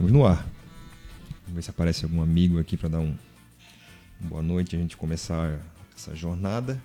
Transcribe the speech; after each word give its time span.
Estamos 0.00 0.18
no 0.18 0.26
ar. 0.26 0.46
Vamos 1.42 1.56
ver 1.56 1.62
se 1.62 1.68
aparece 1.68 2.06
algum 2.06 2.22
amigo 2.22 2.58
aqui 2.58 2.74
para 2.74 2.88
dar 2.88 3.00
um 3.00 3.14
boa 4.18 4.42
noite 4.42 4.74
a 4.74 4.78
gente 4.78 4.96
começar 4.96 5.60
essa 5.94 6.16
jornada. 6.16 6.80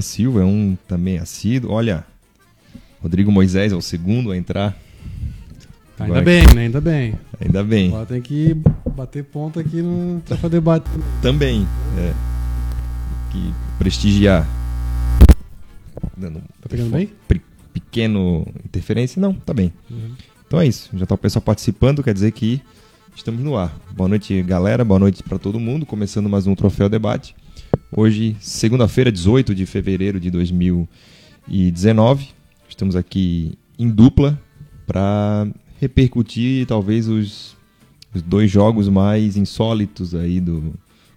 Silva 0.00 0.42
é 0.42 0.44
um 0.44 0.76
também 0.88 1.18
assíduo. 1.18 1.72
Olha, 1.72 2.04
Rodrigo 3.02 3.30
Moisés 3.30 3.72
é 3.72 3.76
o 3.76 3.82
segundo 3.82 4.30
a 4.32 4.36
entrar. 4.36 4.76
Ainda 5.98 6.04
Agora, 6.04 6.22
bem, 6.22 6.42
né? 6.54 6.62
Ainda 6.62 6.80
bem. 6.80 7.14
Ainda 7.40 7.64
bem. 7.64 7.88
Agora 7.88 8.06
tem 8.06 8.20
que 8.20 8.56
bater 8.94 9.24
ponto 9.24 9.58
aqui 9.58 9.80
no 9.80 10.20
Troféu 10.20 10.50
Debate. 10.50 10.90
Também. 11.22 11.66
É. 11.98 12.12
Que 13.30 13.54
prestigiar. 13.78 14.46
Dando 16.16 16.40
tá 16.60 16.68
pegando 16.68 16.90
bem? 16.90 17.10
Pequeno 17.72 18.46
interferência? 18.64 19.20
Não, 19.20 19.32
tá 19.32 19.54
bem. 19.54 19.72
Uhum. 19.90 20.12
Então 20.46 20.60
é 20.60 20.66
isso. 20.66 20.90
Já 20.94 21.06
tá 21.06 21.14
o 21.14 21.18
pessoal 21.18 21.42
participando, 21.42 22.02
quer 22.02 22.12
dizer 22.14 22.32
que 22.32 22.60
estamos 23.14 23.42
no 23.42 23.56
ar. 23.56 23.74
Boa 23.92 24.08
noite, 24.08 24.42
galera. 24.42 24.84
Boa 24.84 25.00
noite 25.00 25.22
para 25.22 25.38
todo 25.38 25.58
mundo. 25.58 25.86
Começando 25.86 26.28
mais 26.28 26.46
um 26.46 26.54
Troféu 26.54 26.88
Debate. 26.88 27.34
Hoje, 27.98 28.36
segunda-feira, 28.40 29.10
18 29.10 29.54
de 29.54 29.64
fevereiro 29.64 30.20
de 30.20 30.30
2019. 30.30 32.28
Estamos 32.68 32.94
aqui 32.94 33.58
em 33.78 33.88
dupla 33.88 34.38
para 34.86 35.48
repercutir 35.80 36.66
talvez 36.66 37.08
os, 37.08 37.56
os, 38.14 38.20
dois 38.20 38.50
jogos 38.50 38.86
mais 38.90 39.38
insólitos 39.38 40.14
aí 40.14 40.40
do, 40.40 40.74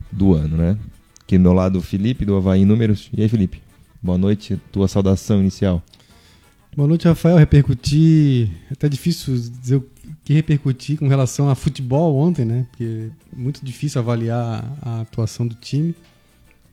do 0.10 0.34
ano, 0.34 0.56
né? 0.56 0.78
Aqui 1.22 1.38
do 1.38 1.42
meu 1.42 1.52
lado, 1.52 1.82
Felipe, 1.82 2.24
do 2.24 2.38
Havaí 2.38 2.64
Números. 2.64 3.10
E 3.14 3.22
aí, 3.22 3.28
Felipe? 3.28 3.62
Boa 4.02 4.18
noite, 4.18 4.58
tua 4.72 4.88
saudação 4.88 5.42
inicial. 5.42 5.84
Boa 6.74 6.88
noite, 6.88 7.10
Rafael. 7.10 7.36
Repercutir. 7.36 8.52
É 8.70 8.74
até 8.74 8.88
difícil 8.88 9.34
dizer 9.34 9.76
o 9.76 9.86
que 10.24 10.32
repercutir 10.32 10.98
com 10.98 11.10
relação 11.10 11.50
a 11.50 11.56
futebol 11.56 12.16
ontem, 12.16 12.46
né? 12.46 12.66
Porque 12.70 13.10
é 13.34 13.36
muito 13.36 13.66
difícil 13.66 14.00
avaliar 14.00 14.78
a 14.82 15.02
atuação 15.02 15.46
do 15.46 15.56
time 15.56 15.94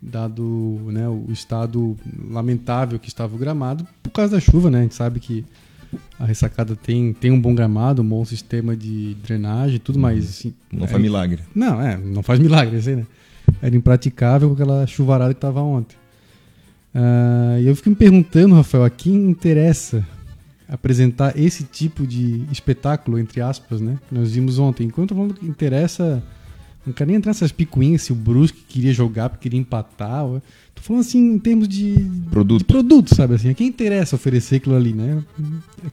dado 0.01 0.43
né, 0.87 1.09
o 1.09 1.27
estado 1.31 1.97
lamentável 2.29 2.99
que 2.99 3.09
estava 3.09 3.35
o 3.35 3.39
gramado 3.39 3.87
por 4.03 4.11
causa 4.11 4.37
da 4.37 4.41
chuva, 4.41 4.71
né? 4.71 4.81
A 4.81 4.83
gente 4.83 4.95
sabe 4.95 5.21
que 5.21 5.45
a 6.19 6.25
ressacada 6.25 6.75
tem, 6.75 7.13
tem 7.13 7.31
um 7.31 7.41
bom 7.41 7.55
gramado, 7.55 8.03
um 8.03 8.09
bom 8.09 8.25
sistema 8.25 8.77
de 8.77 9.17
drenagem, 9.23 9.79
tudo 9.79 9.99
mais. 9.99 10.25
Assim, 10.25 10.55
não 10.73 10.85
é, 10.85 10.89
faz 10.89 11.03
milagre. 11.03 11.43
Não, 11.55 11.81
é, 11.81 11.97
não 11.97 12.23
faz 12.23 12.39
milagre, 12.39 12.77
assim, 12.77 12.97
né? 12.97 13.07
Era 13.63 13.77
impraticável 13.77 14.49
com 14.49 14.55
aquela 14.55 14.87
chuvarada 14.87 15.33
que 15.33 15.39
estava 15.39 15.61
ontem. 15.61 15.97
Uh, 16.95 17.61
e 17.61 17.67
eu 17.67 17.77
fico 17.77 17.91
me 17.91 17.97
perguntando, 17.97 18.55
Rafael, 18.55 18.85
a 18.85 18.91
quem 18.91 19.15
interessa 19.15 20.07
apresentar 20.69 21.39
esse 21.39 21.65
tipo 21.65 22.07
de 22.07 22.45
espetáculo, 22.51 23.19
entre 23.19 23.41
aspas, 23.41 23.81
né? 23.81 23.99
Que 24.09 24.15
nós 24.15 24.33
vimos 24.33 24.59
ontem. 24.59 24.87
Enquanto 24.87 25.15
falando 25.15 25.35
que 25.35 25.47
interessa 25.47 26.23
não 26.87 26.93
quero 26.93 27.09
nem 27.09 27.17
entrar 27.17 27.31
nessas 27.31 27.51
picuinhas 27.51 28.03
se 28.03 28.13
o 28.13 28.15
Brusque 28.15 28.63
queria 28.69 28.93
jogar 28.93 29.29
porque 29.29 29.43
queria 29.43 29.59
empatar. 29.59 30.25
Tô 30.75 30.83
falando 30.83 31.01
assim 31.01 31.19
em 31.19 31.39
termos 31.39 31.67
de 31.67 31.95
produto, 32.31 32.61
de 32.61 32.65
produto 32.65 33.15
sabe 33.15 33.35
assim? 33.35 33.51
A 33.51 33.55
quem 33.55 33.67
interessa 33.67 34.15
oferecer 34.15 34.57
aquilo 34.57 34.77
ali, 34.77 34.93
né? 34.93 35.23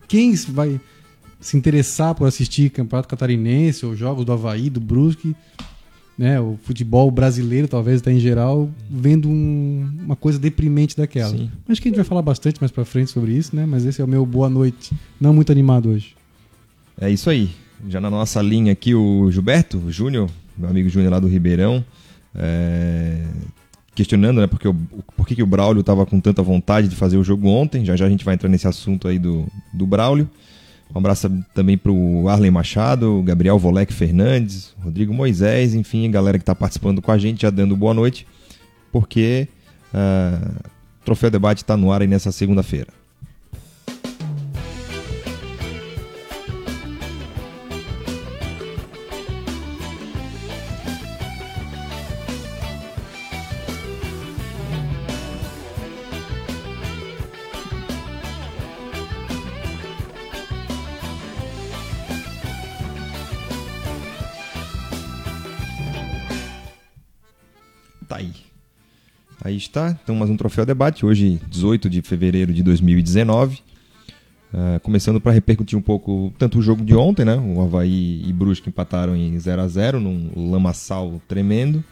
Quem 0.08 0.36
vai 0.50 0.80
se 1.42 1.58
interessar 1.58 2.14
por 2.14 2.28
assistir 2.28 2.70
Campeonato 2.70 3.08
Catarinense 3.08 3.86
ou 3.86 3.96
jogos 3.96 4.24
do 4.24 4.32
Havaí, 4.32 4.70
do 4.70 4.80
Brusque, 4.80 5.36
né? 6.18 6.40
O 6.40 6.60
futebol 6.62 7.10
brasileiro, 7.10 7.68
talvez 7.68 8.00
até 8.00 8.12
em 8.12 8.20
geral, 8.20 8.70
vendo 8.90 9.28
um, 9.28 9.90
uma 10.06 10.16
coisa 10.16 10.38
deprimente 10.38 10.96
daquela. 10.96 11.36
Sim. 11.36 11.50
Acho 11.68 11.82
que 11.82 11.88
a 11.88 11.90
gente 11.90 11.98
vai 11.98 12.06
falar 12.06 12.22
bastante 12.22 12.62
mais 12.62 12.72
pra 12.72 12.86
frente 12.86 13.10
sobre 13.10 13.34
isso, 13.34 13.56
né? 13.56 13.66
Mas 13.66 13.84
esse 13.84 14.00
é 14.00 14.06
o 14.06 14.08
meu 14.08 14.26
boa 14.26 14.50
noite. 14.50 14.94
Não 15.20 15.34
muito 15.34 15.52
animado 15.52 15.90
hoje. 15.90 16.16
É 17.00 17.10
isso 17.10 17.30
aí. 17.30 17.50
Já 17.90 18.00
na 18.00 18.10
nossa 18.10 18.42
linha 18.42 18.72
aqui, 18.72 18.94
o 18.94 19.30
Gilberto 19.30 19.92
Júnior, 19.92 20.30
meu 20.58 20.70
amigo 20.70 20.90
Júnior 20.90 21.12
lá 21.12 21.20
do 21.20 21.28
Ribeirão, 21.28 21.84
é, 22.36 23.24
questionando 23.96 24.42
né, 24.42 24.48
porque 24.48 24.68
o, 24.68 24.76
por 25.16 25.28
que, 25.28 25.36
que 25.36 25.44
o 25.44 25.48
Braulio 25.48 25.82
estava 25.82 26.06
com 26.06 26.20
tanta 26.20 26.42
vontade 26.42 26.88
de 26.88 26.96
fazer 26.96 27.18
o 27.18 27.24
jogo 27.24 27.48
ontem. 27.48 27.86
Já 27.86 27.96
já 27.96 28.06
a 28.06 28.10
gente 28.10 28.26
vai 28.26 28.34
entrar 28.34 28.50
nesse 28.50 28.68
assunto 28.68 29.08
aí 29.08 29.20
do, 29.20 29.48
do 29.74 29.86
Braulio. 29.86 30.30
Um 30.94 31.00
abraço 31.00 31.30
também 31.56 31.78
para 31.78 31.92
o 31.92 32.30
Arlen 32.30 32.52
Machado, 32.52 33.24
Gabriel 33.24 33.58
Volek 33.58 33.92
Fernandes, 33.92 34.76
Rodrigo 34.80 35.12
Moisés, 35.12 35.74
enfim, 35.74 36.08
a 36.08 36.12
galera 36.12 36.38
que 36.38 36.44
está 36.44 36.54
participando 36.54 37.02
com 37.02 37.12
a 37.12 37.18
gente, 37.18 37.42
já 37.42 37.50
dando 37.50 37.76
boa 37.76 37.96
noite, 37.96 38.28
porque 38.92 39.48
uh, 39.92 40.70
o 41.02 41.06
Troféu 41.06 41.32
Debate 41.32 41.64
está 41.64 41.76
no 41.76 41.92
ar 41.92 42.02
aí 42.02 42.08
nessa 42.08 42.32
segunda-feira. 42.32 42.90
Está, 69.74 69.98
então 70.04 70.14
mais 70.14 70.30
um 70.30 70.38
Troféu 70.38 70.68
Debate, 70.68 71.04
hoje 71.04 71.42
18 71.50 71.90
de 71.90 72.04
fevereiro 72.04 72.54
de 72.54 72.62
2019. 72.62 73.60
Uh, 74.54 74.80
começando 74.84 75.20
para 75.20 75.32
repercutir 75.32 75.76
um 75.76 75.82
pouco 75.82 76.32
tanto 76.38 76.60
o 76.60 76.62
jogo 76.62 76.86
de 76.86 76.94
ontem, 76.94 77.26
né? 77.26 77.36
O 77.38 77.60
Havaí 77.60 78.24
e 78.24 78.32
Brusque 78.32 78.70
empataram 78.70 79.16
em 79.16 79.36
0 79.40 79.62
a 79.64 79.68
0 79.68 80.00
num 80.00 80.52
lamaçal 80.52 81.20
tremendo. 81.28 81.84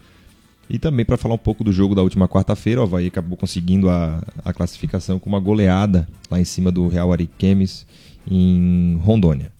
E 0.69 0.77
também 0.77 1.03
para 1.03 1.17
falar 1.17 1.33
um 1.33 1.39
pouco 1.39 1.63
do 1.63 1.73
jogo 1.73 1.95
da 1.95 2.03
última 2.03 2.27
quarta-feira, 2.27 2.81
o 2.81 2.83
Havaí 2.83 3.07
acabou 3.07 3.35
conseguindo 3.35 3.89
a, 3.89 4.21
a 4.45 4.53
classificação 4.53 5.17
com 5.17 5.27
uma 5.27 5.39
goleada 5.39 6.07
lá 6.29 6.39
em 6.39 6.45
cima 6.45 6.71
do 6.71 6.87
Real 6.87 7.11
Ariquemes 7.11 7.87
em 8.29 8.99
Rondônia. 9.01 9.51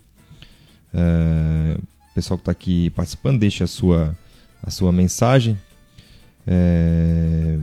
Uh, 0.93 1.81
o 2.11 2.13
pessoal 2.13 2.37
que 2.37 2.43
está 2.43 2.51
aqui 2.51 2.91
participando, 2.91 3.39
deixa 3.39 3.63
a 3.63 3.67
sua, 3.67 4.15
a 4.61 4.69
sua 4.69 4.91
mensagem. 4.91 5.57
É, 6.45 7.57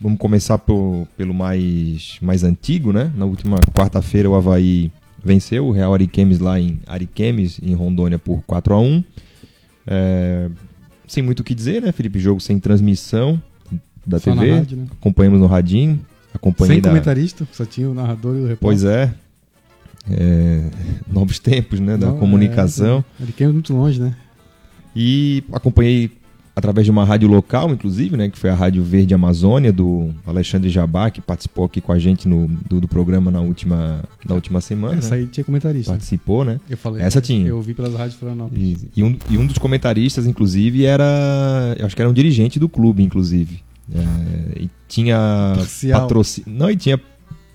Vamos 0.00 0.18
começar 0.18 0.58
por, 0.58 1.08
pelo 1.16 1.34
mais, 1.34 2.18
mais 2.22 2.44
antigo, 2.44 2.92
né? 2.92 3.12
Na 3.16 3.24
última 3.24 3.58
quarta-feira 3.74 4.30
o 4.30 4.34
Havaí 4.34 4.92
venceu 5.24 5.66
o 5.66 5.72
Real 5.72 5.92
Ariquemes 5.92 6.38
lá 6.38 6.60
em 6.60 6.78
Ariquemes, 6.86 7.58
em 7.62 7.74
Rondônia, 7.74 8.18
por 8.18 8.42
4 8.46 8.74
a 8.74 8.80
1 8.80 9.04
é, 9.86 10.48
Sem 11.06 11.22
muito 11.22 11.40
o 11.40 11.44
que 11.44 11.54
dizer, 11.54 11.82
né, 11.82 11.90
Felipe? 11.90 12.20
Jogo 12.20 12.40
sem 12.40 12.60
transmissão 12.60 13.42
da 14.06 14.18
só 14.18 14.32
TV. 14.32 14.52
Rádio, 14.52 14.76
né? 14.76 14.86
Acompanhamos 14.92 15.40
no 15.40 15.46
radinho. 15.46 16.00
Acompanhei 16.32 16.76
sem 16.76 16.82
da... 16.82 16.90
comentarista, 16.90 17.48
só 17.52 17.64
tinha 17.64 17.90
o 17.90 17.94
narrador 17.94 18.36
e 18.36 18.40
o 18.40 18.46
repórter. 18.46 18.58
Pois 18.60 18.84
é. 18.84 19.12
é 20.10 20.70
novos 21.10 21.38
tempos, 21.38 21.80
né, 21.80 21.96
da 21.96 22.08
Não, 22.08 22.18
comunicação. 22.18 23.04
É, 23.18 23.24
Ariquemes 23.24 23.54
muito 23.54 23.72
longe, 23.74 24.00
né? 24.00 24.14
E 24.94 25.42
acompanhei 25.52 26.10
através 26.58 26.84
de 26.84 26.90
uma 26.90 27.04
rádio 27.04 27.28
local, 27.28 27.70
inclusive, 27.70 28.16
né, 28.16 28.28
que 28.28 28.36
foi 28.36 28.50
a 28.50 28.54
Rádio 28.54 28.82
Verde 28.82 29.14
Amazônia, 29.14 29.72
do 29.72 30.12
Alexandre 30.26 30.68
Jabá, 30.68 31.08
que 31.08 31.20
participou 31.20 31.64
aqui 31.64 31.80
com 31.80 31.92
a 31.92 31.98
gente 32.00 32.26
no, 32.26 32.48
do, 32.48 32.80
do 32.80 32.88
programa 32.88 33.30
na 33.30 33.40
última, 33.40 34.02
na 34.26 34.34
última 34.34 34.60
semana. 34.60 34.98
Essa 34.98 35.14
né? 35.14 35.22
aí 35.22 35.26
tinha 35.26 35.44
comentarista. 35.44 35.92
Participou, 35.92 36.44
né? 36.44 36.58
Eu 36.68 36.76
falei. 36.76 37.00
Essa 37.00 37.20
tinha. 37.20 37.46
Eu 37.46 37.56
ouvi 37.56 37.74
pelas 37.74 37.94
rádios 37.94 38.18
Florianópolis. 38.18 38.82
E, 38.82 39.00
e, 39.00 39.02
um, 39.04 39.16
e 39.30 39.38
um 39.38 39.46
dos 39.46 39.56
comentaristas, 39.56 40.26
inclusive, 40.26 40.84
era. 40.84 41.76
Eu 41.78 41.86
acho 41.86 41.94
que 41.94 42.02
era 42.02 42.10
um 42.10 42.14
dirigente 42.14 42.58
do 42.58 42.68
clube, 42.68 43.04
inclusive. 43.04 43.62
É, 43.94 44.62
e 44.62 44.70
tinha 44.88 45.54
patrocínio. 45.92 46.50
Não, 46.52 46.68
e 46.68 46.76
tinha 46.76 47.00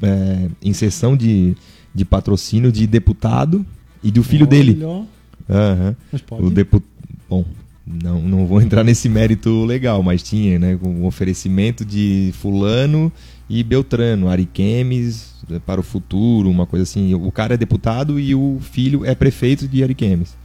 é, 0.01 0.47
inserção 0.63 1.17
de, 1.17 1.57
de 1.93 2.05
patrocínio 2.05 2.71
de 2.71 2.87
deputado 2.87 3.65
e 4.01 4.09
do 4.09 4.23
filho 4.23 4.47
Olha. 4.47 4.49
dele. 4.49 4.83
Uhum. 4.85 5.95
Mas 6.09 6.21
pode. 6.21 6.43
O 6.43 6.49
depu... 6.49 6.81
Bom, 7.29 7.43
não, 7.85 8.21
não 8.21 8.47
vou 8.47 8.61
entrar 8.61 8.83
nesse 8.83 9.09
mérito 9.09 9.65
legal, 9.65 10.01
mas 10.01 10.23
tinha, 10.23 10.57
né? 10.57 10.77
Com 10.77 10.89
um 10.89 11.05
oferecimento 11.05 11.83
de 11.83 12.33
fulano 12.39 13.11
e 13.49 13.61
Beltrano, 13.61 14.29
Ariquemes 14.29 15.35
eh, 15.49 15.59
para 15.59 15.81
o 15.81 15.83
futuro, 15.83 16.49
uma 16.49 16.65
coisa 16.65 16.83
assim. 16.83 17.13
O 17.13 17.31
cara 17.31 17.55
é 17.55 17.57
deputado 17.57 18.19
e 18.19 18.33
o 18.33 18.57
filho 18.61 19.05
é 19.05 19.13
prefeito 19.13 19.67
de 19.67 19.83
Ariquemes. 19.83 20.37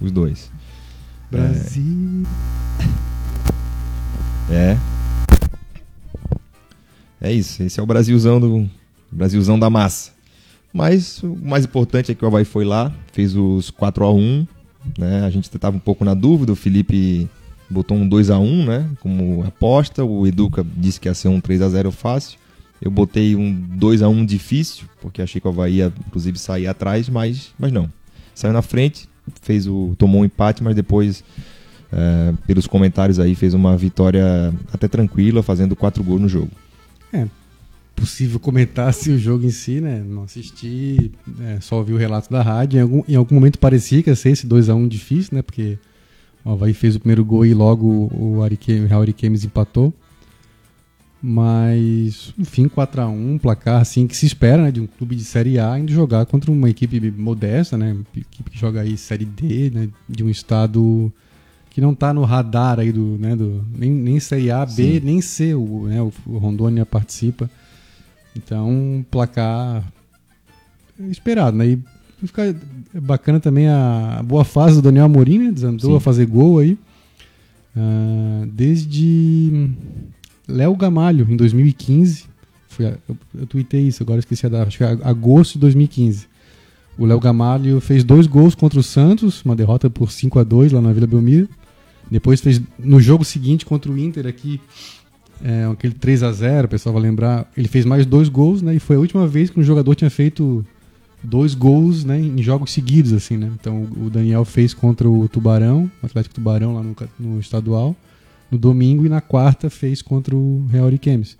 Os 0.00 0.10
dois. 0.10 0.50
Brasil. 1.30 2.26
É. 4.50 4.76
É 7.20 7.32
isso, 7.32 7.62
esse 7.62 7.80
é 7.80 7.82
o 7.82 7.86
Brasilzão 7.86 8.38
do 8.38 8.68
Brasilzão 9.10 9.58
da 9.58 9.70
massa. 9.70 10.12
Mas 10.72 11.22
o 11.22 11.36
mais 11.36 11.64
importante 11.64 12.10
é 12.12 12.14
que 12.14 12.24
o 12.24 12.28
Havaí 12.28 12.44
foi 12.44 12.64
lá, 12.64 12.92
fez 13.12 13.34
os 13.36 13.70
4 13.70 14.04
a 14.04 14.12
1 14.12 14.46
né? 14.98 15.24
A 15.24 15.30
gente 15.30 15.44
estava 15.44 15.76
um 15.76 15.80
pouco 15.80 16.04
na 16.04 16.14
dúvida, 16.14 16.52
o 16.52 16.56
Felipe 16.56 17.28
botou 17.68 17.96
um 17.96 18.08
2 18.08 18.30
a 18.30 18.38
1 18.38 18.64
né? 18.64 18.90
Como 19.00 19.44
aposta, 19.44 20.04
o 20.04 20.26
Educa 20.26 20.64
disse 20.76 21.00
que 21.00 21.08
ia 21.08 21.14
ser 21.14 21.28
um 21.28 21.40
3 21.40 21.62
a 21.62 21.68
0 21.68 21.90
fácil. 21.90 22.38
Eu 22.80 22.90
botei 22.90 23.34
um 23.34 23.52
2 23.52 24.02
a 24.02 24.08
1 24.08 24.26
difícil, 24.26 24.84
porque 25.00 25.22
achei 25.22 25.40
que 25.40 25.46
o 25.46 25.50
Havaí 25.50 25.76
ia, 25.76 25.92
inclusive, 26.06 26.38
sair 26.38 26.66
atrás, 26.66 27.08
mas, 27.08 27.52
mas 27.58 27.72
não. 27.72 27.90
Saiu 28.34 28.52
na 28.52 28.62
frente, 28.62 29.08
fez 29.40 29.66
o 29.66 29.94
tomou 29.96 30.20
um 30.20 30.24
empate, 30.24 30.62
mas 30.62 30.74
depois, 30.74 31.24
é, 31.92 32.34
pelos 32.46 32.66
comentários 32.66 33.18
aí, 33.18 33.34
fez 33.34 33.54
uma 33.54 33.76
vitória 33.76 34.52
até 34.72 34.88
tranquila, 34.88 35.42
fazendo 35.42 35.74
quatro 35.74 36.02
gols 36.02 36.20
no 36.20 36.28
jogo. 36.28 36.50
É, 37.12 37.26
possível 37.94 38.38
comentar 38.38 38.92
se 38.94 39.10
o 39.10 39.18
jogo 39.18 39.44
em 39.44 39.50
si, 39.50 39.80
né? 39.80 40.02
Não 40.06 40.24
assisti, 40.24 41.12
é, 41.40 41.60
só 41.60 41.76
ouvi 41.76 41.92
o 41.92 41.96
relato 41.96 42.30
da 42.30 42.42
rádio. 42.42 42.78
Em 42.78 42.82
algum, 42.82 43.02
em 43.08 43.14
algum 43.14 43.34
momento 43.34 43.58
parecia 43.58 44.02
que 44.02 44.10
ia 44.10 44.16
ser 44.16 44.30
esse 44.30 44.46
2x1 44.46 44.88
difícil, 44.88 45.36
né? 45.36 45.42
Porque 45.42 45.78
o 46.44 46.50
Havaí 46.50 46.74
fez 46.74 46.96
o 46.96 47.00
primeiro 47.00 47.24
gol 47.24 47.46
e 47.46 47.54
logo 47.54 48.10
o, 48.12 48.42
Ariquemes, 48.42 48.88
Real 48.88 49.00
Ariquemes 49.00 49.44
empatou. 49.44 49.92
Mas, 51.26 52.34
enfim, 52.38 52.68
4x1, 52.68 53.08
um 53.08 53.38
placar 53.38 53.80
assim 53.80 54.06
que 54.06 54.14
se 54.14 54.26
espera 54.26 54.64
né, 54.64 54.70
de 54.70 54.78
um 54.78 54.86
clube 54.86 55.16
de 55.16 55.24
Série 55.24 55.58
A 55.58 55.78
indo 55.78 55.90
jogar 55.90 56.26
contra 56.26 56.52
uma 56.52 56.68
equipe 56.68 57.10
modesta, 57.12 57.78
né? 57.78 57.92
Uma 57.92 58.04
equipe 58.14 58.50
que 58.50 58.58
joga 58.58 58.82
aí 58.82 58.96
Série 58.98 59.24
D, 59.24 59.70
né? 59.70 59.88
De 60.06 60.22
um 60.22 60.28
estado 60.28 61.10
que 61.74 61.80
não 61.80 61.90
está 61.90 62.14
no 62.14 62.22
radar 62.22 62.78
aí 62.78 62.92
do, 62.92 63.18
né, 63.18 63.34
do 63.34 63.64
nem, 63.76 63.90
nem 63.90 64.20
Série 64.20 64.48
A, 64.48 64.64
B, 64.64 64.72
Sim. 64.72 65.00
nem 65.02 65.20
C, 65.20 65.54
o, 65.54 65.88
né, 65.88 66.00
o 66.00 66.38
Rondônia 66.38 66.86
participa. 66.86 67.50
Então, 68.36 69.04
placar 69.10 69.84
esperado, 71.10 71.56
né? 71.56 71.66
E 71.66 71.78
fica 72.26 72.54
bacana 72.94 73.40
também 73.40 73.68
a, 73.68 74.22
boa 74.24 74.44
fase 74.44 74.76
do 74.76 74.82
Daniel 74.82 75.06
Amorim, 75.06 75.38
né? 75.38 75.52
Desandou 75.52 75.92
Sim. 75.92 75.96
a 75.96 76.00
fazer 76.00 76.26
gol 76.26 76.58
aí. 76.58 76.78
Uh, 77.76 78.46
desde 78.46 79.70
Léo 80.46 80.76
Gamalho, 80.76 81.26
em 81.28 81.36
2015. 81.36 82.24
Foi, 82.68 82.86
eu, 82.86 83.16
eu 83.38 83.46
tuitei 83.46 83.82
isso, 83.82 84.02
agora 84.02 84.18
esqueci 84.18 84.46
a 84.46 84.48
data. 84.48 84.68
Acho 84.68 84.78
que 84.78 84.84
é 84.84 84.98
agosto 85.02 85.54
de 85.54 85.60
2015. 85.60 86.26
O 86.96 87.06
Léo 87.06 87.18
Gamalho 87.18 87.80
fez 87.80 88.04
dois 88.04 88.26
gols 88.26 88.54
contra 88.54 88.78
o 88.78 88.82
Santos, 88.82 89.44
uma 89.44 89.56
derrota 89.56 89.90
por 89.90 90.10
5 90.12 90.38
a 90.38 90.44
2 90.44 90.72
lá 90.72 90.80
na 90.80 90.92
Vila 90.92 91.06
Belmiro. 91.06 91.48
Depois 92.10 92.40
fez 92.40 92.60
no 92.78 93.00
jogo 93.00 93.24
seguinte 93.24 93.66
contra 93.66 93.90
o 93.90 93.98
Inter 93.98 94.26
aqui, 94.26 94.60
é, 95.44 95.64
aquele 95.70 95.92
3 95.92 96.22
a 96.22 96.32
0 96.32 96.66
o 96.66 96.70
pessoal 96.70 96.94
vai 96.94 97.02
lembrar. 97.02 97.50
Ele 97.54 97.68
fez 97.68 97.84
mais 97.84 98.06
dois 98.06 98.30
gols, 98.30 98.62
né? 98.62 98.74
E 98.74 98.80
foi 98.80 98.96
a 98.96 98.98
última 98.98 99.26
vez 99.26 99.50
que 99.50 99.60
um 99.60 99.62
jogador 99.62 99.94
tinha 99.94 100.08
feito 100.10 100.64
dois 101.22 101.54
gols 101.54 102.04
né, 102.04 102.18
em 102.18 102.42
jogos 102.42 102.72
seguidos, 102.72 103.12
assim, 103.12 103.36
né? 103.36 103.50
Então 103.60 103.82
o 103.96 104.10
Daniel 104.10 104.44
fez 104.44 104.72
contra 104.72 105.08
o 105.08 105.28
Tubarão, 105.28 105.90
o 106.02 106.06
Atlético 106.06 106.34
Tubarão 106.34 106.74
lá 106.74 106.82
no, 106.82 106.96
no 107.18 107.40
estadual 107.40 107.94
no 108.50 108.58
domingo 108.58 109.04
e 109.04 109.08
na 109.08 109.20
quarta 109.20 109.68
fez 109.68 110.00
contra 110.00 110.34
o 110.34 110.66
Real 110.70 110.86
Ariquemes. 110.86 111.36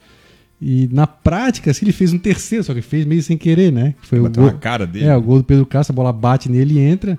E 0.61 0.89
na 0.93 1.07
prática, 1.07 1.71
assim, 1.71 1.85
ele 1.85 1.93
fez 1.93 2.13
um 2.13 2.19
terceiro, 2.19 2.65
só 2.65 2.75
que 2.75 2.83
fez 2.83 3.05
meio 3.05 3.23
sem 3.23 3.37
querer, 3.37 3.73
né? 3.73 3.95
Foi 4.03 4.21
Bateu 4.21 4.43
o 4.43 4.51
gol, 4.51 4.59
cara 4.59 4.87
dele. 4.87 5.07
É, 5.07 5.17
o 5.17 5.23
gol 5.23 5.39
do 5.39 5.45
Pedro 5.45 5.67
Castro, 5.67 5.93
a 5.93 5.97
bola 5.97 6.13
bate 6.13 6.51
nele 6.51 6.75
e 6.75 6.79
entra. 6.79 7.19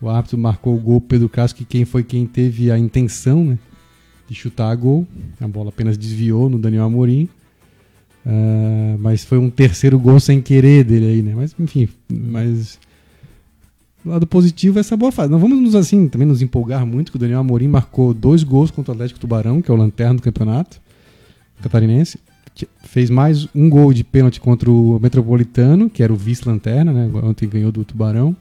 O 0.00 0.08
árbitro 0.08 0.38
marcou 0.38 0.74
o 0.74 0.78
gol 0.78 1.00
pro 1.00 1.10
Pedro 1.10 1.28
Castro, 1.28 1.58
que 1.58 1.64
quem 1.64 1.84
foi 1.84 2.02
quem 2.02 2.26
teve 2.26 2.70
a 2.70 2.78
intenção, 2.78 3.44
né? 3.44 3.58
De 4.30 4.34
chutar 4.36 4.70
a 4.70 4.74
gol. 4.74 5.06
A 5.40 5.48
bola 5.48 5.68
apenas 5.70 5.98
desviou 5.98 6.48
no 6.48 6.58
Daniel 6.58 6.84
Amorim. 6.84 7.28
Uh, 8.24 8.96
mas 8.98 9.24
foi 9.24 9.38
um 9.38 9.50
terceiro 9.50 9.98
gol 9.98 10.20
sem 10.20 10.40
querer 10.40 10.84
dele 10.84 11.06
aí, 11.06 11.22
né? 11.22 11.34
Mas, 11.34 11.54
enfim, 11.58 11.88
mas 12.08 12.78
lado 14.04 14.26
positivo 14.26 14.78
essa 14.78 14.96
boa 14.96 15.12
fase. 15.12 15.30
Não 15.30 15.38
vamos 15.38 15.60
nos 15.60 15.74
assim 15.74 16.08
também 16.08 16.26
nos 16.26 16.40
empolgar 16.40 16.86
muito 16.86 17.10
que 17.10 17.16
o 17.16 17.20
Daniel 17.20 17.40
Amorim 17.40 17.68
marcou 17.68 18.14
dois 18.14 18.42
gols 18.42 18.70
contra 18.70 18.92
o 18.92 18.94
Atlético 18.94 19.20
Tubarão, 19.20 19.60
que 19.60 19.70
é 19.70 19.74
o 19.74 19.76
lanterna 19.76 20.14
do 20.14 20.22
campeonato 20.22 20.80
catarinense. 21.60 22.18
Fez 22.82 23.08
mais 23.10 23.48
um 23.54 23.70
gol 23.70 23.92
de 23.92 24.02
pênalti 24.02 24.40
contra 24.40 24.70
o 24.70 24.98
Metropolitano, 25.00 25.88
que 25.88 26.02
era 26.02 26.12
o 26.12 26.16
vice-lanterna, 26.16 26.92
né? 26.92 27.10
Ontem 27.22 27.48
ganhou 27.48 27.70
do 27.70 27.84
Tubarão. 27.84 28.36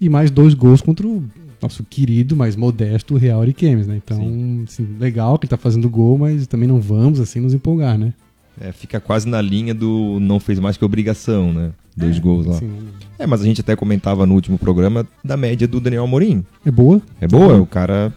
E 0.00 0.08
mais 0.08 0.30
dois 0.30 0.54
gols 0.54 0.80
contra 0.80 1.06
o 1.06 1.22
nosso 1.60 1.84
querido, 1.84 2.36
mas 2.36 2.56
modesto 2.56 3.16
Real 3.16 3.40
Ariquemes, 3.40 3.86
né? 3.86 4.00
Então, 4.04 4.64
assim, 4.66 4.86
legal 4.98 5.38
que 5.38 5.46
ele 5.46 5.50
tá 5.50 5.56
fazendo 5.56 5.88
gol, 5.88 6.18
mas 6.18 6.46
também 6.46 6.68
não 6.68 6.80
vamos 6.80 7.20
assim 7.20 7.40
nos 7.40 7.54
empolgar, 7.54 7.98
né? 7.98 8.12
É, 8.60 8.70
fica 8.70 9.00
quase 9.00 9.28
na 9.28 9.40
linha 9.40 9.74
do 9.74 10.18
não 10.20 10.38
fez 10.38 10.58
mais 10.60 10.76
que 10.76 10.84
obrigação, 10.84 11.52
né? 11.52 11.72
Dois 11.96 12.16
é, 12.16 12.20
gols 12.20 12.46
lá. 12.46 12.54
Sim. 12.54 12.70
É, 13.18 13.26
mas 13.26 13.40
a 13.40 13.44
gente 13.44 13.60
até 13.60 13.74
comentava 13.74 14.26
no 14.26 14.34
último 14.34 14.58
programa 14.58 15.06
da 15.24 15.36
média 15.36 15.66
do 15.66 15.80
Daniel 15.80 16.04
Amorim. 16.04 16.44
É 16.64 16.70
boa? 16.70 17.00
É 17.20 17.26
boa, 17.26 17.60
o 17.60 17.66
cara 17.66 18.12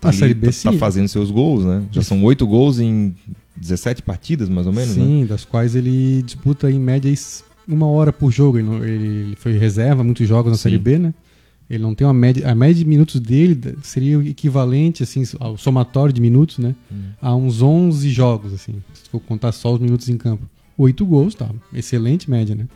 tá, 0.00 0.08
ali, 0.08 0.34
tá, 0.34 0.50
tá, 0.64 0.72
fazendo 0.74 1.08
seus 1.08 1.30
gols, 1.30 1.64
né? 1.64 1.82
Já 1.90 2.02
são 2.02 2.22
oito 2.24 2.46
gols 2.46 2.78
em 2.78 3.14
17 3.56 4.02
partidas, 4.02 4.48
mais 4.48 4.66
ou 4.66 4.72
menos, 4.72 4.94
Sim, 4.94 5.22
né? 5.22 5.26
das 5.26 5.44
quais 5.44 5.74
ele 5.74 6.22
disputa 6.22 6.70
em 6.70 6.78
média 6.78 7.12
uma 7.68 7.86
hora 7.86 8.12
por 8.12 8.30
jogo. 8.30 8.58
Ele, 8.58 8.68
ele 8.84 9.36
foi 9.36 9.56
reserva 9.58 10.02
muitos 10.02 10.26
jogos 10.26 10.50
na 10.50 10.56
Sim. 10.56 10.62
Série 10.62 10.78
B, 10.78 10.98
né? 10.98 11.14
Ele 11.70 11.84
não 11.84 11.94
tem 11.94 12.04
uma 12.04 12.12
média. 12.12 12.50
A 12.50 12.54
média 12.54 12.74
de 12.74 12.84
minutos 12.84 13.20
dele 13.20 13.76
seria 13.82 14.18
o 14.18 14.22
equivalente, 14.22 15.04
assim, 15.04 15.22
ao 15.38 15.56
somatório 15.56 16.12
de 16.12 16.20
minutos, 16.20 16.58
né? 16.58 16.74
Hum. 16.90 17.10
A 17.22 17.34
uns 17.36 17.62
11 17.62 18.10
jogos, 18.10 18.52
assim. 18.52 18.82
Se 18.92 19.08
for 19.08 19.20
contar 19.20 19.52
só 19.52 19.72
os 19.72 19.78
minutos 19.78 20.08
em 20.08 20.16
campo. 20.16 20.44
Oito 20.76 21.06
gols, 21.06 21.34
tá? 21.34 21.48
Excelente 21.72 22.28
média, 22.28 22.56
né? 22.56 22.66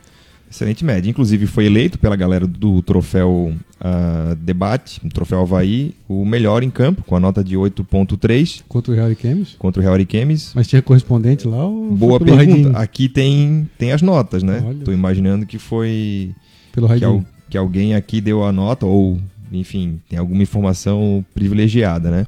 Excelente 0.49 0.85
média. 0.85 1.11
Inclusive 1.11 1.49
foi 1.49 1.67
eleito 1.67 1.99
pela 1.99 2.15
galera 2.15 2.47
do 2.47 2.81
troféu 2.83 3.53
uh, 3.81 4.35
Debate, 4.37 5.01
troféu 5.09 5.41
Havaí, 5.41 5.93
o 6.07 6.25
melhor 6.25 6.63
em 6.63 6.71
campo, 6.71 7.03
com 7.03 7.17
a 7.17 7.21
nota 7.21 7.43
de 7.43 7.57
8.3. 7.57 8.63
Contra 8.69 8.93
o 8.93 8.95
Real 8.95 9.07
Ariquemes? 9.07 9.57
Contra 9.59 9.81
o 9.81 9.83
Real 9.83 9.95
Ariquemes. 9.95 10.53
Mas 10.55 10.69
tinha 10.69 10.81
correspondente 10.81 11.49
lá 11.49 11.67
ou 11.67 11.91
Boa 11.91 12.21
pergunta. 12.21 12.79
Aqui 12.79 13.09
tem, 13.09 13.69
tem 13.77 13.91
as 13.91 14.03
notas, 14.03 14.45
né? 14.45 14.63
Olha. 14.65 14.85
Tô 14.85 14.93
imaginando 14.93 15.45
que 15.45 15.59
foi... 15.59 16.33
Pelo 16.73 16.87
Raidinho 16.87 17.27
que 17.55 17.59
alguém 17.59 17.95
aqui 17.95 18.21
deu 18.21 18.43
a 18.43 18.51
nota, 18.51 18.85
ou, 18.85 19.17
enfim, 19.53 20.01
tem 20.09 20.19
alguma 20.19 20.43
informação 20.43 21.25
privilegiada, 21.33 22.11
né? 22.11 22.27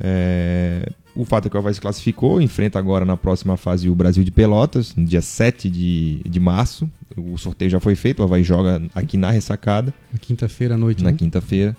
É, 0.00 0.90
o 1.14 1.22
fato 1.26 1.46
é 1.46 1.50
que 1.50 1.56
o 1.56 1.60
Havaí 1.60 1.74
se 1.74 1.80
classificou, 1.82 2.40
enfrenta 2.40 2.78
agora 2.78 3.04
na 3.04 3.14
próxima 3.14 3.58
fase 3.58 3.90
o 3.90 3.94
Brasil 3.94 4.24
de 4.24 4.30
Pelotas, 4.30 4.96
no 4.96 5.04
dia 5.04 5.20
7 5.20 5.68
de, 5.68 6.22
de 6.24 6.40
março. 6.40 6.90
O 7.14 7.36
sorteio 7.36 7.70
já 7.70 7.78
foi 7.78 7.94
feito, 7.94 8.20
o 8.20 8.22
Havaí 8.22 8.42
joga 8.42 8.80
aqui 8.94 9.18
na 9.18 9.30
ressacada. 9.30 9.92
Na 10.10 10.18
quinta-feira 10.18 10.76
à 10.76 10.78
noite, 10.78 11.04
Na 11.04 11.10
né? 11.10 11.16
quinta-feira, 11.18 11.76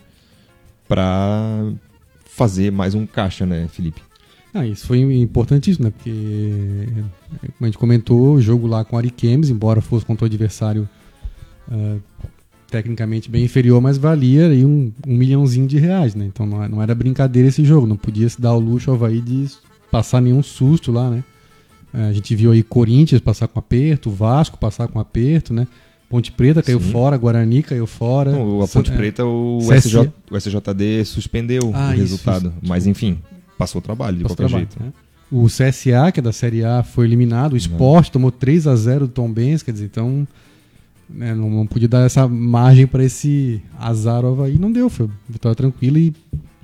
para 0.87 1.71
fazer 2.23 2.71
mais 2.71 2.93
um 2.93 3.07
caixa, 3.07 3.47
né, 3.47 3.67
Felipe? 3.67 3.99
Ah, 4.53 4.63
isso 4.63 4.85
foi 4.85 4.99
importantíssimo, 4.99 5.85
né? 5.85 5.91
Porque, 5.91 6.87
como 7.57 7.63
a 7.63 7.65
gente 7.65 7.79
comentou, 7.79 8.35
o 8.35 8.41
jogo 8.41 8.67
lá 8.67 8.85
com 8.85 8.95
o 8.95 8.99
Ariquemes, 8.99 9.49
embora 9.49 9.81
fosse 9.81 10.05
contra 10.05 10.25
o 10.25 10.27
adversário 10.27 10.87
uh, 11.67 11.99
tecnicamente 12.69 13.29
bem 13.29 13.45
inferior, 13.45 13.81
mas 13.81 13.97
valia 13.97 14.47
aí 14.47 14.65
um, 14.65 14.91
um 15.05 15.15
milhãozinho 15.15 15.67
de 15.67 15.77
reais, 15.77 16.13
né? 16.13 16.25
Então 16.25 16.45
não, 16.45 16.67
não, 16.67 16.81
era 16.81 16.93
brincadeira 16.93 17.47
esse 17.47 17.63
jogo, 17.63 17.87
não 17.87 17.97
podia 17.97 18.27
se 18.27 18.39
dar 18.39 18.53
o 18.53 18.59
luxo 18.59 18.89
ao 18.89 18.95
Havaí 18.95 19.21
de 19.21 19.47
passar 19.89 20.21
nenhum 20.21 20.43
susto 20.43 20.91
lá, 20.91 21.09
né? 21.09 21.23
Uh, 21.93 22.09
a 22.09 22.13
gente 22.13 22.35
viu 22.35 22.51
aí 22.51 22.61
Corinthians 22.61 23.21
passar 23.21 23.47
com 23.47 23.57
aperto, 23.59 24.09
Vasco 24.09 24.57
passar 24.57 24.87
com 24.87 24.99
aperto, 24.99 25.53
né? 25.53 25.67
Ponte 26.09 26.31
Preta 26.31 26.63
caiu 26.63 26.79
Sim. 26.79 26.91
fora, 26.91 27.17
Guarani 27.17 27.63
caiu 27.63 27.85
fora. 27.85 28.31
Não, 28.31 28.61
a 28.61 28.67
Ponte 28.67 28.91
Preta, 28.91 29.25
o, 29.25 29.59
SJ, 29.59 30.09
o 30.31 30.37
SJD 30.37 31.03
suspendeu 31.05 31.71
ah, 31.73 31.89
o 31.89 31.97
resultado. 31.97 32.47
Isso, 32.47 32.57
Mas 32.61 32.87
enfim, 32.87 33.19
passou 33.57 33.79
o 33.79 33.81
trabalho 33.81 34.17
de 34.17 34.23
passou 34.23 34.37
qualquer 34.37 34.49
trabalho, 34.49 34.69
jeito. 34.71 34.83
Né? 34.83 34.93
O 35.29 35.47
CSA, 35.47 36.11
que 36.13 36.21
é 36.21 36.23
da 36.23 36.31
Série 36.31 36.63
A, 36.63 36.81
foi 36.81 37.05
eliminado. 37.05 37.53
O 37.53 37.57
Sport 37.57 38.09
tomou 38.09 38.31
3 38.31 38.67
a 38.67 38.75
0 38.75 39.07
do 39.07 39.11
Tom 39.11 39.29
Benz, 39.31 39.61
quer 39.61 39.71
dizer, 39.71 39.85
então 39.85 40.25
né, 41.09 41.33
não, 41.33 41.49
não, 41.49 41.67
podia 41.67 41.87
dar 41.87 42.05
essa 42.05 42.27
margem 42.27 42.85
para 42.87 43.03
esse 43.03 43.61
azar 43.79 44.25
ao. 44.25 44.35
Não 44.59 44.71
deu, 44.71 44.89
foi 44.89 45.09
vitória 45.29 45.55
tranquila 45.55 45.99
e 45.99 46.13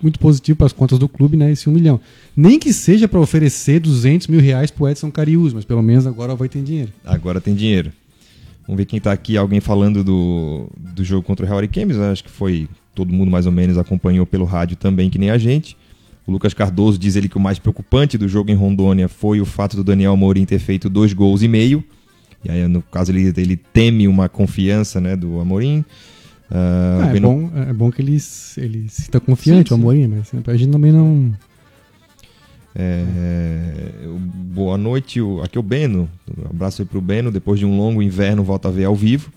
muito 0.02 0.20
positivo 0.20 0.58
para 0.58 0.68
as 0.68 0.74
contas 0.74 1.00
do 1.00 1.08
clube, 1.08 1.38
né? 1.38 1.52
Esse 1.52 1.70
um 1.70 1.74
milhão. 1.74 2.00
Nem 2.36 2.60
que 2.60 2.74
seja 2.74 3.08
para 3.08 3.20
oferecer 3.20 3.80
200 3.80 4.28
mil 4.28 4.42
reais 4.42 4.70
para 4.70 4.84
o 4.84 4.90
Edson 4.90 5.10
Carius, 5.10 5.54
mas 5.54 5.64
pelo 5.64 5.82
menos 5.82 6.06
agora 6.06 6.34
Havaí 6.34 6.50
tem 6.50 6.64
dinheiro. 6.64 6.92
Agora 7.06 7.40
tem 7.40 7.56
dinheiro. 7.56 7.92
Vamos 8.68 8.78
ver 8.78 8.86
quem 8.86 8.98
está 8.98 9.12
aqui, 9.12 9.38
alguém 9.38 9.60
falando 9.60 10.04
do, 10.04 10.70
do 10.78 11.04
jogo 11.04 11.24
contra 11.24 11.46
o 11.46 11.48
Real 11.48 11.60
Ariquemes, 11.60 11.98
acho 11.98 12.24
que 12.24 12.30
foi 12.30 12.68
todo 12.96 13.12
mundo 13.12 13.32
mais 13.32 13.46
ou 13.46 13.52
menos 13.52 13.78
acompanhou 13.78 14.26
pelo 14.26 14.46
rádio 14.46 14.78
também, 14.78 15.10
que 15.10 15.18
nem 15.18 15.30
a 15.30 15.38
gente. 15.38 15.76
O 16.26 16.32
Lucas 16.32 16.54
Cardoso 16.54 16.98
diz 16.98 17.16
ele 17.16 17.28
que 17.28 17.38
o 17.38 17.42
mais 17.42 17.60
preocupante 17.60 18.18
do 18.18 18.28
jogo 18.28 18.50
em 18.50 18.56
Rondônia 18.56 19.10
foi 19.10 19.42
o 19.42 19.46
fato 19.46 19.76
do 19.76 19.84
Daniel 19.84 20.16
Mourinho 20.16 20.48
ter 20.48 20.60
feito 20.60 20.90
dois 20.90 21.12
gols 21.12 21.42
e 21.42 21.48
meio. 21.48 21.84
E 22.44 22.52
aí, 22.52 22.68
no 22.68 22.82
caso, 22.82 23.12
ele, 23.12 23.34
ele 23.38 23.56
teme 23.56 24.08
uma 24.08 24.28
confiança 24.28 25.00
né, 25.00 25.16
do 25.16 25.40
Amorim. 25.40 25.84
Uh, 26.52 27.16
é, 27.16 27.20
bom, 27.20 27.52
é 27.56 27.74
bom 27.74 27.92
que 27.92 28.02
ele, 28.02 28.18
ele 28.58 28.90
se 28.90 29.02
está 29.02 29.20
confiante, 29.20 29.70
sim, 29.70 29.76
sim. 29.76 29.82
o 29.82 29.84
Amorim, 29.84 30.08
mas 30.08 30.32
a 30.48 30.58
gente 30.58 30.72
também 30.72 30.92
não. 30.92 31.34
É, 32.76 34.04
boa 34.54 34.78
noite, 34.78 35.20
aqui 35.44 35.58
é 35.58 35.60
o 35.60 35.64
Beno. 35.64 36.10
Um 36.38 36.50
abraço 36.50 36.82
aí 36.82 36.88
pro 36.88 37.02
Beno. 37.02 37.32
Depois 37.32 37.60
de 37.60 37.66
um 37.66 37.78
longo 37.78 38.02
inverno, 38.02 38.44
volta 38.44 38.68
a 38.68 38.72
ver 38.72 38.86
ao 38.86 38.96
vivo. 38.96 39.32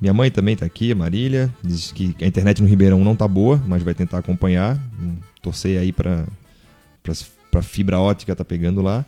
Minha 0.00 0.14
mãe 0.14 0.30
também 0.30 0.56
tá 0.56 0.66
aqui, 0.66 0.90
a 0.90 0.96
Marília. 0.96 1.52
Diz 1.62 1.92
que 1.92 2.14
a 2.20 2.26
internet 2.26 2.62
no 2.62 2.68
Ribeirão 2.68 3.04
não 3.04 3.14
tá 3.14 3.28
boa, 3.28 3.62
mas 3.66 3.82
vai 3.82 3.94
tentar 3.94 4.18
acompanhar. 4.18 4.76
Hum, 5.00 5.16
Torcer 5.40 5.80
aí 5.80 5.92
para 5.92 6.24
para 7.50 7.62
fibra 7.62 8.00
ótica 8.00 8.34
tá 8.34 8.44
pegando 8.44 8.80
lá. 8.80 9.04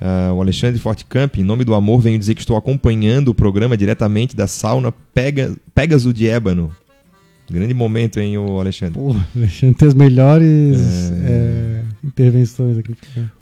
Uh, 0.00 0.32
o 0.32 0.40
Alexandre 0.40 0.78
Fortcamp, 0.78 1.36
em 1.38 1.42
nome 1.42 1.64
do 1.64 1.74
amor, 1.74 2.00
venho 2.00 2.18
dizer 2.18 2.34
que 2.34 2.40
estou 2.40 2.56
acompanhando 2.56 3.28
o 3.28 3.34
programa 3.34 3.76
diretamente 3.76 4.36
da 4.36 4.46
sauna 4.46 4.92
Pega, 5.12 5.56
Pegasus 5.74 6.14
de 6.14 6.28
Ébano. 6.28 6.70
Grande 7.50 7.74
momento, 7.74 8.20
hein, 8.20 8.36
o 8.36 8.60
Alexandre? 8.60 8.94
Pô, 8.94 9.16
Alexandre 9.34 9.74
tem 9.74 9.88
as 9.88 9.94
melhores 9.94 11.10
é... 11.10 11.24
É, 11.24 11.82
intervenções 12.04 12.76
aqui. 12.76 12.94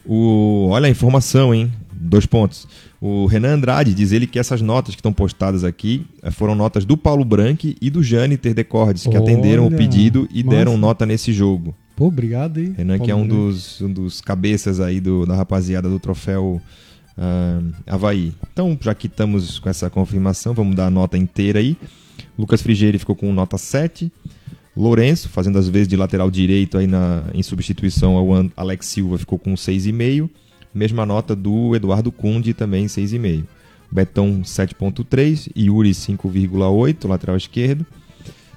O, 0.05 0.69
olha 0.71 0.87
a 0.87 0.91
informação, 0.91 1.53
hein? 1.53 1.71
Dois 1.93 2.25
pontos. 2.25 2.69
O 3.01 3.27
Renan 3.27 3.55
Andrade 3.55 3.93
diz 3.93 4.13
ele 4.13 4.27
que 4.27 4.39
essas 4.39 4.63
notas 4.63 4.95
que 4.95 5.01
estão 5.01 5.13
postadas 5.13 5.65
aqui 5.65 6.07
eh, 6.23 6.31
foram 6.31 6.55
notas 6.55 6.85
do 6.85 6.97
Paulo 6.97 7.25
Branco 7.25 7.67
e 7.81 7.91
do 7.91 8.03
Jâniter 8.03 8.55
Decordes, 8.55 9.03
que 9.03 9.09
olha, 9.09 9.21
atenderam 9.21 9.67
o 9.67 9.71
pedido 9.71 10.29
e 10.33 10.43
nossa. 10.43 10.57
deram 10.57 10.79
nota 10.79 11.05
nesse 11.05 11.33
jogo. 11.33 11.75
Pô, 11.97 12.09
obrigado 12.09 12.59
aí. 12.59 12.75
Renan, 12.77 12.99
que 12.99 13.11
é 13.11 13.15
um 13.15 13.27
dos, 13.27 13.81
um 13.81 13.91
dos 13.91 14.21
cabeças 14.21 14.81
aí 14.81 15.01
do, 15.01 15.25
da 15.25 15.35
rapaziada 15.35 15.89
do 15.89 15.99
troféu 15.99 16.61
uh, 17.17 17.73
Havaí. 17.87 18.35
Então, 18.53 18.79
já 18.79 18.95
que 18.95 19.07
estamos 19.07 19.59
com 19.59 19.71
essa 19.71 19.89
confirmação, 19.89 20.53
vamos 20.53 20.77
dar 20.77 20.89
a 20.89 20.91
nota 20.91 21.17
inteira 21.17 21.59
aí. 21.59 21.75
Lucas 22.39 22.61
Frigeiri 22.61 22.99
ficou 22.99 23.17
com 23.17 23.33
nota 23.33 23.57
7. 23.57 24.13
Lourenço, 24.77 25.31
fazendo 25.31 25.59
as 25.59 25.69
vezes 25.69 25.89
de 25.89 25.97
lateral 25.97 26.31
direito 26.31 26.77
aí 26.77 26.87
na, 26.87 27.25
em 27.33 27.43
substituição 27.43 28.15
ao 28.15 28.29
Alex 28.55 28.87
Silva, 28.87 29.17
ficou 29.17 29.39
com 29.39 29.55
6,5. 29.55 30.29
Mesma 30.75 31.07
nota 31.07 31.35
do 31.35 31.75
Eduardo 31.75 32.13
Cunde, 32.13 32.53
também 32.53 32.85
6,5. 32.85 33.45
Betão 33.91 34.43
7,3. 34.43 35.51
Yuri 35.57 35.93
5,8, 35.93 37.09
lateral 37.09 37.39
esquerdo. 37.39 37.87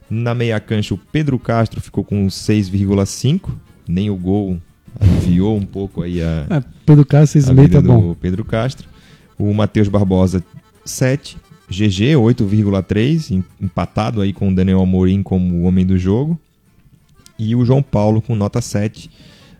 Na 0.09 0.33
meia 0.33 0.59
cancha, 0.59 0.93
o 0.93 0.97
Pedro 0.97 1.37
Castro 1.37 1.79
ficou 1.79 2.03
com 2.03 2.27
6,5. 2.27 3.49
Nem 3.87 4.09
o 4.09 4.15
gol 4.15 4.59
aliviou 4.99 5.55
um 5.55 5.65
pouco 5.65 6.01
aí 6.01 6.21
a. 6.21 6.47
É, 6.49 6.63
Pedro 6.85 7.05
Castro 7.05 7.39
6,5 7.41 7.71
tá 7.71 7.81
bom. 7.81 8.15
Pedro 8.15 8.43
Castro. 8.43 8.87
O 9.37 9.53
Matheus 9.53 9.87
Barbosa 9.87 10.43
7. 10.83 11.37
GG 11.69 12.15
8,3, 12.15 13.43
empatado 13.61 14.21
aí 14.21 14.33
com 14.33 14.49
o 14.49 14.55
Daniel 14.55 14.81
Amorim 14.81 15.21
como 15.21 15.55
o 15.55 15.63
homem 15.63 15.85
do 15.85 15.97
jogo. 15.99 16.39
E 17.37 17.55
o 17.55 17.63
João 17.63 17.83
Paulo 17.83 18.21
com 18.21 18.35
nota 18.35 18.59
7, 18.59 19.07
uh, 19.07 19.11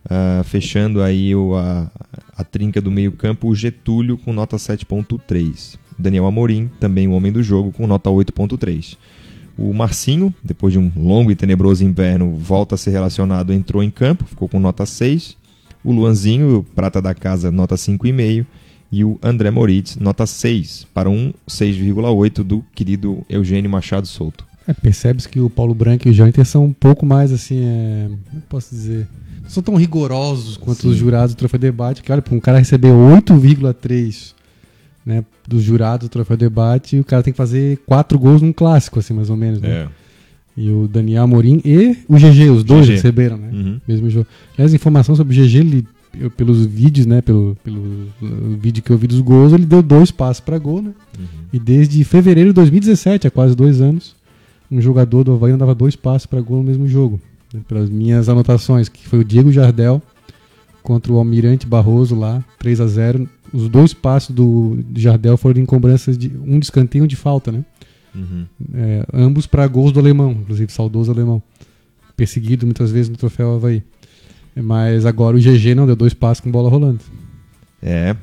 ah, 0.10 0.42
fechando 0.44 1.02
aí 1.02 1.34
o, 1.36 1.56
a, 1.56 1.90
a 2.36 2.44
trinca 2.44 2.82
do 2.82 2.92
meio-campo, 2.92 3.48
o 3.48 3.56
Getúlio 3.56 4.18
com 4.18 4.34
nota 4.34 4.58
7,3. 4.58 5.78
Daniel 5.98 6.26
Amorim, 6.26 6.70
também 6.80 7.08
o 7.08 7.12
homem 7.12 7.32
do 7.32 7.44
jogo, 7.44 7.72
com 7.72 7.86
nota 7.86 8.10
8,3. 8.10 8.98
O 9.62 9.74
Marcinho, 9.74 10.34
depois 10.42 10.72
de 10.72 10.80
um 10.80 10.90
longo 10.96 11.30
e 11.30 11.36
tenebroso 11.36 11.84
inverno, 11.84 12.34
volta 12.34 12.76
a 12.76 12.78
ser 12.78 12.92
relacionado, 12.92 13.52
entrou 13.52 13.84
em 13.84 13.92
campo, 13.92 14.24
ficou 14.24 14.48
com 14.48 14.58
nota 14.58 14.86
6. 14.86 15.36
O 15.84 15.92
Luanzinho, 15.92 16.66
prata 16.74 17.02
da 17.02 17.14
casa, 17.14 17.52
nota 17.52 17.76
5,5. 17.76 18.46
E 18.90 19.04
o 19.04 19.20
André 19.22 19.52
Moritz, 19.52 19.98
nota 19.98 20.26
6, 20.26 20.88
para 20.94 21.10
um 21.10 21.34
6,8 21.46 22.42
do 22.42 22.64
querido 22.74 23.22
Eugênio 23.30 23.70
Machado 23.70 24.08
Souto. 24.08 24.48
É, 24.66 24.74
Percebe-se 24.74 25.28
que 25.28 25.42
o 25.42 25.50
Paulo 25.50 25.76
Branco 25.76 26.08
e 26.08 26.12
o 26.12 26.14
Janter 26.14 26.46
são 26.46 26.64
um 26.64 26.74
pouco 26.74 27.06
mais 27.06 27.34
assim, 27.34 27.60
é, 27.62 28.10
como 28.30 28.42
posso 28.44 28.74
dizer, 28.74 29.10
não 29.44 29.50
são 29.50 29.62
tão 29.62 29.76
rigorosos 29.76 30.56
quanto 30.56 30.84
Sim. 30.84 30.88
os 30.88 30.96
jurados 30.96 31.36
do 31.36 31.38
Troféu 31.38 31.60
Debate, 31.60 32.02
que 32.02 32.12
olha, 32.12 32.22
para 32.22 32.34
um 32.34 32.40
cara 32.40 32.60
receber 32.60 32.92
8,3 32.92 34.39
né, 35.10 35.26
dos 35.48 35.64
jurados 35.64 36.08
do 36.08 36.12
Troféu 36.12 36.38
Debate, 36.38 37.00
o 37.00 37.04
cara 37.04 37.24
tem 37.24 37.34
que 37.34 37.38
fazer 37.38 37.80
quatro 37.86 38.18
gols 38.20 38.42
num 38.42 38.54
clássico, 38.54 39.00
assim, 39.00 39.14
mais 39.14 39.30
ou 39.30 39.36
menos, 39.36 39.60
né? 39.60 39.70
É. 39.70 39.88
E 40.56 40.70
o 40.70 40.88
Daniel 40.88 41.24
Amorim 41.24 41.62
e 41.66 41.98
o 42.08 42.16
GG, 42.16 42.50
os 42.50 42.64
dois 42.64 42.86
GG. 42.86 42.94
receberam, 42.94 43.38
né? 43.38 43.50
Uhum. 43.52 43.82
Mesmo 43.88 44.10
jogo. 44.10 44.28
Aliás, 44.54 44.74
informação 44.74 45.16
sobre 45.16 45.36
o 45.36 45.42
GG, 45.42 45.58
ele, 45.58 45.88
eu, 46.20 46.30
pelos 46.30 46.66
vídeos, 46.66 47.06
né? 47.06 47.22
Pelo, 47.22 47.58
pelo 47.64 47.82
vídeo 48.62 48.84
que 48.84 48.92
eu 48.92 48.98
vi 48.98 49.08
dos 49.08 49.22
gols, 49.22 49.54
ele 49.54 49.66
deu 49.66 49.82
dois 49.82 50.12
passos 50.12 50.42
para 50.42 50.58
gol, 50.58 50.82
né? 50.82 50.92
Uhum. 51.18 51.26
E 51.54 51.60
desde 51.60 52.04
fevereiro 52.04 52.50
de 52.50 52.56
2017, 52.56 53.28
há 53.28 53.32
quase 53.32 53.56
dois 53.56 53.82
anos, 53.82 54.16
um 54.70 54.82
jogador 54.82 55.24
do 55.24 55.34
Havaí 55.34 55.56
dava 55.58 55.74
dois 55.74 55.96
passos 55.96 56.26
para 56.26 56.42
gol 56.42 56.58
no 56.58 56.64
mesmo 56.64 56.88
jogo. 56.88 57.20
Né? 57.54 57.62
Pelas 57.68 57.90
minhas 57.90 58.30
anotações, 58.30 58.90
que 58.90 59.08
foi 59.08 59.20
o 59.20 59.24
Diego 59.24 59.52
Jardel 59.52 60.02
contra 60.84 61.12
o 61.12 61.18
Almirante 61.18 61.66
Barroso 61.66 62.16
lá, 62.16 62.44
3 62.60 62.82
a 62.82 62.88
0 62.88 63.30
Os 63.54 63.70
dois 63.70 63.94
passos 63.94 64.36
do 64.36 64.80
Jardel 64.96 65.38
foram 65.38 65.62
em 65.62 65.66
cobranças 65.66 66.18
de 66.18 66.32
um 66.46 66.60
de 66.60 66.66
escanteio 66.66 67.04
e 67.04 67.06
um 67.06 67.08
de 67.08 67.16
falta, 67.16 67.52
né? 67.52 67.64
Uhum. 68.14 68.46
É, 68.74 69.06
ambos 69.14 69.46
para 69.46 69.68
gols 69.68 69.92
do 69.92 70.00
alemão, 70.00 70.32
inclusive 70.32 70.72
saudoso 70.72 71.12
alemão. 71.12 71.42
Perseguido 72.16 72.66
muitas 72.66 72.92
vezes 72.92 73.10
no 73.10 73.18
troféu 73.18 73.54
Havaí. 73.54 73.84
Mas 74.56 75.06
agora 75.06 75.38
o 75.38 75.40
GG 75.40 75.76
não 75.76 75.86
deu 75.86 75.96
dois 75.96 76.14
passos 76.14 76.42
com 76.42 76.52
bola 76.52 76.70
rolando. 76.70 77.00
É, 77.82 78.16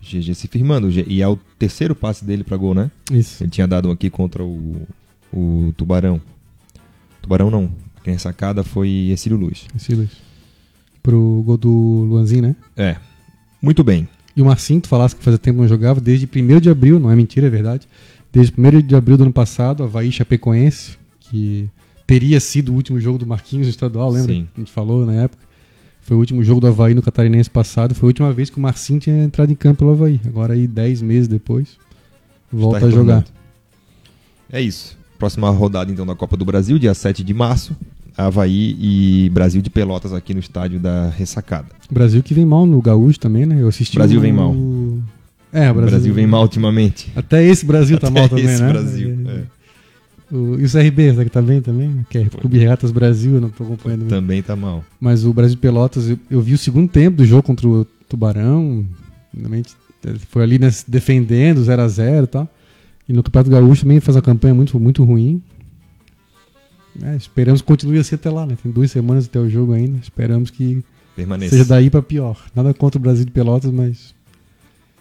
GG 0.00 0.34
se 0.34 0.48
firmando. 0.48 0.88
E 0.90 1.20
é 1.20 1.28
o 1.28 1.36
terceiro 1.58 1.94
passe 1.94 2.24
dele 2.24 2.44
para 2.44 2.56
gol, 2.56 2.74
né? 2.74 2.90
Isso. 3.10 3.42
Ele 3.42 3.50
tinha 3.50 3.66
dado 3.66 3.88
um 3.88 3.92
aqui 3.92 4.08
contra 4.08 4.42
o, 4.42 4.86
o 5.32 5.74
Tubarão. 5.76 6.20
Tubarão 7.20 7.50
não. 7.50 7.70
Quem 8.02 8.16
sacada 8.16 8.64
foi 8.64 9.10
Exílio 9.10 9.36
Luz. 9.36 9.66
Exílio 9.76 10.02
Luz 10.02 10.32
pro 11.02 11.42
gol 11.44 11.56
do 11.56 11.70
Luanzinho, 11.70 12.42
né? 12.42 12.56
É. 12.76 12.96
Muito 13.60 13.82
bem. 13.82 14.08
E 14.34 14.42
o 14.42 14.44
Marcinho, 14.44 14.80
tu 14.80 14.88
falasse 14.88 15.14
que 15.14 15.22
fazia 15.22 15.38
tempo 15.38 15.60
não 15.60 15.68
jogava, 15.68 16.00
desde 16.00 16.26
1 16.26 16.60
de 16.60 16.70
abril, 16.70 16.98
não 16.98 17.10
é 17.10 17.16
mentira, 17.16 17.46
é 17.46 17.50
verdade. 17.50 17.86
Desde 18.32 18.54
1 18.58 18.80
de 18.80 18.94
abril 18.94 19.16
do 19.16 19.24
ano 19.24 19.32
passado, 19.32 19.82
Havaí 19.82 20.10
Chapecoense, 20.10 20.96
que 21.20 21.68
teria 22.06 22.40
sido 22.40 22.72
o 22.72 22.74
último 22.74 22.98
jogo 22.98 23.18
do 23.18 23.26
Marquinhos 23.26 23.68
estadual, 23.68 24.10
lembra? 24.10 24.32
Sim. 24.32 24.48
A 24.56 24.60
gente 24.60 24.72
falou 24.72 25.04
na 25.04 25.14
época. 25.14 25.42
Foi 26.00 26.16
o 26.16 26.20
último 26.20 26.42
jogo 26.42 26.60
do 26.60 26.66
Havaí 26.66 26.94
no 26.94 27.02
Catarinense 27.02 27.48
passado. 27.48 27.94
Foi 27.94 28.08
a 28.08 28.10
última 28.10 28.32
vez 28.32 28.50
que 28.50 28.58
o 28.58 28.60
Marcinho 28.60 28.98
tinha 28.98 29.22
entrado 29.22 29.52
em 29.52 29.54
campo 29.54 29.78
pelo 29.78 29.92
Havaí. 29.92 30.20
Agora 30.26 30.54
aí, 30.54 30.66
10 30.66 31.00
meses 31.00 31.28
depois, 31.28 31.76
volta 32.52 32.86
a 32.86 32.90
jogar. 32.90 33.24
É 34.50 34.60
isso. 34.60 34.98
Próxima 35.18 35.48
rodada 35.50 35.92
então 35.92 36.04
da 36.04 36.16
Copa 36.16 36.36
do 36.36 36.44
Brasil, 36.44 36.78
dia 36.78 36.92
7 36.92 37.22
de 37.22 37.32
março. 37.32 37.76
Havaí 38.16 38.76
e 38.80 39.30
Brasil 39.30 39.62
de 39.62 39.70
Pelotas 39.70 40.12
aqui 40.12 40.34
no 40.34 40.40
estádio 40.40 40.78
da 40.78 41.08
Ressacada. 41.08 41.68
Brasil 41.90 42.22
que 42.22 42.34
vem 42.34 42.44
mal 42.44 42.66
no 42.66 42.80
Gaúcho 42.80 43.18
também, 43.18 43.46
né? 43.46 43.60
Eu 43.60 43.68
assisti 43.68 43.96
Brasil 43.96 44.16
no... 44.16 44.22
vem 44.22 44.32
mal. 44.32 44.54
É, 45.52 45.70
o 45.70 45.74
Brasil... 45.74 45.90
Brasil 45.90 46.14
vem 46.14 46.26
mal 46.26 46.42
ultimamente. 46.42 47.12
Até 47.14 47.44
esse 47.44 47.64
Brasil 47.64 47.98
tá 47.98 48.08
Até 48.08 48.20
mal 48.20 48.28
também, 48.28 48.44
esse 48.44 48.62
né? 48.62 48.72
Brasil, 48.72 49.18
é. 49.26 49.30
é. 49.30 49.62
O, 50.34 50.58
e 50.58 50.64
o 50.64 50.70
CRB, 50.70 51.10
será 51.10 51.24
que 51.24 51.30
tá 51.30 51.42
bem 51.42 51.60
também? 51.60 52.06
Que 52.08 52.18
é 52.18 52.24
Clube 52.24 52.58
Regatas 52.58 52.90
Brasil, 52.90 53.34
eu 53.34 53.40
não 53.40 53.50
tô 53.50 53.64
acompanhando. 53.64 54.08
Também 54.08 54.42
tá 54.42 54.56
mal. 54.56 54.82
Mas 54.98 55.26
o 55.26 55.32
Brasil 55.34 55.56
de 55.56 55.60
Pelotas, 55.60 56.08
eu, 56.08 56.18
eu, 56.30 56.40
vi 56.40 56.54
o 56.54 56.58
segundo 56.58 56.88
tempo 56.88 57.18
do 57.18 57.24
jogo 57.26 57.42
contra 57.42 57.68
o 57.68 57.84
Tubarão, 58.08 58.86
realmente 59.36 59.74
foi 60.28 60.42
ali 60.42 60.58
né, 60.58 60.70
defendendo 60.88 61.62
0 61.62 61.82
a 61.82 61.88
0 61.88 62.24
e 62.24 62.26
tal. 62.26 62.48
E 63.08 63.12
no 63.12 63.22
Campeonato 63.22 63.50
Gaúcho 63.50 63.82
também 63.82 64.00
faz 64.00 64.16
uma 64.16 64.22
campanha 64.22 64.54
muito, 64.54 64.78
muito 64.80 65.04
ruim. 65.04 65.42
É, 67.00 67.16
esperamos 67.16 67.62
que 67.62 67.66
continue 67.66 67.98
assim 67.98 68.16
até 68.16 68.30
lá, 68.30 68.44
né? 68.44 68.56
Tem 68.62 68.70
duas 68.70 68.90
semanas 68.90 69.26
até 69.26 69.38
o 69.38 69.48
jogo 69.48 69.72
ainda. 69.72 69.98
Esperamos 69.98 70.50
que 70.50 70.84
Permaneça. 71.16 71.56
seja 71.56 71.64
daí 71.64 71.88
para 71.88 72.02
pior. 72.02 72.36
Nada 72.54 72.74
contra 72.74 72.98
o 72.98 73.02
Brasil 73.02 73.24
de 73.24 73.30
Pelotas, 73.30 73.70
mas. 73.70 74.14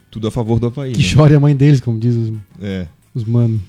Tudo 0.09 0.27
a 0.27 0.31
favor 0.31 0.59
do 0.59 0.67
Havaí. 0.67 0.93
Que 0.93 0.99
né? 0.99 1.03
chore 1.03 1.35
a 1.35 1.39
mãe 1.39 1.55
deles, 1.55 1.79
como 1.81 1.99
diz 1.99 2.15
os, 2.15 2.33
é. 2.61 2.87
os 3.13 3.25
manos. 3.25 3.59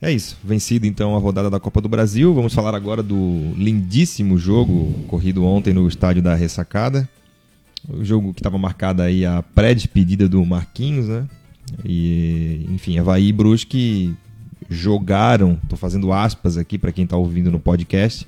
É 0.00 0.10
isso. 0.10 0.36
Vencido 0.42 0.86
então 0.86 1.14
a 1.14 1.18
rodada 1.18 1.50
da 1.50 1.60
Copa 1.60 1.80
do 1.80 1.88
Brasil. 1.88 2.32
Vamos 2.32 2.54
falar 2.54 2.74
agora 2.74 3.02
do 3.02 3.52
lindíssimo 3.56 4.38
jogo 4.38 4.94
corrido 5.06 5.44
ontem 5.44 5.74
no 5.74 5.86
estádio 5.86 6.22
da 6.22 6.34
Ressacada. 6.34 7.08
O 7.88 8.02
jogo 8.04 8.32
que 8.32 8.40
estava 8.40 8.56
marcado 8.56 9.02
aí 9.02 9.26
a 9.26 9.42
pré-despedida 9.42 10.28
do 10.28 10.44
Marquinhos, 10.44 11.06
né? 11.06 11.26
E, 11.84 12.66
enfim, 12.70 12.98
Havaí 12.98 13.28
e 13.28 13.32
Brusque 13.32 14.14
jogaram, 14.70 15.58
estou 15.64 15.76
fazendo 15.76 16.12
aspas 16.12 16.56
aqui 16.56 16.78
para 16.78 16.92
quem 16.92 17.02
está 17.02 17.16
ouvindo 17.16 17.50
no 17.50 17.58
podcast, 17.58 18.26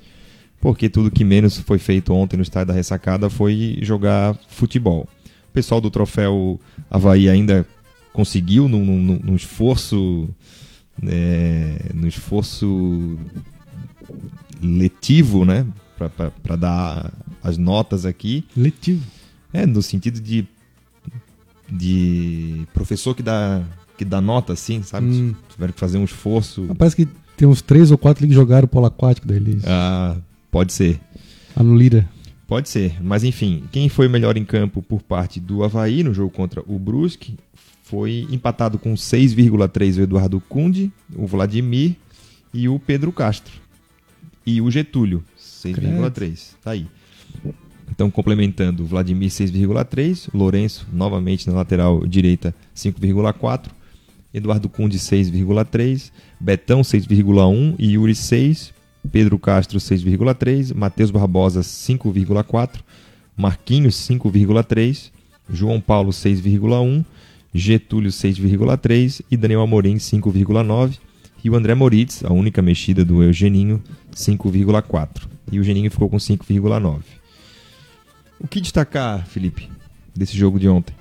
porque 0.61 0.89
tudo 0.89 1.11
que 1.11 1.25
menos 1.25 1.59
foi 1.59 1.79
feito 1.79 2.13
ontem 2.13 2.37
no 2.37 2.43
estádio 2.43 2.69
da 2.69 2.75
ressacada 2.75 3.31
foi 3.31 3.79
jogar 3.81 4.37
futebol. 4.49 5.09
O 5.49 5.53
pessoal 5.53 5.81
do 5.81 5.91
troféu 5.91 6.61
Havaí 6.91 7.29
ainda 7.29 7.67
conseguiu, 8.13 8.69
num, 8.69 8.85
num, 8.85 9.21
num 9.23 9.37
esforço. 9.37 10.29
É, 11.05 11.91
no 11.95 12.07
esforço 12.07 13.19
letivo, 14.63 15.45
né? 15.45 15.67
Para 16.43 16.57
dar 16.57 17.13
as 17.43 17.57
notas 17.57 18.05
aqui. 18.05 18.45
Letivo. 18.57 19.05
É, 19.53 19.67
no 19.67 19.83
sentido 19.83 20.21
de, 20.21 20.47
de 21.71 22.67
professor 22.73 23.15
que 23.15 23.23
dá 23.23 23.63
que 24.03 24.05
dá 24.05 24.21
nota 24.21 24.53
assim, 24.53 24.83
sabe? 24.83 25.07
Hum. 25.07 25.35
Tiveram 25.49 25.73
que 25.73 25.79
fazer 25.79 25.97
um 25.97 26.05
esforço. 26.05 26.67
Parece 26.77 26.97
que 26.97 27.09
tem 27.37 27.47
uns 27.47 27.63
três 27.63 27.91
ou 27.93 27.99
quatro 27.99 28.27
que 28.27 28.35
jogaram 28.35 28.67
polo 28.67 28.87
aquático 28.87 29.27
da 29.27 29.37
Elise. 29.37 29.65
Ah, 29.67 30.17
pode 30.51 30.73
ser. 30.73 31.01
Ah, 31.55 31.63
no 31.63 31.77
Lira. 31.77 32.09
Pode 32.49 32.69
ser, 32.69 33.03
mas 33.03 33.25
enfim, 33.25 33.63
quem 33.73 33.89
foi 33.89 34.09
melhor 34.09 34.37
em 34.37 34.45
campo 34.45 34.83
por 34.83 35.01
parte 35.03 35.41
do 35.41 35.65
Havaí 35.65 36.03
no 36.03 36.13
jogo 36.13 36.29
contra 36.29 36.63
o 36.67 36.79
Brusque 36.79 37.39
foi 37.85 38.27
empatado 38.31 38.79
com 38.79 38.93
6,3 38.93 39.99
o 39.99 40.03
Eduardo 40.03 40.41
Cunde, 40.49 40.93
o 41.15 41.27
Vladimir 41.27 41.97
e 42.53 42.69
o 42.69 42.79
Pedro 42.79 43.11
Castro. 43.11 43.55
E 44.45 44.61
o 44.61 44.71
Getúlio, 44.71 45.25
6,3. 45.39 46.51
Tá 46.63 46.73
aí. 46.73 46.87
Então, 47.91 48.11
complementando, 48.11 48.85
Vladimir 48.85 49.31
6,3, 49.31 50.29
Lourenço, 50.35 50.87
novamente 50.93 51.49
na 51.49 51.55
lateral 51.55 52.07
direita, 52.07 52.55
5,4, 52.75 53.69
Eduardo 54.33 54.69
Cunde 54.69 54.99
6,3, 54.99 56.11
Betão 56.41 56.81
6,1 56.81 57.75
e 57.79 57.93
Yuri 57.93 58.15
6, 58.15 58.73
Pedro 59.11 59.39
Castro 59.39 59.79
6,3, 59.79 60.75
Matheus 60.75 61.11
Barbosa 61.11 61.61
5,4, 61.61 62.81
Marquinhos 63.37 63.97
5,3, 63.97 65.11
João 65.51 65.81
Paulo 65.81 66.11
6,1, 66.11 67.05
Getúlio 67.55 68.11
6,3 68.11 69.23
e 69.31 69.37
Daniel 69.37 69.63
Amorim 69.63 69.97
5,9 69.97 70.99
e 71.45 71.51
o 71.51 71.57
André 71.57 71.75
Moritz, 71.75 72.25
a 72.25 72.33
única 72.33 72.63
mexida 72.63 73.05
do 73.05 73.23
Eugeninho, 73.23 73.83
5,4. 74.15 75.29
E 75.51 75.59
o 75.59 75.65
Geninho 75.65 75.91
ficou 75.91 76.09
com 76.09 76.17
5,9. 76.17 77.01
O 78.39 78.47
que 78.47 78.61
destacar, 78.61 79.27
Felipe, 79.27 79.69
desse 80.15 80.37
jogo 80.37 80.59
de 80.59 80.69
ontem? 80.69 80.95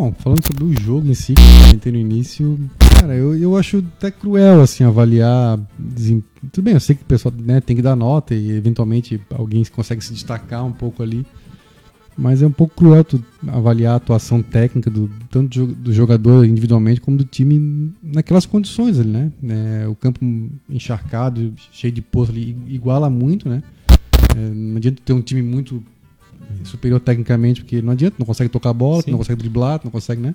Bom, 0.00 0.14
falando 0.14 0.46
sobre 0.46 0.64
o 0.64 0.80
jogo 0.80 1.06
em 1.08 1.12
si, 1.12 1.34
que 1.34 1.42
eu 1.42 1.66
comentei 1.66 1.92
no 1.92 1.98
início, 1.98 2.58
cara, 2.98 3.14
eu, 3.14 3.36
eu 3.36 3.54
acho 3.54 3.84
até 3.98 4.10
cruel, 4.10 4.62
assim, 4.62 4.82
avaliar. 4.82 5.60
Desem... 5.78 6.24
Tudo 6.50 6.64
bem, 6.64 6.72
eu 6.72 6.80
sei 6.80 6.96
que 6.96 7.02
o 7.02 7.04
pessoal 7.04 7.34
né, 7.36 7.60
tem 7.60 7.76
que 7.76 7.82
dar 7.82 7.94
nota 7.94 8.34
e 8.34 8.50
eventualmente 8.50 9.20
alguém 9.28 9.62
consegue 9.66 10.02
se 10.02 10.14
destacar 10.14 10.64
um 10.64 10.72
pouco 10.72 11.02
ali. 11.02 11.26
Mas 12.16 12.40
é 12.40 12.46
um 12.46 12.50
pouco 12.50 12.74
cruel 12.76 13.04
tu 13.04 13.22
avaliar 13.46 13.92
a 13.92 13.96
atuação 13.96 14.40
técnica 14.42 14.88
do, 14.88 15.10
tanto 15.30 15.66
do 15.66 15.92
jogador 15.92 16.46
individualmente 16.46 16.98
como 16.98 17.18
do 17.18 17.24
time 17.26 17.92
naquelas 18.02 18.46
condições 18.46 18.98
ali, 18.98 19.10
né? 19.10 19.30
É, 19.50 19.86
o 19.86 19.94
campo 19.94 20.24
encharcado, 20.70 21.52
cheio 21.70 21.92
de 21.92 22.00
poço 22.00 22.32
ali, 22.32 22.56
iguala 22.68 23.10
muito, 23.10 23.50
né? 23.50 23.62
É, 24.34 24.48
não 24.48 24.78
adianta 24.78 25.02
ter 25.04 25.12
um 25.12 25.20
time 25.20 25.42
muito 25.42 25.84
superior 26.64 27.00
tecnicamente, 27.00 27.62
porque 27.62 27.80
não 27.82 27.92
adianta, 27.92 28.16
não 28.18 28.26
consegue 28.26 28.50
tocar 28.50 28.70
a 28.70 28.74
bola, 28.74 29.02
não 29.06 29.18
consegue 29.18 29.38
driblar, 29.38 29.80
não 29.84 29.90
consegue, 29.90 30.20
né? 30.20 30.34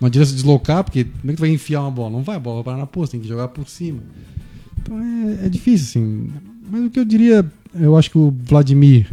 Não 0.00 0.06
adianta 0.06 0.26
se 0.26 0.34
deslocar, 0.34 0.84
porque 0.84 1.04
como 1.04 1.24
é 1.24 1.28
que 1.30 1.36
tu 1.36 1.40
vai 1.40 1.50
enfiar 1.50 1.80
uma 1.82 1.90
bola? 1.90 2.10
Não 2.10 2.22
vai, 2.22 2.36
a 2.36 2.38
bola 2.38 2.56
vai 2.56 2.64
parar 2.64 2.76
na 2.78 2.86
poça, 2.86 3.12
tem 3.12 3.20
que 3.20 3.28
jogar 3.28 3.48
por 3.48 3.68
cima. 3.68 4.00
Então 4.80 4.98
é, 5.00 5.46
é 5.46 5.48
difícil, 5.48 5.86
assim. 5.86 6.30
Mas 6.70 6.84
o 6.84 6.90
que 6.90 7.00
eu 7.00 7.04
diria, 7.04 7.44
eu 7.74 7.96
acho 7.96 8.10
que 8.10 8.18
o 8.18 8.32
Vladimir 8.44 9.12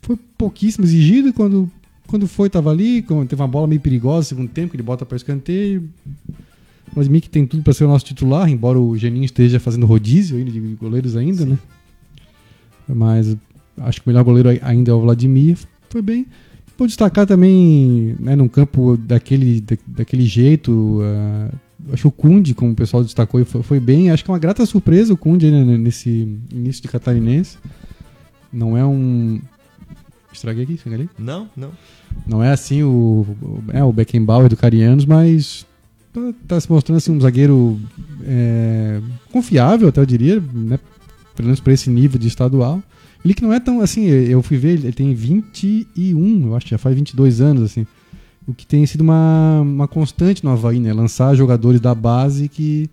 foi 0.00 0.16
pouquíssimo 0.38 0.84
exigido 0.84 1.32
quando, 1.32 1.70
quando 2.06 2.26
foi, 2.26 2.46
estava 2.46 2.70
ali, 2.70 3.02
quando 3.02 3.28
teve 3.28 3.42
uma 3.42 3.48
bola 3.48 3.66
meio 3.66 3.80
perigosa 3.80 4.18
no 4.18 4.24
segundo 4.24 4.48
tempo, 4.48 4.70
que 4.70 4.76
ele 4.76 4.82
bota 4.82 5.04
para 5.04 5.16
escanteio. 5.16 5.88
O 6.90 6.94
Vladimir 6.94 7.20
que 7.20 7.28
tem 7.28 7.46
tudo 7.46 7.62
para 7.62 7.74
ser 7.74 7.84
o 7.84 7.88
nosso 7.88 8.04
titular, 8.04 8.48
embora 8.48 8.78
o 8.78 8.96
Geninho 8.96 9.24
esteja 9.24 9.60
fazendo 9.60 9.84
rodízio 9.84 10.38
ainda 10.38 10.50
de 10.50 10.60
goleiros 10.60 11.16
ainda, 11.16 11.42
Sim. 11.42 11.50
né? 11.50 11.58
Mas 12.88 13.36
acho 13.78 14.00
que 14.00 14.06
o 14.06 14.10
melhor 14.10 14.24
goleiro 14.24 14.48
ainda 14.62 14.90
é 14.90 14.94
o 14.94 15.00
Vladimir. 15.00 15.58
Foi 15.88 16.02
bem. 16.02 16.26
Vou 16.78 16.86
destacar 16.86 17.26
também, 17.26 18.14
né, 18.20 18.36
num 18.36 18.48
campo 18.48 18.96
daquele, 18.98 19.62
da, 19.62 19.76
daquele 19.86 20.26
jeito, 20.26 21.00
uh, 21.00 21.54
acho 21.92 22.02
que 22.02 22.08
o 22.08 22.10
Kunde, 22.10 22.54
como 22.54 22.72
o 22.72 22.74
pessoal 22.74 23.02
destacou, 23.02 23.42
foi, 23.46 23.62
foi 23.62 23.80
bem. 23.80 24.10
Acho 24.10 24.22
que 24.22 24.30
é 24.30 24.34
uma 24.34 24.38
grata 24.38 24.64
surpresa 24.66 25.14
o 25.14 25.16
Kunde 25.16 25.50
né, 25.50 25.64
nesse 25.78 26.38
início 26.52 26.82
de 26.82 26.88
catarinense. 26.88 27.56
Não 28.52 28.76
é 28.76 28.84
um. 28.84 29.40
Estraguei 30.32 30.64
aqui? 30.64 30.78
Enganei? 30.86 31.08
Não, 31.18 31.48
não. 31.56 31.70
Não 32.26 32.42
é 32.42 32.50
assim 32.50 32.82
o, 32.82 33.26
o, 33.40 33.64
é, 33.72 33.82
o 33.82 33.92
Beckenbauer 33.92 34.48
do 34.48 34.56
Carianos, 34.56 35.06
mas 35.06 35.66
tá, 36.12 36.20
tá, 36.46 36.60
se 36.60 36.70
mostrando 36.70 36.98
assim, 36.98 37.12
um 37.12 37.20
zagueiro 37.20 37.80
é, 38.22 39.00
confiável, 39.32 39.88
até 39.88 40.00
eu 40.00 40.06
diria, 40.06 40.42
né, 40.52 40.78
pelo 41.34 41.46
menos 41.46 41.60
para 41.60 41.72
esse 41.72 41.88
nível 41.88 42.18
de 42.18 42.28
estadual. 42.28 42.82
Ele 43.26 43.34
que 43.34 43.42
não 43.42 43.52
é 43.52 43.58
tão 43.58 43.80
assim, 43.80 44.04
eu 44.04 44.40
fui 44.40 44.56
ver, 44.56 44.74
ele 44.74 44.92
tem 44.92 45.12
21, 45.12 46.46
eu 46.46 46.54
acho 46.54 46.66
que 46.66 46.70
já 46.70 46.78
faz 46.78 46.94
22 46.94 47.40
anos, 47.40 47.60
assim. 47.64 47.84
O 48.46 48.54
que 48.54 48.64
tem 48.64 48.86
sido 48.86 49.00
uma, 49.00 49.62
uma 49.62 49.88
constante 49.88 50.44
no 50.44 50.50
Havaí, 50.52 50.78
né? 50.78 50.92
Lançar 50.92 51.34
jogadores 51.34 51.80
da 51.80 51.92
base 51.92 52.48
que, 52.48 52.88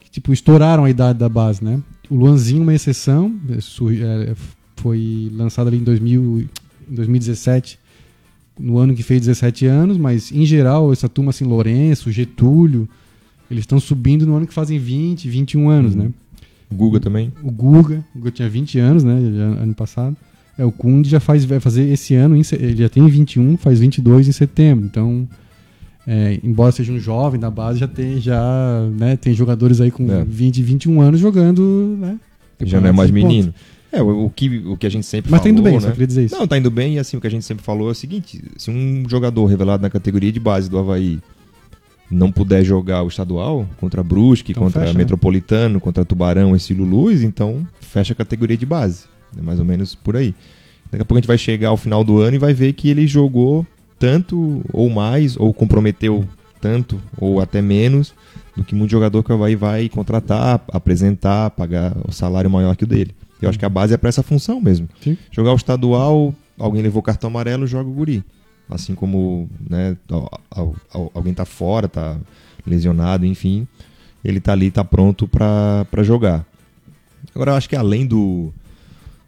que 0.00 0.10
tipo, 0.10 0.32
estouraram 0.32 0.86
a 0.86 0.88
idade 0.88 1.18
da 1.18 1.28
base, 1.28 1.62
né? 1.62 1.78
O 2.08 2.14
Luanzinho, 2.14 2.62
uma 2.62 2.72
exceção, 2.72 3.38
é, 3.50 4.34
foi 4.76 5.30
lançado 5.34 5.66
ali 5.66 5.76
em, 5.76 5.84
2000, 5.84 6.48
em 6.90 6.94
2017, 6.94 7.78
no 8.58 8.78
ano 8.78 8.94
que 8.94 9.02
fez 9.02 9.20
17 9.20 9.66
anos, 9.66 9.98
mas 9.98 10.32
em 10.32 10.46
geral, 10.46 10.90
essa 10.90 11.06
turma 11.06 11.28
assim, 11.30 11.44
Lourenço, 11.44 12.10
Getúlio, 12.10 12.88
eles 13.50 13.64
estão 13.64 13.78
subindo 13.78 14.24
no 14.24 14.36
ano 14.36 14.46
que 14.46 14.54
fazem 14.54 14.78
20, 14.78 15.28
21 15.28 15.68
anos, 15.68 15.94
uhum. 15.94 16.04
né? 16.04 16.10
O 16.70 16.74
Guga 16.74 17.00
também? 17.00 17.32
O 17.42 17.50
Guga, 17.50 18.04
o 18.14 18.18
Guga 18.18 18.30
tinha 18.30 18.48
20 18.48 18.78
anos, 18.78 19.04
né? 19.04 19.18
Já, 19.34 19.62
ano 19.62 19.74
passado. 19.74 20.16
É, 20.56 20.64
o 20.64 20.70
Kunde 20.70 21.08
já 21.08 21.20
faz, 21.20 21.44
vai 21.44 21.58
fazer 21.58 21.90
esse 21.90 22.14
ano, 22.14 22.36
ele 22.36 22.76
já 22.76 22.88
tem 22.88 23.06
21, 23.06 23.56
faz 23.56 23.80
22 23.80 24.28
em 24.28 24.32
setembro. 24.32 24.84
Então, 24.84 25.26
é, 26.06 26.38
embora 26.42 26.70
seja 26.70 26.92
um 26.92 26.98
jovem 26.98 27.40
da 27.40 27.50
base, 27.50 27.78
já 27.78 27.88
tem, 27.88 28.20
já, 28.20 28.86
né, 28.98 29.16
tem 29.16 29.32
jogadores 29.32 29.80
aí 29.80 29.90
com 29.90 30.10
é. 30.12 30.22
20, 30.22 30.62
21 30.62 31.00
anos 31.00 31.20
jogando, 31.20 31.96
né? 31.98 32.18
Já 32.62 32.80
não 32.80 32.88
é 32.88 32.92
mais 32.92 33.10
menino. 33.10 33.54
É, 33.90 34.02
o, 34.02 34.26
o, 34.26 34.30
que, 34.30 34.58
o 34.58 34.76
que 34.76 34.86
a 34.86 34.90
gente 34.90 35.06
sempre 35.06 35.30
Mas 35.30 35.40
falou. 35.40 35.54
Mas 35.54 35.62
tá 35.62 35.62
indo 35.62 35.62
bem, 35.62 35.74
né? 35.74 35.80
só 35.80 35.90
queria 35.90 36.06
dizer 36.06 36.24
isso. 36.26 36.36
Não, 36.36 36.46
tá 36.46 36.58
indo 36.58 36.70
bem, 36.70 36.94
e 36.94 36.98
assim, 36.98 37.16
o 37.16 37.20
que 37.20 37.26
a 37.26 37.30
gente 37.30 37.44
sempre 37.44 37.64
falou 37.64 37.88
é 37.88 37.92
o 37.92 37.94
seguinte: 37.94 38.40
se 38.56 38.70
um 38.70 39.04
jogador 39.08 39.46
revelado 39.46 39.82
na 39.82 39.90
categoria 39.90 40.30
de 40.30 40.38
base 40.38 40.68
do 40.68 40.78
Havaí 40.78 41.18
não 42.10 42.32
puder 42.32 42.64
jogar 42.64 43.02
o 43.02 43.08
estadual 43.08 43.66
contra 43.78 44.02
Brusque, 44.02 44.52
então 44.52 44.64
contra 44.64 44.80
fecha, 44.80 44.92
né? 44.92 44.98
Metropolitano, 44.98 45.74
né? 45.74 45.80
contra 45.80 46.04
Tubarão, 46.04 46.56
esse 46.56 46.74
Luz, 46.74 47.22
então 47.22 47.66
fecha 47.80 48.12
a 48.12 48.16
categoria 48.16 48.56
de 48.56 48.66
base. 48.66 49.04
É 49.38 49.40
mais 49.40 49.58
ou 49.58 49.64
menos 49.64 49.94
por 49.94 50.16
aí. 50.16 50.34
Daqui 50.90 51.02
a 51.02 51.04
pouco 51.04 51.18
a 51.18 51.20
gente 51.20 51.28
vai 51.28 51.38
chegar 51.38 51.68
ao 51.68 51.76
final 51.76 52.02
do 52.02 52.18
ano 52.18 52.34
e 52.34 52.38
vai 52.38 52.52
ver 52.52 52.72
que 52.72 52.88
ele 52.88 53.06
jogou 53.06 53.64
tanto 53.98 54.62
ou 54.72 54.90
mais, 54.90 55.36
ou 55.36 55.54
comprometeu 55.54 56.26
tanto 56.60 57.00
ou 57.16 57.40
até 57.40 57.62
menos 57.62 58.12
do 58.56 58.64
que 58.64 58.74
muito 58.74 58.90
jogador 58.90 59.22
que 59.22 59.32
vai 59.32 59.54
vai 59.54 59.88
contratar, 59.88 60.60
apresentar, 60.72 61.50
pagar 61.50 61.96
o 62.06 62.12
salário 62.12 62.50
maior 62.50 62.74
que 62.74 62.84
o 62.84 62.86
dele. 62.86 63.14
Eu 63.40 63.48
acho 63.48 63.58
que 63.58 63.64
a 63.64 63.68
base 63.68 63.94
é 63.94 63.96
para 63.96 64.08
essa 64.08 64.22
função 64.22 64.60
mesmo. 64.60 64.88
Sim. 65.00 65.16
Jogar 65.30 65.52
o 65.52 65.56
estadual, 65.56 66.34
alguém 66.58 66.82
levou 66.82 67.02
cartão 67.02 67.30
amarelo, 67.30 67.66
joga 67.66 67.88
o 67.88 67.92
guri. 67.92 68.22
Assim 68.70 68.94
como 68.94 69.48
né, 69.68 69.96
alguém 71.12 71.34
tá 71.34 71.44
fora, 71.44 71.88
tá 71.88 72.18
lesionado, 72.66 73.26
enfim, 73.26 73.66
ele 74.24 74.40
tá 74.40 74.52
ali, 74.52 74.70
tá 74.70 74.84
pronto 74.84 75.26
para 75.26 76.02
jogar. 76.02 76.46
Agora 77.34 77.52
eu 77.52 77.56
acho 77.56 77.68
que 77.68 77.76
além 77.76 78.06
do, 78.06 78.52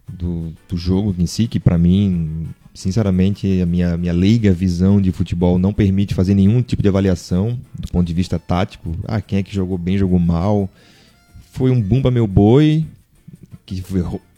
do, 0.08 0.52
do 0.68 0.76
jogo 0.76 1.14
em 1.18 1.26
si, 1.26 1.46
que 1.46 1.58
para 1.58 1.76
mim, 1.76 2.46
sinceramente, 2.74 3.60
a 3.60 3.66
minha, 3.66 3.96
minha 3.96 4.12
leiga 4.12 4.52
visão 4.52 5.00
de 5.00 5.10
futebol 5.12 5.58
não 5.58 5.72
permite 5.72 6.14
fazer 6.14 6.34
nenhum 6.34 6.62
tipo 6.62 6.82
de 6.82 6.88
avaliação 6.88 7.58
do 7.78 7.88
ponto 7.88 8.06
de 8.06 8.14
vista 8.14 8.38
tático. 8.38 8.96
Ah, 9.06 9.20
quem 9.20 9.38
é 9.38 9.42
que 9.42 9.54
jogou 9.54 9.76
bem, 9.76 9.98
jogou 9.98 10.18
mal. 10.18 10.70
Foi 11.52 11.70
um 11.70 11.80
bumba 11.80 12.10
meu 12.10 12.26
boi, 12.26 12.86
que, 13.66 13.82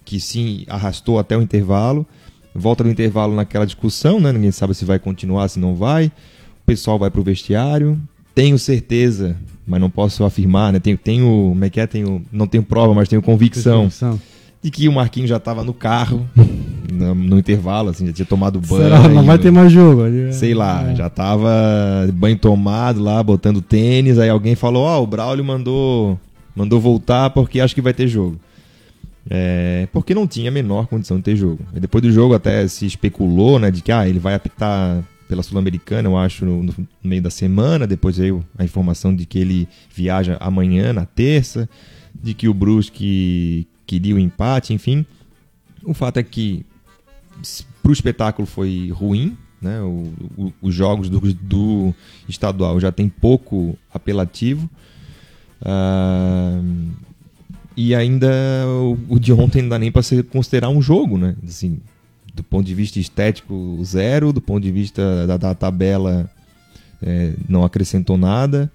que 0.04 0.18
sim 0.18 0.64
arrastou 0.68 1.18
até 1.18 1.36
o 1.36 1.42
intervalo 1.42 2.06
volta 2.54 2.84
do 2.84 2.90
intervalo 2.90 3.34
naquela 3.34 3.64
discussão, 3.64 4.20
né? 4.20 4.32
Ninguém 4.32 4.52
sabe 4.52 4.74
se 4.74 4.84
vai 4.84 4.98
continuar, 4.98 5.48
se 5.48 5.58
não 5.58 5.74
vai. 5.74 6.06
O 6.06 6.66
pessoal 6.66 6.98
vai 6.98 7.10
pro 7.10 7.22
vestiário. 7.22 7.98
Tenho 8.34 8.58
certeza, 8.58 9.36
mas 9.66 9.80
não 9.80 9.90
posso 9.90 10.24
afirmar, 10.24 10.72
né? 10.72 10.80
Tenho, 10.80 10.96
tenho, 10.98 11.24
como 11.50 11.64
é 11.64 11.70
que 11.70 11.80
é? 11.80 11.86
Tenho, 11.86 12.22
não 12.32 12.46
tenho 12.46 12.62
prova, 12.62 12.94
mas 12.94 13.08
tenho 13.08 13.22
convicção, 13.22 13.82
convicção. 13.82 14.20
de 14.62 14.70
que 14.70 14.88
o 14.88 14.92
Marquinhos 14.92 15.30
já 15.30 15.36
estava 15.36 15.62
no 15.62 15.72
carro 15.72 16.28
no, 16.92 17.14
no, 17.14 17.38
intervalo, 17.38 17.90
assim, 17.90 18.06
já 18.06 18.12
tinha 18.12 18.26
tomado 18.26 18.60
banho. 18.60 18.82
Será? 18.82 19.08
Não 19.08 19.24
vai 19.24 19.38
ter 19.38 19.50
mais 19.50 19.70
jogo. 19.70 20.02
Sei 20.32 20.54
lá, 20.54 20.90
é. 20.90 20.96
já 20.96 21.08
tava 21.08 21.48
banho 22.12 22.36
tomado 22.36 23.00
lá, 23.02 23.22
botando 23.22 23.60
tênis. 23.60 24.18
Aí 24.18 24.28
alguém 24.28 24.54
falou: 24.54 24.84
Ó, 24.84 24.98
oh, 24.98 25.04
o 25.04 25.06
Braulio 25.06 25.44
mandou, 25.44 26.18
mandou 26.56 26.80
voltar 26.80 27.30
porque 27.30 27.60
acho 27.60 27.74
que 27.74 27.82
vai 27.82 27.94
ter 27.94 28.08
jogo. 28.08 28.36
É, 29.28 29.88
porque 29.92 30.14
não 30.14 30.26
tinha 30.26 30.50
a 30.50 30.52
menor 30.52 30.86
condição 30.86 31.16
de 31.16 31.22
ter 31.22 31.36
jogo. 31.36 31.64
E 31.74 31.80
depois 31.80 32.02
do 32.02 32.12
jogo 32.12 32.34
até 32.34 32.66
se 32.68 32.84
especulou, 32.86 33.58
né, 33.58 33.70
de 33.70 33.82
que 33.82 33.90
ah, 33.90 34.08
ele 34.08 34.18
vai 34.18 34.34
apitar 34.34 35.02
pela 35.28 35.42
Sul-Americana, 35.42 36.08
eu 36.08 36.16
acho, 36.16 36.44
no, 36.44 36.62
no, 36.62 36.74
meio 37.02 37.22
da 37.22 37.30
semana. 37.30 37.86
Depois 37.86 38.18
veio 38.18 38.44
a 38.58 38.64
informação 38.64 39.14
de 39.14 39.24
que 39.26 39.38
ele 39.38 39.68
viaja 39.94 40.36
amanhã, 40.40 40.92
na 40.92 41.06
terça, 41.06 41.68
de 42.14 42.34
que 42.34 42.48
o 42.48 42.54
Brusque 42.54 43.66
queria 43.86 44.14
o 44.14 44.18
empate, 44.18 44.72
enfim. 44.74 45.04
O 45.82 45.94
fato 45.94 46.18
é 46.18 46.22
que 46.22 46.64
para 47.82 47.90
o 47.90 47.92
espetáculo 47.92 48.46
foi 48.46 48.90
ruim, 48.90 49.36
né? 49.60 49.80
O, 49.80 50.12
o, 50.36 50.52
os 50.62 50.74
jogos 50.74 51.08
do, 51.08 51.20
do, 51.34 51.94
estadual 52.28 52.78
já 52.78 52.92
tem 52.92 53.08
pouco 53.08 53.76
apelativo. 53.92 54.68
Uh, 55.60 56.92
E 57.76 57.94
ainda 57.94 58.28
o, 58.66 58.98
o 59.08 59.18
de 59.18 59.32
ontem 59.32 59.62
não 59.62 59.70
dá 59.70 59.78
nem 59.78 59.90
para 59.90 60.02
se 60.02 60.22
considerar 60.22 60.68
um 60.68 60.80
jogo, 60.80 61.18
né? 61.18 61.34
Assim, 61.46 61.78
do 62.34 62.42
ponto 62.42 62.64
de 62.64 62.74
vista 62.74 62.98
estético, 62.98 63.80
zero. 63.84 64.32
Do 64.32 64.40
ponto 64.40 64.62
de 64.62 64.70
vista 64.70 65.26
da, 65.26 65.36
da 65.36 65.54
tabela, 65.54 66.30
é, 67.02 67.34
não 67.48 67.64
acrescentou 67.64 68.16
nada. 68.16 68.70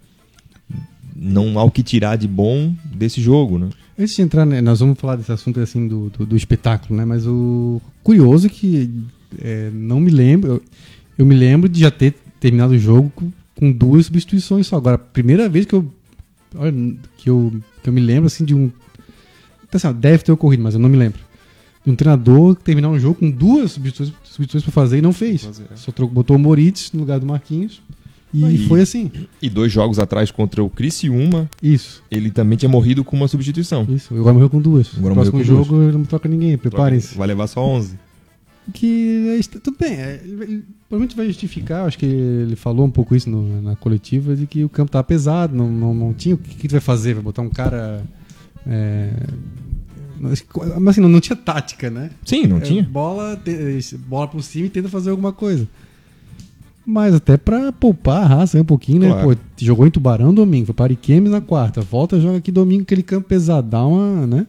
Não 1.15 1.59
há 1.59 1.63
o 1.63 1.71
que 1.71 1.83
tirar 1.83 2.15
de 2.15 2.27
bom 2.27 2.73
desse 2.93 3.21
jogo, 3.21 3.57
né? 3.57 3.69
Antes 3.97 4.15
de 4.15 4.21
entrar, 4.21 4.45
né, 4.45 4.61
nós 4.61 4.79
vamos 4.79 4.97
falar 4.97 5.17
desse 5.17 5.31
assunto 5.31 5.59
assim 5.59 5.85
do, 5.85 6.09
do, 6.09 6.25
do 6.25 6.37
espetáculo, 6.37 6.95
né? 6.97 7.03
Mas 7.03 7.27
o 7.27 7.81
curioso 8.01 8.47
é 8.47 8.49
que 8.49 8.89
é, 9.37 9.69
não 9.73 9.99
me 9.99 10.09
lembro. 10.09 10.51
Eu, 10.51 10.63
eu, 11.17 11.25
me 11.25 11.35
lembro 11.35 11.67
de 11.67 11.81
já 11.81 11.91
ter 11.91 12.15
terminado 12.39 12.73
o 12.73 12.79
jogo 12.79 13.11
com, 13.13 13.29
com 13.55 13.71
duas 13.71 14.05
substituições 14.05 14.67
só. 14.67 14.77
Agora, 14.77 14.97
primeira 14.97 15.49
vez 15.49 15.65
que 15.65 15.75
eu, 15.75 15.91
que 17.17 17.29
eu, 17.29 17.53
que 17.83 17.89
eu 17.89 17.93
me 17.93 17.99
lembro 17.99 18.27
assim 18.27 18.45
de 18.45 18.55
um. 18.55 18.71
Então, 19.69 19.89
assim, 19.89 19.99
deve 19.99 20.23
ter 20.23 20.31
ocorrido, 20.31 20.63
mas 20.63 20.73
eu 20.73 20.79
não 20.79 20.89
me 20.89 20.97
lembro 20.97 21.21
de 21.85 21.91
um 21.91 21.95
treinador 21.95 22.55
terminar 22.55 22.89
um 22.89 22.99
jogo 22.99 23.15
com 23.15 23.31
duas 23.31 23.71
substituições, 23.71 24.17
substituições 24.23 24.63
para 24.63 24.73
fazer 24.73 24.97
e 24.97 25.01
não 25.01 25.13
fez. 25.13 25.43
Fazer. 25.43 25.65
É. 25.71 25.75
Só 25.75 25.91
trocou, 25.91 26.13
botou 26.13 26.35
o 26.35 26.39
Moritz 26.39 26.91
no 26.91 26.99
lugar 26.99 27.19
do 27.19 27.25
Marquinhos. 27.25 27.81
E 28.31 28.45
Aí. 28.45 28.67
foi 28.67 28.81
assim. 28.81 29.11
E 29.41 29.49
dois 29.49 29.71
jogos 29.71 29.97
atrás 29.97 30.29
contra 30.29 30.63
o 30.63 30.69
Criciúma. 30.69 31.49
Isso. 31.63 32.03
Ele 32.11 32.29
também 32.29 32.57
tinha 32.57 32.69
morrido 32.69 33.03
com 33.03 33.15
uma 33.15 33.27
substituição. 33.27 33.87
Isso. 33.89 34.13
Agora 34.13 34.33
morreu 34.33 34.49
com 34.49 34.61
duas. 34.61 34.91
Agora 34.95 35.15
no 35.15 35.21
próximo 35.21 35.43
jogo 35.43 35.69
duas. 35.69 35.87
ele 35.87 35.97
não 35.97 36.05
toca 36.05 36.29
ninguém. 36.29 36.55
Preparem-se. 36.55 37.17
Vai 37.17 37.27
levar 37.27 37.47
só 37.47 37.65
11. 37.65 37.97
Que 38.71 39.39
é, 39.39 39.59
tudo 39.59 39.75
bem. 39.79 39.93
É, 39.93 40.21
ele, 40.23 40.63
provavelmente 40.87 41.15
vai 41.15 41.25
justificar. 41.25 41.87
Acho 41.87 41.97
que 41.97 42.05
ele 42.05 42.55
falou 42.55 42.85
um 42.85 42.91
pouco 42.91 43.15
isso 43.15 43.27
no, 43.27 43.63
na 43.63 43.75
coletiva 43.75 44.35
de 44.35 44.45
que 44.45 44.63
o 44.63 44.69
campo 44.69 44.89
estava 44.89 45.03
pesado. 45.03 45.55
Não, 45.55 45.67
não, 45.67 45.93
não 45.95 46.13
tinha. 46.13 46.35
O 46.35 46.37
que, 46.37 46.53
que 46.53 46.67
tu 46.67 46.71
vai 46.73 46.81
fazer? 46.81 47.15
Vai 47.15 47.23
botar 47.23 47.41
um 47.41 47.49
cara. 47.49 48.03
É, 48.67 49.11
mas 50.19 50.43
assim, 50.89 51.01
não, 51.01 51.09
não 51.09 51.19
tinha 51.19 51.35
tática, 51.35 51.89
né? 51.89 52.11
Sim, 52.25 52.45
não 52.45 52.57
é, 52.57 52.61
tinha. 52.61 52.83
Bola, 52.83 53.41
bola 54.07 54.27
por 54.27 54.43
cima 54.43 54.65
e 54.67 54.69
tenta 54.69 54.89
fazer 54.89 55.09
alguma 55.11 55.31
coisa. 55.31 55.67
Mas 56.85 57.13
até 57.13 57.37
pra 57.37 57.71
poupar 57.71 58.23
a 58.23 58.25
raça 58.25 58.59
um 58.59 58.65
pouquinho, 58.65 59.01
né? 59.01 59.09
Claro. 59.09 59.35
Pô, 59.35 59.41
jogou 59.57 59.85
em 59.85 59.91
Tubarão 59.91 60.33
domingo, 60.33 60.65
foi 60.65 60.75
para 60.75 60.85
Ariquemes 60.85 61.31
na 61.31 61.39
quarta. 61.39 61.81
Volta, 61.81 62.19
joga 62.19 62.37
aqui 62.37 62.51
domingo, 62.51 62.81
aquele 62.81 63.03
campo 63.03 63.27
pesadão, 63.27 64.25
né? 64.27 64.45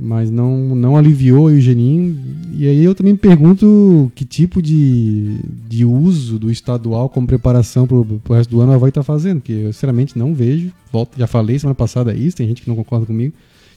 Mas 0.00 0.30
não, 0.30 0.74
não 0.74 0.96
aliviou 0.96 1.46
o 1.46 1.60
Geninho. 1.60 2.18
E 2.52 2.66
aí 2.66 2.82
eu 2.82 2.94
também 2.94 3.14
pergunto 3.14 4.10
que 4.14 4.24
tipo 4.24 4.62
de, 4.62 5.38
de 5.68 5.84
uso 5.84 6.38
do 6.38 6.50
estadual 6.50 7.08
como 7.08 7.26
preparação 7.26 7.86
pro, 7.86 8.04
pro 8.04 8.34
resto 8.34 8.50
do 8.50 8.60
ano 8.60 8.72
a 8.72 8.78
vai 8.78 8.88
estar 8.88 9.00
tá 9.00 9.04
fazendo. 9.04 9.40
Porque 9.40 9.52
eu 9.52 9.72
sinceramente 9.72 10.18
não 10.18 10.34
vejo. 10.34 10.72
Volta, 10.90 11.18
já 11.18 11.26
falei 11.26 11.58
semana 11.58 11.74
passada 11.74 12.14
isso, 12.14 12.36
tem 12.36 12.48
gente 12.48 12.62
que 12.62 12.68
não 12.68 12.76
concorda 12.76 13.06
comigo 13.06 13.34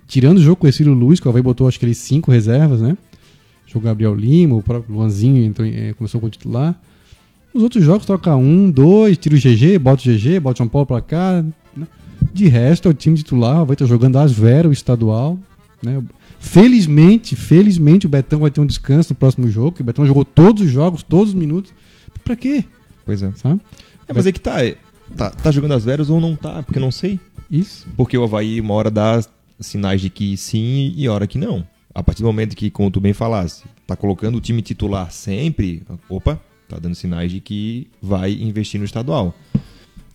Tirando 0.07 0.37
o 0.37 0.41
jogo 0.41 0.57
com 0.57 0.67
o 0.67 0.71
Cílio 0.71 0.93
Luiz, 0.93 1.19
que 1.19 1.27
o 1.27 1.29
Havaí 1.29 1.41
botou 1.41 1.67
acho 1.67 1.79
que 1.79 1.85
eles 1.85 1.97
cinco 1.97 2.31
reservas, 2.31 2.81
né? 2.81 2.97
Jogou 3.65 3.83
Gabriel 3.83 4.13
Lima, 4.13 4.55
o 4.55 4.61
próprio 4.61 4.93
Luanzinho 4.95 5.43
entrou, 5.43 5.67
é, 5.67 5.93
começou 5.93 6.19
com 6.19 6.27
o 6.27 6.29
titular. 6.29 6.79
Os 7.53 7.63
outros 7.63 7.83
jogos 7.83 8.05
troca 8.05 8.35
um, 8.35 8.69
dois, 8.69 9.17
tira 9.17 9.35
o 9.35 9.39
GG, 9.39 9.77
bota 9.79 10.01
o 10.01 10.13
GG, 10.13 10.39
bota 10.39 10.55
o 10.55 10.57
São 10.57 10.67
Paulo 10.67 10.85
pra 10.85 11.01
cá. 11.01 11.43
Né? 11.75 11.87
De 12.33 12.47
resto, 12.47 12.87
é 12.87 12.91
o 12.91 12.93
time 12.93 13.17
titular, 13.17 13.59
o 13.59 13.61
Havaí 13.61 13.75
tá 13.75 13.85
jogando 13.85 14.17
às 14.17 14.31
Vera, 14.31 14.67
o 14.67 14.73
estadual. 14.73 15.39
Né? 15.83 16.01
Felizmente, 16.39 17.35
felizmente 17.35 18.05
o 18.05 18.09
Betão 18.09 18.39
vai 18.39 18.51
ter 18.51 18.61
um 18.61 18.65
descanso 18.65 19.13
no 19.13 19.15
próximo 19.15 19.47
jogo, 19.49 19.77
o 19.79 19.83
Betão 19.83 20.05
jogou 20.05 20.25
todos 20.25 20.63
os 20.63 20.71
jogos, 20.71 21.03
todos 21.03 21.29
os 21.29 21.35
minutos. 21.35 21.73
Pra 22.23 22.35
quê? 22.35 22.63
Pois 23.05 23.21
é. 23.21 23.31
Sabe? 23.35 23.59
É, 24.07 24.13
mas 24.13 24.25
é 24.25 24.31
que 24.31 24.39
tá, 24.39 24.63
é, 24.63 24.77
tá, 25.15 25.29
tá 25.29 25.51
jogando 25.51 25.73
as 25.73 25.83
Veras 25.83 26.09
ou 26.09 26.19
não 26.19 26.35
tá, 26.35 26.63
porque 26.63 26.79
eu 26.79 26.81
não 26.81 26.91
sei. 26.91 27.19
Isso. 27.49 27.87
Porque 27.95 28.17
o 28.17 28.23
Havaí, 28.23 28.59
uma 28.59 28.73
hora 28.73 28.89
dá 28.89 29.21
sinais 29.59 30.01
de 30.01 30.09
que 30.09 30.35
sim 30.37 30.93
e 30.95 31.07
hora 31.07 31.27
que 31.27 31.37
não. 31.37 31.65
A 31.93 32.01
partir 32.01 32.21
do 32.23 32.27
momento 32.27 32.55
que, 32.55 32.71
como 32.71 32.89
tu 32.89 32.99
bem 32.99 33.13
falasse, 33.13 33.63
tá 33.85 33.95
colocando 33.95 34.37
o 34.37 34.41
time 34.41 34.61
titular 34.61 35.11
sempre, 35.11 35.83
opa, 36.09 36.41
tá 36.67 36.79
dando 36.79 36.95
sinais 36.95 37.31
de 37.31 37.39
que 37.39 37.87
vai 38.01 38.33
investir 38.33 38.79
no 38.79 38.85
estadual. 38.85 39.35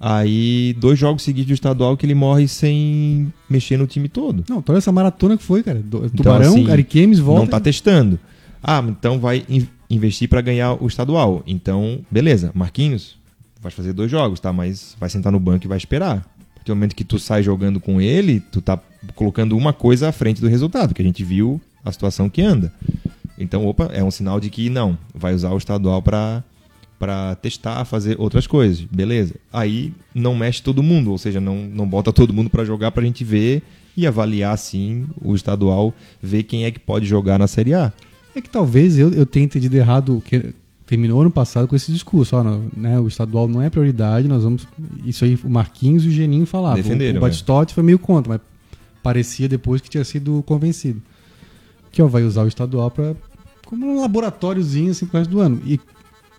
Aí, 0.00 0.76
dois 0.78 0.98
jogos 0.98 1.22
seguidos 1.22 1.48
do 1.48 1.54
estadual 1.54 1.96
que 1.96 2.06
ele 2.06 2.14
morre 2.14 2.46
sem 2.46 3.32
mexer 3.50 3.76
no 3.76 3.87
time 3.87 4.08
todo. 4.08 4.44
Não, 4.48 4.62
toda 4.62 4.78
essa 4.78 4.92
maratona 4.92 5.37
que 5.37 5.42
foi, 5.42 5.62
cara. 5.62 5.80
Do, 5.80 5.98
então, 5.98 6.11
Tubarão, 6.11 6.52
assim, 6.52 6.70
Ariquemes, 6.70 7.18
volta. 7.18 7.42
Não 7.42 7.48
tá 7.48 7.58
testando. 7.58 8.18
Ah, 8.62 8.84
então 8.87 9.18
vai 9.18 9.44
in 9.48 9.66
investir 9.90 10.28
para 10.28 10.42
ganhar 10.42 10.74
o 10.82 10.87
estadual. 10.87 11.42
Então, 11.46 12.00
beleza. 12.11 12.52
Marquinhos, 12.54 13.16
vai 13.58 13.72
fazer 13.72 13.94
dois 13.94 14.11
jogos, 14.11 14.38
tá? 14.38 14.52
Mas 14.52 14.94
vai 15.00 15.08
sentar 15.08 15.32
no 15.32 15.40
banco 15.40 15.64
e 15.64 15.68
vai 15.68 15.78
esperar 15.78 16.26
partir 16.68 16.72
do 16.72 16.76
momento 16.76 16.96
que 16.96 17.04
tu 17.04 17.18
sai 17.18 17.42
jogando 17.42 17.80
com 17.80 18.00
ele, 18.00 18.40
tu 18.40 18.61
tá 18.61 18.78
colocando 19.14 19.56
uma 19.56 19.72
coisa 19.72 20.08
à 20.08 20.12
frente 20.12 20.40
do 20.40 20.48
resultado, 20.48 20.94
que 20.94 21.02
a 21.02 21.04
gente 21.04 21.24
viu 21.24 21.61
a 21.84 21.90
situação 21.90 22.28
que 22.28 22.42
anda. 22.42 22.72
Então, 23.38 23.66
opa, 23.66 23.88
é 23.92 24.02
um 24.02 24.11
sinal 24.11 24.40
de 24.40 24.50
que 24.50 24.68
não, 24.68 24.98
vai 25.14 25.34
usar 25.34 25.50
o 25.50 25.58
estadual 25.58 26.02
para 26.02 26.42
para 26.98 27.34
testar, 27.37 27.84
fazer 27.84 28.16
outras 28.18 28.46
coisas. 28.46 28.80
Beleza. 28.80 29.34
Aí 29.52 29.92
não 30.14 30.34
mexe 30.34 30.62
todo 30.62 30.82
mundo, 30.82 31.11
ou 31.11 31.18
seja, 31.18 31.40
não, 31.40 31.56
não 31.56 31.87
bota 31.87 32.12
todo 32.12 32.32
mundo 32.32 32.50
para 32.50 32.64
jogar 32.64 32.90
para 32.90 33.02
a 33.02 33.06
gente 33.06 33.24
ver 33.24 33.62
e 33.96 34.06
avaliar 34.06 34.54
assim 34.54 35.06
o 35.20 35.34
estadual, 35.34 35.94
ver 36.22 36.42
quem 36.44 36.64
é 36.64 36.70
que 36.70 36.78
pode 36.78 37.06
jogar 37.06 37.38
na 37.38 37.46
Série 37.46 37.74
A. 37.74 37.92
É 38.34 38.40
que 38.40 38.48
talvez 38.48 38.98
eu, 38.98 39.12
eu 39.12 39.26
tenha 39.26 39.44
entendido 39.44 39.76
errado 39.76 40.22
que 40.24 40.54
terminou 40.87 41.20
ano 41.20 41.30
passado 41.30 41.68
com 41.68 41.76
esse 41.76 41.92
discurso, 41.92 42.34
ó, 42.37 42.42
né, 42.76 42.98
o 42.98 43.06
estadual 43.06 43.46
não 43.46 43.61
é 43.61 43.68
prioridade, 43.68 44.26
nós 44.26 44.42
vamos 44.42 44.66
isso 45.04 45.24
aí 45.24 45.38
o 45.44 45.50
Marquinhos 45.50 46.04
e 46.04 46.08
o 46.08 46.11
Geninho 46.11 46.46
falavam. 46.46 46.76
Defenderam, 46.76 47.18
o, 47.18 47.22
o 47.22 47.26
é. 47.26 47.28
Batistotti 47.28 47.72
é. 47.72 47.74
foi 47.74 47.82
meio 47.82 47.98
contra, 47.98 48.32
mas 48.32 48.40
parecia 49.02 49.48
depois 49.48 49.80
que 49.80 49.90
tinha 49.90 50.04
sido 50.04 50.42
convencido. 50.46 51.02
Que 51.90 52.00
ó, 52.00 52.06
vai 52.06 52.22
usar 52.22 52.44
o 52.44 52.48
estadual 52.48 52.90
para 52.90 53.14
como 53.66 53.87
um 53.87 54.00
laboratóriozinho 54.00 54.92
assim 54.92 55.04
pro 55.04 55.18
resto 55.18 55.30
do 55.30 55.40
ano. 55.40 55.61
E 55.66 55.78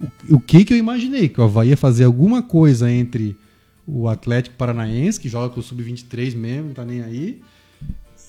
o, 0.01 0.35
o 0.35 0.39
que 0.39 0.63
que 0.63 0.73
eu 0.73 0.77
imaginei 0.77 1.29
que 1.29 1.39
o 1.39 1.43
Havaí 1.43 1.69
ia 1.69 1.77
fazer 1.77 2.03
alguma 2.03 2.41
coisa 2.41 2.91
entre 2.91 3.35
o 3.87 4.07
Atlético 4.07 4.55
Paranaense, 4.55 5.19
que 5.19 5.27
joga 5.27 5.53
com 5.53 5.59
o 5.59 5.63
sub-23 5.63 6.35
mesmo, 6.35 6.67
não 6.67 6.73
tá 6.73 6.85
nem 6.85 7.01
aí, 7.01 7.41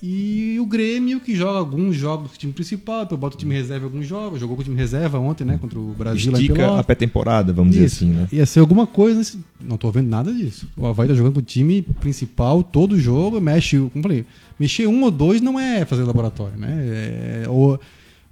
e 0.03 0.57
o 0.59 0.65
Grêmio, 0.65 1.21
que 1.21 1.37
joga 1.37 1.59
alguns 1.59 1.95
jogos 1.95 2.31
com 2.31 2.35
o 2.35 2.39
time 2.39 2.53
principal, 2.55 3.03
depois 3.03 3.21
bota 3.21 3.37
o 3.37 3.39
time 3.39 3.55
reserva 3.55 3.85
alguns 3.85 4.07
jogos, 4.07 4.41
jogou 4.41 4.57
com 4.57 4.63
o 4.63 4.65
time 4.65 4.77
reserva 4.77 5.19
ontem, 5.19 5.45
né? 5.45 5.59
Contra 5.61 5.79
o 5.79 5.93
Brasil 5.93 6.33
Estica 6.33 6.79
a 6.79 6.83
pré-temporada, 6.83 7.53
vamos 7.53 7.77
Isso. 7.77 7.85
dizer 7.85 7.97
assim, 7.97 8.19
né? 8.19 8.29
Ia 8.33 8.47
ser 8.47 8.61
alguma 8.61 8.87
coisa, 8.87 9.39
não 9.61 9.77
tô 9.77 9.91
vendo 9.91 10.09
nada 10.09 10.33
disso. 10.33 10.67
O 10.75 10.87
Havaí 10.87 11.07
tá 11.07 11.13
jogando 11.13 11.35
com 11.35 11.41
o 11.41 11.43
time 11.43 11.83
principal 11.83 12.63
todo 12.63 12.99
jogo, 12.99 13.39
mexe, 13.43 13.77
como 13.93 14.03
falei, 14.03 14.25
mexer 14.59 14.87
um 14.87 15.03
ou 15.03 15.11
dois 15.11 15.43
não 15.43 15.61
é 15.61 15.85
fazer 15.85 16.03
laboratório, 16.05 16.57
né? 16.57 17.43
É, 17.45 17.45
ou, 17.49 17.79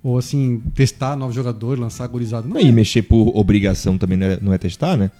ou 0.09 0.19
assim, 0.19 0.61
testar 0.75 1.17
novos 1.17 1.35
jogadores, 1.35 1.81
lançar 1.81 2.07
gurizada. 2.07 2.49
Não 2.49 2.61
e 2.61 2.69
é. 2.69 2.73
mexer 2.73 3.03
por 3.03 3.37
obrigação 3.37 3.99
também 3.99 4.17
não 4.17 4.27
é, 4.27 4.39
não 4.41 4.53
é 4.53 4.59
testar, 4.59 4.97
né? 4.97 5.11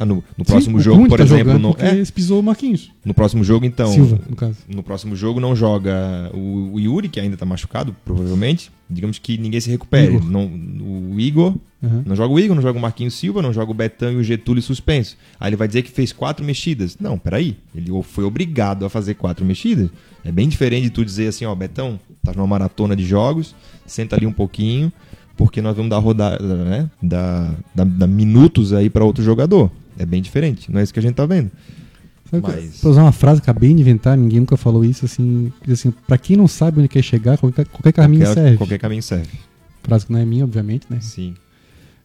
Ah, 0.00 0.06
no, 0.06 0.24
no 0.34 0.46
próximo 0.46 0.78
Sim, 0.78 0.84
jogo, 0.84 1.08
por 1.08 1.18
tá 1.18 1.24
exemplo. 1.24 1.58
No, 1.58 1.76
é, 1.78 2.02
pisou 2.06 2.40
o 2.40 2.42
Marquinhos. 2.42 2.90
No 3.04 3.12
próximo 3.12 3.44
jogo, 3.44 3.66
então. 3.66 3.92
Silva, 3.92 4.18
no 4.26 4.34
caso. 4.34 4.56
No 4.66 4.82
próximo 4.82 5.14
jogo 5.14 5.38
não 5.38 5.54
joga 5.54 6.30
o, 6.32 6.72
o 6.72 6.80
Yuri, 6.80 7.10
que 7.10 7.20
ainda 7.20 7.34
está 7.34 7.44
machucado, 7.44 7.94
provavelmente. 8.02 8.72
Digamos 8.88 9.18
que 9.18 9.36
ninguém 9.36 9.60
se 9.60 9.68
recupere. 9.68 10.14
Igor. 10.14 10.30
Não, 10.30 10.46
o 10.46 11.20
Igor. 11.20 11.54
Uhum. 11.82 12.02
Não 12.06 12.16
joga 12.16 12.32
o 12.32 12.40
Igor, 12.40 12.56
não 12.56 12.62
joga 12.62 12.78
o 12.78 12.82
Marquinhos 12.82 13.12
Silva, 13.12 13.42
não 13.42 13.52
joga 13.52 13.70
o 13.70 13.74
Betão 13.74 14.10
e 14.10 14.16
o 14.16 14.24
Getúlio 14.24 14.62
suspenso. 14.62 15.18
Aí 15.38 15.50
ele 15.50 15.56
vai 15.56 15.68
dizer 15.68 15.82
que 15.82 15.90
fez 15.90 16.14
quatro 16.14 16.42
mexidas. 16.46 16.96
Não, 16.98 17.18
peraí. 17.18 17.58
Ele 17.74 17.90
foi 18.02 18.24
obrigado 18.24 18.86
a 18.86 18.88
fazer 18.88 19.14
quatro 19.14 19.44
mexidas. 19.44 19.90
É 20.24 20.32
bem 20.32 20.48
diferente 20.48 20.84
de 20.84 20.90
tu 20.90 21.04
dizer 21.04 21.28
assim, 21.28 21.44
ó, 21.44 21.54
Betão, 21.54 22.00
tá 22.24 22.32
numa 22.32 22.46
maratona 22.46 22.96
de 22.96 23.04
jogos, 23.04 23.54
senta 23.86 24.16
ali 24.16 24.26
um 24.26 24.32
pouquinho, 24.32 24.90
porque 25.40 25.62
nós 25.62 25.74
vamos 25.74 25.88
dar 25.88 25.96
rodada, 25.96 26.54
né? 26.64 26.90
Dar, 27.02 27.54
dar, 27.74 27.86
dar 27.86 28.06
minutos 28.06 28.74
aí 28.74 28.90
para 28.90 29.02
outro 29.02 29.24
jogador. 29.24 29.72
É 29.98 30.04
bem 30.04 30.20
diferente, 30.20 30.70
não 30.70 30.78
é 30.78 30.82
isso 30.82 30.92
que 30.92 30.98
a 30.98 31.02
gente 31.02 31.14
tá 31.14 31.24
vendo. 31.24 31.50
Mas... 32.30 32.78
Pra 32.78 32.90
usar 32.90 33.00
uma 33.00 33.10
frase, 33.10 33.40
acabei 33.40 33.72
de 33.72 33.80
inventar, 33.80 34.18
ninguém 34.18 34.40
nunca 34.40 34.58
falou 34.58 34.84
isso, 34.84 35.06
assim, 35.06 35.50
assim 35.66 35.90
pra 36.06 36.18
quem 36.18 36.36
não 36.36 36.46
sabe 36.46 36.80
onde 36.80 36.88
quer 36.88 37.02
chegar, 37.02 37.38
qualquer, 37.38 37.64
qualquer 37.64 37.92
caminho 37.92 38.22
qualquer, 38.22 38.42
serve. 38.42 38.56
Qualquer 38.58 38.78
caminho 38.78 39.02
serve. 39.02 39.30
Frase 39.82 40.04
que 40.04 40.12
não 40.12 40.20
é 40.20 40.26
minha, 40.26 40.44
obviamente, 40.44 40.86
né? 40.90 40.98
Sim. 41.00 41.34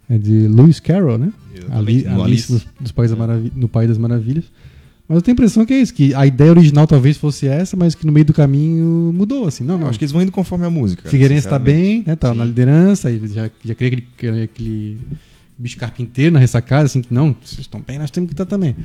É 0.09 0.17
de 0.17 0.47
Lewis 0.47 0.79
Carroll, 0.79 1.17
né? 1.17 1.33
Ali, 1.71 2.07
Alice, 2.07 2.21
Alice 2.21 2.51
dos, 2.53 2.67
dos 2.79 2.91
País 2.93 3.11
da 3.11 3.27
no 3.53 3.67
País 3.67 3.89
das 3.89 3.97
Maravilhas. 3.97 4.45
Mas 5.07 5.17
eu 5.17 5.21
tenho 5.21 5.33
a 5.33 5.37
impressão 5.37 5.65
que 5.65 5.73
é 5.73 5.79
isso, 5.79 5.93
que 5.93 6.15
a 6.15 6.25
ideia 6.25 6.49
original 6.49 6.87
talvez 6.87 7.15
fosse 7.17 7.47
essa, 7.47 7.77
mas 7.77 7.93
que 7.93 8.05
no 8.05 8.11
meio 8.11 8.25
do 8.25 8.33
caminho 8.33 9.13
mudou, 9.13 9.47
assim. 9.47 9.63
Não, 9.63 9.77
não. 9.77 9.87
Acho 9.87 9.99
que 9.99 10.05
eles 10.05 10.11
vão 10.11 10.21
indo 10.21 10.31
conforme 10.31 10.65
a 10.65 10.69
música. 10.69 11.07
Figueirense 11.07 11.47
tá 11.47 11.59
bem, 11.59 12.03
né? 12.05 12.15
Tá 12.15 12.31
Sim. 12.31 12.39
na 12.39 12.45
liderança, 12.45 13.11
já, 13.27 13.49
já 13.63 13.75
queria 13.75 14.03
aquele, 14.17 14.43
aquele 14.43 14.97
bicho 15.57 15.77
carpinteiro 15.77 16.33
na 16.33 16.39
ressacada, 16.39 16.85
assim, 16.85 17.01
que 17.01 17.13
não, 17.13 17.35
vocês 17.43 17.59
estão 17.59 17.81
bem, 17.85 17.99
nós 17.99 18.09
temos 18.09 18.29
que 18.29 18.33
estar 18.33 18.45
também. 18.45 18.75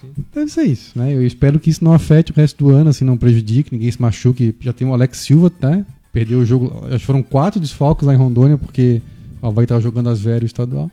Sim. 0.00 0.08
Deve 0.32 0.50
ser 0.50 0.62
isso, 0.62 0.96
né? 0.96 1.12
Eu 1.12 1.26
espero 1.26 1.58
que 1.58 1.70
isso 1.70 1.82
não 1.82 1.92
afete 1.92 2.30
o 2.30 2.34
resto 2.34 2.64
do 2.64 2.70
ano, 2.70 2.90
assim, 2.90 3.04
não 3.04 3.16
prejudique, 3.16 3.72
ninguém 3.72 3.90
se 3.90 4.00
machuque. 4.00 4.54
Já 4.60 4.72
tem 4.72 4.86
o 4.86 4.92
Alex 4.92 5.18
Silva, 5.18 5.50
tá? 5.50 5.84
Perdeu 6.12 6.38
o 6.38 6.46
jogo, 6.46 6.84
acho 6.86 7.00
que 7.00 7.06
foram 7.06 7.22
quatro 7.22 7.60
desfalques 7.60 8.06
lá 8.06 8.14
em 8.14 8.16
Rondônia, 8.16 8.56
porque 8.56 9.02
o 9.42 9.46
Havaí 9.48 9.64
estava 9.64 9.80
jogando 9.80 10.08
as 10.08 10.20
velhas 10.20 10.44
estadual. 10.44 10.88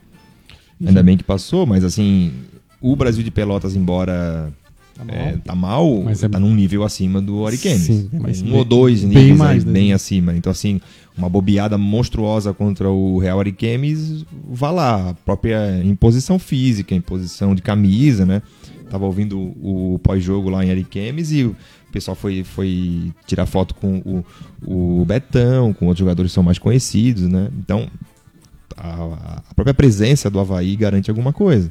Enfim. 0.80 0.88
Ainda 0.88 1.02
bem 1.04 1.16
que 1.16 1.24
passou, 1.24 1.64
mas 1.64 1.84
assim, 1.84 2.32
o 2.92 2.96
Brasil 2.96 3.22
de 3.22 3.30
Pelotas, 3.30 3.74
embora 3.76 4.52
Tá 4.96 5.04
mal. 5.04 5.14
É, 5.14 5.32
tá 5.44 5.54
mal, 5.54 6.02
Mas 6.04 6.22
é- 6.22 6.28
tá 6.28 6.40
num 6.40 6.54
nível 6.54 6.82
acima 6.82 7.20
do 7.20 7.46
Ariquemes. 7.46 8.06
Mas 8.14 8.40
um 8.40 8.46
bem- 8.46 8.54
ou 8.54 8.64
dois 8.64 9.00
bem 9.04 9.08
níveis 9.10 9.38
mais, 9.38 9.66
aí, 9.66 9.70
bem 9.70 9.92
acima. 9.92 10.34
Então, 10.34 10.50
assim, 10.50 10.80
uma 11.18 11.28
bobeada 11.28 11.76
monstruosa 11.76 12.54
contra 12.54 12.88
o 12.88 13.18
Real 13.18 13.38
Ariquemes, 13.38 14.24
vá 14.50 14.70
lá. 14.70 15.10
A 15.10 15.14
própria 15.14 15.82
imposição 15.84 16.38
física, 16.38 16.94
imposição 16.94 17.54
de 17.54 17.60
camisa, 17.60 18.24
né? 18.24 18.40
Tava 18.88 19.04
ouvindo 19.04 19.38
o, 19.38 19.94
o 19.94 19.98
pós-jogo 19.98 20.48
lá 20.48 20.64
em 20.64 20.70
Ariquemes 20.70 21.30
e 21.30 21.44
o 21.44 21.54
pessoal 21.92 22.14
foi, 22.14 22.42
foi 22.42 23.12
tirar 23.26 23.44
foto 23.44 23.74
com 23.74 23.98
o, 23.98 24.24
o 25.00 25.04
Betão, 25.04 25.74
com 25.74 25.86
outros 25.88 25.98
jogadores 26.00 26.30
que 26.30 26.34
são 26.34 26.42
mais 26.42 26.58
conhecidos, 26.58 27.24
né? 27.24 27.50
Então, 27.58 27.86
a, 28.74 29.42
a 29.50 29.54
própria 29.54 29.74
presença 29.74 30.30
do 30.30 30.40
Havaí 30.40 30.74
garante 30.74 31.10
alguma 31.10 31.34
coisa. 31.34 31.70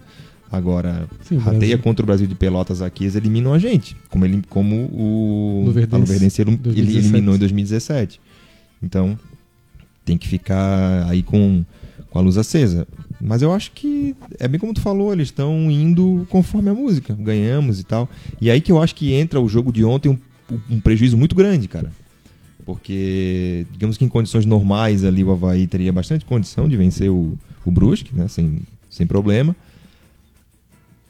Agora, 0.56 1.08
Sim, 1.22 1.38
rateia 1.38 1.60
Brasil- 1.60 1.80
contra 1.80 2.04
o 2.04 2.06
Brasil 2.06 2.28
de 2.28 2.36
Pelotas 2.36 2.82
aqui, 2.82 3.04
eles 3.04 3.15
eliminam 3.15 3.54
a 3.54 3.60
gente. 3.60 3.96
Como, 4.10 4.24
ele, 4.26 4.41
como 4.50 4.76
o 4.94 5.63
Luverdense, 5.65 6.41
ele, 6.41 6.52
ele 6.52 6.58
2017. 6.60 7.08
eliminou 7.08 7.36
em 7.36 7.39
2017. 7.39 8.22
Então, 8.82 9.20
tem 10.06 10.18
que 10.18 10.28
ficar 10.28 11.08
aí 11.10 11.22
com, 11.24 11.63
com 12.10 12.20
a 12.20 12.22
luz 12.22 12.38
acesa. 12.38 12.88
Mas 13.20 13.41
eu 13.41 13.52
acho 13.52 13.72
que 13.72 14.15
é 14.39 14.48
bem 14.48 14.60
como 14.60 14.74
tu 14.74 14.82
falou, 14.82 15.12
eles 15.12 15.28
estão 15.28 15.70
indo 15.72 16.26
conforme 16.30 16.70
a 16.70 16.74
música. 16.74 17.13
Ganhamos 17.13 17.80
e 17.80 17.84
tal. 17.84 18.10
E 18.39 18.50
aí 18.52 18.62
que 18.62 18.72
eu 18.72 18.82
acho 18.82 18.96
que 18.96 19.13
entra 19.13 19.39
o 19.41 19.50
jogo 19.50 19.72
de 19.74 19.84
ontem 19.84 20.10
um, 20.10 20.18
um 20.70 20.80
prejuízo 20.80 21.18
muito 21.18 21.36
grande, 21.36 21.68
cara. 21.68 21.91
Porque, 22.65 23.65
digamos 23.72 23.98
que 23.98 24.06
em 24.06 24.10
condições 24.10 24.46
normais 24.46 25.04
ali 25.04 25.24
o 25.24 25.32
Havaí 25.32 25.68
teria 25.68 25.94
bastante 25.94 26.26
condição 26.26 26.68
de 26.68 26.76
vencer 26.76 27.10
o, 27.12 27.38
o 27.65 27.72
Brusque, 27.72 28.15
né? 28.15 28.28
Sem, 28.28 28.60
sem 28.89 29.06
problema. 29.06 29.56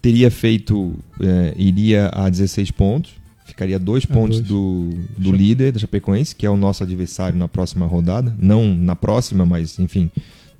Teria 0.06 0.30
feito, 0.30 0.94
é, 1.20 1.56
iria 1.58 2.12
a 2.13 2.30
16 2.30 2.70
pontos, 2.70 3.13
ficaria 3.44 3.80
dois 3.80 4.06
pontos 4.06 4.39
dois. 4.39 4.48
do, 4.48 4.89
do 5.18 5.32
líder 5.32 5.72
da 5.72 5.80
Chapecoense, 5.80 6.36
que 6.36 6.46
é 6.46 6.50
o 6.50 6.56
nosso 6.56 6.84
adversário 6.84 7.39
na 7.39 7.48
próxima 7.48 7.88
rodada. 7.88 8.32
Não 8.38 8.72
na 8.72 8.96
próxima, 8.96 9.48
mas 9.48 9.80
enfim, 9.80 10.12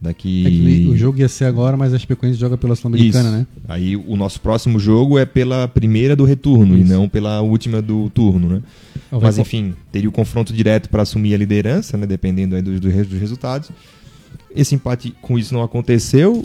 daqui. 0.01 0.88
É 0.88 0.89
o 0.89 0.97
jogo 0.97 1.19
ia 1.19 1.29
ser 1.29 1.45
agora, 1.45 1.77
mas 1.77 1.93
a 1.93 1.99
Chapecoense 1.99 2.39
joga 2.39 2.58
pela 2.58 2.75
Sul-Americana, 2.75 3.29
né? 3.29 3.47
Aí 3.67 3.95
o 3.95 4.15
nosso 4.15 4.41
próximo 4.41 4.79
jogo 4.79 5.19
é 5.19 5.27
pela 5.27 5.67
primeira 5.67 6.15
do 6.15 6.25
retorno 6.25 6.75
e 6.75 6.81
Isso. 6.81 6.91
não 6.91 7.08
pela 7.08 7.39
última 7.41 7.84
do 7.84 8.10
turno, 8.10 8.49
né? 8.49 8.63
Vai 9.12 9.21
Mas 9.21 9.38
enfim, 9.38 9.75
teria 9.91 10.10
o 10.10 10.12
confronto 10.12 10.51
direto 10.51 10.89
para 10.89 11.03
assumir 11.03 11.36
a 11.36 11.38
liderança, 11.38 11.95
né? 11.97 12.08
Dependendo 12.08 12.55
aí 12.55 12.63
dos, 12.63 12.79
dos 12.79 13.19
resultados. 13.19 13.69
Esse 14.55 14.73
empate 14.73 15.13
com 15.21 15.38
isso 15.38 15.53
não 15.53 15.62
aconteceu. 15.62 16.43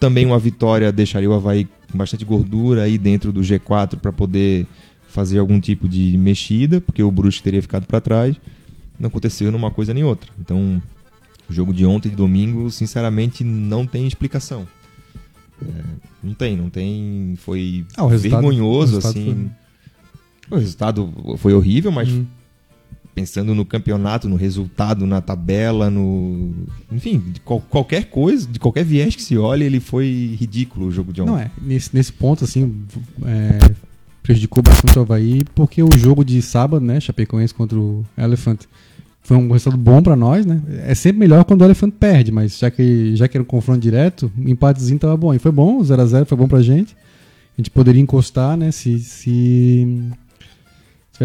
Também 0.00 0.24
uma 0.24 0.38
vitória 0.38 0.90
deixaria 0.90 1.28
o 1.28 1.34
Havaí 1.34 1.68
com 1.92 1.98
bastante 1.98 2.24
gordura 2.24 2.82
aí 2.82 2.98
dentro 2.98 3.30
do 3.32 3.40
G4 3.40 3.96
para 3.98 4.12
poder 4.12 4.66
fazer 5.08 5.38
algum 5.38 5.60
tipo 5.60 5.88
de 5.88 6.16
mexida, 6.16 6.80
porque 6.80 7.02
o 7.02 7.10
Brusque 7.10 7.42
teria 7.42 7.60
ficado 7.62 7.86
para 7.86 8.00
trás. 8.00 8.34
Não 8.98 9.08
aconteceu 9.08 9.52
numa 9.52 9.70
coisa 9.70 9.92
nem 9.92 10.02
outra. 10.02 10.30
Então, 10.40 10.82
o 11.48 11.52
jogo 11.52 11.72
de 11.74 11.84
ontem, 11.84 12.08
de 12.08 12.16
domingo, 12.16 12.70
sinceramente, 12.70 13.44
não 13.44 13.86
tem 13.86 14.06
explicação. 14.06 14.66
É, 15.60 15.66
não 16.22 16.34
tem, 16.34 16.56
não 16.56 16.70
tem. 16.70 17.34
Foi 17.36 17.84
Ah, 17.96 18.06
vergonhoso, 18.06 18.98
assim. 18.98 19.50
O 20.50 20.56
resultado 20.56 21.12
foi 21.38 21.52
horrível, 21.54 21.92
mas 21.92 22.08
Hum. 22.08 22.26
Pensando 23.14 23.54
no 23.54 23.64
campeonato, 23.64 24.28
no 24.28 24.36
resultado, 24.36 25.06
na 25.06 25.20
tabela, 25.20 25.90
no. 25.90 26.50
Enfim, 26.90 27.22
de 27.32 27.40
qual- 27.40 27.60
qualquer 27.60 28.04
coisa, 28.06 28.46
de 28.46 28.58
qualquer 28.58 28.84
viés 28.84 29.14
que 29.14 29.22
se 29.22 29.36
olhe, 29.36 29.64
ele 29.64 29.80
foi 29.80 30.36
ridículo 30.38 30.86
o 30.86 30.90
jogo 30.92 31.12
de 31.12 31.20
ontem. 31.22 31.30
Não 31.32 31.38
é, 31.38 31.50
nesse, 31.60 31.90
nesse 31.94 32.12
ponto, 32.12 32.44
assim, 32.44 32.74
é, 33.24 33.58
prejudicou 34.22 34.62
bastante 34.62 34.98
o 34.98 35.02
Havaí, 35.02 35.44
porque 35.54 35.82
o 35.82 35.88
jogo 35.96 36.24
de 36.24 36.40
sábado, 36.40 36.84
né, 36.84 37.00
Chapecoense 37.00 37.52
contra 37.52 37.78
o 37.78 38.04
Elephant, 38.16 38.60
foi 39.24 39.36
um 39.36 39.50
resultado 39.52 39.76
bom 39.80 40.02
pra 40.02 40.16
nós, 40.16 40.44
né? 40.46 40.60
É 40.84 40.94
sempre 40.94 41.20
melhor 41.20 41.44
quando 41.44 41.60
o 41.60 41.64
Elephant 41.64 41.92
perde, 41.92 42.32
mas 42.32 42.58
já 42.58 42.70
que, 42.70 43.14
já 43.14 43.28
que 43.28 43.36
era 43.36 43.42
um 43.42 43.46
confronto 43.46 43.80
direto, 43.80 44.32
o 44.36 44.48
empatezinho 44.48 44.98
tava 44.98 45.16
bom. 45.16 45.32
E 45.34 45.38
foi 45.38 45.52
bom, 45.52 45.78
o 45.78 45.82
0x0 45.84 46.24
foi 46.24 46.36
bom 46.38 46.48
pra 46.48 46.60
gente. 46.62 46.96
A 47.56 47.60
gente 47.60 47.70
poderia 47.70 48.00
encostar, 48.00 48.56
né, 48.56 48.72
se, 48.72 48.98
se 48.98 49.86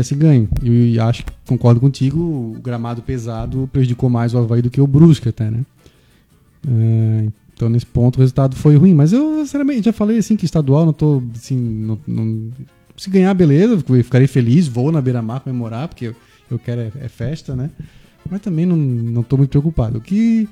tivesse 0.03 0.15
ganho. 0.15 0.47
E 0.61 0.99
acho 0.99 1.25
que 1.25 1.31
concordo 1.47 1.79
contigo, 1.79 2.19
o 2.19 2.59
gramado 2.61 3.01
pesado 3.01 3.69
prejudicou 3.71 4.09
mais 4.09 4.33
o 4.33 4.37
Havaí 4.37 4.61
do 4.61 4.69
que 4.69 4.79
o 4.81 4.87
Brusque 4.87 5.29
até, 5.29 5.49
né? 5.49 5.61
É, 6.67 7.27
então, 7.53 7.69
nesse 7.69 7.85
ponto, 7.85 8.17
o 8.17 8.19
resultado 8.19 8.55
foi 8.55 8.75
ruim. 8.75 8.93
Mas 8.93 9.13
eu, 9.13 9.39
sinceramente, 9.39 9.85
já 9.85 9.93
falei 9.93 10.17
assim 10.17 10.35
que 10.35 10.45
estadual, 10.45 10.85
não 10.85 10.93
tô. 10.93 11.21
Assim, 11.35 11.57
não, 11.57 11.99
não- 12.07 12.51
se 12.95 13.09
ganhar, 13.11 13.33
beleza, 13.35 13.77
ficarei 14.03 14.25
feliz, 14.25 14.67
vou 14.67 14.91
na 14.91 14.99
beira-mar 14.99 15.39
comemorar, 15.41 15.87
porque 15.87 16.05
eu, 16.07 16.15
eu 16.49 16.57
quero 16.57 16.81
é, 16.81 16.91
é 17.01 17.07
festa, 17.07 17.55
né? 17.55 17.69
Mas 18.29 18.41
também 18.41 18.65
não, 18.65 18.75
não 18.75 19.21
tô 19.23 19.37
muito 19.37 19.49
preocupado. 19.51 19.99
O 19.99 20.01
que. 20.01 20.47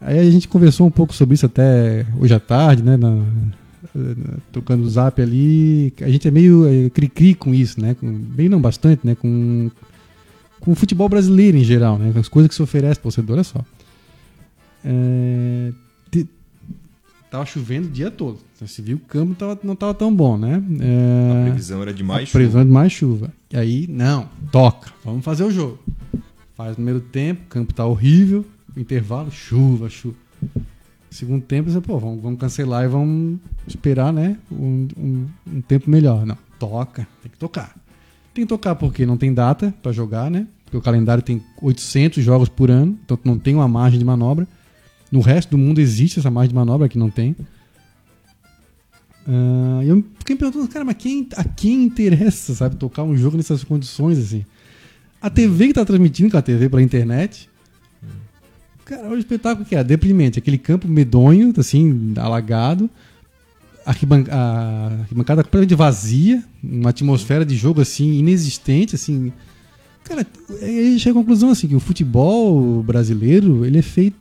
Aí 0.00 0.18
a 0.18 0.30
gente 0.30 0.48
conversou 0.48 0.86
um 0.86 0.90
pouco 0.90 1.14
sobre 1.14 1.34
isso 1.34 1.46
até 1.46 2.06
hoje 2.18 2.32
à 2.34 2.40
tarde, 2.40 2.82
né? 2.82 2.96
na- 2.96 3.22
tocando 4.52 4.84
o 4.84 4.88
zap 4.90 5.20
ali. 5.20 5.92
A 6.00 6.08
gente 6.08 6.26
é 6.28 6.30
meio 6.30 6.66
é, 6.66 6.90
cri-cri 6.90 7.34
com 7.34 7.54
isso, 7.54 7.80
né? 7.80 7.94
Com, 7.94 8.12
bem 8.12 8.48
não 8.48 8.60
bastante, 8.60 9.06
né? 9.06 9.14
Com, 9.14 9.70
com 10.60 10.72
o 10.72 10.74
futebol 10.74 11.08
brasileiro 11.08 11.56
em 11.56 11.64
geral, 11.64 11.98
né? 11.98 12.12
Com 12.12 12.18
as 12.18 12.28
coisas 12.28 12.48
que 12.48 12.54
se 12.54 12.62
oferece 12.62 12.94
pro 13.00 13.04
torcedor, 13.04 13.34
olha 13.36 13.44
só. 13.44 13.64
É, 14.84 15.72
te- 16.10 16.26
tava 17.30 17.44
chovendo 17.46 17.88
o 17.88 17.90
dia 17.90 18.10
todo. 18.10 18.38
Então, 18.54 18.66
se 18.68 18.80
viu, 18.80 18.96
o 18.96 19.00
campo 19.00 19.34
tava, 19.34 19.58
não 19.62 19.76
tava 19.76 19.92
tão 19.94 20.14
bom, 20.14 20.38
né? 20.38 20.62
É, 20.80 21.40
A 21.40 21.44
previsão 21.44 21.82
era 21.82 21.92
de 21.92 22.02
mais 22.02 22.28
a 22.28 22.32
previsão 22.32 22.64
de 22.64 22.70
mais 22.70 22.92
chuva. 22.92 23.32
E 23.52 23.56
aí, 23.56 23.86
não, 23.88 24.28
toca, 24.50 24.90
vamos 25.04 25.24
fazer 25.24 25.44
o 25.44 25.50
jogo. 25.50 25.78
Faz 26.56 26.72
o 26.72 26.74
primeiro 26.76 27.00
tempo, 27.00 27.42
o 27.44 27.48
campo 27.48 27.74
tá 27.74 27.84
horrível, 27.84 28.44
intervalo, 28.76 29.30
chuva, 29.30 29.90
chuva. 29.90 30.16
Segundo 31.16 31.40
tempo, 31.42 31.70
você, 31.70 31.80
pô, 31.80 31.98
vamos, 31.98 32.20
vamos 32.22 32.38
cancelar 32.38 32.84
e 32.84 32.88
vamos 32.88 33.38
esperar, 33.66 34.12
né? 34.12 34.36
Um, 34.52 34.86
um- 34.98 35.26
um 35.54 35.60
tempo 35.62 35.88
melhor. 35.88 36.26
Não, 36.26 36.36
toca, 36.58 37.08
tem 37.22 37.32
que 37.32 37.38
tocar. 37.38 37.74
Tem 38.34 38.44
que 38.44 38.48
tocar 38.50 38.74
porque 38.74 39.06
não 39.06 39.16
tem 39.16 39.32
data 39.32 39.74
pra 39.82 39.92
jogar, 39.92 40.30
né? 40.30 40.46
Porque 40.66 40.76
o 40.76 40.82
calendário 40.82 41.22
tem 41.22 41.42
800 41.62 42.22
jogos 42.22 42.50
por 42.50 42.70
ano, 42.70 42.98
então 43.02 43.18
não 43.24 43.38
tem 43.38 43.54
uma 43.54 43.66
margem 43.66 43.98
de 43.98 44.04
manobra. 44.04 44.46
No 45.10 45.20
resto 45.20 45.52
do 45.52 45.56
mundo 45.56 45.78
existe 45.80 46.18
essa 46.18 46.30
margem 46.30 46.50
de 46.50 46.54
manobra 46.54 46.86
que 46.86 46.98
não 46.98 47.08
tem. 47.08 47.34
E 49.82 49.88
eu 49.88 50.04
fiquei 50.18 50.34
me 50.34 50.38
perguntando, 50.38 50.68
cara, 50.68 50.84
mas 50.84 50.96
quem, 50.98 51.26
a 51.34 51.44
quem 51.44 51.82
interessa, 51.84 52.54
sabe, 52.54 52.76
tocar 52.76 53.04
um 53.04 53.16
jogo 53.16 53.38
nessas 53.38 53.64
condições 53.64 54.18
assim? 54.18 54.44
A 55.18 55.30
TV 55.30 55.68
que 55.68 55.72
tá 55.72 55.84
transmitindo, 55.86 56.28
que 56.28 56.36
é 56.36 56.38
a 56.38 56.42
TV 56.42 56.68
pela 56.68 56.82
internet, 56.82 57.48
cara, 58.86 59.08
o 59.10 59.18
espetáculo 59.18 59.66
que 59.66 59.76
é, 59.76 59.84
deprimente. 59.84 60.38
Aquele 60.38 60.56
campo 60.56 60.88
medonho, 60.88 61.52
assim, 61.58 62.14
alagado, 62.16 62.88
a 63.84 63.90
arquibancada 63.90 65.44
completamente 65.44 65.74
vazia, 65.74 66.42
uma 66.64 66.90
atmosfera 66.90 67.44
de 67.44 67.54
jogo, 67.54 67.82
assim, 67.82 68.14
inexistente, 68.14 68.94
assim. 68.94 69.32
Cara, 70.04 70.26
aí 70.62 70.98
chega 70.98 71.18
à 71.18 71.20
conclusão, 71.20 71.50
assim, 71.50 71.68
que 71.68 71.74
o 71.74 71.80
futebol 71.80 72.82
brasileiro, 72.82 73.66
ele 73.66 73.78
é 73.78 73.82
feito... 73.82 74.16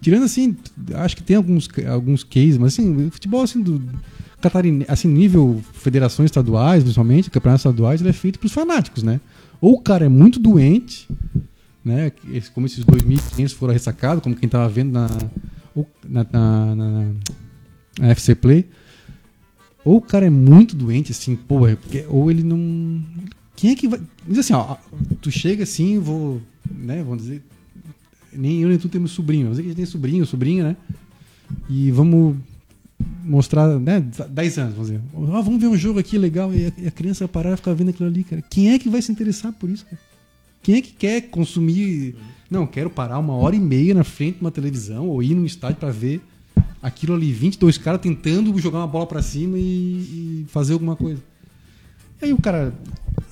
Tirando, 0.00 0.24
assim, 0.24 0.56
acho 0.94 1.16
que 1.16 1.22
tem 1.22 1.36
alguns, 1.36 1.68
alguns 1.88 2.24
cases, 2.24 2.58
mas, 2.58 2.72
assim, 2.72 3.06
o 3.06 3.10
futebol, 3.10 3.42
assim, 3.42 3.62
do 3.62 3.82
catarinense, 4.40 4.90
assim, 4.90 5.08
nível 5.08 5.60
federações 5.74 6.26
estaduais, 6.26 6.82
principalmente, 6.82 7.30
campeonatos 7.30 7.60
estaduais, 7.60 8.00
ele 8.00 8.10
é 8.10 8.12
feito 8.12 8.38
pros 8.38 8.52
fanáticos, 8.52 9.02
né? 9.02 9.20
Ou 9.60 9.74
o 9.74 9.80
cara 9.80 10.06
é 10.06 10.08
muito 10.08 10.40
doente, 10.40 11.06
né? 11.84 12.10
Como 12.54 12.66
esses 12.66 12.84
2.500 12.84 13.54
foram 13.54 13.72
ressacados, 13.72 14.22
como 14.22 14.36
quem 14.36 14.48
tava 14.48 14.68
vendo 14.68 14.92
na, 14.92 15.08
na, 16.08 16.26
na, 16.32 16.74
na- 16.74 17.12
na 17.98 18.08
FC 18.10 18.34
Play. 18.34 18.66
Ou 19.84 19.96
o 19.96 20.00
cara 20.02 20.26
é 20.26 20.30
muito 20.30 20.76
doente, 20.76 21.10
assim, 21.12 21.34
pô, 21.36 21.66
é 21.66 21.74
porque- 21.76 22.04
ou 22.08 22.30
ele 22.30 22.42
não. 22.42 23.02
Quem 23.56 23.70
é 23.72 23.74
que 23.74 23.88
vai. 23.88 24.00
Diz 24.28 24.38
assim, 24.38 24.52
ó, 24.52 24.76
tu 25.20 25.30
chega 25.30 25.62
assim, 25.64 25.98
vou. 25.98 26.40
Né, 26.70 27.02
vamos 27.02 27.22
dizer. 27.22 27.42
Nem 28.32 28.60
eu 28.62 28.68
nem 28.68 28.78
tu 28.78 28.88
temos 28.88 29.10
sobrinho. 29.10 29.48
Eu 29.48 29.54
sei 29.54 29.62
que 29.64 29.68
a 29.68 29.72
gente 29.72 29.76
tem 29.78 29.86
sobrinho, 29.86 30.24
sobrinha, 30.26 30.62
né? 30.64 30.76
E 31.68 31.90
vamos 31.90 32.36
mostrar, 33.24 33.66
né? 33.80 34.00
10 34.30 34.58
anos, 34.58 34.74
vamos 34.74 34.90
dizer. 34.90 35.00
Ó, 35.14 35.42
vamos 35.42 35.60
ver 35.60 35.66
um 35.66 35.76
jogo 35.76 35.98
aqui 35.98 36.16
legal. 36.18 36.52
E 36.54 36.66
a 36.86 36.90
criança 36.90 37.26
vai 37.26 37.32
parar 37.32 37.54
e 37.54 37.56
ficar 37.56 37.74
vendo 37.74 37.88
aquilo 37.90 38.08
ali, 38.08 38.22
cara. 38.22 38.42
Quem 38.48 38.70
é 38.72 38.78
que 38.78 38.88
vai 38.88 39.02
se 39.02 39.10
interessar 39.10 39.52
por 39.52 39.68
isso, 39.68 39.84
cara? 39.86 39.98
Quem 40.62 40.76
é 40.76 40.80
que 40.80 40.92
quer 40.92 41.22
consumir. 41.22 42.14
Não, 42.50 42.66
quero 42.66 42.90
parar 42.90 43.18
uma 43.18 43.34
hora 43.34 43.54
e 43.56 43.60
meia 43.60 43.94
na 43.94 44.04
frente 44.04 44.36
de 44.36 44.40
uma 44.40 44.50
televisão 44.50 45.08
ou 45.08 45.22
ir 45.22 45.34
num 45.34 45.44
estádio 45.44 45.76
pra 45.76 45.90
ver 45.90 46.20
aquilo 46.82 47.14
ali, 47.14 47.32
22 47.32 47.78
caras 47.78 48.00
tentando 48.00 48.56
jogar 48.58 48.78
uma 48.78 48.86
bola 48.86 49.06
pra 49.06 49.22
cima 49.22 49.56
e, 49.58 49.62
e 49.62 50.46
fazer 50.48 50.72
alguma 50.72 50.96
coisa. 50.96 51.22
E 52.20 52.26
aí 52.26 52.32
o 52.32 52.40
cara. 52.40 52.72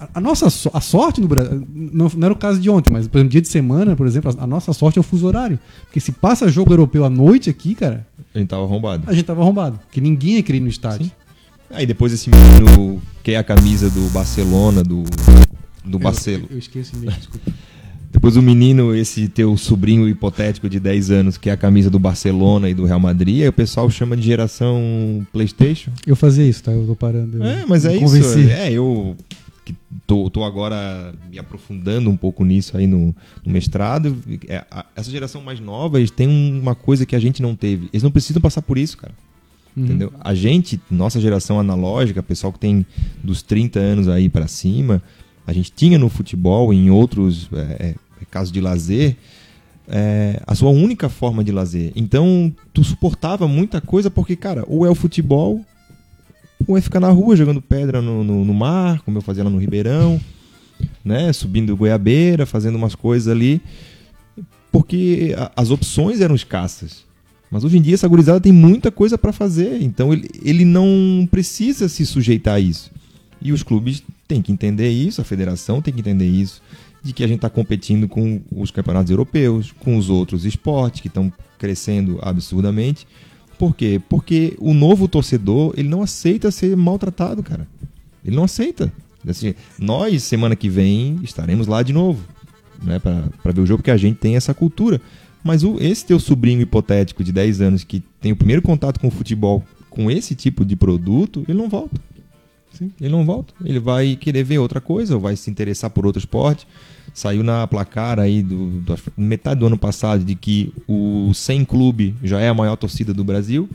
A, 0.01 0.09
a 0.15 0.21
nossa 0.21 0.49
so- 0.49 0.71
a 0.73 0.81
sorte 0.81 1.21
no 1.21 1.27
Brasil. 1.27 1.67
Não, 1.75 2.09
não 2.17 2.25
era 2.27 2.33
o 2.33 2.37
caso 2.37 2.61
de 2.61 2.71
ontem, 2.71 2.93
mas 2.93 3.09
por 3.09 3.19
exemplo, 3.19 3.33
dia 3.33 3.41
de 3.43 3.49
semana, 3.49 3.97
por 3.97 4.07
exemplo, 4.07 4.33
a, 4.39 4.45
a 4.45 4.47
nossa 4.47 4.73
sorte 4.73 4.99
é 4.99 5.01
o 5.01 5.03
fuso 5.03 5.27
horário. 5.27 5.59
Porque 5.85 5.99
se 5.99 6.13
passa 6.13 6.49
jogo 6.49 6.73
europeu 6.73 7.05
à 7.05 7.11
noite 7.11 7.51
aqui, 7.51 7.75
cara, 7.75 8.07
A 8.35 8.39
gente 8.39 8.49
tava 8.49 8.63
arrombado. 8.63 9.03
a 9.07 9.13
gente 9.13 9.25
tava 9.25 9.43
arrombado. 9.43 9.79
Porque 9.81 10.01
ninguém 10.01 10.35
ia 10.37 10.43
querer 10.43 10.59
ir 10.59 10.63
no 10.63 10.69
estádio. 10.69 11.07
Sim. 11.07 11.13
Aí 11.71 11.85
depois 11.85 12.13
esse 12.13 12.31
menino 12.31 13.03
quer 13.23 13.37
a 13.37 13.45
camisa 13.45 13.91
do 13.91 14.09
Barcelona, 14.11 14.83
do, 14.85 15.03
do 15.85 15.99
Barcelona. 15.99 16.45
Eu, 16.51 16.55
eu 16.57 16.59
esqueci 16.59 16.97
mesmo, 16.97 17.17
desculpa. 17.17 17.53
Depois 18.11 18.37
o 18.39 18.43
menino, 18.43 18.95
esse 18.95 19.29
teu 19.29 19.55
sobrinho 19.59 20.09
hipotético 20.09 20.67
de 20.67 20.81
10 20.81 21.11
anos, 21.11 21.37
que 21.37 21.51
é 21.51 21.53
a 21.53 21.57
camisa 21.59 21.91
do 21.91 21.99
Barcelona 21.99 22.71
e 22.71 22.75
do 22.75 22.87
Real 22.87 22.99
Madrid, 22.99 23.47
o 23.47 23.53
pessoal 23.53 23.89
chama 23.91 24.17
de 24.17 24.23
geração 24.23 25.27
Playstation. 25.31 25.91
Eu 26.07 26.17
fazia 26.17 26.47
isso, 26.49 26.63
tá? 26.63 26.73
Eu 26.73 26.87
tô 26.87 26.97
parando. 26.97 27.43
É, 27.45 27.67
mas 27.67 27.85
é 27.85 27.91
Me 27.91 27.97
isso. 27.97 28.05
convenci. 28.05 28.51
É, 28.51 28.73
eu 28.73 29.15
que 29.63 29.75
tô, 30.07 30.31
tô 30.31 30.43
agora 30.43 31.13
me 31.31 31.39
aprofundando 31.39 32.09
um 32.09 32.17
pouco 32.17 32.43
nisso 32.47 32.79
aí 32.79 32.87
no, 32.87 33.15
no 33.45 33.53
mestrado. 33.53 34.17
É, 34.49 34.65
a- 34.71 34.87
essa 34.97 35.11
geração 35.11 35.43
mais 35.43 35.61
nova, 35.61 35.99
eles 35.99 36.11
têm 36.11 36.27
uma 36.59 36.75
coisa 36.75 37.05
que 37.05 37.15
a 37.15 37.21
gente 37.21 37.43
não 37.43 37.55
teve. 37.55 37.91
Eles 37.93 38.03
não 38.03 38.11
precisam 38.11 38.41
passar 38.41 38.63
por 38.63 38.79
isso, 38.79 38.97
cara. 38.97 39.13
Uhum. 39.77 39.85
Entendeu? 39.85 40.13
A 40.19 40.35
gente, 40.35 40.81
nossa 40.91 41.21
geração 41.21 41.61
analógica, 41.61 42.23
pessoal 42.23 42.55
que 42.55 42.59
tem 42.59 42.87
dos 43.23 43.43
30 43.43 43.79
anos 43.79 44.09
aí 44.09 44.31
pra 44.31 44.49
cima, 44.49 45.03
a 45.49 45.53
gente 45.55 45.73
tinha 45.73 45.99
no 45.99 46.11
futebol, 46.11 46.75
em 46.75 46.91
outros 46.91 47.49
é, 47.55 47.59
é, 47.59 47.95
casos 48.31 48.53
de 48.53 48.61
lazer, 48.61 49.17
é, 49.89 50.43
a 50.47 50.55
sua 50.55 50.69
única 50.69 51.09
forma 51.09 51.43
de 51.43 51.51
lazer. 51.51 51.91
Então, 51.97 52.53
tu 52.75 52.85
suportava 52.85 53.49
muita 53.49 53.81
coisa 53.81 54.11
porque, 54.11 54.37
cara, 54.37 54.63
ou 54.69 54.85
é 54.85 54.91
o 54.91 54.95
futebol, 54.95 55.65
ou 56.67 56.77
é 56.77 56.83
ficar 56.83 57.01
na 57.01 57.09
rua 57.09 57.35
jogando 57.35 57.63
pedra 57.63 58.03
no, 58.03 58.23
no, 58.23 58.45
no 58.45 58.53
mar, 58.53 59.01
como 59.01 59.17
eu 59.17 59.23
fazia 59.23 59.43
lá 59.43 59.49
no 59.49 59.57
Ribeirão, 59.57 60.21
né? 61.03 61.33
Subindo 61.33 61.75
goiabeira, 61.75 62.45
fazendo 62.45 62.77
umas 62.77 62.95
coisas 62.95 63.29
ali. 63.29 63.63
Porque 64.71 65.35
a- 65.39 65.51
as 65.57 65.71
opções 65.71 66.21
eram 66.21 66.35
escassas. 66.35 67.07
Mas 67.51 67.65
hoje 67.65 67.79
em 67.79 67.81
dia 67.81 67.95
essa 67.95 68.07
gurizada 68.07 68.39
tem 68.39 68.53
muita 68.53 68.91
coisa 68.91 69.17
para 69.17 69.33
fazer, 69.33 69.81
então 69.81 70.13
ele, 70.13 70.29
ele 70.45 70.67
não 70.67 71.27
precisa 71.31 71.89
se 71.89 72.05
sujeitar 72.05 72.57
a 72.57 72.61
isso. 72.61 72.91
E 73.41 73.51
os 73.53 73.63
clubes 73.63 74.03
têm 74.29 74.43
que 74.43 74.53
entender 74.53 74.91
isso, 74.91 75.21
a 75.21 75.25
federação 75.25 75.81
tem 75.81 75.93
que 75.93 76.01
entender 76.01 76.29
isso, 76.29 76.63
de 77.03 77.13
que 77.13 77.25
a 77.25 77.27
gente 77.27 77.39
está 77.39 77.49
competindo 77.49 78.07
com 78.07 78.43
os 78.53 78.71
campeonatos 78.71 79.11
europeus, 79.11 79.73
com 79.81 79.97
os 79.97 80.11
outros 80.11 80.45
esportes 80.45 81.01
que 81.01 81.09
estão 81.09 81.33
crescendo 81.59 82.19
absurdamente. 82.21 83.07
Por 83.59 83.75
quê? 83.75 84.01
Porque 84.09 84.55
o 84.59 84.75
novo 84.75 85.09
torcedor, 85.09 85.73
ele 85.77 85.89
não 85.89 86.03
aceita 86.03 86.51
ser 86.51 86.77
maltratado, 86.77 87.43
cara. 87.43 87.67
Ele 88.25 88.37
não 88.37 88.45
aceita. 88.45 88.93
Assim, 89.27 89.55
nós, 89.79 90.23
semana 90.23 90.55
que 90.55 90.69
vem, 90.69 91.19
estaremos 91.23 91.67
lá 91.67 91.83
de 91.83 91.93
novo, 91.93 92.23
né, 92.83 92.99
para 92.99 93.53
ver 93.53 93.61
o 93.61 93.67
jogo, 93.67 93.79
porque 93.79 93.91
a 93.91 93.97
gente 93.97 94.19
tem 94.19 94.37
essa 94.37 94.55
cultura. 94.55 95.01
Mas 95.43 95.65
o, 95.65 95.77
esse 95.81 96.05
teu 96.05 96.21
sobrinho 96.21 96.61
hipotético 96.61 97.25
de 97.25 97.33
10 97.33 97.61
anos 97.61 97.85
que 97.85 98.03
tem 98.21 98.33
o 98.33 98.37
primeiro 98.37 98.63
contato 98.63 99.01
com 99.01 99.09
o 99.09 99.11
futebol 99.11 99.65
com 99.89 100.11
esse 100.11 100.35
tipo 100.35 100.65
de 100.65 100.77
produto, 100.77 101.45
ele 101.49 101.59
não 101.59 101.69
volta. 101.69 102.01
Sim. 102.79 102.93
Ele 103.01 103.11
não 103.11 103.25
volta. 103.25 103.53
Ele 103.65 103.81
vai 103.81 104.15
querer 104.15 104.45
ver 104.45 104.59
outra 104.59 104.81
coisa, 104.81 105.15
ou 105.15 105.21
vai 105.21 105.35
se 105.35 105.51
interessar 105.51 105.91
por 105.91 106.07
outro 106.07 106.21
esporte. 106.21 106.67
Saiu 107.13 107.43
na 107.43 107.67
placar 107.67 108.21
aí 108.21 108.43
do, 108.43 108.81
do 108.81 108.97
metade 109.17 109.61
do 109.61 109.67
ano 109.67 109.79
passado 109.79 110.25
de 110.25 110.35
que 110.37 110.73
o 110.87 111.33
100 111.35 111.65
Clube 111.65 112.15
já 112.23 112.41
é 112.41 112.49
a 112.49 112.55
maior 112.55 112.77
torcida 112.77 113.13
do 113.13 113.25
Brasil. 113.25 113.69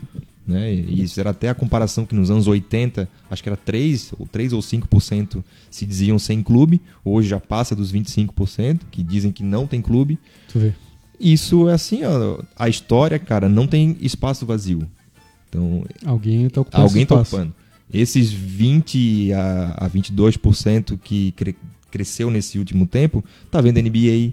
Né? 0.46 0.74
E 0.74 1.02
isso 1.02 1.18
era 1.20 1.30
até 1.30 1.48
a 1.48 1.54
comparação 1.54 2.04
que 2.04 2.14
nos 2.14 2.30
anos 2.30 2.46
80, 2.46 3.08
acho 3.30 3.42
que 3.42 3.48
era 3.48 3.56
3 3.56 4.12
ou 4.18 4.26
3 4.26 4.52
ou 4.52 4.60
5% 4.60 5.42
se 5.70 5.86
diziam 5.86 6.18
sem 6.18 6.42
clube, 6.42 6.80
hoje 7.02 7.28
já 7.28 7.40
passa 7.40 7.74
dos 7.74 7.92
25% 7.92 8.80
que 8.90 9.02
dizem 9.02 9.32
que 9.32 9.42
não 9.42 9.66
tem 9.66 9.80
clube. 9.80 10.18
Tu 10.48 10.58
vê. 10.58 10.72
Isso 11.18 11.68
é 11.68 11.72
assim, 11.72 12.00
ó, 12.04 12.38
a 12.58 12.68
história, 12.68 13.18
cara, 13.18 13.48
não 13.48 13.66
tem 13.66 13.96
espaço 14.00 14.44
vazio. 14.44 14.86
Então, 15.48 15.84
Alguém 16.04 16.48
tá 16.48 16.60
ocupando 16.60 16.84
alguém 16.84 17.02
está 17.04 17.14
ocupando. 17.14 17.54
Esses 17.94 18.32
20 18.32 19.32
a, 19.32 19.86
a 19.86 19.90
22% 19.90 20.98
que 21.02 21.32
cre- 21.32 21.56
cresceu 21.90 22.30
nesse 22.30 22.58
último 22.58 22.86
tempo, 22.86 23.24
tá 23.50 23.60
vendo 23.60 23.80
NBA, 23.80 24.32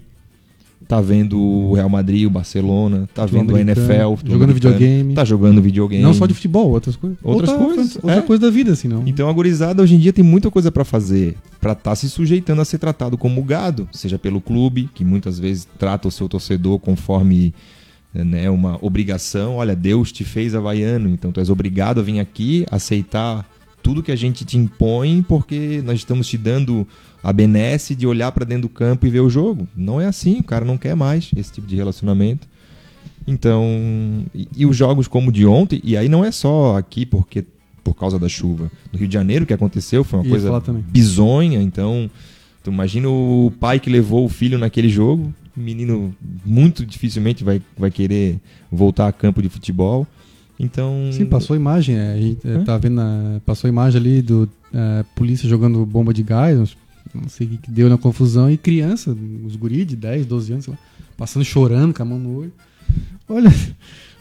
tá 0.88 1.00
vendo 1.00 1.40
o 1.40 1.74
Real 1.74 1.88
Madrid, 1.88 2.26
o 2.26 2.30
Barcelona, 2.30 3.08
tá 3.14 3.24
vendo 3.24 3.54
a 3.54 3.60
NFL, 3.60 4.16
jogando 4.26 4.52
videogame. 4.52 5.14
Tá 5.14 5.24
jogando 5.24 5.62
videogame. 5.62 6.02
Não 6.02 6.12
só 6.12 6.26
de 6.26 6.34
futebol, 6.34 6.70
outras 6.70 6.96
coisas. 6.96 7.18
Outras 7.22 7.50
outra, 7.50 7.64
coisas, 7.66 7.96
Outra 7.96 8.14
é. 8.16 8.20
coisa 8.22 8.42
da 8.42 8.50
vida, 8.50 8.72
assim, 8.72 8.88
não. 8.88 9.06
Então 9.06 9.28
a 9.28 9.32
gurizada 9.32 9.80
hoje 9.80 9.94
em 9.94 9.98
dia 9.98 10.12
tem 10.12 10.24
muita 10.24 10.50
coisa 10.50 10.72
pra 10.72 10.84
fazer, 10.84 11.36
pra 11.60 11.72
estar 11.72 11.94
se 11.94 12.10
sujeitando 12.10 12.60
a 12.60 12.64
ser 12.64 12.78
tratado 12.78 13.16
como 13.16 13.42
gado, 13.44 13.88
seja 13.92 14.18
pelo 14.18 14.40
clube, 14.40 14.90
que 14.92 15.04
muitas 15.04 15.38
vezes 15.38 15.68
trata 15.78 16.08
o 16.08 16.10
seu 16.10 16.28
torcedor 16.28 16.80
conforme 16.80 17.54
né, 18.12 18.50
uma 18.50 18.76
obrigação. 18.84 19.56
Olha, 19.56 19.76
Deus 19.76 20.10
te 20.10 20.24
fez 20.24 20.54
havaiano, 20.54 21.08
então 21.08 21.30
tu 21.30 21.38
és 21.38 21.48
obrigado 21.48 22.00
a 22.00 22.02
vir 22.02 22.18
aqui, 22.18 22.66
aceitar 22.70 23.48
tudo 23.82 24.02
que 24.02 24.12
a 24.12 24.16
gente 24.16 24.44
te 24.44 24.56
impõe, 24.56 25.22
porque 25.22 25.82
nós 25.84 25.98
estamos 25.98 26.28
te 26.28 26.38
dando 26.38 26.86
a 27.22 27.32
benesse 27.32 27.94
de 27.94 28.06
olhar 28.06 28.32
pra 28.32 28.44
dentro 28.44 28.62
do 28.62 28.68
campo 28.68 29.06
e 29.06 29.10
ver 29.10 29.20
o 29.20 29.30
jogo. 29.30 29.66
Não 29.76 30.00
é 30.00 30.06
assim, 30.06 30.40
o 30.40 30.44
cara 30.44 30.64
não 30.64 30.78
quer 30.78 30.94
mais 30.94 31.30
esse 31.36 31.52
tipo 31.52 31.66
de 31.66 31.76
relacionamento. 31.76 32.46
Então, 33.26 33.64
e, 34.34 34.48
e 34.56 34.66
os 34.66 34.76
jogos 34.76 35.06
como 35.06 35.30
o 35.30 35.32
de 35.32 35.46
ontem, 35.46 35.80
e 35.84 35.96
aí 35.96 36.08
não 36.08 36.24
é 36.24 36.30
só 36.30 36.76
aqui 36.76 37.06
porque 37.06 37.44
por 37.82 37.94
causa 37.94 38.18
da 38.18 38.28
chuva. 38.28 38.70
No 38.92 38.98
Rio 38.98 39.08
de 39.08 39.14
Janeiro 39.14 39.44
o 39.44 39.46
que 39.46 39.52
aconteceu 39.52 40.04
foi 40.04 40.20
uma 40.20 40.24
Ia 40.24 40.30
coisa 40.30 40.62
bizonha, 40.88 41.60
então 41.60 42.10
tu 42.62 42.70
imagina 42.70 43.08
o 43.08 43.52
pai 43.58 43.80
que 43.80 43.90
levou 43.90 44.24
o 44.24 44.28
filho 44.28 44.58
naquele 44.58 44.88
jogo, 44.88 45.32
o 45.56 45.60
menino 45.60 46.14
muito 46.44 46.86
dificilmente 46.86 47.44
vai, 47.44 47.60
vai 47.76 47.90
querer 47.90 48.40
voltar 48.70 49.08
a 49.08 49.12
campo 49.12 49.42
de 49.42 49.48
futebol. 49.48 50.06
Então, 50.58 51.10
Sim, 51.12 51.26
passou 51.26 51.54
a 51.54 51.56
imagem. 51.56 51.96
é, 51.96 52.12
A 52.12 52.16
gente 52.20 52.46
é, 52.48 52.58
tá 52.60 52.76
vendo. 52.78 53.00
a- 53.00 53.40
passou 53.44 53.68
a 53.68 53.70
imagem 53.70 54.00
ali 54.00 54.22
do 54.22 54.48
é, 54.72 55.04
polícia 55.16 55.48
jogando 55.48 55.84
bomba 55.84 56.12
de 56.14 56.22
gás. 56.22 56.76
Não 57.14 57.28
sei 57.28 57.46
o 57.46 57.50
que 57.58 57.70
deu 57.70 57.88
na 57.90 57.98
confusão. 57.98 58.50
E 58.50 58.56
criança, 58.56 59.14
os 59.44 59.56
guris 59.56 59.86
de 59.86 59.96
10, 59.96 60.24
12 60.26 60.52
anos, 60.52 60.64
sei 60.64 60.72
lá, 60.74 60.80
passando 61.16 61.44
chorando 61.44 61.92
com 61.92 62.02
a 62.02 62.06
mão 62.06 62.18
no 62.18 62.38
olho. 62.38 62.52
Olha, 63.28 63.52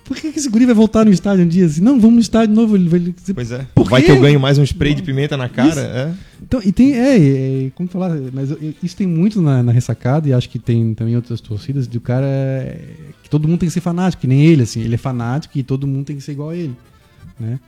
por 0.04 0.18
que 0.18 0.32
que 0.32 0.40
esse 0.40 0.50
guri 0.50 0.66
vai 0.66 0.76
voltar 0.76 1.06
no 1.06 1.12
estádio 1.12 1.46
um 1.46 1.48
dia 1.48 1.66
assim? 1.66 1.82
Não, 1.82 2.00
vamos 2.00 2.16
no 2.16 2.22
estádio 2.22 2.50
de 2.50 2.54
novo. 2.54 2.76
Ele 2.76 2.90
vai 2.90 3.00
dizer, 3.00 3.34
Pois 3.34 3.52
é. 3.52 3.66
Por 3.74 3.90
Vai 3.90 4.02
que 4.02 4.12
eu 4.12 4.20
ganho 4.20 4.40
mais 4.40 4.58
um 4.58 4.64
spray 4.64 4.94
de 4.94 5.02
pimenta 5.02 5.36
na 5.36 5.50
cara, 5.50 5.82
é. 5.82 6.14
Então, 6.42 6.62
e 6.64 6.72
tem, 6.72 6.94
é, 6.94 7.18
é, 7.66 7.72
como 7.76 7.88
falar, 7.90 8.12
mas 8.34 8.50
isso 8.82 8.96
tem 8.96 9.06
muito 9.06 9.42
na, 9.42 9.62
na 9.62 9.72
ressacada 9.72 10.28
e 10.28 10.34
acho 10.34 10.50
que 10.50 10.58
tem 10.58 10.94
também 10.94 11.16
outras 11.16 11.42
torcidas 11.42 11.88
de 11.88 11.98
o 11.98 12.02
cara 12.02 12.26
é, 12.26 12.80
que 13.22 13.30
todo 13.30 13.48
mundo 13.48 13.60
tem 13.60 13.70
que 13.70 13.74
ser 13.74 13.82
fanático, 13.82 14.22
que 14.22 14.28
nem 14.28 14.46
ele, 14.46 14.64
assim, 14.64 14.82
ele 14.82 14.96
é 14.96 14.98
fanático 14.98 15.58
e 15.58 15.64
todo 15.64 15.86
mundo 15.86 16.06
tem 16.06 16.16
que 16.16 16.22
ser 16.22 16.32
igual 16.32 16.50
a 16.50 16.56
ele, 16.56 16.76
né? 17.40 17.60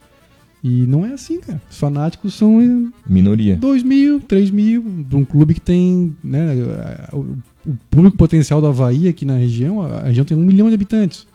E 0.63 0.85
não 0.87 1.05
é 1.05 1.11
assim, 1.11 1.41
cara. 1.41 1.61
Os 1.69 1.77
fanáticos 1.77 2.35
são 2.35 2.91
Minoria. 3.07 3.57
2 3.57 3.83
mil, 3.83 4.21
3 4.21 4.49
mil, 4.49 4.83
um 5.11 5.25
clube 5.25 5.53
que 5.53 5.61
tem, 5.61 6.15
né, 6.23 6.55
o, 7.11 7.35
público 7.89 8.15
potencial 8.15 8.61
do 8.61 8.67
Havaí 8.67 9.07
aqui 9.07 9.25
na 9.25 9.35
região, 9.35 9.81
a 9.81 10.03
região 10.03 10.25
tem 10.25 10.37
um 10.37 10.41
milhão 10.41 10.69
de 10.69 10.75
habitantes, 10.75 11.27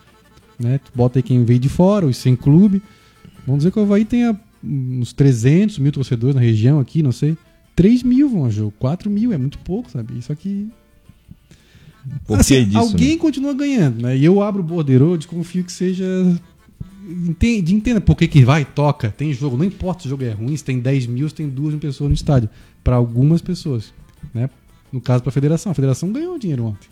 né? 0.58 0.78
Tu 0.78 0.90
bota 0.94 1.18
aí 1.18 1.22
quem 1.22 1.44
veio 1.44 1.60
de 1.60 1.68
fora, 1.68 2.06
os 2.06 2.16
sem 2.16 2.34
clube, 2.34 2.82
vamos 3.46 3.60
dizer 3.60 3.70
que 3.70 3.78
o 3.78 3.82
Havaí 3.82 4.04
tenha 4.04 4.38
uns 4.62 5.12
300 5.12 5.78
mil 5.78 5.92
torcedores 5.92 6.34
na 6.34 6.40
região 6.40 6.80
aqui, 6.80 7.02
não 7.02 7.12
sei. 7.12 7.36
3 7.76 8.02
mil 8.02 8.28
vão 8.28 8.44
a 8.44 8.50
jogo, 8.50 8.72
4 8.78 9.08
mil 9.08 9.32
é 9.32 9.38
muito 9.38 9.58
pouco, 9.58 9.90
sabe? 9.90 10.18
Isso 10.18 10.32
aqui. 10.32 10.68
Por 12.26 12.40
Assim, 12.40 12.64
disso? 12.64 12.78
alguém 12.78 13.12
né? 13.12 13.16
continua 13.18 13.54
ganhando, 13.54 14.02
né? 14.02 14.16
E 14.16 14.24
eu 14.24 14.42
abro 14.42 14.62
o 14.62 14.64
bordeiro, 14.64 15.16
desconfio 15.16 15.62
que 15.62 15.72
seja. 15.72 16.04
Entende, 17.08 17.74
entenda 17.74 18.00
por 18.00 18.16
que, 18.16 18.26
que 18.28 18.44
vai, 18.44 18.64
toca, 18.64 19.10
tem 19.10 19.32
jogo, 19.32 19.56
não 19.56 19.64
importa 19.64 20.02
se 20.02 20.08
o 20.08 20.10
jogo 20.10 20.24
é 20.24 20.30
ruim, 20.30 20.54
se 20.54 20.64
tem 20.64 20.78
10 20.78 21.06
mil, 21.06 21.28
se 21.28 21.34
tem 21.34 21.48
2 21.48 21.70
mil 21.70 21.78
pessoas 21.78 22.08
no 22.08 22.14
estádio. 22.14 22.50
Para 22.82 22.96
algumas 22.96 23.40
pessoas, 23.40 23.94
né? 24.34 24.50
No 24.92 25.00
caso, 25.00 25.22
para 25.22 25.30
a 25.30 25.32
federação. 25.32 25.70
A 25.70 25.74
federação 25.74 26.10
ganhou 26.10 26.38
dinheiro 26.38 26.64
ontem. 26.64 26.88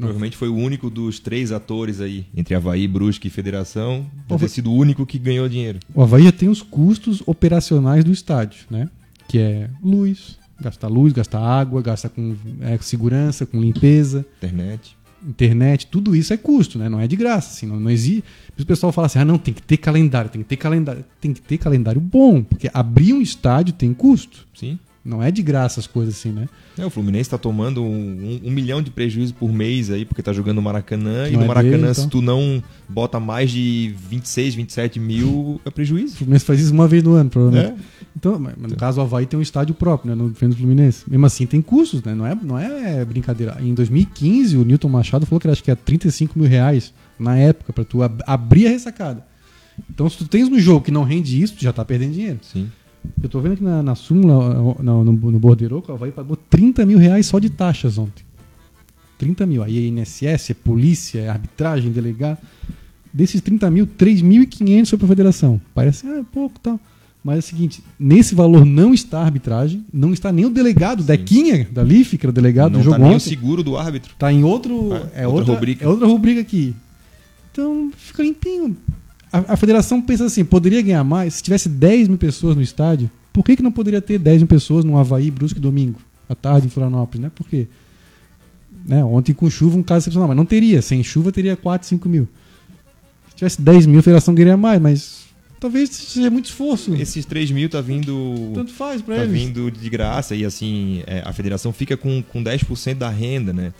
Provavelmente 0.00 0.36
foi 0.36 0.48
o 0.48 0.54
único 0.54 0.88
dos 0.90 1.18
três 1.18 1.52
atores 1.52 2.00
aí, 2.00 2.26
entre 2.34 2.54
Havaí, 2.54 2.88
Brusque 2.88 3.28
e 3.28 3.30
Federação, 3.30 4.06
deve 4.28 4.40
ter 4.40 4.48
sido 4.48 4.70
o 4.70 4.74
único 4.74 5.04
que 5.04 5.18
ganhou 5.18 5.48
dinheiro. 5.48 5.78
O 5.94 6.02
Havaí 6.02 6.24
já 6.24 6.32
tem 6.32 6.48
os 6.48 6.62
custos 6.62 7.22
operacionais 7.26 8.04
do 8.04 8.10
estádio, 8.12 8.64
né? 8.70 8.88
Que 9.28 9.38
é 9.38 9.70
luz, 9.82 10.38
gasta 10.60 10.88
luz, 10.88 11.12
gasta 11.12 11.38
água, 11.38 11.82
gasta 11.82 12.08
com 12.08 12.34
é, 12.60 12.76
segurança, 12.78 13.46
com 13.46 13.60
limpeza. 13.60 14.24
Internet. 14.38 14.96
internet, 15.26 15.86
tudo 15.86 16.16
isso 16.16 16.32
é 16.32 16.36
custo, 16.36 16.78
né? 16.78 16.88
Não 16.88 16.98
é 16.98 17.06
de 17.06 17.14
graça, 17.14 17.50
assim, 17.50 17.66
não, 17.66 17.78
não 17.78 17.90
existe. 17.90 18.24
O 18.58 18.66
pessoal 18.66 18.90
fala 18.92 19.06
assim: 19.06 19.18
"Ah, 19.18 19.24
não, 19.24 19.38
tem 19.38 19.52
que 19.52 19.62
ter 19.62 19.76
calendário, 19.76 20.30
tem 20.30 20.42
que 20.42 20.48
ter 20.48 20.56
calendário, 20.56 21.04
tem 21.20 21.32
que 21.34 21.42
ter 21.42 21.58
calendário 21.58 22.00
bom, 22.00 22.42
porque 22.42 22.70
abrir 22.72 23.12
um 23.12 23.20
estádio 23.20 23.74
tem 23.74 23.92
custo. 23.92 24.46
Sim. 24.54 24.78
Não 25.02 25.22
é 25.22 25.30
de 25.30 25.40
graça 25.42 25.80
as 25.80 25.86
coisas 25.86 26.14
assim, 26.14 26.30
né? 26.30 26.46
É, 26.76 26.84
o 26.84 26.90
Fluminense 26.90 27.30
tá 27.30 27.38
tomando 27.38 27.82
um, 27.82 27.86
um- 27.86 28.40
um 28.44 28.50
milhão 28.50 28.82
de 28.82 28.90
prejuízo 28.90 29.32
por 29.32 29.50
mês 29.50 29.90
aí, 29.90 30.04
porque 30.04 30.22
tá 30.22 30.30
jogando 30.30 30.56
no 30.56 30.62
Maracanã. 30.62 31.26
E 31.26 31.36
no 31.38 31.44
é 31.44 31.46
Maracanã, 31.46 31.78
dele, 31.78 31.94
se 31.94 32.00
então. 32.00 32.10
tu 32.10 32.22
não 32.22 32.62
bota 32.86 33.18
mais 33.18 33.50
de 33.50 33.94
26, 34.10 34.54
27 34.54 35.00
mil, 35.00 35.58
é 35.64 35.68
O 35.70 35.72
prejuízo. 35.72 36.16
Fluminense 36.16 36.44
faz 36.44 36.60
isso 36.60 36.72
uma 36.74 36.86
vez 36.86 37.02
no 37.02 37.14
ano, 37.14 37.30
provavelmente. 37.30 37.80
É. 37.80 37.84
Então, 38.14 38.38
no 38.38 38.76
caso, 38.76 39.00
o 39.00 39.02
Havaí 39.02 39.24
tem 39.24 39.38
um 39.38 39.42
estádio 39.42 39.74
próprio, 39.74 40.10
né? 40.10 40.14
No 40.22 40.28
do 40.28 40.34
Fluminense. 40.34 41.04
Mesmo 41.08 41.24
assim, 41.24 41.46
tem 41.46 41.62
custos, 41.62 42.02
né? 42.02 42.14
Não 42.14 42.26
é, 42.26 42.34
não 42.34 42.58
é 42.58 43.02
brincadeira. 43.04 43.56
Em 43.60 43.72
2015, 43.72 44.56
o 44.58 44.64
Newton 44.66 44.88
Machado 44.90 45.24
falou 45.24 45.40
que 45.40 45.48
acho 45.48 45.62
que 45.64 45.70
era 45.70 45.80
35 45.82 46.38
mil 46.38 46.46
reais 46.48 46.92
na 47.18 47.36
época, 47.38 47.72
pra 47.72 47.84
tu 47.84 48.02
ab- 48.02 48.22
abrir 48.26 48.66
a 48.66 48.70
ressacada. 48.70 49.24
Então, 49.88 50.10
se 50.10 50.18
tu 50.18 50.26
tens 50.28 50.46
um 50.46 50.58
jogo 50.58 50.84
que 50.84 50.90
não 50.90 51.04
rende 51.04 51.40
isso, 51.40 51.54
tu 51.54 51.62
já 51.62 51.72
tá 51.72 51.82
perdendo 51.86 52.12
dinheiro. 52.12 52.38
Sim. 52.42 52.70
Eu 53.22 53.28
tô 53.28 53.40
vendo 53.40 53.52
aqui 53.52 53.64
na, 53.64 53.82
na 53.82 53.94
súmula, 53.94 54.74
no, 54.82 55.04
no, 55.04 55.12
no 55.12 55.38
Bordeiro, 55.38 55.82
que 55.82 55.90
o 55.90 55.94
Havaí 55.94 56.10
pagou 56.10 56.36
30 56.36 56.84
mil 56.86 56.98
reais 56.98 57.26
só 57.26 57.38
de 57.38 57.50
taxas 57.50 57.98
ontem. 57.98 58.24
30 59.18 59.46
mil. 59.46 59.62
Aí 59.62 59.78
é 59.78 59.86
INSS, 59.88 60.50
é 60.50 60.54
polícia, 60.54 61.20
é 61.20 61.28
arbitragem, 61.28 61.92
delegado. 61.92 62.38
Desses 63.12 63.40
30 63.40 63.70
mil, 63.70 63.86
3.500 63.86 64.86
foi 64.88 64.98
pra 64.98 65.08
federação. 65.08 65.60
Parece, 65.74 66.06
ah, 66.06 66.20
é 66.20 66.24
pouco 66.32 66.58
tal. 66.58 66.80
Mas 67.22 67.36
é 67.36 67.38
o 67.40 67.42
seguinte, 67.42 67.84
nesse 67.98 68.34
valor 68.34 68.64
não 68.64 68.94
está 68.94 69.20
a 69.20 69.24
arbitragem, 69.24 69.84
não 69.92 70.12
está 70.14 70.32
nem 70.32 70.46
o 70.46 70.50
delegado, 70.50 71.02
Dequinha, 71.02 71.68
da 71.70 71.82
LIF, 71.82 72.16
que 72.16 72.24
era 72.24 72.30
o 72.30 72.32
delegado 72.32 72.72
Não 72.72 72.80
do 72.80 72.90
tá 72.90 72.96
jogo 72.96 73.08
nem 73.08 73.16
o 73.16 73.20
seguro 73.20 73.62
do 73.62 73.76
árbitro. 73.76 74.14
Tá 74.18 74.32
em 74.32 74.42
outro. 74.42 74.94
É, 74.94 75.22
É, 75.22 75.26
outra 75.26 75.40
outra, 75.40 75.54
rubrica. 75.54 75.84
É 75.84 75.88
outra 75.88 76.06
rubrica 76.06 76.40
aqui. 76.40 76.74
Então 77.52 77.90
fica 77.94 78.22
limpinho. 78.22 78.74
A, 79.32 79.54
a 79.54 79.56
federação 79.56 80.00
pensa 80.00 80.24
assim: 80.24 80.44
poderia 80.44 80.82
ganhar 80.82 81.04
mais 81.04 81.34
se 81.34 81.42
tivesse 81.42 81.68
10 81.68 82.08
mil 82.08 82.18
pessoas 82.18 82.56
no 82.56 82.62
estádio. 82.62 83.10
Por 83.32 83.44
que, 83.44 83.56
que 83.56 83.62
não 83.62 83.70
poderia 83.70 84.00
ter 84.00 84.18
10 84.18 84.38
mil 84.38 84.48
pessoas 84.48 84.84
no 84.84 84.98
Havaí, 84.98 85.30
Brusque 85.30 85.60
domingo, 85.60 86.00
à 86.28 86.34
tarde 86.34 86.66
em 86.66 86.70
Florianópolis? 86.70 87.22
Né? 87.22 87.30
Por 87.34 87.46
quê? 87.46 87.68
Né? 88.84 89.04
Ontem 89.04 89.32
com 89.32 89.48
chuva, 89.48 89.78
um 89.78 89.82
caso 89.82 90.04
excepcional, 90.04 90.28
mas 90.28 90.36
não 90.36 90.44
teria. 90.44 90.82
Sem 90.82 91.02
chuva 91.02 91.30
teria 91.30 91.56
4, 91.56 91.86
5 91.86 92.08
mil. 92.08 92.28
Se 93.28 93.36
tivesse 93.36 93.62
10 93.62 93.86
mil, 93.86 94.00
a 94.00 94.02
federação 94.02 94.34
ganharia 94.34 94.56
mais, 94.56 94.80
mas 94.80 95.20
talvez 95.60 95.90
seja 95.90 96.30
muito 96.30 96.46
esforço. 96.46 96.94
Esses 96.94 97.24
3 97.24 97.52
mil 97.52 97.68
tá 97.68 97.80
vindo. 97.80 98.50
Tanto 98.54 98.72
faz 98.72 99.00
pra 99.00 99.16
tá 99.16 99.22
eles. 99.22 99.40
vindo 99.40 99.70
de 99.70 99.88
graça 99.88 100.34
e 100.34 100.44
assim 100.44 101.02
é, 101.06 101.22
a 101.24 101.32
federação 101.32 101.72
fica 101.72 101.96
com, 101.96 102.22
com 102.22 102.42
10% 102.42 102.94
da 102.94 103.10
renda, 103.10 103.52
né? 103.52 103.72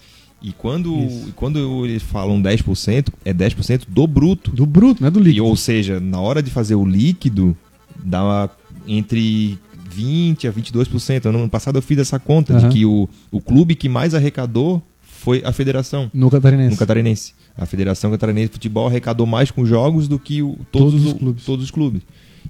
E 0.43 0.53
quando, 0.53 0.97
Isso. 1.05 1.29
e 1.29 1.33
quando 1.33 1.85
eles 1.85 2.03
falam 2.03 2.41
10%, 2.41 3.09
é 3.25 3.33
10% 3.35 3.83
do 3.89 4.07
bruto. 4.07 4.51
Do 4.53 4.65
bruto, 4.65 5.03
não 5.03 5.09
é 5.09 5.11
do 5.11 5.21
E, 5.21 5.25
líquido. 5.25 5.45
ou 5.45 5.55
seja, 5.57 6.01
na 6.01 6.19
hora 6.21 6.43
de 6.43 6.51
fazer 6.51 6.75
o 6.75 6.85
líquido, 6.85 7.57
dá 8.03 8.49
entre 8.87 9.59
20% 9.95 10.49
a 10.49 10.53
22%. 10.53 11.27
Ano 11.27 11.49
passado 11.49 11.77
eu 11.77 11.83
fiz 11.83 11.99
essa 11.99 12.19
conta 12.19 12.55
Aham. 12.57 12.69
de 12.69 12.75
que 12.75 12.87
o, 12.87 13.09
o 13.31 13.41
clube 13.41 13.75
que 13.75 13.89
mais 13.89 14.15
arrecadou 14.15 14.83
foi 15.03 15.43
a 15.45 15.53
federação. 15.53 16.11
No 16.15 16.31
Catarinense. 16.31 16.71
No 16.71 16.77
Catarinense. 16.79 17.35
A 17.57 17.67
Federação 17.67 18.11
Catarinense 18.11 18.47
de 18.49 18.53
Futebol 18.55 18.87
arrecadou 18.87 19.27
mais 19.27 19.51
com 19.51 19.67
jogos 19.67 20.09
do 20.09 20.19
que 20.19 20.41
o- 20.43 20.57
todos, 20.73 20.93
Todos 20.95 21.07
os 21.07 21.13
clubes. 21.13 21.45
todos 21.45 21.65
os 21.67 21.71
clubes. 21.71 22.03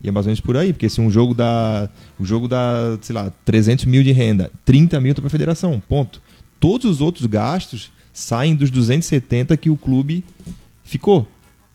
E 0.04 0.08
é 0.08 0.12
mais 0.12 0.24
ou 0.26 0.28
menos 0.30 0.40
por 0.40 0.56
aí, 0.56 0.72
porque 0.72 0.88
se 0.88 1.00
um 1.00 1.10
jogo 1.10 1.34
dá, 1.34 1.90
o 2.18 2.24
jogo 2.24 2.46
dá, 2.46 2.96
sei 3.00 3.14
lá, 3.14 3.32
300 3.44 3.86
mil 3.86 4.04
de 4.04 4.12
renda, 4.12 4.50
30 4.64 5.00
mil 5.00 5.12
para 5.16 5.26
a 5.26 5.30
federação, 5.30 5.82
ponto. 5.88 6.22
Todos 6.60 6.88
os 6.90 7.00
outros 7.00 7.26
gastos 7.26 7.90
saem 8.12 8.54
dos 8.54 8.70
270 8.70 9.56
que 9.56 9.70
o 9.70 9.76
clube 9.76 10.22
ficou. 10.84 11.26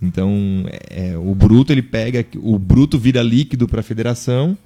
Então, 0.01 0.31
é, 0.67 1.09
é, 1.13 1.17
o 1.17 1.33
bruto 1.33 1.71
ele 1.73 1.81
pega, 1.81 2.23
o 2.37 2.59
bruto 2.59 2.99
vira 2.99 3.23
líquido 3.23 3.67
para 3.67 3.79
a 3.79 3.83
federação 3.83 4.57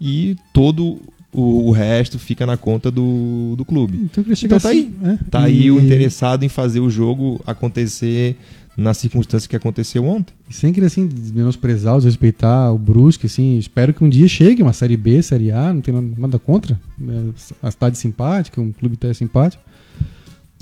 e 0.00 0.36
todo 0.52 1.00
o, 1.32 1.68
o 1.68 1.70
resto 1.70 2.18
fica 2.18 2.44
na 2.44 2.56
conta 2.56 2.90
do, 2.90 3.54
do 3.56 3.64
clube. 3.64 3.96
Então, 4.02 4.24
Então 4.28 4.48
tá 4.58 4.68
assim, 4.68 4.92
é. 5.04 5.18
Tá 5.30 5.42
aí 5.44 5.70
o 5.70 5.80
E- 5.80 5.84
interessado 5.84 6.44
em 6.44 6.48
fazer 6.48 6.80
o 6.80 6.90
jogo 6.90 7.40
acontecer 7.46 8.36
na 8.76 8.94
circunstância 8.94 9.48
que 9.48 9.56
aconteceu 9.56 10.04
ontem. 10.04 10.34
Sem 10.50 10.72
querer 10.72 10.86
assim 10.86 11.08
menosprezar, 11.34 11.96
desrespeitar 11.96 12.72
o 12.72 12.78
Brusque, 12.78 13.26
assim, 13.26 13.58
espero 13.58 13.92
que 13.92 14.02
um 14.02 14.08
dia 14.08 14.26
chegue 14.26 14.62
uma 14.62 14.72
série 14.72 14.96
B, 14.96 15.22
série 15.22 15.50
A, 15.50 15.72
não 15.72 15.80
tem 15.80 15.94
nada- 16.16 16.38
contra. 16.38 16.80
É 17.00 17.32
uma 17.62 17.70
cidade 17.70 17.98
simpática, 17.98 18.60
um 18.60 18.72
clube 18.72 18.94
até 18.94 19.12
simpático. 19.12 19.62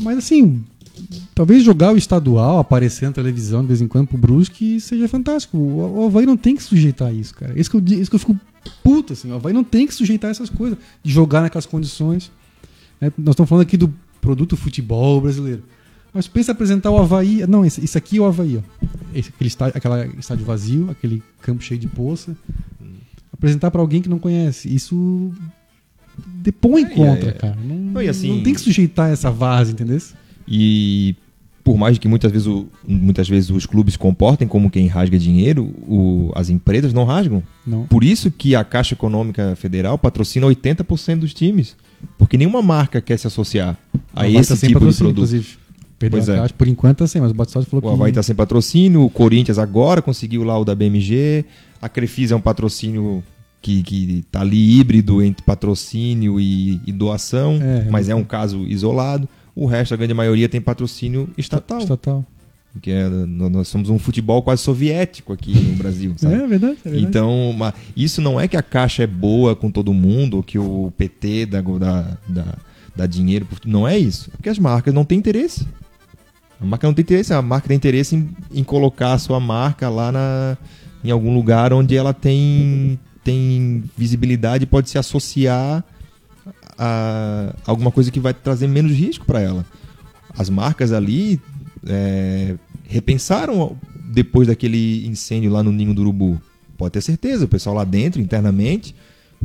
Mas 0.00 0.18
assim, 0.18 0.64
talvez 1.34 1.62
jogar 1.62 1.92
o 1.92 1.96
estadual, 1.96 2.58
aparecer 2.58 3.06
na 3.06 3.12
televisão 3.12 3.62
de 3.62 3.68
vez 3.68 3.80
em 3.80 3.86
quando 3.86 4.08
pro 4.08 4.18
Brusque 4.18 4.80
seja 4.80 5.06
fantástico. 5.06 5.56
O, 5.56 6.06
Havaí 6.06 6.26
não 6.26 6.36
tem 6.36 6.56
que 6.56 6.62
sujeitar 6.62 7.08
a 7.08 7.12
isso, 7.12 7.34
cara. 7.34 7.58
Isso 7.58 7.70
que 7.70 7.76
eu, 7.76 8.00
isso 8.00 8.11
que 8.11 8.16
eu 8.16 8.20
fico 8.20 8.38
puto, 8.82 9.12
assim. 9.12 9.30
O 9.30 9.34
Havaí 9.34 9.52
não 9.52 9.64
tem 9.64 9.86
que 9.86 9.94
sujeitar 9.94 10.28
a 10.28 10.32
essas 10.32 10.50
coisas, 10.50 10.78
de 11.02 11.12
jogar 11.12 11.42
naquelas 11.42 11.66
condições. 11.66 12.30
né? 13.00 13.12
Nós 13.16 13.34
estamos 13.34 13.48
falando 13.48 13.62
aqui 13.62 13.76
do 13.76 13.92
produto 14.20 14.56
futebol 14.56 15.20
brasileiro. 15.20 15.62
Mas 16.12 16.26
pensa 16.26 16.50
em 16.50 16.54
apresentar 16.54 16.90
o 16.90 16.98
Havaí. 16.98 17.44
Não, 17.46 17.64
esse- 17.64 17.84
isso 17.84 17.96
aqui 17.96 18.18
é 18.18 18.20
o 18.20 18.24
Havaí, 18.24 18.56
ó. 18.58 18.86
Esse, 19.14 19.28
aquele 19.28 19.48
estádio, 19.48 19.76
aquela 19.76 20.06
estádio 20.06 20.44
vazio, 20.44 20.90
aquele 20.90 21.22
campo 21.40 21.62
cheio 21.62 21.78
de 21.80 21.86
poça. 21.86 22.36
Apresentar 23.32 23.70
pra 23.70 23.80
alguém 23.80 24.02
que 24.02 24.08
não 24.08 24.18
conhece. 24.18 24.72
Isso 24.74 25.32
depõe 26.26 26.82
É, 26.82 26.88
contra, 26.90 27.28
é. 27.30 27.32
cara. 27.32 27.56
Não, 27.64 27.76
Não, 27.76 28.02
e 28.02 28.08
assim- 28.08 28.28
não 28.36 28.42
tem 28.42 28.54
que 28.54 28.61
sujeitar 28.61 29.11
essa 29.11 29.30
vaza, 29.30 29.72
entendeu? 29.72 29.98
E 30.46 31.14
por 31.62 31.76
mais 31.78 31.96
que 31.98 32.08
muitas 32.08 32.30
vezes, 32.32 32.46
o- 32.46 32.66
muitas 32.86 33.28
vezes 33.28 33.48
os 33.50 33.64
clubes 33.64 33.94
se 33.94 33.98
comportem 33.98 34.46
como 34.48 34.70
quem 34.70 34.86
rasga 34.88 35.18
dinheiro, 35.18 35.64
o- 35.86 36.32
as 36.34 36.50
empresas 36.50 36.92
não 36.92 37.04
rasgam. 37.04 37.42
Não. 37.66 37.86
Por 37.86 38.02
isso 38.02 38.30
que 38.30 38.54
a 38.54 38.64
Caixa 38.64 38.94
Econômica 38.94 39.54
Federal 39.56 39.96
patrocina 39.96 40.46
80% 40.46 41.20
dos 41.20 41.32
times. 41.32 41.76
Porque 42.18 42.36
nenhuma 42.36 42.62
marca 42.62 43.00
quer 43.00 43.18
se 43.18 43.26
associar 43.26 43.78
a 44.14 44.20
Havaí 44.22 44.36
esse 44.36 44.56
tipo 44.66 44.80
de 44.80 44.96
produto. 44.96 45.11
Inclusive. 45.11 45.58
Perdeu 46.01 46.18
Pois 46.18 46.28
a 46.30 46.34
é. 46.34 46.38
caixa. 46.38 46.55
Por 46.57 46.66
enquanto 46.66 46.98
tá 46.98 47.07
sem, 47.07 47.20
mas 47.20 47.30
o 47.30 47.34
Batistotti 47.34 47.68
falou 47.70 47.84
O 47.84 47.88
que. 47.88 47.94
Havaí 47.94 48.11
está 48.11 48.22
sem 48.22 48.34
patrocínio, 48.34 49.03
o 49.05 49.11
Corinthians 49.11 49.59
agora 49.59 50.01
conseguiu 50.03 50.42
lá 50.42 50.59
o 50.59 50.64
da 50.64 50.74
BMG, 50.74 51.44
a 51.80 51.88
Crefisa 51.88 52.34
é 52.34 52.36
um 52.36 52.40
patrocínio 52.40 53.22
que, 53.62 53.82
que 53.82 54.24
tá 54.32 54.40
ali 54.40 54.80
híbrido 54.80 55.22
entre 55.22 55.44
patrocínio 55.44 56.40
e, 56.40 56.80
e 56.86 56.90
doação, 56.92 57.59
É, 57.62 57.86
mas 57.90 58.09
é 58.09 58.14
um 58.14 58.24
caso 58.24 58.66
isolado. 58.66 59.28
O 59.55 59.66
resto, 59.66 59.92
a 59.92 59.96
grande 59.96 60.14
maioria, 60.14 60.48
tem 60.48 60.61
patrocínio 60.61 61.28
estatal. 61.36 61.80
Estatal. 61.80 62.24
Que 62.80 62.90
é, 62.92 63.07
nó- 63.09 63.51
nós 63.51 63.68
somos 63.68 63.90
um 63.90 63.98
futebol 63.98 64.40
quase 64.42 64.62
soviético 64.62 65.32
aqui 65.34 65.53
no 65.55 65.74
Brasil. 65.76 66.14
sabe? 66.16 66.34
É 66.34 66.46
verdade, 66.46 66.78
é 66.84 66.88
verdade. 66.88 67.05
Então, 67.05 67.55
isso 67.94 68.22
não 68.22 68.40
é 68.40 68.48
que 68.48 68.57
a 68.57 68.62
Caixa 68.62 69.03
é 69.03 69.07
boa 69.07 69.55
com 69.55 69.70
todo 69.70 69.92
mundo, 69.92 70.38
ou 70.38 70.42
que 70.42 70.59
o 70.59 70.90
PT 70.96 71.44
dá, 71.46 71.61
dá, 71.61 72.16
dá, 72.28 72.55
dá 72.96 73.07
dinheiro. 73.07 73.46
Não 73.66 73.86
é 73.86 73.98
isso. 73.98 74.30
É 74.32 74.36
porque 74.36 74.48
as 74.48 74.59
marcas 74.59 74.94
não 74.94 75.05
têm 75.05 75.18
interesse. 75.18 75.66
A 76.61 76.64
marca 76.64 76.86
não 76.86 76.94
tem 76.94 77.02
interesse. 77.02 77.32
A 77.32 77.40
marca 77.40 77.68
tem 77.68 77.76
interesse 77.76 78.14
em, 78.16 78.28
em 78.52 78.62
colocar 78.62 79.14
a 79.14 79.18
sua 79.18 79.40
marca 79.40 79.88
lá 79.88 80.12
na, 80.12 80.58
em 81.02 81.11
algum 81.11 81.34
lugar 81.34 81.72
onde 81.72 81.96
ela 81.96 82.12
tem, 82.12 82.98
tem 83.24 83.84
visibilidade 83.96 84.66
pode 84.66 84.90
se 84.90 84.98
associar 84.98 85.84
a 86.78 87.54
alguma 87.66 87.90
coisa 87.90 88.11
que 88.11 88.20
vai 88.20 88.32
trazer 88.32 88.66
menos 88.66 88.92
risco 88.92 89.24
para 89.24 89.40
ela. 89.40 89.66
As 90.36 90.48
marcas 90.48 90.92
ali 90.92 91.40
é, 91.86 92.56
repensaram 92.84 93.76
depois 94.12 94.48
daquele 94.48 95.06
incêndio 95.06 95.50
lá 95.50 95.62
no 95.62 95.72
Ninho 95.72 95.94
do 95.94 96.02
Urubu. 96.02 96.40
Pode 96.76 96.92
ter 96.92 97.02
certeza, 97.02 97.44
o 97.44 97.48
pessoal 97.48 97.76
lá 97.76 97.84
dentro, 97.84 98.20
internamente, 98.20 98.94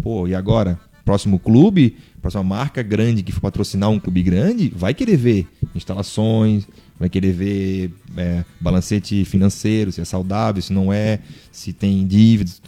pô, 0.02 0.28
e 0.28 0.34
agora? 0.34 0.80
Próximo 1.04 1.38
clube, 1.38 1.98
próxima 2.26 2.44
marca 2.44 2.82
grande 2.82 3.22
que 3.22 3.32
for 3.32 3.40
patrocinar 3.40 3.88
um 3.92 4.00
clube 4.00 4.24
grande, 4.24 4.74
vai 4.76 4.96
querer 4.96 5.16
ver 5.16 5.48
instalações, 5.76 6.68
vai 7.00 7.08
querer 7.08 7.32
ver 7.32 7.92
é, 8.18 8.44
balancete 8.60 9.24
financeiro, 9.26 9.92
se 9.92 10.02
é 10.02 10.06
saudável, 10.06 10.60
se 10.60 10.74
não 10.74 10.92
é, 10.92 11.20
se 11.52 11.72
tem 11.72 12.06
dívidas. 12.08 12.64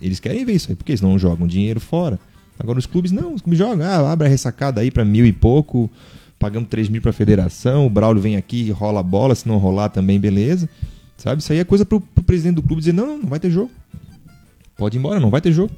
Eles 0.00 0.20
querem 0.20 0.42
ver 0.46 0.54
isso 0.54 0.70
aí, 0.70 0.76
porque 0.76 0.92
eles 0.92 1.02
não 1.02 1.18
jogam 1.18 1.46
dinheiro 1.46 1.80
fora. 1.80 2.18
Agora 2.58 2.78
os 2.78 2.86
clubes 2.86 3.12
não, 3.12 3.34
os 3.34 3.42
clubes 3.42 3.58
jogam, 3.58 3.84
ah, 3.86 4.10
abre 4.10 4.26
a 4.26 4.30
ressacada 4.30 4.80
aí 4.80 4.90
para 4.90 5.04
mil 5.04 5.26
e 5.26 5.32
pouco, 5.32 5.90
pagamos 6.38 6.70
3 6.70 6.88
mil 6.88 7.02
para 7.02 7.10
a 7.10 7.14
federação, 7.14 7.86
o 7.86 7.90
Braulio 7.90 8.22
vem 8.22 8.36
aqui, 8.36 8.70
rola 8.70 9.00
a 9.00 9.02
bola, 9.02 9.34
se 9.34 9.46
não 9.46 9.58
rolar 9.58 9.90
também, 9.90 10.18
beleza. 10.18 10.66
Sabe? 11.18 11.42
Isso 11.42 11.52
aí 11.52 11.58
é 11.58 11.64
coisa 11.64 11.84
pro, 11.84 12.00
pro 12.00 12.24
presidente 12.24 12.54
do 12.54 12.62
clube 12.62 12.80
dizer, 12.80 12.94
não, 12.94 13.18
não 13.18 13.28
vai 13.28 13.38
ter 13.38 13.50
jogo. 13.50 13.70
Pode 14.78 14.96
ir 14.96 14.98
embora, 14.98 15.20
não 15.20 15.30
vai 15.30 15.42
ter 15.42 15.52
jogo. 15.52 15.70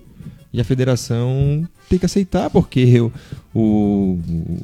E 0.57 0.61
a 0.61 0.65
federação 0.65 1.69
tem 1.87 1.99
que 1.99 2.07
aceitar, 2.07 2.49
porque 2.49 2.99
o, 2.99 3.13
o- 3.55 4.19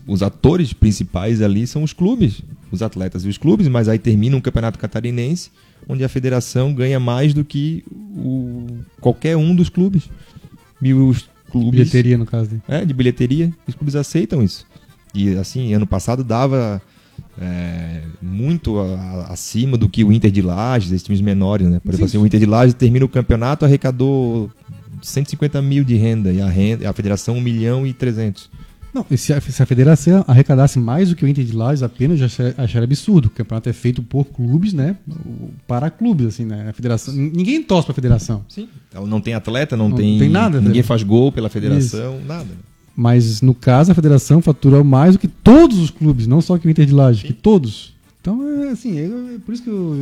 os 0.07 0.22
atores 0.22 0.72
principais 0.72 1.43
ali 1.43 1.66
são 1.66 1.82
os 1.82 1.93
clubes, 1.93 2.40
os 2.70 2.80
atletas 2.80 3.24
e 3.26 3.28
os 3.28 3.36
clubes, 3.36 3.68
mas 3.68 3.88
aí 3.88 3.99
termina 3.99 4.34
um 4.34 4.40
campeonato 4.40 4.78
catarinense 4.78 5.51
onde 5.86 6.03
a 6.03 6.09
federação 6.09 6.72
ganha 6.72 6.99
mais 6.99 7.34
do 7.34 7.45
que 7.45 7.84
o, 7.90 8.66
qualquer 9.01 9.36
um 9.36 9.55
dos 9.55 9.68
clubes. 9.68 10.09
E 10.80 10.95
os 10.95 11.28
clubes 11.51 11.72
Bilheteria, 11.72 12.16
no 12.16 12.24
caso 12.24 12.49
dele. 12.51 12.62
é, 12.68 12.84
de 12.84 12.95
bilheteria, 12.95 13.53
os 13.68 13.74
clubes 13.74 13.95
aceitam 13.95 14.43
isso. 14.43 14.64
E 15.14 15.34
assim, 15.36 15.74
ano 15.74 15.86
passado 15.86 16.24
dava 16.24 16.80
é, 17.38 18.01
muito 18.22 18.78
a- 18.78 18.95
a- 18.95 19.32
acima 19.32 19.76
do 19.76 19.88
que 19.88 20.05
o 20.05 20.12
Inter 20.12 20.30
de 20.30 20.40
Lages, 20.40 20.90
esses 20.93 21.03
times 21.03 21.20
menores, 21.20 21.66
né? 21.68 21.80
Por 21.80 21.90
exemplo, 21.90 22.09
Sim. 22.09 22.16
assim, 22.16 22.24
o 22.24 22.26
Inter 22.26 22.40
de 22.40 22.47
Lages 22.47 22.74
termina 22.74 23.05
o 23.05 23.09
campeonato, 23.09 23.64
arrecadou 23.64 24.51
150 25.03 25.61
mil 25.62 25.84
de 25.84 25.96
renda, 25.96 26.32
e 26.32 26.40
a, 26.40 26.48
renda, 26.48 26.88
a 26.88 26.92
federação 26.92 27.36
1 27.36 27.40
milhão 27.40 27.86
e 27.86 27.92
300. 27.92 28.48
Não, 28.94 29.07
e 29.11 29.16
se 29.16 29.32
a, 29.32 29.40
se 29.40 29.62
a 29.62 29.64
federação 29.64 30.22
arrecadasse 30.28 30.78
mais 30.78 31.09
do 31.09 31.16
que 31.16 31.24
o 31.24 31.28
Inter 31.28 31.42
de 31.44 31.53
Lages 31.57 31.82
apenas, 31.82 32.18
já 32.18 32.26
acha- 32.26 32.55
acharia 32.59 32.84
absurdo. 32.84 33.26
O 33.26 33.30
campeonato 33.30 33.68
é 33.70 33.72
feito 33.72 34.03
por 34.03 34.24
clubes, 34.26 34.74
né? 34.74 34.96
Para 35.66 35.88
clubes, 35.88 36.26
assim, 36.26 36.44
né? 36.44 36.68
A 36.68 36.72
federação, 36.74 37.14
ninguém 37.14 37.62
torce 37.62 37.86
pra 37.86 37.94
federação. 37.94 38.44
Sim. 38.50 38.68
Ela 38.92 39.07
não 39.07 39.18
tem 39.18 39.32
atleta, 39.32 39.78
não, 39.78 39.88
Não 39.88 39.96
tem, 39.96 40.18
tem 40.18 40.28
nada, 40.28 40.61
ninguém 40.61 40.82
faz 40.82 41.03
gol 41.03 41.32
pela 41.32 41.48
federação, 41.48 42.20
nada. 42.26 42.50
Mas 42.94 43.40
no 43.40 43.55
caso, 43.55 43.90
a 43.90 43.94
federação 43.94 44.42
fatura 44.42 44.84
mais 44.84 45.14
do 45.14 45.18
que 45.18 45.28
todos 45.28 45.78
os 45.78 45.88
clubes, 45.90 46.26
não 46.26 46.42
só 46.42 46.59
que 46.59 46.66
o 46.66 46.70
Inter 46.70 46.84
de 46.84 46.92
Lages, 46.92 47.22
que 47.22 47.32
todos. 47.32 47.94
Então, 48.20 48.46
é 48.64 48.68
assim, 48.72 48.98
é, 48.98 49.05
é 49.07 49.38
por 49.44 49.55
isso 49.55 49.62
que 49.62 49.70
eu, 49.70 49.96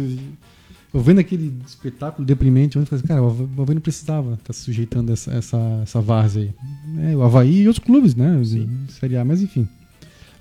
Eu 0.93 1.01
vendo 1.01 1.21
aquele 1.21 1.55
espetáculo 1.65 2.27
deprimente, 2.27 2.77
eu 2.77 2.85
falei, 2.85 3.05
cara, 3.05 3.23
o 3.23 3.29
Havaí 3.29 3.75
não 3.75 3.81
precisava 3.81 4.33
estar 4.33 4.45
tá 4.45 4.53
se 4.53 4.63
sujeitando 4.63 5.11
a 5.11 5.13
essa, 5.13 5.31
essa, 5.33 5.81
essa 5.83 6.01
várzea 6.01 6.43
aí. 6.43 7.13
É, 7.13 7.17
o 7.17 7.23
Havaí 7.23 7.63
e 7.63 7.69
outros 7.69 7.85
clubes, 7.85 8.17
né? 8.17 8.43
Série 8.89 9.17
A, 9.17 9.25
mas 9.25 9.41
enfim. 9.41 9.69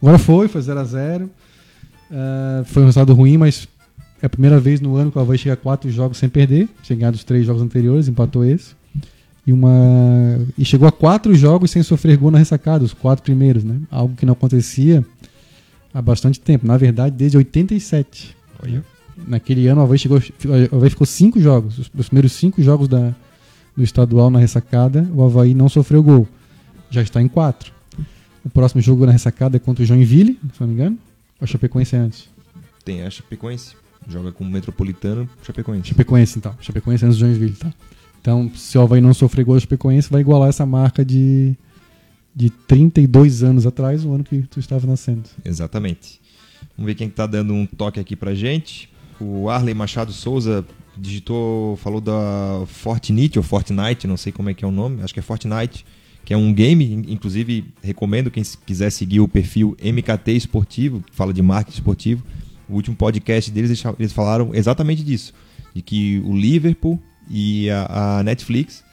Agora 0.02 0.18
foi, 0.18 0.48
foi 0.48 0.62
0x0. 0.62 1.26
Uh, 1.26 1.30
é, 2.12 2.64
foi 2.66 2.82
um 2.82 2.86
resultado 2.88 3.14
ruim, 3.14 3.38
mas 3.38 3.68
é 4.22 4.26
a 4.26 4.30
primeira 4.30 4.60
vez 4.60 4.82
no 4.82 4.96
ano 4.96 5.12
que 5.12 5.20
o 5.20 5.22
Havaí 5.22 5.38
chega 5.38 5.54
a 5.54 5.58
quatro 5.58 5.90
jogos 5.92 6.18
sem 6.18 6.28
perder. 6.28 6.68
Chegar 6.82 7.12
dos 7.12 7.24
três 7.24 7.46
jogos 7.46 7.62
anteriores, 7.62 8.08
empatou 8.08 8.44
esse. 8.44 8.74
E, 9.46 9.54
uma... 9.54 9.70
e 10.58 10.66
chegou 10.66 10.88
a 10.88 10.92
quatro 10.92 11.34
jogos 11.36 11.70
sem 11.70 11.84
sofrer 11.84 12.18
gol 12.18 12.32
na 12.32 12.40
ressacada, 12.40 12.84
os 12.84 12.94
quatro 12.94 13.24
primeiros, 13.24 13.64
né? 13.64 13.80
Algo 13.92 14.16
que 14.16 14.26
não 14.26 14.34
acontecia 14.34 15.06
há 15.94 16.02
bastante 16.02 16.40
tempo. 16.40 16.66
Na 16.66 16.76
verdade, 16.76 17.16
desde 17.16 17.38
87. 17.38 18.36
Olha. 18.64 18.84
Naquele 19.28 19.68
ano, 19.68 19.82
o 19.82 19.84
Havaí, 19.84 20.00
chegou, 20.00 20.18
o 20.18 20.76
Havaí 20.76 20.90
ficou 20.90 21.06
cinco 21.06 21.40
jogos. 21.40 21.78
Os, 21.78 21.92
os 21.94 22.08
primeiros 22.08 22.32
cinco 22.34 22.62
jogos 22.62 22.88
da, 22.88 23.14
do 23.76 23.84
estadual 23.84 24.30
na 24.30 24.40
ressacada, 24.40 25.10
o 25.14 25.24
Havaí 25.24 25.54
não 25.54 25.70
sofreu 25.70 26.02
gol. 26.04 26.28
Já 26.90 27.02
está 27.02 27.22
em 27.22 27.28
quatro. 27.28 27.72
O 28.44 28.50
próximo 28.50 28.82
jogo 28.82 29.06
na 29.06 29.12
ressacada 29.12 29.58
é 29.58 29.60
contra 29.60 29.84
o 29.84 29.86
Joinville, 29.86 30.40
se 30.54 30.62
não 30.62 30.68
me 30.68 30.74
engano. 30.74 30.98
Ou 31.40 31.46
a 31.46 31.48
Chapecoense 31.48 31.96
é 31.96 32.00
antes? 32.00 32.30
Tem 32.84 33.04
a 33.04 33.10
Chapecoense. 33.10 33.76
Joga 34.08 34.32
com 34.32 34.44
o 34.44 34.48
Metropolitano, 34.48 35.30
Chapecoense. 35.44 35.90
Chapecoense, 35.90 36.40
então. 36.40 36.56
Chapecoense 36.60 37.06
antes 37.06 37.18
do 37.18 37.26
Joinville, 37.26 37.54
tá. 37.54 37.72
Então, 38.22 38.52
se 38.56 38.78
o 38.78 38.82
Havaí 38.82 39.02
não 39.02 39.14
sofrer 39.14 39.46
gol 39.46 39.56
da 39.56 39.62
Chapecoense, 39.62 40.10
vai 40.10 40.22
igualar 40.22 40.50
essa 40.50 40.66
marca 40.66 41.06
de, 41.06 41.56
de 42.36 42.50
32 42.50 43.44
anos 43.44 43.66
atrás, 43.66 44.04
o 44.04 44.14
ano 44.14 44.24
que 44.24 44.42
tu 44.44 44.60
estava 44.60 44.86
nascendo. 44.88 45.30
Exatamente. 45.46 46.20
Vamos 46.76 46.88
ver 46.88 46.96
quem 46.96 47.08
está 47.08 47.28
dando 47.28 47.54
um 47.54 47.66
toque 47.66 48.00
aqui 48.00 48.16
pra 48.16 48.34
gente. 48.34 48.90
O 49.20 49.50
Arley 49.50 49.74
Machado 49.74 50.12
Souza 50.12 50.66
digitou, 50.98 51.76
falou 51.78 52.02
da 52.02 52.64
Fortnite 52.68 53.38
ou 53.38 53.44
Fortnite, 53.44 54.08
não 54.08 54.18
sei 54.18 54.32
como 54.32 54.50
é 54.50 54.54
que 54.54 54.64
é 54.64 54.68
o 54.68 54.72
nome, 54.72 55.02
acho 55.02 55.14
que 55.14 55.20
é 55.20 55.24
Fortnite, 55.24 55.86
que 56.26 56.34
é 56.34 56.38
um 56.38 56.54
game, 56.54 57.06
inclusive 57.08 57.66
recomendo 57.82 58.30
quem 58.30 58.44
quiser 58.66 58.92
seguir 58.92 59.20
o 59.20 59.28
perfil 59.28 59.76
MKT 59.82 60.32
Esportivo, 60.34 61.02
que 61.02 61.16
fala 61.16 61.34
de 61.34 61.42
marketing 61.42 61.78
esportivo. 61.80 62.24
O 62.68 62.76
último 62.76 62.96
podcast 62.96 63.50
deles 63.50 63.84
eles 63.98 64.14
falaram 64.14 64.52
exatamente 64.54 65.04
disso, 65.04 65.34
de 65.74 65.82
que 65.82 66.22
o 66.26 66.36
Liverpool 66.36 67.02
e 67.30 67.70
a, 67.70 68.20
a 68.20 68.24
Netflix 68.24 68.84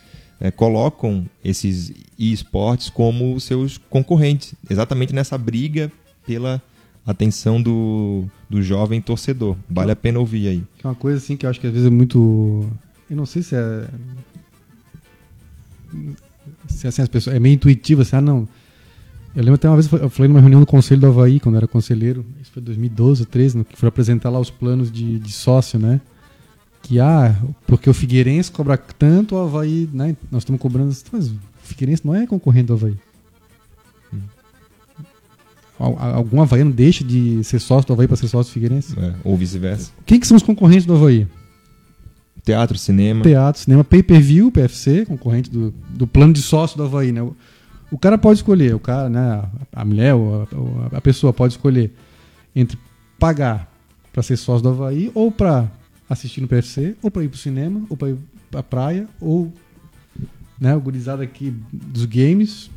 é, 0.41 0.51
colocam 0.51 1.29
esses 1.45 1.93
esportes 2.19 2.89
como 2.89 3.39
seus 3.41 3.79
concorrentes, 3.79 4.55
exatamente 4.69 5.15
nessa 5.15 5.37
briga 5.37 5.91
pela 6.27 6.63
atenção 7.07 7.63
do, 7.63 8.25
do 8.49 8.63
jovem 8.63 9.01
torcedor. 9.01 9.57
Vale 9.69 9.93
a 9.93 9.97
pena 9.97 10.19
ouvir 10.19 10.49
aí. 10.49 10.65
É 10.83 10.87
uma 10.87 10.95
coisa 10.95 11.19
assim 11.19 11.37
que 11.37 11.47
eu 11.47 11.51
acho 11.51 11.61
que 11.61 11.67
às 11.67 11.73
vezes 11.73 11.87
é 11.87 11.91
muito. 11.91 12.69
Eu 13.09 13.17
não 13.17 13.27
sei 13.27 13.43
se 13.43 13.55
é. 13.55 13.89
Se 16.69 16.87
assim, 16.87 17.03
as 17.03 17.09
pessoas. 17.09 17.37
É 17.37 17.41
meio 17.41 17.55
intuitivo, 17.55 18.03
assim, 18.03 18.17
ah, 18.17 18.21
não. 18.21 18.49
Eu 19.35 19.43
lembro 19.43 19.55
até 19.55 19.69
uma 19.69 19.77
vez, 19.77 19.93
eu 19.93 20.09
falei 20.09 20.29
numa 20.29 20.41
reunião 20.41 20.61
do 20.61 20.67
Conselho 20.67 21.01
do 21.01 21.07
Havaí, 21.09 21.39
quando 21.39 21.57
eu 21.57 21.59
era 21.59 21.69
conselheiro, 21.69 22.25
isso 22.41 22.51
foi 22.53 22.63
2012 22.63 23.21
ou 23.21 23.27
2013, 23.27 23.65
que 23.65 23.77
foi 23.77 23.87
apresentar 23.87 24.31
lá 24.31 24.41
os 24.41 24.49
planos 24.49 24.91
de, 24.91 25.19
de 25.19 25.31
sócio, 25.31 25.79
né? 25.79 26.01
que 26.87 27.01
ah, 27.01 27.37
porque 27.67 27.91
o 27.91 27.95
Figueirense 27.95 28.51
cobra 28.51 28.79
tanto, 28.79 29.35
o 29.35 29.39
Havaí, 29.41 29.91
né? 29.93 30.17
Nós 30.31 30.43
estamos 30.43 30.61
cobrando. 30.61 30.95
Mas 31.11 31.29
o 31.29 31.39
Figueirense 31.61 32.07
não 32.07 32.15
é 32.15 32.27
concorrente 32.29 32.69
do 32.69 32.75
Havaí. 32.75 32.97
Algum 35.79 36.41
Havaiano 36.41 36.73
deixa 36.73 37.05
de 37.05 37.45
ser 37.45 37.59
sócio 37.59 37.87
do 37.87 37.93
Havaí 37.93 38.09
para 38.09 38.17
ser 38.17 38.29
sócio 38.29 38.51
do 38.51 38.55
Figueirense? 38.55 38.99
É, 38.99 39.15
ou 39.23 39.37
vice-versa. 39.37 39.93
Quem 40.07 40.19
que 40.19 40.27
são 40.27 40.37
os 40.37 40.43
concorrentes 40.43 40.87
do 40.87 40.95
Havaí? 40.95 41.27
Teatro, 42.45 42.79
cinema. 42.79 43.23
Teatro, 43.23 43.61
cinema, 43.61 43.85
pay-per-view, 43.85 44.51
PFC, 44.51 45.05
concorrente 45.05 45.51
do, 45.51 45.75
do 45.91 46.07
plano 46.07 46.33
de 46.33 46.41
sócio 46.41 46.77
do 46.77 46.85
Havaí, 46.85 47.13
né? 47.13 47.21
O, 47.21 47.37
o 47.91 47.99
cara 47.99 48.17
pode 48.17 48.39
escolher, 48.39 48.75
o 48.75 48.79
cara, 48.79 49.11
né? 49.11 49.43
A 49.73 49.85
mulher 49.85 50.15
ou 50.15 50.47
a, 50.93 50.97
a 50.97 51.01
pessoa 51.01 51.33
pode 51.33 51.55
escolher 51.55 51.93
entre 52.55 52.79
pagar 53.19 53.71
para 54.13 54.23
ser 54.23 54.37
sócio 54.37 54.63
do 54.63 54.71
Havaí 54.71 55.11
ou 55.15 55.31
para 55.31 55.71
assistir 56.09 56.41
no 56.41 56.49
PFC, 56.49 56.97
ou 57.03 57.11
para 57.11 57.25
ir 57.25 57.29
pro 57.29 57.39
cinema, 57.39 57.83
ou 57.89 57.97
para 57.97 58.11
ir 58.11 58.17
pra 58.51 58.63
praia, 58.63 59.09
ou 59.21 59.53
né, 60.59 60.75
o 60.75 60.81
gurizada 60.81 61.23
aqui 61.23 61.55
dos 61.73 62.05
games. 62.05 62.71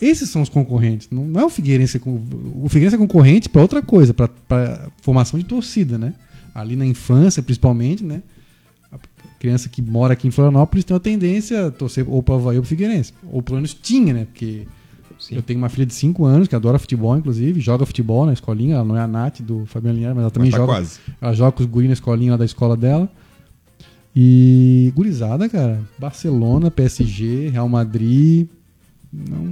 Esses 0.00 0.30
são 0.30 0.42
os 0.42 0.48
concorrentes. 0.48 1.08
Não, 1.10 1.24
não 1.24 1.40
é 1.40 1.44
o 1.44 1.50
Figueirense. 1.50 2.00
O 2.04 2.68
Figueirense 2.68 2.96
é 2.96 2.98
concorrente 2.98 3.48
para 3.48 3.62
outra 3.62 3.82
coisa, 3.82 4.14
para 4.14 4.88
formação 5.02 5.38
de 5.38 5.44
torcida, 5.44 5.98
né? 5.98 6.14
Ali 6.54 6.76
na 6.76 6.86
infância, 6.86 7.42
principalmente, 7.42 8.02
né? 8.02 8.22
A 8.90 8.98
criança 9.38 9.68
que 9.68 9.82
mora 9.82 10.14
aqui 10.14 10.26
em 10.26 10.30
Florianópolis 10.30 10.84
tem 10.84 10.94
uma 10.94 11.00
tendência 11.00 11.66
a 11.66 11.70
torcer 11.70 12.04
ou 12.08 12.22
para 12.22 12.34
o 12.34 12.38
Havaí 12.38 12.56
ou 12.56 12.62
para 12.62 12.66
o 12.66 12.68
Figueirense. 12.68 13.12
Ou 13.30 13.42
pelo 13.42 13.56
menos 13.56 13.74
tinha, 13.74 14.14
né? 14.14 14.24
Porque 14.24 14.66
Sim. 15.20 15.36
Eu 15.36 15.42
tenho 15.42 15.58
uma 15.58 15.68
filha 15.68 15.84
de 15.84 15.92
5 15.92 16.24
anos 16.24 16.48
que 16.48 16.56
adora 16.56 16.78
futebol, 16.78 17.14
inclusive, 17.16 17.60
joga 17.60 17.84
futebol 17.84 18.24
na 18.24 18.32
escolinha. 18.32 18.76
Ela 18.76 18.84
não 18.84 18.96
é 18.96 19.00
a 19.02 19.06
Nath 19.06 19.42
do 19.42 19.66
Fabiano 19.66 19.98
Linhares, 19.98 20.16
mas 20.16 20.22
ela 20.22 20.30
também 20.30 20.50
mas 20.50 20.58
tá 20.58 20.66
joga. 20.66 20.72
Quase. 20.72 20.98
Ela 21.20 21.32
joga 21.34 21.52
com 21.52 21.62
os 21.62 21.68
guri 21.68 21.86
na 21.86 21.92
escolinha 21.92 22.32
lá 22.32 22.36
da 22.38 22.44
escola 22.46 22.74
dela. 22.74 23.08
E 24.16 24.90
gurizada, 24.96 25.46
cara, 25.48 25.80
Barcelona, 25.98 26.70
PSG, 26.70 27.50
Real 27.50 27.68
Madrid. 27.68 28.48
Não, 29.12 29.44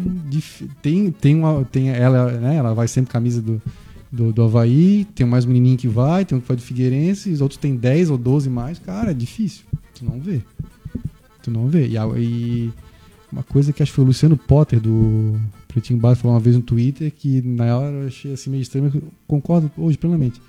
tem, 0.81 1.11
tem, 1.11 1.35
uma, 1.35 1.65
tem 1.65 1.91
ela, 1.91 2.31
né? 2.33 2.57
Ela 2.57 2.75
vai 2.75 2.87
sempre 2.87 3.11
camisa 3.11 3.43
do, 3.43 3.61
do, 4.11 4.33
do 4.33 4.43
Havaí, 4.43 5.05
tem 5.15 5.27
mais 5.27 5.45
um 5.45 5.49
menininho 5.49 5.77
que 5.77 5.89
vai, 5.89 6.25
tem 6.25 6.39
um 6.39 6.41
que 6.41 6.47
vai 6.47 6.57
do 6.57 6.63
Figueirense, 6.63 7.31
os 7.31 7.41
outros 7.41 7.59
tem 7.59 7.75
10 7.75 8.11
ou 8.11 8.19
12 8.19 8.49
mais. 8.49 8.79
Cara, 8.79 9.11
é 9.11 9.15
difícil. 9.15 9.65
Tu 9.95 10.05
não 10.05 10.21
vê. 10.21 10.41
Tu 11.43 11.51
não 11.51 11.67
vê. 11.69 11.89
E, 11.89 11.97
e 11.97 12.73
uma 13.33 13.43
coisa 13.43 13.73
que 13.73 13.83
acho 13.83 13.93
que 13.93 13.97
foi 13.97 14.05
o 14.05 14.09
Luciano 14.09 14.37
Potter 14.37 14.81
do 14.81 15.39
Pretinho 15.67 15.99
Básico 15.99 16.23
falou 16.23 16.37
uma 16.37 16.43
vez 16.43 16.57
no 16.57 16.63
Twitter 16.63 17.13
que 17.13 17.43
na 17.43 17.77
hora 17.77 17.93
eu 17.93 18.07
achei 18.07 18.33
assim 18.33 18.51
meio 18.51 18.63
estranho, 18.63 18.91
concordo 19.27 19.71
hoje 19.77 19.99
plenamente. 19.99 20.41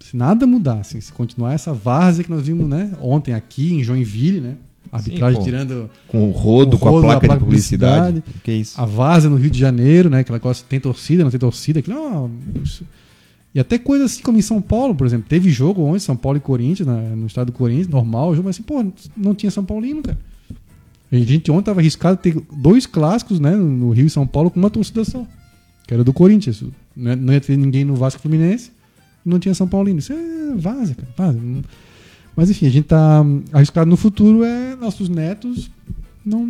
Se 0.00 0.16
nada 0.16 0.46
mudar, 0.46 0.80
assim, 0.80 1.00
se 1.00 1.12
continuar 1.12 1.52
essa 1.52 1.72
várzea 1.72 2.24
que 2.24 2.30
nós 2.30 2.44
vimos 2.44 2.68
né, 2.68 2.92
ontem 3.00 3.34
aqui 3.34 3.72
em 3.72 3.84
Joinville, 3.84 4.40
né? 4.40 4.56
Arbitragem 4.92 5.40
Sim, 5.40 5.44
tirando. 5.44 5.90
Com 6.06 6.28
o 6.28 6.30
rodo, 6.30 6.78
com, 6.78 6.88
o 6.88 6.90
rodo, 6.90 7.06
com 7.06 7.10
a, 7.10 7.12
placa 7.12 7.26
a 7.26 7.28
placa 7.28 7.34
de 7.38 7.44
publicidade. 7.44 8.20
publicidade. 8.20 8.40
Que 8.44 8.50
é 8.50 8.54
isso? 8.54 8.80
A 8.80 8.84
várzea 8.84 9.30
no 9.30 9.36
Rio 9.36 9.50
de 9.50 9.58
Janeiro, 9.58 10.10
né? 10.10 10.20
Aquela 10.20 10.38
coisa 10.38 10.62
tem 10.68 10.78
torcida, 10.78 11.24
não 11.24 11.30
tem 11.30 11.40
torcida. 11.40 11.80
Aquilo, 11.80 11.96
não, 11.96 12.30
e 13.54 13.60
até 13.60 13.78
coisa 13.78 14.04
assim 14.04 14.22
como 14.22 14.38
em 14.38 14.42
São 14.42 14.62
Paulo, 14.62 14.94
por 14.94 15.06
exemplo. 15.06 15.26
Teve 15.28 15.50
jogo 15.50 15.82
ontem, 15.82 15.98
São 15.98 16.16
Paulo 16.16 16.38
e 16.38 16.40
Corinthians, 16.40 16.88
no 16.88 17.26
estado 17.26 17.46
do 17.46 17.52
Corinthians, 17.52 17.88
normal, 17.88 18.30
o 18.30 18.34
jogo, 18.34 18.48
mas 18.48 18.56
assim, 18.56 18.62
pô, 18.62 18.84
não 19.16 19.34
tinha 19.34 19.50
São 19.50 19.64
Paulino, 19.64 20.02
cara. 20.02 20.18
A 21.10 21.16
gente 21.16 21.50
ontem 21.50 21.60
estava 21.60 21.80
arriscado 21.80 22.16
ter 22.16 22.40
dois 22.56 22.86
clássicos 22.86 23.38
né, 23.38 23.54
no 23.54 23.90
Rio 23.90 24.06
e 24.06 24.10
São 24.10 24.26
Paulo 24.26 24.50
com 24.50 24.58
uma 24.58 24.70
torcida 24.70 25.04
só. 25.04 25.26
Que 25.86 25.92
era 25.92 26.02
do 26.02 26.12
Corinthians. 26.12 26.64
Não 26.96 27.32
ia 27.32 27.40
ter 27.40 27.56
ninguém 27.58 27.84
no 27.84 27.94
Vasco 27.94 28.22
Fluminense 28.22 28.70
não 29.24 29.38
tinha 29.38 29.54
São 29.54 29.68
Paulino. 29.68 29.98
Isso 29.98 30.12
é 30.12 30.54
vaza, 30.56 30.94
cara. 30.94 31.08
Vaza. 31.16 31.38
Mas 32.36 32.50
enfim, 32.50 32.66
a 32.66 32.70
gente 32.70 32.84
está 32.84 33.24
arriscado 33.52 33.88
no 33.88 33.96
futuro 33.96 34.42
é 34.44 34.74
nossos 34.76 35.08
netos 35.08 35.70
não, 36.24 36.46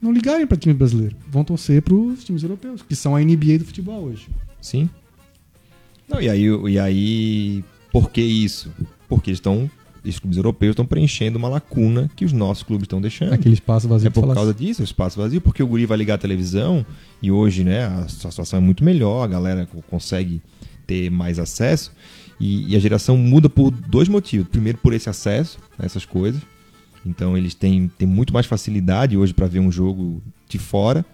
não 0.00 0.12
ligarem 0.12 0.46
para 0.46 0.56
time 0.56 0.74
brasileiro. 0.74 1.16
Vão 1.28 1.44
torcer 1.44 1.82
para 1.82 1.94
os 1.94 2.24
times 2.24 2.42
europeus, 2.42 2.82
que 2.82 2.94
são 2.94 3.16
a 3.16 3.20
NBA 3.20 3.58
do 3.58 3.64
futebol 3.64 4.04
hoje. 4.04 4.28
Sim. 4.60 4.88
Não, 6.08 6.20
e 6.20 6.28
aí, 6.28 6.44
e 6.44 6.78
aí 6.78 7.64
por 7.92 8.10
que 8.10 8.20
isso? 8.20 8.72
Porque 9.08 9.30
estão 9.30 9.70
os 10.02 10.18
clubes 10.18 10.38
europeus 10.38 10.70
estão 10.70 10.86
preenchendo 10.86 11.38
uma 11.38 11.48
lacuna 11.48 12.10
que 12.16 12.24
os 12.24 12.32
nossos 12.32 12.62
clubes 12.62 12.84
estão 12.84 13.00
deixando. 13.00 13.34
Aquele 13.34 13.54
espaço 13.54 13.86
vazio. 13.86 14.08
É 14.08 14.10
por 14.10 14.32
causa 14.32 14.52
assim. 14.52 14.64
disso, 14.64 14.80
o 14.80 14.84
espaço 14.84 15.18
vazio, 15.18 15.40
porque 15.40 15.62
o 15.62 15.66
guri 15.66 15.84
vai 15.84 15.98
ligar 15.98 16.14
a 16.14 16.18
televisão 16.18 16.84
e 17.20 17.30
hoje, 17.30 17.64
né, 17.64 17.84
a 17.84 18.08
situação 18.08 18.58
é 18.58 18.62
muito 18.62 18.82
melhor, 18.82 19.24
a 19.24 19.26
galera 19.26 19.68
consegue 19.90 20.40
ter 20.86 21.10
mais 21.10 21.38
acesso 21.38 21.92
e, 22.40 22.72
e 22.72 22.76
a 22.76 22.78
geração 22.78 23.16
muda 23.16 23.48
por 23.50 23.70
dois 23.70 24.08
motivos. 24.08 24.48
Primeiro, 24.48 24.78
por 24.78 24.94
esse 24.94 25.10
acesso 25.10 25.58
a 25.78 25.84
essas 25.84 26.06
coisas. 26.06 26.40
Então, 27.04 27.36
eles 27.36 27.54
têm, 27.54 27.90
têm 27.98 28.08
muito 28.08 28.32
mais 28.32 28.46
facilidade 28.46 29.16
hoje 29.16 29.34
para 29.34 29.46
ver 29.46 29.60
um 29.60 29.70
jogo 29.70 30.22
de 30.48 30.58
fora. 30.58 31.04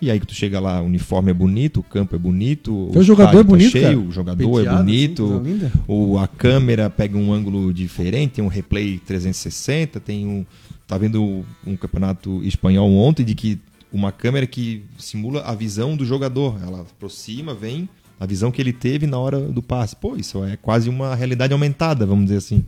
E 0.00 0.10
aí 0.10 0.18
que 0.18 0.26
tu 0.26 0.34
chega 0.34 0.58
lá, 0.58 0.82
o 0.82 0.86
uniforme 0.86 1.30
é 1.30 1.34
bonito, 1.34 1.78
o 1.78 1.82
campo 1.84 2.16
é 2.16 2.18
bonito, 2.18 2.74
o, 2.74 2.98
o 2.98 3.02
jogador 3.04 3.38
é 3.38 3.42
tá 3.44 3.48
bonito, 3.48 3.70
cheio, 3.70 3.84
cara. 3.84 3.98
o 4.00 4.10
jogador 4.10 4.42
é 4.42 4.46
Penteado, 4.46 4.76
é 4.76 4.82
bonito, 4.82 5.40
assim, 5.40 5.70
o, 5.86 6.18
a 6.18 6.26
câmera 6.26 6.90
pega 6.90 7.16
um 7.16 7.32
ângulo 7.32 7.72
diferente, 7.72 8.32
tem 8.32 8.44
um 8.44 8.48
replay 8.48 8.98
360, 8.98 10.00
tem 10.00 10.26
um 10.26 10.44
tá 10.88 10.98
vendo 10.98 11.44
um 11.64 11.76
campeonato 11.76 12.42
espanhol 12.42 12.92
ontem 12.92 13.24
de 13.24 13.36
que 13.36 13.60
uma 13.92 14.10
câmera 14.10 14.44
que 14.44 14.82
simula 14.98 15.42
a 15.42 15.54
visão 15.54 15.96
do 15.96 16.04
jogador, 16.04 16.58
ela 16.60 16.80
aproxima, 16.80 17.54
vem 17.54 17.88
a 18.22 18.26
visão 18.26 18.52
que 18.52 18.62
ele 18.62 18.72
teve 18.72 19.04
na 19.04 19.18
hora 19.18 19.40
do 19.40 19.60
passe. 19.60 19.96
Pô, 19.96 20.14
isso 20.14 20.44
é 20.44 20.56
quase 20.56 20.88
uma 20.88 21.12
realidade 21.12 21.52
aumentada, 21.52 22.06
vamos 22.06 22.26
dizer 22.26 22.36
assim. 22.36 22.64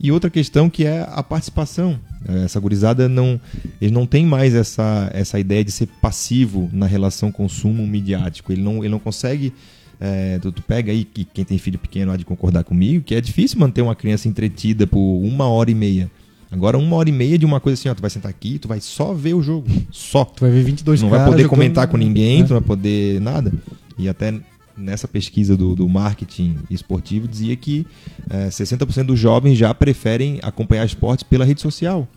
E 0.00 0.10
outra 0.10 0.28
questão 0.28 0.68
que 0.68 0.84
é 0.84 1.06
a 1.08 1.22
participação. 1.22 2.00
É, 2.28 2.44
essa 2.46 2.58
gurizada 2.58 3.08
não. 3.08 3.40
Eles 3.80 3.92
não 3.92 4.04
têm 4.06 4.26
mais 4.26 4.56
essa, 4.56 5.08
essa 5.14 5.38
ideia 5.38 5.64
de 5.64 5.70
ser 5.70 5.86
passivo 5.86 6.68
na 6.72 6.86
relação 6.86 7.30
consumo 7.30 7.86
midiático. 7.86 8.50
Ele 8.50 8.60
não, 8.60 8.78
ele 8.78 8.88
não 8.88 8.98
consegue 8.98 9.52
É, 10.00 10.40
tu, 10.40 10.50
tu, 10.50 10.62
pega 10.62 10.90
aí, 10.90 11.04
que 11.04 11.24
quem 11.24 11.44
tem 11.44 11.58
filho 11.58 11.78
pequeno 11.78 12.10
há 12.10 12.16
de 12.16 12.24
concordar 12.24 12.64
comigo, 12.64 13.04
que 13.04 13.14
é 13.14 13.20
difícil 13.20 13.60
manter 13.60 13.82
uma 13.82 13.94
criança 13.94 14.26
entretida 14.26 14.84
por 14.84 14.98
uma 14.98 15.46
hora 15.46 15.70
e 15.70 15.76
meia. 15.76 16.10
Agora, 16.50 16.76
uma 16.76 16.96
hora 16.96 17.08
e 17.08 17.12
meia 17.12 17.38
de 17.38 17.46
uma 17.46 17.60
coisa 17.60 17.80
assim, 17.80 17.88
ó, 17.88 17.94
tu 17.94 18.00
vai 18.00 18.10
sentar 18.10 18.28
aqui, 18.28 18.58
tu 18.58 18.66
vai 18.66 18.80
só 18.80 19.14
ver 19.14 19.34
o 19.34 19.42
jogo. 19.42 19.68
Só. 19.92 20.24
Tu 20.24 20.40
vai 20.40 20.50
ver 20.50 20.64
22 20.64 21.02
Não 21.02 21.08
vai 21.08 21.24
poder 21.24 21.46
comentar 21.46 21.86
com 21.86 21.96
ninguém, 21.96 22.40
é. 22.40 22.44
tu 22.44 22.52
não 22.52 22.58
vai 22.58 22.66
poder 22.66 23.20
nada. 23.20 23.52
E 23.96 24.08
até 24.08 24.34
nessa 24.76 25.06
pesquisa 25.06 25.56
do, 25.56 25.74
do 25.74 25.88
marketing 25.88 26.58
esportivo 26.70 27.28
dizia 27.28 27.56
que 27.56 27.86
é, 28.28 28.48
60% 28.48 29.04
dos 29.04 29.18
jovens 29.18 29.56
já 29.56 29.72
preferem 29.74 30.38
acompanhar 30.42 30.84
esportes 30.84 31.22
pela 31.22 31.44
rede 31.44 31.60
social. 31.60 32.08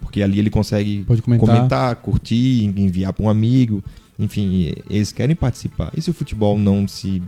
Porque 0.00 0.22
ali 0.22 0.38
ele 0.38 0.50
consegue 0.50 1.04
comentar. 1.22 1.38
comentar. 1.38 1.96
curtir, 1.96 2.64
enviar 2.64 3.12
para 3.12 3.24
um 3.24 3.28
amigo. 3.28 3.82
Enfim, 4.18 4.72
eles 4.88 5.12
querem 5.12 5.34
participar. 5.34 5.90
E 5.96 6.00
se 6.00 6.10
o 6.10 6.14
futebol 6.14 6.58
não 6.58 6.86
se, 6.86 7.22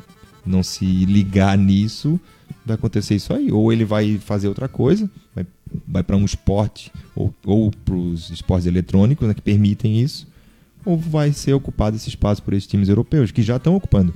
não 0.44 0.62
se 0.62 0.84
ligar 1.06 1.56
nisso, 1.56 2.20
vai 2.64 2.74
acontecer 2.74 3.14
isso 3.14 3.32
aí. 3.32 3.50
Ou 3.50 3.72
ele 3.72 3.84
vai 3.84 4.18
fazer 4.18 4.48
outra 4.48 4.68
coisa, 4.68 5.10
vai, 5.34 5.46
vai 5.86 6.02
para 6.02 6.16
um 6.16 6.24
esporte, 6.24 6.92
ou, 7.14 7.34
ou 7.44 7.70
para 7.70 7.94
os 7.94 8.30
esportes 8.30 8.66
eletrônicos 8.66 9.26
né, 9.26 9.34
que 9.34 9.42
permitem 9.42 10.00
isso, 10.00 10.26
ou 10.84 10.96
vai 10.96 11.32
ser 11.32 11.52
ocupado 11.52 11.96
esse 11.96 12.08
espaço 12.08 12.42
por 12.42 12.54
esses 12.54 12.68
times 12.68 12.88
europeus, 12.88 13.30
que 13.30 13.42
já 13.42 13.56
estão 13.56 13.74
ocupando. 13.74 14.14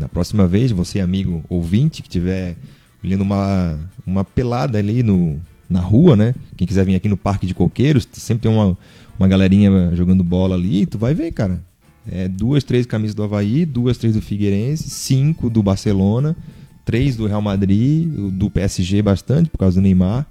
Na 0.00 0.08
próxima 0.08 0.46
vez, 0.46 0.72
você, 0.72 0.98
amigo 0.98 1.44
ouvinte, 1.46 2.02
que 2.02 2.08
tiver 2.08 2.56
olhando 3.04 3.20
uma, 3.20 3.78
uma 4.06 4.24
pelada 4.24 4.78
ali 4.78 5.02
no, 5.02 5.38
na 5.68 5.80
rua, 5.80 6.16
né? 6.16 6.34
Quem 6.56 6.66
quiser 6.66 6.86
vir 6.86 6.94
aqui 6.94 7.06
no 7.06 7.18
Parque 7.18 7.46
de 7.46 7.52
Coqueiros, 7.52 8.08
sempre 8.12 8.42
tem 8.42 8.50
uma, 8.50 8.76
uma 9.18 9.28
galerinha 9.28 9.94
jogando 9.94 10.24
bola 10.24 10.54
ali, 10.54 10.86
tu 10.86 10.98
vai 10.98 11.12
ver, 11.12 11.32
cara. 11.32 11.62
É, 12.10 12.26
duas, 12.26 12.64
três 12.64 12.86
camisas 12.86 13.14
do 13.14 13.22
Havaí, 13.22 13.66
duas, 13.66 13.98
três 13.98 14.14
do 14.14 14.22
Figueirense, 14.22 14.88
cinco 14.88 15.50
do 15.50 15.62
Barcelona, 15.62 16.34
três 16.82 17.14
do 17.14 17.26
Real 17.26 17.42
Madrid, 17.42 18.08
do 18.32 18.50
PSG 18.50 19.02
bastante, 19.02 19.50
por 19.50 19.58
causa 19.58 19.78
do 19.78 19.82
Neymar. 19.82 20.26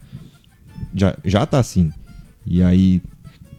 Já, 0.96 1.16
já 1.24 1.46
tá 1.46 1.60
assim. 1.60 1.92
E 2.44 2.64
aí, 2.64 3.04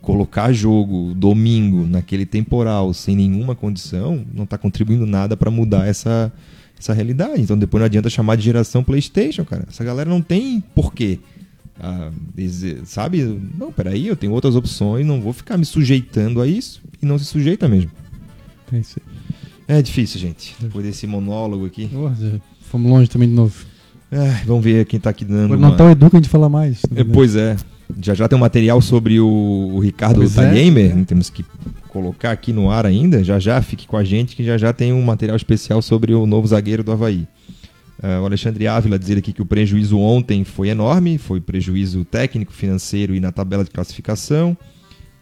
colocar 0.00 0.52
jogo 0.52 1.14
domingo 1.14 1.86
naquele 1.86 2.24
temporal 2.24 2.92
sem 2.94 3.14
nenhuma 3.16 3.54
condição 3.54 4.24
não 4.32 4.44
está 4.44 4.56
contribuindo 4.56 5.06
nada 5.06 5.36
para 5.36 5.50
mudar 5.50 5.86
essa, 5.86 6.32
essa 6.78 6.92
realidade. 6.92 7.42
Então 7.42 7.58
depois 7.58 7.80
não 7.80 7.86
adianta 7.86 8.10
chamar 8.10 8.36
de 8.36 8.42
geração 8.42 8.82
PlayStation, 8.82 9.44
cara. 9.44 9.64
Essa 9.68 9.84
galera 9.84 10.08
não 10.08 10.22
tem 10.22 10.62
porquê. 10.74 11.18
Ah, 11.82 12.10
dizer, 12.34 12.82
sabe? 12.84 13.22
Não, 13.58 13.72
peraí, 13.72 14.06
eu 14.06 14.16
tenho 14.16 14.32
outras 14.32 14.54
opções, 14.54 15.06
não 15.06 15.20
vou 15.20 15.32
ficar 15.32 15.56
me 15.56 15.64
sujeitando 15.64 16.42
a 16.42 16.46
isso 16.46 16.82
e 17.02 17.06
não 17.06 17.18
se 17.18 17.24
sujeita 17.24 17.66
mesmo. 17.68 17.90
É, 18.70 18.78
isso 18.78 19.00
é 19.66 19.80
difícil, 19.80 20.20
gente. 20.20 20.56
Depois 20.60 20.84
desse 20.84 21.06
monólogo 21.06 21.64
aqui. 21.64 21.88
Oh, 21.94 22.10
fomos 22.62 22.90
longe 22.90 23.08
também 23.08 23.28
de 23.28 23.34
novo. 23.34 23.64
É, 24.10 24.42
vamos 24.44 24.64
ver 24.64 24.84
quem 24.84 24.96
está 24.96 25.10
aqui 25.10 25.24
dando. 25.24 25.56
Natal 25.56 25.86
uma... 25.86 25.92
Edu 25.92 26.10
que 26.10 26.16
a 26.16 26.18
gente 26.18 26.28
fala 26.28 26.48
mais. 26.48 26.82
É, 26.94 27.04
pois 27.04 27.36
é. 27.36 27.56
Já 28.00 28.14
já 28.14 28.28
tem 28.28 28.36
um 28.36 28.40
material 28.40 28.80
sobre 28.80 29.20
o, 29.20 29.26
o 29.26 29.80
Ricardo 29.80 30.28
Talhemer, 30.28 30.98
é. 30.98 31.04
temos 31.04 31.30
que 31.30 31.44
colocar 31.88 32.30
aqui 32.30 32.52
no 32.52 32.70
ar 32.70 32.86
ainda. 32.86 33.22
Já 33.24 33.38
já 33.38 33.60
fique 33.62 33.86
com 33.86 33.96
a 33.96 34.04
gente 34.04 34.36
que 34.36 34.44
já 34.44 34.56
já 34.56 34.72
tem 34.72 34.92
um 34.92 35.02
material 35.02 35.36
especial 35.36 35.82
sobre 35.82 36.14
o 36.14 36.26
novo 36.26 36.46
zagueiro 36.46 36.82
do 36.82 36.92
Havaí. 36.92 37.26
Uh, 38.02 38.22
o 38.22 38.24
Alexandre 38.24 38.66
Ávila 38.66 38.98
dizer 38.98 39.18
aqui 39.18 39.30
que 39.32 39.42
o 39.42 39.46
prejuízo 39.46 39.98
ontem 39.98 40.42
foi 40.42 40.68
enorme, 40.68 41.18
foi 41.18 41.38
prejuízo 41.38 42.02
técnico, 42.04 42.52
financeiro 42.52 43.14
e 43.14 43.20
na 43.20 43.30
tabela 43.30 43.62
de 43.62 43.70
classificação. 43.70 44.56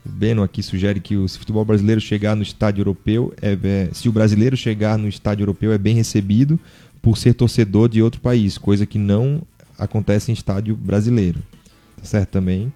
O 0.07 0.09
Beno 0.09 0.45
aqui 0.45 0.63
sugere 0.63 1.01
que 1.01 1.17
o, 1.17 1.29
se 1.29 1.37
o 1.37 1.41
futebol 1.41 1.65
brasileiro 1.65 2.01
chegar 2.01 2.37
no 2.37 2.43
estádio 2.43 2.83
europeu, 2.83 3.35
é, 3.43 3.59
é, 3.63 3.89
se 3.93 4.09
o 4.09 4.13
brasileiro 4.13 4.57
chegar 4.57 4.97
no 4.97 5.09
estádio 5.09 5.43
europeu 5.43 5.73
é 5.73 5.79
bem 5.79 5.97
recebido 5.97 6.59
por 7.03 7.19
ser 7.19 7.35
torcedor 7.35 7.89
de 7.89 8.01
outro 8.01 8.21
país, 8.21 8.57
coisa 8.57 8.87
que 8.87 8.99
não 8.99 9.43
acontece 9.77 10.31
em 10.31 10.35
estádio 10.35 10.77
brasileiro. 10.77 11.41
Tá 11.99 12.05
certo 12.05 12.31
também. 12.31 12.73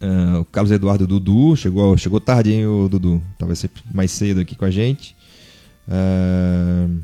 Uh, 0.00 0.40
o 0.40 0.44
Carlos 0.46 0.72
Eduardo 0.72 1.06
Dudu 1.06 1.54
chegou, 1.56 1.96
chegou 1.96 2.20
tarde, 2.20 2.52
hein, 2.52 2.66
o 2.66 2.88
Dudu? 2.88 3.22
Talvez 3.38 3.60
ser 3.60 3.70
mais 3.94 4.10
cedo 4.10 4.40
aqui 4.40 4.56
com 4.56 4.64
a 4.64 4.70
gente. 4.70 5.14
Uh, 5.86 7.00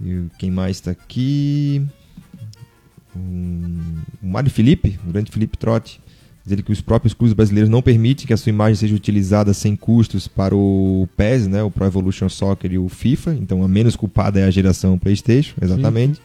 e 0.00 0.24
quem 0.38 0.50
mais 0.50 0.76
está 0.76 0.90
aqui? 0.90 1.86
Um, 3.14 3.98
o 4.22 4.26
Mário 4.26 4.50
Felipe, 4.50 4.98
o 5.06 5.12
grande 5.12 5.30
Felipe 5.30 5.58
Trotti, 5.58 6.00
dizer 6.44 6.62
que 6.62 6.72
os 6.72 6.80
próprios 6.80 7.14
clubes 7.14 7.32
brasileiros 7.32 7.70
não 7.70 7.80
permitem 7.80 8.26
que 8.26 8.32
a 8.32 8.36
sua 8.36 8.50
imagem 8.50 8.74
seja 8.76 8.94
utilizada 8.94 9.54
sem 9.54 9.76
custos 9.76 10.26
para 10.26 10.54
o 10.54 11.08
PES, 11.16 11.46
né, 11.46 11.62
o 11.62 11.70
Pro 11.70 11.86
Evolution 11.86 12.28
Soccer 12.28 12.72
e 12.72 12.78
o 12.78 12.88
FIFA. 12.88 13.34
Então 13.34 13.62
a 13.62 13.68
menos 13.68 13.96
culpada 13.96 14.40
é 14.40 14.44
a 14.44 14.50
geração 14.50 14.98
PlayStation, 14.98 15.54
exatamente. 15.60 16.16
Sim. 16.16 16.22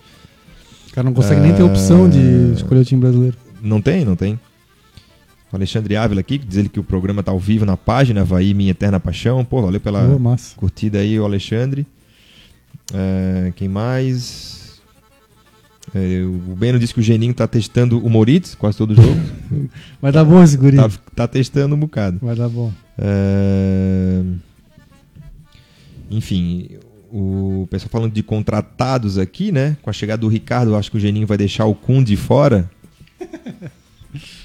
O 0.89 0.93
cara 0.93 1.05
não 1.05 1.13
consegue 1.13 1.39
uh, 1.39 1.43
nem 1.43 1.53
ter 1.53 1.63
opção 1.63 2.09
de 2.09 2.19
ah, 2.19 2.53
escolher 2.55 2.81
o 2.81 2.85
time 2.85 3.01
brasileiro. 3.01 3.37
Não 3.61 3.81
tem, 3.81 4.03
não 4.03 4.15
tem. 4.15 4.39
O 5.51 5.55
Alexandre 5.55 5.95
Ávila 5.95 6.21
aqui, 6.21 6.37
diz 6.37 6.57
ele 6.57 6.69
que 6.69 6.79
o 6.79 6.83
programa 6.83 7.21
está 7.21 7.31
ao 7.31 7.39
vivo 7.39 7.65
na 7.65 7.75
página 7.75 8.21
Havaí 8.21 8.53
Minha 8.53 8.71
Eterna 8.71 8.99
Paixão. 8.99 9.43
Pô, 9.43 9.61
valeu 9.61 9.79
pela 9.79 10.05
curtida 10.55 10.99
aí, 10.99 11.19
o 11.19 11.25
Alexandre. 11.25 11.85
Uh, 12.91 13.51
quem 13.53 13.67
mais? 13.67 14.79
Uh, 15.93 16.51
o 16.51 16.55
Beno 16.55 16.77
disse 16.77 16.93
que 16.93 16.99
o 16.99 17.03
Geninho 17.03 17.33
tá 17.33 17.47
testando 17.47 18.03
o 18.03 18.09
Moritz 18.09 18.53
quase 18.53 18.77
todo 18.77 18.95
jogo. 18.95 19.19
Vai 20.01 20.11
dar 20.11 20.23
bom 20.23 20.43
esse 20.43 20.55
guri. 20.55 20.77
Tá, 20.77 20.89
tá, 21.15 21.27
testando 21.27 21.75
um 21.75 21.79
bocado. 21.79 22.19
Vai 22.21 22.35
dar 22.35 22.49
bom. 22.49 22.71
Uh, 22.97 24.35
enfim, 26.11 26.67
o 27.11 27.67
pessoal 27.69 27.89
falando 27.89 28.13
de 28.13 28.23
contratados 28.23 29.17
aqui, 29.17 29.51
né? 29.51 29.77
Com 29.81 29.89
a 29.89 29.93
chegada 29.93 30.21
do 30.21 30.27
Ricardo, 30.27 30.75
acho 30.75 30.91
que 30.91 30.97
o 30.97 30.99
Geninho 30.99 31.27
vai 31.27 31.37
deixar 31.37 31.65
o 31.65 31.75
Kunde 31.75 32.15
fora. 32.15 32.69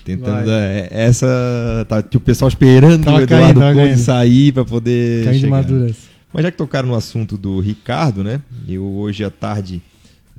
Tentando. 0.04 0.50
É, 0.50 0.88
essa. 0.90 1.86
Tá, 1.88 2.04
o 2.14 2.20
pessoal 2.20 2.48
esperando 2.48 3.04
tava 3.04 3.18
o 3.18 3.22
Eduardo 3.22 3.60
Kunde 3.60 3.98
sair 3.98 4.52
para 4.52 4.64
poder. 4.64 5.24
Caindo 5.24 5.40
chegar. 5.40 5.56
maduras. 5.56 5.96
Mas 6.32 6.42
já 6.42 6.50
que 6.50 6.58
tocaram 6.58 6.88
no 6.88 6.94
assunto 6.94 7.38
do 7.38 7.60
Ricardo, 7.60 8.24
né? 8.24 8.40
Eu 8.66 8.84
hoje 8.84 9.24
à 9.24 9.30
tarde 9.30 9.80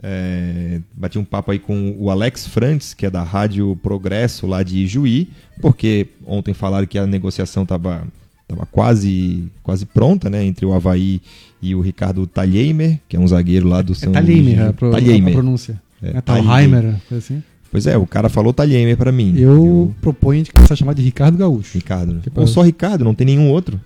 é, 0.03 0.81
bati 0.93 1.17
um 1.17 1.23
papo 1.23 1.51
aí 1.51 1.59
com 1.59 1.95
o 1.97 2.11
Alex 2.11 2.47
Frantz, 2.47 2.93
que 2.93 3.05
é 3.05 3.09
da 3.09 3.23
Rádio 3.23 3.75
Progresso 3.81 4.45
lá 4.45 4.61
de 4.61 4.85
Juí, 4.85 5.29
porque 5.61 6.07
ontem 6.25 6.53
falaram 6.53 6.85
que 6.85 6.97
a 6.97 7.07
negociação 7.07 7.63
estava 7.63 8.05
tava 8.47 8.65
quase, 8.65 9.51
quase 9.63 9.85
pronta, 9.85 10.29
né? 10.29 10.43
Entre 10.43 10.65
o 10.65 10.73
Havaí 10.73 11.21
e 11.61 11.73
o 11.75 11.81
Ricardo 11.81 12.25
Talheimer, 12.27 12.99
que 13.07 13.15
é 13.15 13.19
um 13.19 13.27
zagueiro 13.27 13.67
lá 13.67 13.81
do 13.81 13.93
é, 13.93 13.95
São 13.95 14.11
Talheimer, 14.11 14.69
a, 14.69 14.73
pro, 14.73 14.95
a 14.95 15.31
pronúncia. 15.31 15.81
É, 16.01 16.17
é 16.17 16.21
Talheimer, 16.21 16.95
assim. 17.11 17.41
Pois 17.71 17.87
é, 17.87 17.97
o 17.97 18.05
cara 18.05 18.29
falou 18.29 18.53
Talheimer 18.53 18.95
para 18.95 19.11
mim. 19.11 19.33
Eu, 19.35 19.51
eu 19.51 19.95
proponho 20.01 20.43
de 20.43 20.51
começar 20.51 20.75
a 20.75 20.77
chamar 20.77 20.93
de 20.93 21.01
Ricardo 21.01 21.37
Gaúcho. 21.37 21.73
Ricardo. 21.73 22.21
Ou 22.35 22.47
só 22.47 22.61
Ricardo, 22.61 23.03
não 23.03 23.13
tem 23.13 23.25
nenhum 23.25 23.49
outro. 23.49 23.79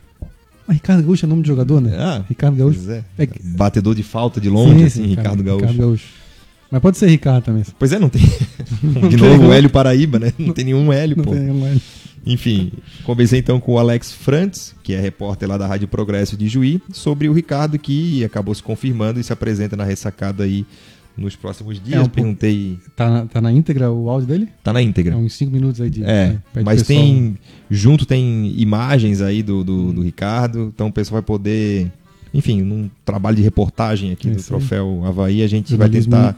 Mas 0.68 0.76
Ricardo 0.76 1.02
Gaúcho 1.02 1.26
é 1.26 1.30
nome 1.30 1.42
de 1.42 1.48
jogador, 1.48 1.82
né? 1.82 1.96
Ah, 1.98 2.24
Ricardo 2.30 2.56
Gaúcho. 2.56 2.80
É. 2.92 3.04
é. 3.18 3.28
Batedor 3.44 3.96
de 3.96 4.04
falta 4.04 4.40
de 4.40 4.50
longe, 4.50 4.78
sim, 4.78 4.86
assim, 4.86 5.04
sim, 5.04 5.10
Ricardo, 5.10 5.42
Gaúcho. 5.42 5.66
Ricardo 5.66 5.80
Gaúcho. 5.80 6.08
Mas 6.70 6.82
pode 6.82 6.98
ser 7.00 7.08
Ricardo 7.08 7.46
também. 7.46 7.64
Pois 7.80 7.92
é, 7.92 7.98
não 7.98 8.10
tem. 8.10 8.22
de 9.10 9.18
novo, 9.18 9.48
o 9.48 9.54
Hélio 9.54 9.70
Paraíba, 9.72 10.20
né? 10.20 10.32
Não, 10.38 10.48
não 10.48 10.54
tem 10.54 10.66
nenhum 10.66 10.94
Hélio, 10.94 11.18
não 11.18 11.24
pô. 11.24 11.32
Tem 11.32 11.40
nenhum 11.40 11.66
Hélio. 11.66 11.82
Enfim, 12.26 12.72
conversei 13.04 13.40
então 13.40 13.60
com 13.60 13.74
o 13.74 13.80
Alex 13.80 14.12
Frantz, 14.12 14.76
que 14.84 14.94
é 14.94 15.00
repórter 15.00 15.48
lá 15.48 15.58
da 15.58 15.68
Rádio 15.68 15.88
Progresso 15.88 16.38
de 16.38 16.48
Juí, 16.48 16.82
sobre 16.92 17.30
o 17.30 17.34
Ricardo, 17.34 17.80
que 17.80 18.24
acabou 18.24 18.54
se 18.54 18.62
confirmando 18.62 19.20
e 19.20 19.24
se 19.24 19.34
apresenta 19.34 19.76
na 19.76 19.84
ressacada 19.84 20.44
aí 20.44 20.66
nos 21.20 21.36
próximos 21.36 21.82
dias. 21.82 22.00
É 22.00 22.02
um 22.02 22.08
Perguntei. 22.08 22.80
Tá 22.96 23.10
na, 23.10 23.26
tá 23.26 23.42
na 23.42 23.52
íntegra 23.52 23.92
o 23.92 24.10
áudio 24.10 24.28
dele? 24.28 24.50
Tá 24.64 24.74
na 24.74 24.82
íntegra. 24.82 25.14
É 25.14 25.18
uns 25.18 25.34
5 25.34 25.52
minutos 25.52 25.82
aí 25.82 25.90
de. 25.90 26.04
É, 26.04 26.40
né, 26.54 26.64
mas 26.64 26.84
tem. 26.84 27.38
Junto 27.70 28.06
tem 28.06 28.54
imagens 28.58 29.22
aí 29.22 29.44
do, 29.44 29.64
do, 29.64 29.94
do, 29.94 30.02
Ricardo, 30.02 30.72
então 30.74 30.88
o 30.88 30.92
pessoal 30.92 31.22
vai 31.22 31.26
poder. 31.26 31.92
Enfim, 32.34 32.62
num 32.62 32.90
trabalho 33.04 33.36
de 33.36 33.42
reportagem 33.42 34.12
aqui 34.12 34.30
é 34.30 34.32
do 34.32 34.44
Troféu 34.44 35.04
Havaí, 35.06 35.44
a 35.44 35.48
gente 35.48 35.76
vai 35.76 35.90
tentar. 35.90 36.36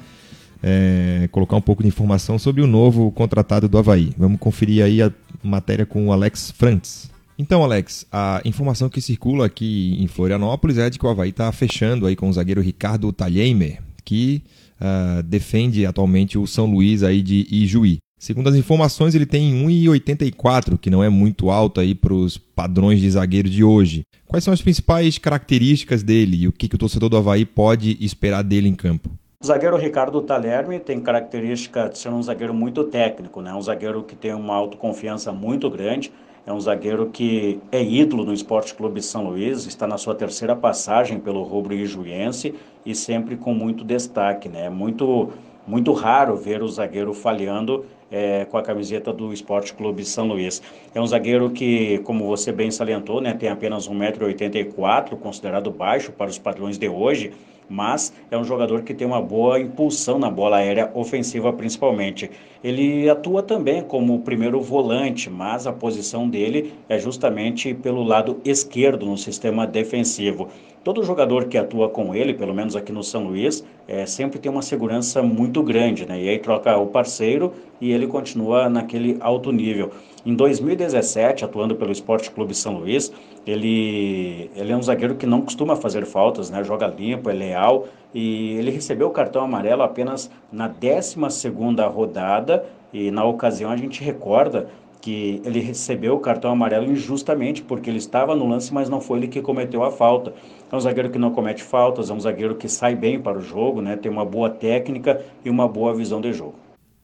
É, 0.64 1.28
colocar 1.32 1.55
um 1.55 1.62
pouco 1.62 1.82
de 1.82 1.89
informação 1.89 2.38
sobre 2.38 2.62
o 2.62 2.68
novo 2.68 3.12
contratado 3.12 3.68
do 3.68 3.78
Havaí. 3.78 4.12
Vamos 4.18 4.39
conferir 4.39 4.84
aí 4.84 5.01
a 5.01 5.12
matéria 5.43 5.86
com 5.86 6.07
o 6.07 6.12
Alex 6.12 6.51
Frantz. 6.51 7.09
Então, 7.38 7.64
Alex, 7.64 8.05
a 8.12 8.39
informação 8.45 8.88
que 8.88 9.01
circula 9.01 9.47
aqui 9.47 9.97
em 9.99 10.05
Florianópolis 10.05 10.78
é 10.78 10.89
de 10.89 10.99
que 10.99 11.05
o 11.05 11.09
Havaí 11.09 11.32
está 11.32 11.51
fechando 11.51 12.05
aí 12.05 12.16
com 12.16 12.30
o 12.30 12.34
zagueiro 12.34 12.62
Ricardo 12.62 13.12
Talheimer, 13.12 13.82
que 14.05 14.43
uh, 14.80 15.24
defende 15.24 15.86
atualmente 15.86 16.38
o 16.38 16.45
São 16.45 16.72
Luís 16.72 17.01
aí 17.01 17.24
de 17.24 17.47
Ijuí. 17.49 17.97
Segundo 18.20 18.49
as 18.49 18.55
informações, 18.55 19.16
ele 19.16 19.26
tem 19.26 19.51
1,84, 19.66 20.78
que 20.78 20.91
não 20.91 21.03
é 21.03 21.09
muito 21.09 21.49
alto 21.49 21.80
aí 21.80 21.95
para 21.95 22.14
os 22.14 22.38
padrões 22.38 22.99
de 22.99 23.09
zagueiro 23.09 23.49
de 23.49 23.64
hoje. 23.64 24.03
Quais 24.28 24.43
são 24.43 24.53
as 24.53 24.62
principais 24.62 25.18
características 25.18 26.03
dele 26.03 26.43
e 26.43 26.47
o 26.47 26.51
que, 26.51 26.68
que 26.68 26.76
o 26.76 26.78
torcedor 26.78 27.09
do 27.09 27.18
Havaí 27.18 27.43
pode 27.43 27.97
esperar 27.99 28.43
dele 28.43 28.70
em 28.70 28.76
campo? 28.76 29.09
O 29.44 29.48
zagueiro 29.48 29.76
Ricardo 29.76 30.22
Talerme 30.22 30.80
tem 30.80 31.00
característica 31.00 31.89
de 31.89 31.98
ser 31.98 32.10
um 32.10 32.22
zagueiro 32.22 32.54
muito 32.54 32.84
técnico, 32.84 33.42
né? 33.42 33.52
um 33.52 33.62
zagueiro 33.62 34.04
que 34.04 34.16
tem 34.16 34.36
uma 34.36 34.54
autoconfiança 34.54 35.32
muito 35.32 35.68
grande. 35.68 36.14
É 36.46 36.54
um 36.54 36.62
zagueiro 36.62 37.08
que 37.08 37.60
é 37.72 37.84
ídolo 37.84 38.24
no 38.24 38.34
Esporte 38.34 38.76
Clube 38.76 39.02
São 39.02 39.24
Luís, 39.24 39.66
está 39.66 39.88
na 39.88 39.98
sua 39.98 40.14
terceira 40.14 40.56
passagem 40.56 41.20
pelo 41.20 41.42
rubro 41.42 41.74
ijuense 41.74 42.54
e 42.86 42.94
sempre 42.94 43.36
com 43.36 43.52
muito 43.52 43.84
destaque, 43.84 44.48
né? 44.48 44.70
Muito 44.70 45.34
muito 45.66 45.92
raro 45.94 46.36
ver 46.36 46.62
o 46.62 46.68
zagueiro 46.68 47.14
falhando 47.14 47.86
é, 48.12 48.46
com 48.46 48.58
a 48.58 48.64
camiseta 48.64 49.14
do 49.14 49.32
Esporte 49.32 49.74
Clube 49.74 50.04
São 50.04 50.28
Luís. 50.28 50.62
É 50.94 51.00
um 51.00 51.06
zagueiro 51.06 51.50
que, 51.52 52.00
como 52.00 52.26
você 52.26 52.52
bem 52.52 52.72
salientou, 52.72 53.22
né, 53.22 53.34
tem 53.34 53.48
apenas 53.48 53.88
1,84m, 53.88 55.18
considerado 55.18 55.72
baixo 55.72 56.12
para 56.12 56.30
os 56.30 56.39
padrões 56.39 56.78
de 56.78 56.89
hoje, 56.89 57.32
mas 57.72 58.13
é 58.30 58.38
um 58.38 58.43
jogador 58.43 58.84
que 58.84 58.93
tem 58.93 59.07
uma 59.07 59.22
boa 59.22 59.59
impulsão 59.59 60.19
na 60.19 60.30
bola 60.30 60.57
aérea 60.57 60.91
ofensiva 60.93 61.53
principalmente. 61.53 62.30
Ele 62.63 63.09
atua 63.09 63.41
também 63.41 63.82
como 63.82 64.19
primeiro 64.19 64.61
volante, 64.61 65.30
mas 65.30 65.65
a 65.65 65.74
posição 65.74 66.30
dele 66.30 66.74
é 66.88 66.99
justamente 66.99 67.74
pelo 67.74 68.03
lado 68.03 68.39
esquerdo 68.43 69.05
no 69.05 69.17
sistema 69.17 69.65
defensivo. 69.65 70.49
Todo 70.84 71.03
jogador 71.03 71.45
que 71.45 71.59
atua 71.59 71.89
com 71.89 72.15
ele, 72.15 72.34
pelo 72.34 72.55
menos 72.55 72.75
aqui 72.75 72.91
no 72.91 73.03
São 73.03 73.25
Luís, 73.25 73.63
é, 73.88 74.03
sempre 74.07 74.39
tem 74.39 74.51
uma 74.51 74.63
segurança 74.63 75.21
muito 75.21 75.61
grande, 75.61 76.07
né? 76.07 76.19
E 76.19 76.27
aí 76.27 76.39
troca 76.39 76.75
o 76.75 76.88
parceiro 76.88 77.53
e 77.79 77.91
ele 77.91 78.07
continua 78.07 78.67
naquele 78.67 79.15
alto 79.19 79.51
nível. 79.51 79.91
Em 80.25 80.34
2017, 80.34 81.45
atuando 81.45 81.75
pelo 81.75 81.91
Esporte 81.91 82.32
Clube 82.32 82.55
São 82.55 82.79
Luís, 82.79 83.13
ele, 83.45 84.49
ele 84.55 84.71
é 84.71 84.75
um 84.75 84.82
zagueiro 84.82 85.13
que 85.13 85.27
não 85.27 85.41
costuma 85.41 85.75
fazer 85.75 86.03
faltas, 86.03 86.49
né? 86.49 86.63
Joga 86.63 86.88
limpo, 86.88 87.29
é 87.29 87.34
leal 87.34 87.88
e 88.11 88.53
ele 88.57 88.71
recebeu 88.71 89.07
o 89.07 89.11
cartão 89.11 89.43
amarelo 89.43 89.84
apenas 89.84 90.32
na 90.51 90.67
12 90.67 91.15
segunda 91.29 91.86
rodada 91.86 92.65
e 92.91 93.09
na 93.11 93.23
ocasião 93.23 93.71
a 93.71 93.77
gente 93.77 94.03
recorda 94.03 94.67
que 95.02 95.41
ele 95.43 95.60
recebeu 95.60 96.14
o 96.14 96.20
cartão 96.20 96.52
amarelo 96.52 96.89
injustamente, 96.89 97.64
porque 97.64 97.89
ele 97.89 97.97
estava 97.97 98.36
no 98.36 98.47
lance, 98.47 98.72
mas 98.74 98.88
não 98.88 99.02
foi 99.02 99.20
ele 99.20 99.28
que 99.28 99.41
cometeu 99.41 99.84
a 99.84 99.91
falta. 99.91 100.34
É 100.72 100.76
um 100.76 100.80
zagueiro 100.80 101.10
que 101.10 101.18
não 101.18 101.32
comete 101.32 101.64
faltas, 101.64 102.10
é 102.10 102.14
um 102.14 102.20
zagueiro 102.20 102.56
que 102.56 102.70
sai 102.70 102.95
bem 102.95 103.20
para 103.20 103.39
o 103.39 103.41
jogo, 103.41 103.82
né? 103.82 103.97
tem 103.97 104.12
uma 104.12 104.24
boa 104.24 104.49
técnica 104.49 105.20
e 105.43 105.49
uma 105.49 105.68
boa 105.68 105.95
visão 105.95 106.22
de 106.22 106.32
jogo. 106.32 106.56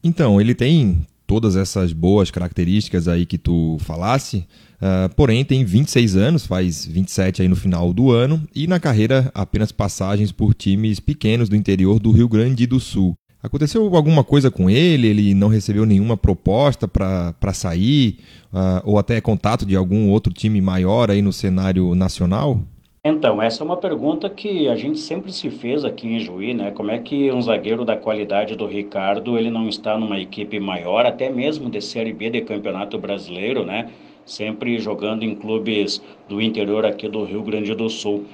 Então, 0.03 0.39
ele 0.39 0.53
tem 0.53 1.05
todas 1.25 1.57
essas 1.57 1.91
boas 1.91 2.31
características 2.31 3.07
aí 3.07 3.25
que 3.25 3.37
tu 3.37 3.77
falasse, 3.81 4.47
uh, 4.77 5.13
porém 5.15 5.43
tem 5.43 5.65
26 5.65 6.15
anos, 6.15 6.47
faz 6.47 6.85
27 6.85 7.41
aí 7.41 7.47
no 7.49 7.55
final 7.55 7.91
do 7.91 8.11
ano, 8.11 8.41
e 8.55 8.65
na 8.65 8.79
carreira 8.79 9.29
apenas 9.33 9.71
passagens 9.71 10.31
por 10.31 10.53
times 10.53 11.01
pequenos 11.01 11.49
do 11.49 11.55
interior 11.55 11.99
do 11.99 12.11
Rio 12.11 12.29
Grande 12.29 12.65
do 12.65 12.79
Sul. 12.79 13.13
Aconteceu 13.47 13.95
alguma 13.95 14.25
coisa 14.25 14.51
com 14.51 14.69
ele? 14.69 15.07
Ele 15.07 15.33
não 15.33 15.47
recebeu 15.47 15.85
nenhuma 15.85 16.17
proposta 16.17 16.85
para 16.85 17.53
sair? 17.53 18.17
Uh, 18.53 18.81
ou 18.83 18.99
até 18.99 19.21
contato 19.21 19.65
de 19.65 19.75
algum 19.75 20.09
outro 20.09 20.33
time 20.33 20.59
maior 20.59 21.09
aí 21.09 21.21
no 21.21 21.31
cenário 21.31 21.95
nacional? 21.95 22.59
Então, 23.05 23.41
essa 23.41 23.63
é 23.63 23.65
uma 23.65 23.77
pergunta 23.77 24.29
que 24.29 24.67
a 24.67 24.75
gente 24.75 24.99
sempre 24.99 25.31
se 25.31 25.49
fez 25.49 25.85
aqui 25.85 26.07
em 26.07 26.19
Juí, 26.19 26.53
né? 26.53 26.71
Como 26.71 26.91
é 26.91 26.97
que 26.97 27.31
um 27.31 27.41
zagueiro 27.41 27.85
da 27.85 27.95
qualidade 27.95 28.53
do 28.53 28.67
Ricardo, 28.67 29.37
ele 29.37 29.49
não 29.49 29.69
está 29.69 29.97
numa 29.97 30.19
equipe 30.19 30.59
maior, 30.59 31.05
até 31.05 31.29
mesmo 31.29 31.69
de 31.69 31.79
Série 31.79 32.11
B 32.11 32.29
de 32.29 32.41
Campeonato 32.41 32.97
Brasileiro, 32.97 33.65
né? 33.65 33.89
Sempre 34.25 34.77
jogando 34.77 35.23
em 35.23 35.33
clubes 35.33 36.01
do 36.27 36.41
interior 36.41 36.85
aqui 36.85 37.07
do 37.07 37.23
Rio 37.23 37.43
Grande 37.43 37.73
do 37.73 37.89
Sul. 37.89 38.25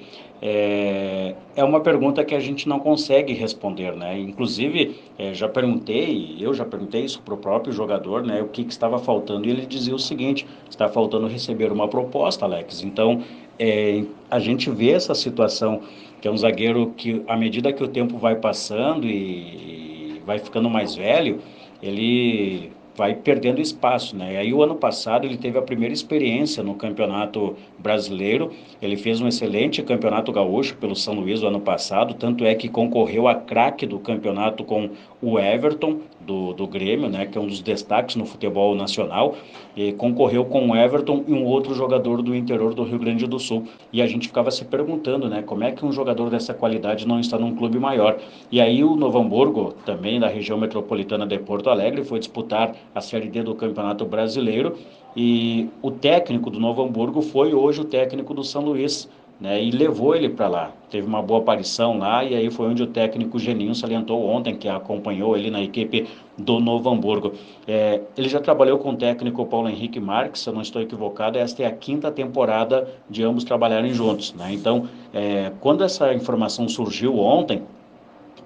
É, 0.46 1.36
é 1.56 1.64
uma 1.64 1.80
pergunta 1.80 2.22
que 2.26 2.36
a 2.36 2.40
gente 2.42 2.68
não 2.68 2.78
consegue 2.78 3.32
responder, 3.32 3.96
né? 3.96 4.20
Inclusive, 4.20 5.00
é, 5.18 5.34
já 5.34 5.48
perguntei, 5.48 6.36
eu 6.38 6.54
já 6.54 6.66
perguntei 6.66 7.06
isso 7.06 7.22
para 7.22 7.34
o 7.34 7.38
próprio 7.38 7.72
jogador, 7.72 8.26
né? 8.26 8.42
O 8.42 8.50
que, 8.50 8.66
que 8.66 8.72
estava 8.74 9.00
faltando, 9.00 9.48
e 9.48 9.52
ele 9.52 9.66
dizia 9.66 9.96
o 9.96 10.00
seguinte, 10.00 10.46
está 10.70 10.90
faltando 10.90 11.28
receber 11.28 11.72
uma 11.72 11.88
proposta, 11.88 12.44
Alex. 12.44 12.84
Então, 12.84 13.24
é, 13.58 14.04
a 14.30 14.38
gente 14.38 14.70
vê 14.70 14.90
essa 14.90 15.16
situação, 15.16 15.80
que 16.20 16.28
é 16.28 16.32
um 16.32 16.36
zagueiro 16.36 16.94
que, 16.98 17.24
à 17.26 17.38
medida 17.38 17.72
que 17.72 17.82
o 17.82 17.88
tempo 17.88 18.18
vai 18.18 18.36
passando 18.36 19.08
e, 19.08 20.18
e 20.18 20.22
vai 20.26 20.40
ficando 20.40 20.70
mais 20.70 20.94
velho, 20.94 21.40
ele 21.82 22.70
vai 22.96 23.16
perdendo 23.16 23.60
espaço, 23.60 24.16
né? 24.16 24.34
E 24.34 24.38
aí 24.38 24.54
o 24.54 24.62
ano 24.62 24.76
passado 24.76 25.26
ele 25.26 25.38
teve 25.38 25.58
a 25.58 25.62
primeira 25.62 25.94
experiência 25.94 26.62
no 26.62 26.76
Campeonato 26.76 27.56
Brasileiro. 27.80 28.52
Ele 28.82 28.96
fez 28.96 29.20
um 29.20 29.28
excelente 29.28 29.82
Campeonato 29.82 30.32
Gaúcho 30.32 30.76
pelo 30.76 30.96
São 30.96 31.16
Luís 31.16 31.42
o 31.42 31.48
ano 31.48 31.60
passado, 31.60 32.14
tanto 32.14 32.46
é 32.46 32.54
que 32.54 32.70
concorreu 32.70 33.28
a 33.28 33.36
craque 33.36 33.86
do 33.86 34.00
campeonato 34.00 34.64
com 34.64 34.90
o 35.22 35.40
Everton 35.40 36.00
do, 36.26 36.54
do 36.54 36.68
Grêmio, 36.68 37.10
né, 37.10 37.26
que 37.26 37.38
é 37.38 37.42
um 37.42 37.48
dos 37.48 37.62
destaques 37.62 38.16
no 38.16 38.26
futebol 38.26 38.76
nacional, 38.76 39.36
e 39.76 39.92
concorreu 39.94 40.46
com 40.46 40.70
o 40.70 40.76
Everton 40.76 41.24
e 41.28 41.34
um 41.34 41.46
outro 41.46 41.74
jogador 41.74 42.22
do 42.22 42.36
interior 42.36 42.74
do 42.74 42.84
Rio 42.84 43.00
Grande 43.00 43.26
do 43.28 43.40
Sul. 43.40 43.66
E 43.92 44.02
a 44.02 44.08
gente 44.08 44.28
ficava 44.28 44.52
se 44.52 44.66
perguntando, 44.66 45.30
né, 45.30 45.42
como 45.42 45.64
é 45.64 45.72
que 45.72 45.86
um 45.86 45.92
jogador 45.92 46.30
dessa 46.30 46.54
qualidade 46.54 47.08
não 47.08 47.20
está 47.20 47.38
num 47.38 47.56
clube 47.56 47.80
maior. 47.80 48.18
E 48.52 48.60
aí 48.62 48.84
o 48.84 48.96
Novo 48.96 49.20
Hamburgo, 49.20 49.74
também 49.86 50.20
da 50.20 50.28
região 50.28 50.58
metropolitana 50.58 51.26
de 51.26 51.38
Porto 51.40 51.70
Alegre, 51.70 52.04
foi 52.04 52.20
disputar 52.20 52.76
a 52.94 53.02
Série 53.02 53.28
D 53.28 53.44
do 53.44 53.56
Campeonato 53.56 54.06
Brasileiro 54.06 54.78
e 55.16 55.70
o 55.82 55.92
técnico 55.92 56.50
do 56.50 56.60
Novo 56.60 56.84
Hamburgo 56.84 57.22
foi 57.22 57.54
hoje 57.54 57.82
o 57.82 57.86
técnico 57.86 58.34
do 58.34 58.44
São 58.44 58.64
Luís, 58.64 59.08
né, 59.40 59.62
e 59.62 59.72
levou 59.72 60.16
ele 60.16 60.30
para 60.30 60.48
lá. 60.48 60.72
Teve 60.90 61.08
uma 61.08 61.22
boa 61.22 61.40
aparição 61.40 61.98
lá 61.98 62.24
e 62.24 62.36
aí 62.36 62.50
foi 62.52 62.68
onde 62.68 62.84
o 62.84 62.88
técnico 62.88 63.40
Geninho 63.40 63.74
salientou 63.74 64.26
ontem, 64.26 64.56
que 64.56 64.70
acompanhou 64.70 65.36
ele 65.36 65.50
na 65.50 65.62
equipe 65.62 66.08
do 66.38 66.60
Novo 66.60 66.90
Hamburgo. 66.90 67.34
É, 67.68 68.02
ele 68.18 68.30
já 68.30 68.40
trabalhou 68.40 68.78
com 68.78 68.92
o 68.92 68.96
técnico 68.96 69.46
Paulo 69.46 69.70
Henrique 69.70 70.00
Marques, 70.00 70.42
se 70.42 70.50
eu 70.50 70.54
não 70.54 70.62
estou 70.62 70.82
equivocado, 70.82 71.38
esta 71.38 71.64
é 71.64 71.66
a 71.66 71.72
quinta 71.72 72.12
temporada 72.12 72.88
de 73.10 73.24
ambos 73.24 73.44
trabalharem 73.44 73.94
juntos. 73.94 74.34
Né? 74.34 74.54
Então, 74.54 74.88
é, 75.14 75.52
quando 75.60 75.84
essa 75.84 76.14
informação 76.14 76.70
surgiu 76.70 77.18
ontem, 77.18 77.64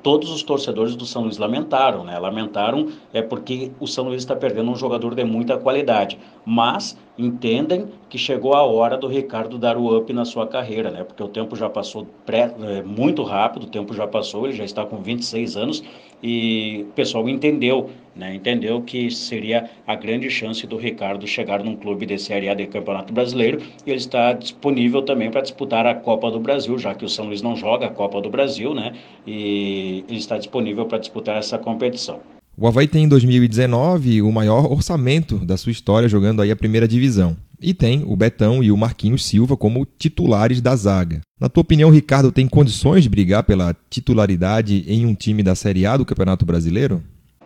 todos 0.04 0.30
os 0.32 0.44
torcedores 0.44 0.96
do 0.96 1.06
São 1.06 1.24
Luís 1.24 1.38
lamentaram, 1.38 2.04
né? 2.04 2.18
Lamentaram 2.18 2.88
é 3.14 3.22
porque 3.22 3.72
o 3.80 3.88
São 3.88 4.06
Luís 4.06 4.22
está 4.22 4.36
perdendo 4.36 4.72
um 4.72 4.76
jogador 4.76 5.16
de 5.16 5.24
muita 5.24 5.58
qualidade, 5.58 6.20
mas 6.46 6.98
entendem 7.18 7.88
que 8.10 8.18
chegou 8.18 8.54
a 8.54 8.64
hora 8.64 8.98
do 8.98 9.08
Ricardo 9.08 9.58
dar 9.58 9.78
o 9.78 9.98
up 9.98 10.12
na 10.14 10.24
sua 10.24 10.48
carreira, 10.48 10.92
né? 10.92 11.04
Porque 11.04 11.22
o 11.22 11.28
tempo 11.28 11.56
já 11.56 11.70
passou 11.70 12.08
pré, 12.26 12.54
é, 12.62 12.82
muito 12.82 13.24
rápido, 13.24 13.64
o 13.64 13.70
tempo 13.70 13.94
já 13.94 14.08
passou, 14.08 14.46
ele 14.46 14.56
já 14.56 14.64
está 14.64 14.86
com 14.86 14.98
26 14.98 15.58
anos 15.58 15.84
e 16.22 16.86
o 16.90 16.94
pessoal 16.94 17.28
entendeu, 17.30 17.90
né? 18.16 18.34
Entendeu 18.34 18.82
que 18.82 19.12
seria 19.12 19.70
a 19.86 19.96
grande 19.96 20.30
chance 20.30 20.66
do 20.66 20.78
Ricardo 20.78 21.28
chegar 21.28 21.64
num 21.64 21.76
clube 21.76 22.06
de 22.06 22.18
Série 22.18 22.50
A 22.50 22.54
de 22.54 22.66
Campeonato 22.68 23.14
Brasileiro 23.14 23.62
e 23.86 23.90
ele 23.90 24.00
está 24.00 24.34
disponível 24.34 25.02
também 25.02 25.30
para 25.30 25.42
disputar 25.42 25.86
a 25.86 25.94
Copa 25.94 26.32
do 26.32 26.40
Brasil, 26.40 26.78
já 26.78 26.96
que 26.96 27.06
o 27.06 27.10
São 27.10 27.26
Luís 27.28 27.42
não 27.42 27.56
joga 27.56 27.88
a 27.88 27.90
Copa 27.90 28.20
do 28.22 28.30
Brasil, 28.30 28.74
né? 28.74 28.94
E 29.26 30.04
ele 30.08 30.18
está 30.18 30.38
disponível 30.38 30.86
para 30.86 30.98
disputar 30.98 31.38
essa 31.38 31.58
competição. 31.58 32.37
O 32.60 32.66
Havaí 32.66 32.88
tem 32.88 33.04
em 33.04 33.08
2019 33.08 34.24
o 34.24 34.32
maior 34.32 34.72
orçamento 34.72 35.38
da 35.38 35.56
sua 35.58 35.72
história 35.72 36.10
jogando 36.10 36.42
aí 36.42 36.50
a 36.50 36.56
primeira 36.56 36.88
divisão. 36.88 37.38
E 37.62 37.72
tem 37.72 38.04
o 38.04 38.16
Betão 38.16 38.64
e 38.64 38.72
o 38.72 38.78
Marquinhos 38.78 39.24
Silva 39.26 39.56
como 39.56 39.86
titulares 39.86 40.60
da 40.60 40.76
zaga. 40.76 41.22
Na 41.40 41.50
tua 41.50 41.62
opinião, 41.62 41.92
Ricardo 41.92 42.32
tem 42.32 42.48
condições 42.48 43.04
de 43.04 43.10
brigar 43.10 43.44
pela 43.44 43.76
titularidade 43.92 44.84
em 44.88 45.06
um 45.06 45.14
time 45.14 45.44
da 45.44 45.54
Série 45.54 45.86
A 45.86 45.98
do 45.98 46.06
Campeonato 46.06 46.48
Brasileiro? 46.48 47.04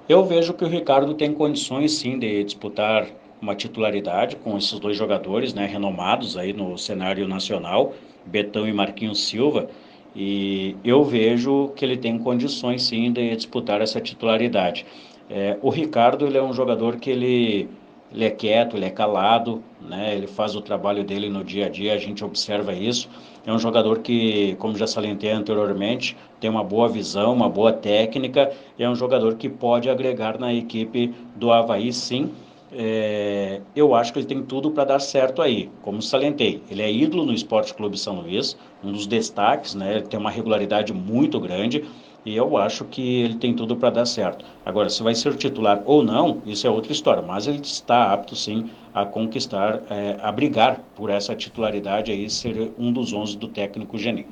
Eu 0.08 0.26
vejo 0.26 0.54
que 0.54 0.64
o 0.64 0.70
Ricardo 0.70 1.14
tem 1.14 1.34
condições 1.34 1.92
sim 1.92 2.18
de 2.18 2.46
disputar 2.46 3.06
uma 3.42 3.54
titularidade 3.54 4.38
com 4.38 4.58
esses 4.58 4.80
dois 4.80 4.96
jogadores, 4.96 5.54
né, 5.54 5.66
renomados 5.66 6.38
aí 6.38 6.54
no 6.54 6.78
cenário 6.78 7.28
nacional, 7.28 7.94
Betão 8.26 8.66
e 8.66 8.72
Marquinhos 8.72 9.28
Silva. 9.28 9.68
E 10.16 10.76
eu 10.84 11.04
vejo 11.04 11.70
que 11.76 11.86
ele 11.86 11.98
tem 11.98 12.18
condições 12.18 12.84
sim 12.84 13.12
de 13.12 13.36
disputar 13.36 13.82
essa 13.82 14.02
titularidade. 14.02 14.86
É, 15.30 15.58
o 15.62 15.70
Ricardo 15.70 16.28
ele 16.28 16.38
é 16.38 16.44
um 16.44 16.54
jogador 16.54 16.98
que 16.98 17.10
ele, 17.10 17.70
ele 18.14 18.26
é 18.26 18.30
quieto, 18.30 18.76
ele 18.76 18.86
é 18.86 18.90
calado, 18.90 19.64
né? 19.82 20.14
ele 20.14 20.28
faz 20.28 20.56
o 20.56 20.62
trabalho 20.62 21.04
dele 21.04 21.30
no 21.30 21.44
dia 21.44 21.68
a 21.68 21.70
dia, 21.70 21.94
a 21.94 21.98
gente 21.98 22.24
observa 22.26 22.74
isso. 22.74 23.10
É 23.46 23.54
um 23.54 23.58
jogador 23.58 24.00
que, 24.00 24.56
como 24.60 24.78
já 24.78 24.86
salientei 24.86 25.32
anteriormente, 25.32 26.18
tem 26.40 26.50
uma 26.50 26.64
boa 26.64 26.90
visão, 26.90 27.34
uma 27.34 27.50
boa 27.50 27.72
técnica, 27.72 28.52
é 28.78 28.90
um 28.90 28.96
jogador 28.96 29.36
que 29.36 29.48
pode 29.48 29.90
agregar 29.90 30.38
na 30.38 30.54
equipe 30.54 31.14
do 31.36 31.52
Havaí 31.52 31.94
sim, 31.94 32.30
é, 32.74 33.62
eu 33.76 33.94
acho 33.94 34.14
que 34.14 34.20
ele 34.20 34.26
tem 34.26 34.44
tudo 34.44 34.72
para 34.72 34.86
dar 34.86 35.00
certo 35.00 35.42
aí. 35.42 35.70
Como 35.82 36.02
salientei, 36.02 36.62
ele 36.70 36.82
é 36.82 36.92
ídolo 36.92 37.26
no 37.26 37.34
Esporte 37.34 37.74
Clube 37.74 37.98
São 37.98 38.22
Luís, 38.22 38.58
um 38.84 38.92
dos 38.92 39.06
destaques, 39.06 39.76
né? 39.76 39.98
Ele 39.98 40.08
tem 40.08 40.20
uma 40.20 40.32
regularidade 40.32 40.94
muito 40.94 41.40
grande 41.40 41.84
e 42.26 42.36
eu 42.36 42.56
acho 42.56 42.86
que 42.86 43.22
ele 43.22 43.36
tem 43.36 43.54
tudo 43.54 43.76
para 43.76 43.90
dar 43.90 44.06
certo. 44.06 44.46
Agora, 44.66 44.90
se 44.90 45.02
vai 45.04 45.16
ser 45.16 45.36
titular 45.36 45.82
ou 45.86 46.04
não, 46.04 46.42
isso 46.46 46.66
é 46.66 46.70
outra 46.70 46.92
história, 46.92 47.22
mas 47.22 47.48
ele 47.48 47.60
está 47.60 48.14
apto 48.14 48.36
sim 48.36 48.70
a 48.94 49.06
conquistar, 49.06 49.82
é, 49.90 50.18
a 50.22 50.32
brigar 50.32 50.80
por 50.96 51.10
essa 51.10 51.36
titularidade 51.36 52.12
aí, 52.12 52.30
ser 52.30 52.72
um 52.78 52.92
dos 52.92 53.12
11 53.12 53.38
do 53.38 53.48
técnico 53.48 53.98
Geninho. 53.98 54.28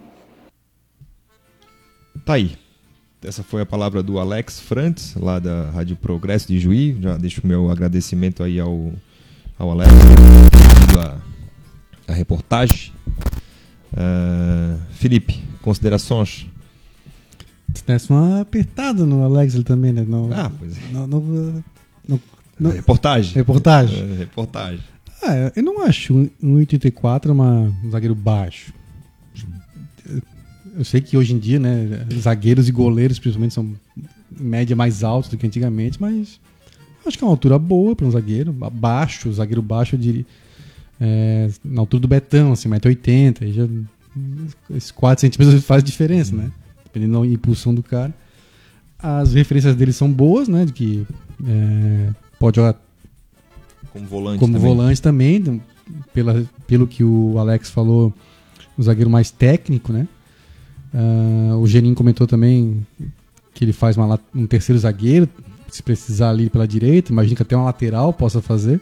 Tá 2.26 2.34
aí. 2.34 2.69
Essa 3.22 3.44
foi 3.44 3.62
a 3.62 3.66
palavra 3.66 4.02
do 4.02 4.18
Alex 4.18 4.62
Frantz, 4.62 5.14
lá 5.16 5.40
da 5.40 5.70
Rádio 5.72 5.98
Progresso 5.98 6.48
de 6.48 6.58
Juí. 6.58 6.98
Já 7.02 7.18
deixo 7.18 7.42
o 7.44 7.48
meu 7.48 7.70
agradecimento 7.70 8.42
aí 8.42 8.58
ao, 8.60 8.94
ao 9.58 9.72
Alex, 9.72 9.92
a, 10.98 11.18
a 12.12 12.16
reportagem. 12.16 12.94
Uh, 13.92 14.80
Felipe, 14.92 15.44
considerações? 15.62 16.48
Tivesse 17.74 18.10
uma 18.10 18.40
apertada 18.40 19.06
no 19.06 19.22
Alex 19.26 19.62
também, 19.66 19.92
né? 19.92 20.06
No, 20.08 20.34
ah, 20.34 20.50
pois 20.58 20.78
é. 20.78 20.82
No, 20.94 21.06
no, 21.06 22.24
no, 22.58 22.70
reportagem. 22.70 23.34
Reportagem. 23.36 24.02
Uh, 24.02 24.16
reportagem. 24.16 24.84
Ah, 25.22 25.52
eu 25.54 25.62
não 25.62 25.84
acho 25.84 26.14
um 26.16 26.30
1,84 26.42 27.32
uma, 27.32 27.76
um 27.84 27.92
zagueiro 27.92 28.16
baixo. 28.16 28.74
Eu 30.80 30.86
sei 30.86 31.02
que 31.02 31.18
hoje 31.18 31.34
em 31.34 31.38
dia, 31.38 31.60
né, 31.60 32.08
zagueiros 32.14 32.70
e 32.70 32.72
goleiros 32.72 33.20
principalmente 33.20 33.54
são 33.54 33.76
em 33.98 34.44
média 34.44 34.78
mais 34.78 35.04
altos 35.04 35.30
do 35.30 35.36
que 35.36 35.46
antigamente, 35.46 36.00
mas 36.00 36.40
acho 37.06 37.18
que 37.18 37.24
é 37.24 37.28
uma 37.28 37.34
altura 37.34 37.60
boa 37.60 37.94
para 37.98 38.08
um 38.08 38.12
zagueiro, 38.12 38.54
baixo, 38.54 39.30
zagueiro 39.34 39.62
baixo, 39.62 39.96
eu 39.96 40.00
diria, 40.00 40.26
é, 40.98 41.50
na 41.66 41.82
altura 41.82 42.00
do 42.00 42.08
Betão, 42.08 42.54
assim, 42.54 42.70
1,80m, 42.70 43.52
já 43.52 43.68
esses 44.74 44.90
4 44.92 45.20
centímetros 45.20 45.62
faz 45.68 45.84
diferença, 45.84 46.34
né? 46.34 46.50
Dependendo 46.86 47.20
da 47.20 47.28
impulsão 47.28 47.76
do 47.76 47.84
cara. 47.84 48.14
As 48.98 49.34
referências 49.34 49.76
dele 49.76 49.92
são 49.92 50.10
boas, 50.10 50.48
né? 50.48 50.64
De 50.64 50.72
que 50.72 51.06
é, 51.46 52.10
pode 52.40 52.56
jogar 52.56 52.82
como 53.92 54.06
volante 54.06 54.40
como 54.40 54.54
também. 54.54 54.68
volante 54.70 55.02
também, 55.02 55.62
pela, 56.14 56.46
pelo 56.66 56.88
que 56.88 57.04
o 57.04 57.38
Alex 57.38 57.70
falou, 57.70 58.14
o 58.78 58.84
zagueiro 58.84 59.10
mais 59.10 59.30
técnico, 59.30 59.92
né? 59.92 60.08
Uh, 60.94 61.56
o 61.58 61.68
Geninho 61.68 61.96
comentou 61.96 62.26
também 62.26 62.86
que 63.54 63.64
ele 63.64 63.74
faz 63.74 63.98
uma, 63.98 64.20
um 64.34 64.48
terceiro 64.48 64.80
zagueiro, 64.80 65.28
se 65.68 65.84
precisar 65.84 66.30
ali 66.30 66.50
pela 66.50 66.68
direita, 66.68 67.12
imagina 67.12 67.36
que 67.36 67.42
até 67.42 67.56
uma 67.56 67.66
lateral 67.66 68.12
possa 68.14 68.42
fazer. 68.42 68.80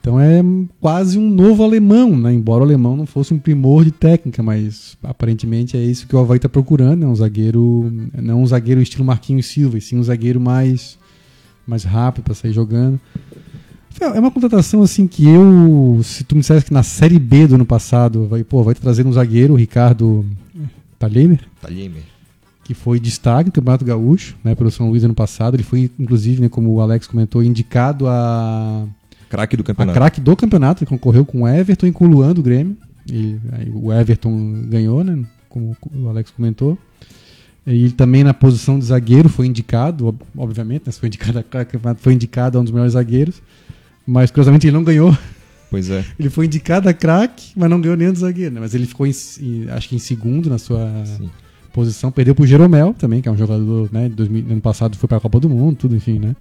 Então 0.00 0.18
é 0.18 0.42
quase 0.80 1.16
um 1.16 1.30
novo 1.30 1.62
alemão, 1.62 2.16
né? 2.18 2.32
Embora 2.32 2.64
o 2.64 2.66
alemão 2.66 2.96
não 2.96 3.06
fosse 3.06 3.32
um 3.32 3.38
primor 3.38 3.84
de 3.84 3.92
técnica, 3.92 4.42
mas 4.42 4.98
aparentemente 5.00 5.76
é 5.76 5.80
isso 5.80 6.08
que 6.08 6.16
o 6.16 6.18
Havaí 6.18 6.38
está 6.38 6.48
procurando, 6.48 7.02
né? 7.02 7.06
Um 7.06 7.14
zagueiro, 7.14 7.92
não 8.12 8.42
um 8.42 8.46
zagueiro 8.46 8.82
estilo 8.82 9.04
Marquinhos 9.04 9.46
Silva, 9.46 9.78
e 9.78 9.80
sim 9.80 9.96
um 9.96 10.02
zagueiro 10.02 10.40
mais, 10.40 10.98
mais 11.64 11.84
rápido 11.84 12.24
para 12.24 12.34
sair 12.34 12.52
jogando. 12.52 13.00
É 14.00 14.18
uma 14.18 14.30
contratação 14.30 14.82
assim 14.82 15.06
que 15.06 15.28
eu, 15.28 16.00
se 16.02 16.24
tu 16.24 16.34
me 16.34 16.40
dissesse 16.40 16.64
que 16.66 16.72
na 16.72 16.82
Série 16.82 17.18
B 17.18 17.46
do 17.46 17.54
ano 17.54 17.64
passado, 17.64 18.26
vai, 18.26 18.42
pô, 18.42 18.62
vai 18.62 18.74
trazer 18.74 19.06
um 19.06 19.12
zagueiro, 19.12 19.52
o 19.54 19.56
Ricardo 19.56 20.24
Talhemer, 20.98 21.40
Talhemer. 21.60 22.02
que 22.64 22.74
foi 22.74 22.98
destaque 22.98 23.50
do 23.50 23.54
Campeonato 23.54 23.84
Gaúcho, 23.84 24.36
né, 24.42 24.54
pelo 24.54 24.70
São 24.70 24.88
Luís 24.88 25.04
ano 25.04 25.14
passado. 25.14 25.54
Ele 25.54 25.62
foi, 25.62 25.90
inclusive, 25.98 26.40
né, 26.42 26.48
como 26.48 26.70
o 26.70 26.80
Alex 26.80 27.06
comentou, 27.06 27.42
indicado 27.42 28.06
a 28.08 28.86
craque 29.28 29.56
do 29.56 29.64
campeonato. 29.64 29.98
craque 29.98 30.20
do 30.20 30.36
campeonato. 30.36 30.82
Ele 30.82 30.88
concorreu 30.88 31.24
com 31.24 31.42
o 31.42 31.48
Everton 31.48 31.86
e 31.86 31.92
com 31.92 32.04
o 32.04 32.08
Luan 32.08 32.32
do 32.32 32.42
Grêmio. 32.42 32.76
E, 33.10 33.36
o 33.74 33.92
Everton 33.92 34.66
ganhou, 34.68 35.02
né, 35.02 35.24
como 35.48 35.76
o 35.94 36.08
Alex 36.08 36.30
comentou. 36.30 36.78
E 37.66 37.90
também 37.90 38.24
na 38.24 38.34
posição 38.34 38.78
de 38.78 38.84
zagueiro 38.86 39.28
foi 39.28 39.46
indicado, 39.46 40.16
obviamente, 40.36 40.82
né, 40.86 40.92
foi 40.92 41.06
indicado 41.06 41.38
a 41.38 41.42
craque, 41.42 41.78
foi 41.98 42.12
indicado 42.12 42.58
a 42.58 42.60
um 42.60 42.64
dos 42.64 42.72
melhores 42.72 42.94
zagueiros. 42.94 43.40
Mas 44.06 44.30
curiosamente 44.30 44.66
ele 44.66 44.74
não 44.74 44.84
ganhou. 44.84 45.16
Pois 45.70 45.88
é. 45.88 46.04
Ele 46.20 46.28
foi 46.28 46.44
indicado 46.44 46.86
a 46.86 46.92
craque, 46.92 47.52
mas 47.56 47.70
não 47.70 47.80
ganhou 47.80 47.96
nem 47.96 48.12
do 48.12 48.18
zagueiro. 48.18 48.54
Né? 48.54 48.60
Mas 48.60 48.74
ele 48.74 48.84
ficou, 48.84 49.06
em, 49.06 49.12
em, 49.40 49.70
acho 49.70 49.88
que 49.88 49.96
em 49.96 49.98
segundo 49.98 50.50
na 50.50 50.58
sua 50.58 50.86
Sim. 51.06 51.30
posição. 51.72 52.12
Perdeu 52.12 52.34
pro 52.34 52.46
Jeromel 52.46 52.92
também, 52.92 53.22
que 53.22 53.28
é 53.28 53.32
um 53.32 53.36
jogador, 53.38 53.88
né? 53.90 54.06
2000, 54.10 54.52
ano 54.52 54.60
passado 54.60 54.98
foi 54.98 55.08
para 55.08 55.16
a 55.16 55.20
Copa 55.20 55.40
do 55.40 55.48
Mundo, 55.48 55.76
tudo, 55.76 55.96
enfim, 55.96 56.18
né? 56.18 56.36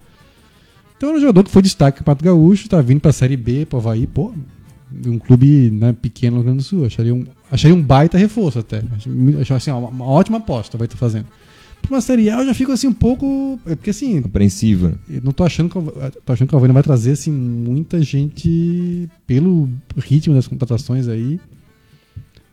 Então 0.97 1.11
é 1.11 1.13
um 1.13 1.19
jogador 1.19 1.45
que 1.45 1.49
foi 1.49 1.61
destaque 1.61 2.03
para 2.03 2.13
o 2.13 2.23
Gaúcho, 2.23 2.67
tá 2.67 2.81
vindo 2.81 2.99
para 2.99 3.11
a 3.11 3.13
Série 3.13 3.37
B, 3.37 3.65
para 3.65 3.77
o 3.77 3.79
Havaí, 3.79 4.05
pô, 4.05 4.33
um 5.05 5.17
clube 5.17 5.71
né, 5.71 5.93
pequeno 5.93 6.35
no 6.35 6.41
Rio 6.41 6.45
Grande 6.47 6.57
do 6.57 6.63
Sul. 6.63 6.85
Acharia 6.85 7.15
um, 7.15 7.25
acharia 7.49 7.75
um 7.75 7.81
baita 7.81 8.17
reforço 8.17 8.59
até. 8.59 8.83
Acharia 9.39 9.55
assim, 9.55 9.71
uma, 9.71 9.87
uma 9.87 10.05
ótima 10.05 10.37
aposta 10.39 10.77
vai 10.77 10.85
estar 10.85 10.97
fazendo. 10.97 11.27
Série 12.01 12.29
A 12.29 12.39
eu 12.39 12.45
já 12.45 12.53
fico 12.53 12.71
assim 12.71 12.87
um 12.87 12.93
pouco. 12.93 13.59
É 13.65 13.75
porque 13.75 13.89
assim. 13.89 14.19
Apreensiva. 14.19 14.97
Eu 15.09 15.21
não 15.21 15.31
tô 15.31 15.43
achando 15.43 15.69
que 15.69 16.19
tô 16.25 16.33
achando 16.33 16.47
que 16.47 16.55
o 16.55 16.57
Havaí 16.57 16.71
vai 16.71 16.83
trazer 16.83 17.11
assim 17.11 17.31
muita 17.31 18.01
gente 18.01 19.09
pelo 19.27 19.69
ritmo 19.97 20.33
das 20.33 20.47
contratações 20.47 21.07
aí. 21.07 21.39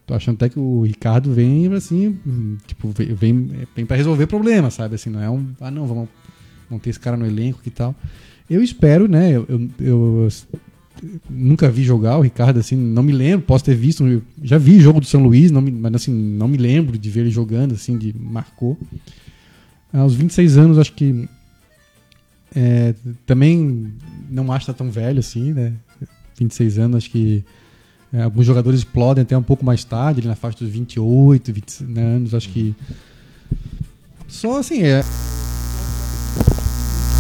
Tô 0.07 0.15
achando 0.15 0.37
até 0.37 0.49
que 0.49 0.59
o 0.59 0.83
Ricardo 0.83 1.31
vem 1.33 1.73
assim, 1.75 2.19
tipo, 2.67 2.89
vem, 3.15 3.51
vem 3.77 3.85
para 3.85 3.97
resolver 3.97 4.27
problemas, 4.27 4.73
sabe? 4.73 4.95
Assim, 4.95 5.11
não 5.11 5.21
é 5.21 5.29
um. 5.29 5.49
Ah, 5.61 5.71
não, 5.71 5.87
vamos, 5.87 6.09
vamos 6.69 6.83
ter 6.83 6.89
esse 6.89 6.99
cara 6.99 7.15
no 7.15 7.27
elenco 7.27 7.61
e 7.67 7.71
tal. 7.71 7.95
Eu 8.49 8.63
espero, 8.63 9.07
né? 9.07 9.33
Eu, 9.33 9.47
eu, 9.49 9.71
eu, 9.79 10.29
nunca 11.29 11.71
vi 11.71 11.85
jogar 11.85 12.19
o 12.19 12.23
Ricardo, 12.23 12.59
assim, 12.59 12.77
não 12.77 13.03
me 13.03 13.13
lembro, 13.13 13.47
posso 13.47 13.65
ter 13.65 13.75
visto, 13.75 14.23
já 14.43 14.59
vi 14.59 14.81
jogo 14.81 15.01
do 15.01 15.07
São 15.07 15.23
Luís, 15.23 15.51
não 15.51 15.61
me, 15.61 15.71
mas 15.71 15.95
assim, 15.95 16.13
não 16.13 16.49
me 16.49 16.57
lembro 16.57 16.99
de 16.99 17.11
ver 17.11 17.21
ele 17.21 17.31
jogando, 17.31 17.75
assim, 17.75 17.97
de 17.97 18.15
marcou. 18.19 18.79
Aos 19.93 20.15
26 20.15 20.59
anos, 20.59 20.79
acho 20.79 20.93
que 20.93 21.29
é, 22.55 22.95
também 23.27 23.93
não 24.31 24.45
que 24.59 24.67
tá 24.67 24.73
tão 24.73 24.91
velho 24.91 25.19
assim, 25.19 25.53
né? 25.53 25.73
26 26.39 26.79
anos, 26.79 26.97
acho 26.97 27.11
que 27.11 27.45
é, 28.13 28.23
alguns 28.23 28.47
jogadores 28.47 28.81
explodem 28.81 29.23
até 29.23 29.37
um 29.37 29.43
pouco 29.43 29.65
mais 29.65 29.85
tarde, 29.85 30.27
na 30.27 30.35
faixa 30.35 30.59
dos 30.59 30.69
28, 30.69 31.53
20 31.53 31.85
né, 31.85 32.03
anos, 32.03 32.35
acho 32.35 32.49
que. 32.49 32.75
Só 34.27 34.59
assim, 34.59 34.83
é. 34.83 35.03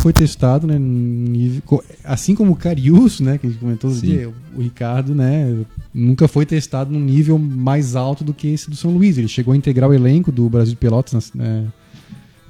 Foi 0.03 0.13
testado, 0.13 0.67
né? 0.67 0.79
Nível, 0.79 1.85
assim 2.05 2.35
como 2.35 2.53
o 2.53 2.57
Carius, 2.57 3.21
né? 3.21 3.37
Que 3.37 3.47
a 3.47 3.51
gente 3.51 3.59
comentou 3.59 3.91
dia, 3.91 4.33
o 4.57 4.61
Ricardo, 4.63 5.15
né? 5.15 5.65
Nunca 5.93 6.29
foi 6.29 6.47
testado 6.47 6.93
num 6.93 7.01
nível 7.01 7.39
mais 7.39 7.97
alto 7.97 8.23
do 8.23 8.33
que 8.33 8.49
esse 8.49 8.71
do 8.71 8.77
São 8.77 8.93
Luís. 8.93 9.19
Ele 9.19 9.29
chegou 9.29 9.53
a 9.53 9.57
integrar 9.57 9.91
o 9.91 9.95
elenco 9.95 10.31
do 10.31 10.49
Brasil 10.49 10.75
de 10.75 10.77
Pelotas, 10.77 11.33
né? 11.35 11.67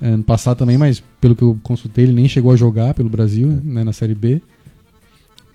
É, 0.00 0.08
ano 0.08 0.22
passado 0.22 0.58
também, 0.58 0.78
mas 0.78 1.02
pelo 1.20 1.34
que 1.34 1.42
eu 1.42 1.58
consultei, 1.62 2.04
ele 2.04 2.12
nem 2.12 2.28
chegou 2.28 2.52
a 2.52 2.56
jogar 2.56 2.94
pelo 2.94 3.08
Brasil, 3.08 3.48
né, 3.64 3.82
na 3.82 3.92
Série 3.92 4.14
B. 4.14 4.40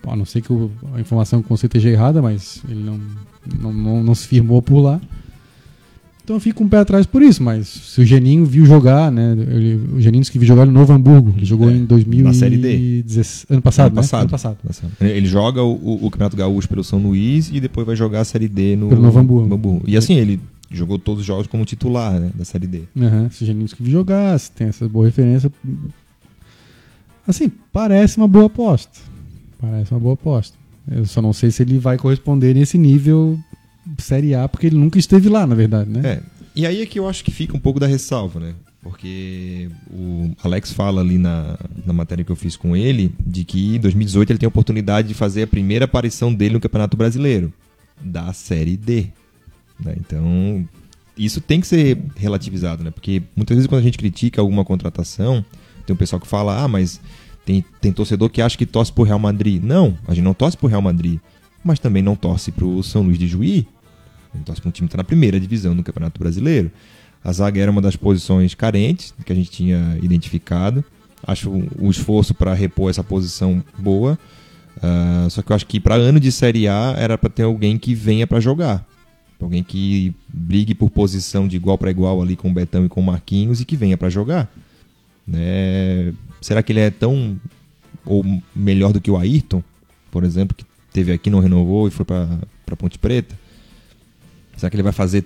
a 0.05 0.15
não 0.15 0.25
sei 0.25 0.41
que 0.41 0.51
a 0.93 0.99
informação 0.99 1.41
que 1.41 1.49
eu 1.49 1.55
esteja 1.55 1.89
errada, 1.89 2.21
mas 2.21 2.61
ele 2.67 2.83
não, 2.83 2.99
não, 3.61 3.73
não, 3.73 4.03
não, 4.03 4.15
se 4.15 4.27
firmou 4.27 4.61
por 4.61 4.79
lá. 4.79 4.99
Então 6.23 6.37
eu 6.37 6.39
fico 6.39 6.63
um 6.63 6.69
pé 6.69 6.77
atrás 6.77 7.05
por 7.05 7.21
isso, 7.21 7.43
mas 7.43 7.67
se 7.67 7.99
o 7.99 8.05
Geninho 8.05 8.45
viu 8.45 8.65
jogar, 8.65 9.11
né? 9.11 9.33
Ele, 9.33 9.75
o 9.93 9.99
Geninho 9.99 10.21
disse 10.21 10.31
que 10.31 10.39
viu 10.39 10.47
jogar 10.47 10.65
no 10.65 10.71
Novo 10.71 10.93
Hamburgo. 10.93 11.33
Ele 11.35 11.45
jogou 11.45 11.69
é, 11.69 11.73
em 11.73 11.83
2000 11.83 12.23
na 12.23 12.33
Série 12.33 12.57
D. 12.57 13.03
Ano 13.49 13.61
passado, 13.61 13.87
ano 13.87 13.95
né? 13.95 14.01
passado, 14.01 14.21
ano 14.21 14.29
passado. 14.29 14.91
Ele 15.01 15.25
joga 15.27 15.61
o, 15.61 16.05
o, 16.05 16.09
Campeonato 16.09 16.37
Gaúcho 16.37 16.69
pelo 16.69 16.81
São 16.81 16.99
Luís 16.99 17.49
e 17.51 17.59
depois 17.59 17.85
vai 17.85 17.97
jogar 17.97 18.21
a 18.21 18.25
Série 18.25 18.47
D 18.47 18.77
no 18.77 18.87
pelo 18.87 19.01
Novo 19.01 19.19
Hamburgo. 19.19 19.53
Hamburgo. 19.53 19.83
E 19.85 19.97
assim, 19.97 20.13
ele 20.15 20.39
jogou 20.71 20.97
todos 20.97 21.19
os 21.21 21.25
jogos 21.25 21.45
como 21.45 21.65
titular 21.65 22.17
né, 22.17 22.31
da 22.33 22.45
Série 22.45 22.67
D. 22.67 22.83
Uhum, 22.95 23.29
se 23.29 23.43
o 23.43 23.45
Geninho 23.45 23.67
que 23.67 23.91
jogar, 23.91 24.39
se 24.39 24.49
tem 24.49 24.67
essa 24.67 24.87
boa 24.87 25.05
referência. 25.05 25.51
Assim, 27.27 27.51
parece 27.73 28.15
uma 28.15 28.29
boa 28.29 28.45
aposta. 28.45 28.97
Parece 29.59 29.91
uma 29.91 29.99
boa 29.99 30.13
aposta. 30.13 30.57
Eu 30.89 31.05
só 31.05 31.21
não 31.21 31.33
sei 31.33 31.51
se 31.51 31.63
ele 31.63 31.79
vai 31.79 31.97
corresponder 31.97 32.53
nesse 32.53 32.77
nível 32.77 33.37
Série 33.97 34.35
A, 34.35 34.47
porque 34.47 34.67
ele 34.67 34.77
nunca 34.77 34.97
esteve 34.97 35.29
lá, 35.29 35.45
na 35.45 35.55
verdade, 35.55 35.89
né? 35.89 36.01
É. 36.03 36.21
E 36.55 36.65
aí 36.65 36.81
é 36.81 36.85
que 36.85 36.99
eu 36.99 37.07
acho 37.07 37.23
que 37.23 37.31
fica 37.31 37.55
um 37.55 37.59
pouco 37.59 37.79
da 37.79 37.87
ressalva, 37.87 38.39
né? 38.39 38.53
Porque 38.81 39.69
o 39.89 40.31
Alex 40.43 40.71
fala 40.73 41.01
ali 41.01 41.17
na, 41.17 41.57
na 41.85 41.93
matéria 41.93 42.23
que 42.23 42.31
eu 42.31 42.35
fiz 42.35 42.57
com 42.57 42.75
ele 42.75 43.13
de 43.25 43.45
que 43.45 43.77
em 43.77 43.79
2018 43.79 44.31
ele 44.31 44.39
tem 44.39 44.45
a 44.45 44.49
oportunidade 44.49 45.07
de 45.07 45.13
fazer 45.13 45.43
a 45.43 45.47
primeira 45.47 45.85
aparição 45.85 46.33
dele 46.33 46.55
no 46.55 46.59
Campeonato 46.59 46.97
Brasileiro, 46.97 47.51
da 48.01 48.33
Série 48.33 48.75
D. 48.75 49.07
Né? 49.79 49.95
Então, 49.97 50.67
isso 51.17 51.39
tem 51.39 51.61
que 51.61 51.67
ser 51.67 51.97
relativizado, 52.17 52.83
né? 52.83 52.91
Porque 52.91 53.23
muitas 53.35 53.55
vezes 53.55 53.67
quando 53.67 53.81
a 53.81 53.83
gente 53.83 53.97
critica 53.97 54.41
alguma 54.41 54.65
contratação, 54.65 55.45
tem 55.85 55.93
um 55.93 55.97
pessoal 55.97 56.19
que 56.19 56.27
fala, 56.27 56.61
ah, 56.61 56.67
mas 56.67 56.99
tem, 57.45 57.63
tem 57.81 57.91
torcedor 57.91 58.29
que 58.29 58.41
acha 58.41 58.57
que 58.57 58.65
torce 58.65 58.91
pro 58.91 59.03
Real 59.03 59.19
Madrid. 59.19 59.61
Não, 59.63 59.97
a 60.07 60.13
gente 60.13 60.23
não 60.23 60.33
torce 60.33 60.57
pro 60.57 60.67
Real 60.67 60.81
Madrid, 60.81 61.19
mas 61.63 61.79
também 61.79 62.03
não 62.03 62.15
torce 62.15 62.51
pro 62.51 62.83
São 62.83 63.03
Luís 63.03 63.17
de 63.17 63.27
Juí. 63.27 63.67
Pra 64.45 64.55
um 64.65 64.71
time 64.71 64.87
que 64.87 64.91
tá 64.91 64.97
na 64.97 65.03
primeira 65.03 65.39
divisão 65.39 65.75
do 65.75 65.83
Campeonato 65.83 66.19
Brasileiro. 66.19 66.71
A 67.23 67.31
zaga 67.31 67.61
era 67.61 67.71
uma 67.71 67.81
das 67.81 67.95
posições 67.95 68.53
carentes 68.53 69.13
que 69.25 69.31
a 69.31 69.35
gente 69.35 69.49
tinha 69.49 69.97
identificado. 70.01 70.83
Acho 71.25 71.49
o 71.79 71.89
esforço 71.89 72.33
para 72.33 72.53
repor 72.53 72.89
essa 72.89 73.03
posição 73.03 73.63
boa. 73.77 74.17
Uh, 74.77 75.29
só 75.29 75.41
que 75.41 75.51
eu 75.51 75.55
acho 75.55 75.65
que 75.65 75.79
para 75.79 75.95
ano 75.95 76.19
de 76.19 76.31
Série 76.31 76.67
A 76.67 76.95
era 76.97 77.17
para 77.17 77.29
ter 77.29 77.43
alguém 77.43 77.77
que 77.77 77.95
venha 77.95 78.27
para 78.27 78.39
jogar. 78.39 78.85
Alguém 79.39 79.63
que 79.63 80.13
brigue 80.27 80.73
por 80.73 80.89
posição 80.89 81.47
de 81.47 81.55
igual 81.55 81.77
para 81.77 81.91
igual 81.91 82.21
ali 82.21 82.35
com 82.35 82.49
o 82.49 82.53
Betão 82.53 82.85
e 82.85 82.89
com 82.89 83.01
o 83.01 83.03
Marquinhos 83.03 83.61
e 83.61 83.65
que 83.65 83.75
venha 83.75 83.97
para 83.97 84.09
jogar. 84.09 84.51
Né? 85.25 86.13
Será 86.41 86.61
que 86.61 86.71
ele 86.71 86.79
é 86.79 86.89
tão 86.89 87.37
ou 88.05 88.25
melhor 88.55 88.91
do 88.91 88.99
que 88.99 89.11
o 89.11 89.17
Ayrton, 89.17 89.63
por 90.11 90.23
exemplo, 90.23 90.55
que 90.55 90.65
teve 90.91 91.11
aqui, 91.11 91.29
não 91.29 91.39
renovou 91.39 91.87
e 91.87 91.91
foi 91.91 92.05
para 92.05 92.75
Ponte 92.77 92.97
Preta? 92.99 93.42
Será 94.57 94.69
que 94.69 94.75
ele 94.75 94.83
vai 94.83 94.93
fazer 94.93 95.25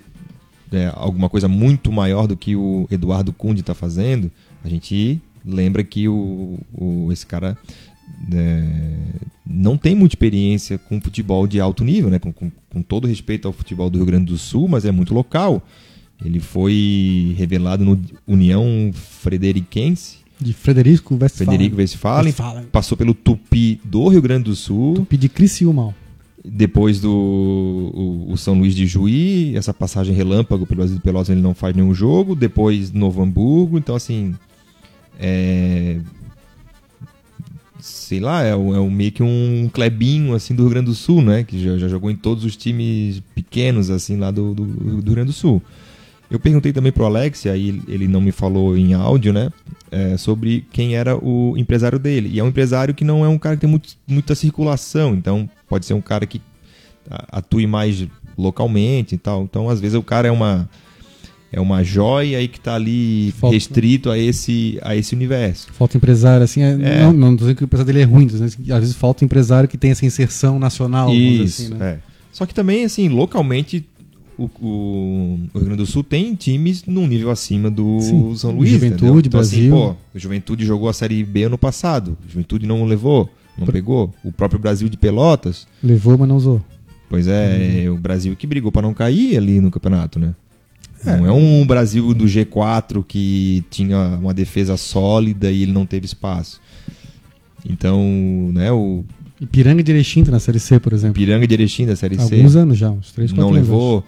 é, 0.72 0.90
alguma 0.94 1.28
coisa 1.28 1.48
muito 1.48 1.90
maior 1.92 2.26
do 2.26 2.36
que 2.36 2.56
o 2.56 2.86
Eduardo 2.90 3.32
Cunde 3.32 3.60
está 3.60 3.74
fazendo? 3.74 4.30
A 4.64 4.68
gente 4.68 5.20
lembra 5.44 5.82
que 5.82 6.08
o, 6.08 6.58
o, 6.72 7.12
esse 7.12 7.26
cara 7.26 7.56
é, 8.32 8.64
não 9.46 9.76
tem 9.76 9.94
muita 9.94 10.14
experiência 10.14 10.78
com 10.78 11.00
futebol 11.00 11.46
de 11.46 11.60
alto 11.60 11.84
nível, 11.84 12.10
né? 12.10 12.18
Com, 12.18 12.32
com, 12.32 12.50
com, 12.68 12.82
todo 12.82 13.06
respeito 13.06 13.48
ao 13.48 13.52
futebol 13.52 13.88
do 13.88 13.98
Rio 13.98 14.06
Grande 14.06 14.26
do 14.26 14.38
Sul, 14.38 14.68
mas 14.68 14.84
é 14.84 14.90
muito 14.90 15.14
local. 15.14 15.62
Ele 16.24 16.40
foi 16.40 17.34
revelado 17.38 17.84
no 17.84 18.00
União 18.26 18.90
Frederiquense. 18.92 20.18
De 20.40 20.52
Frederico 20.52 21.14
Westphalen. 21.14 21.48
Frederico 21.48 21.76
Westphalen. 21.76 22.26
Westphalen. 22.26 22.64
Passou 22.72 22.98
pelo 22.98 23.14
Tupi 23.14 23.80
do 23.84 24.08
Rio 24.08 24.22
Grande 24.22 24.44
do 24.44 24.56
Sul. 24.56 24.94
Tupi 24.94 25.16
de 25.16 25.28
Criciúma. 25.28 25.94
Depois 26.50 27.00
do 27.00 27.12
o, 27.12 28.32
o, 28.32 28.36
São 28.36 28.58
Luís 28.58 28.74
de 28.74 28.86
Juí, 28.86 29.56
essa 29.56 29.74
passagem 29.74 30.14
relâmpago 30.14 30.66
pelo 30.66 30.78
Brasil 30.78 30.96
de 30.96 31.02
Pelotas 31.02 31.28
ele 31.30 31.40
não 31.40 31.54
faz 31.54 31.74
nenhum 31.74 31.94
jogo. 31.94 32.34
Depois 32.34 32.92
Novo 32.92 33.22
Hamburgo. 33.22 33.78
Então, 33.78 33.94
assim, 33.94 34.34
é, 35.18 35.98
sei 37.80 38.20
lá, 38.20 38.44
é, 38.44 38.50
é 38.50 38.90
meio 38.90 39.12
que 39.12 39.22
um 39.22 39.68
clebinho 39.72 40.34
assim 40.34 40.54
do 40.54 40.62
Rio 40.62 40.70
Grande 40.70 40.86
do 40.86 40.94
Sul, 40.94 41.22
né? 41.22 41.44
Que 41.44 41.62
já, 41.62 41.78
já 41.78 41.88
jogou 41.88 42.10
em 42.10 42.16
todos 42.16 42.44
os 42.44 42.56
times 42.56 43.22
pequenos 43.34 43.90
assim 43.90 44.16
lá 44.16 44.30
do, 44.30 44.54
do, 44.54 44.64
do 44.64 45.06
Rio 45.06 45.14
Grande 45.14 45.28
do 45.28 45.32
Sul. 45.32 45.62
Eu 46.30 46.38
perguntei 46.38 46.72
também 46.72 46.92
pro 46.92 47.06
Alex, 47.06 47.46
aí 47.46 47.82
ele 47.88 48.06
não 48.06 48.20
me 48.20 48.32
falou 48.32 48.76
em 48.76 48.92
áudio, 48.92 49.32
né? 49.32 49.50
É, 49.90 50.16
sobre 50.16 50.66
quem 50.70 50.96
era 50.96 51.16
o 51.16 51.56
empresário 51.56 51.98
dele. 51.98 52.28
E 52.32 52.38
é 52.38 52.44
um 52.44 52.48
empresário 52.48 52.94
que 52.94 53.04
não 53.04 53.24
é 53.24 53.28
um 53.28 53.38
cara 53.38 53.56
que 53.56 53.62
tem 53.62 53.70
muito, 53.70 53.96
muita 54.06 54.34
circulação, 54.34 55.14
então 55.14 55.48
pode 55.66 55.86
ser 55.86 55.94
um 55.94 56.00
cara 56.00 56.26
que 56.26 56.42
atue 57.32 57.66
mais 57.66 58.06
localmente 58.36 59.14
e 59.14 59.18
tal. 59.18 59.42
Então, 59.42 59.68
às 59.68 59.80
vezes, 59.80 59.96
o 59.96 60.02
cara 60.02 60.28
é 60.28 60.30
uma 60.30 60.68
é 61.50 61.60
uma 61.60 61.82
joia 61.82 62.38
aí 62.38 62.46
que 62.46 62.58
está 62.58 62.74
ali 62.74 63.32
Falta. 63.38 63.54
restrito 63.54 64.10
a 64.10 64.18
esse, 64.18 64.78
a 64.82 64.94
esse 64.94 65.14
universo. 65.14 65.68
Falta 65.72 65.96
empresário, 65.96 66.44
assim, 66.44 66.62
é, 66.62 66.72
é. 66.72 67.02
não, 67.02 67.12
não 67.12 67.34
dizendo 67.34 67.56
que 67.56 67.62
o 67.62 67.64
empresário 67.64 67.90
dele 67.90 68.02
é 68.02 68.06
ruim, 68.06 68.26
às 68.26 68.80
vezes 68.80 68.94
falta 68.94 69.24
empresário 69.24 69.66
que 69.68 69.78
tem 69.78 69.90
essa 69.90 70.04
inserção 70.04 70.58
nacional. 70.58 71.12
Isso, 71.12 71.62
assim, 71.62 71.74
né? 71.74 71.90
é. 71.92 71.98
Só 72.30 72.44
que 72.44 72.54
também, 72.54 72.84
assim, 72.84 73.08
localmente, 73.08 73.88
o, 74.38 74.48
o, 74.60 75.38
Rio 75.52 75.64
Grande 75.64 75.76
do 75.76 75.86
Sul 75.86 76.04
tem 76.04 76.34
times 76.34 76.84
num 76.86 77.06
nível 77.06 77.30
acima 77.30 77.68
do 77.70 78.00
Sim. 78.00 78.34
São 78.36 78.52
Luís. 78.52 78.70
Juventude, 78.70 79.28
então, 79.28 79.40
assim, 79.40 79.68
Brasil. 79.68 79.76
Assim, 79.76 79.94
pô, 79.94 79.96
o 80.14 80.18
Juventude 80.18 80.64
jogou 80.64 80.88
a 80.88 80.92
Série 80.92 81.24
B 81.24 81.44
ano 81.44 81.58
passado, 81.58 82.16
Juventude 82.28 82.66
não 82.66 82.84
levou, 82.84 83.28
não 83.58 83.66
pegou. 83.66 84.14
O 84.22 84.30
próprio 84.30 84.60
Brasil 84.60 84.88
de 84.88 84.96
Pelotas... 84.96 85.66
Levou, 85.82 86.16
mas 86.16 86.28
não 86.28 86.36
usou. 86.36 86.62
Pois 87.10 87.26
é, 87.26 87.86
uhum. 87.86 87.94
o 87.94 87.98
Brasil 87.98 88.36
que 88.36 88.46
brigou 88.46 88.70
para 88.70 88.82
não 88.82 88.94
cair 88.94 89.36
ali 89.36 89.60
no 89.60 89.70
campeonato, 89.70 90.18
né? 90.18 90.34
É. 91.04 91.16
Não 91.16 91.26
é 91.26 91.32
um 91.32 91.66
Brasil 91.66 92.12
do 92.14 92.24
G4 92.24 93.04
que 93.06 93.64
tinha 93.70 94.18
uma 94.20 94.34
defesa 94.34 94.76
sólida 94.76 95.50
e 95.50 95.62
ele 95.62 95.72
não 95.72 95.86
teve 95.86 96.06
espaço. 96.06 96.60
Então, 97.68 98.00
né, 98.52 98.70
o 98.70 99.04
Ipiranga 99.40 99.82
de 99.82 99.92
Erechim 99.92 100.24
tá 100.24 100.32
na 100.32 100.40
Série 100.40 100.58
C, 100.58 100.80
por 100.80 100.92
exemplo. 100.92 101.20
Ipiranga 101.20 101.46
de 101.46 101.54
Erechim 101.54 101.86
da 101.86 101.94
Série 101.94 102.16
C. 102.16 102.34
Alguns 102.34 102.56
anos 102.56 102.76
já, 102.76 102.90
uns 102.90 103.12
3, 103.12 103.32
4 103.32 103.44
Não 103.44 103.52
levou. 103.52 104.04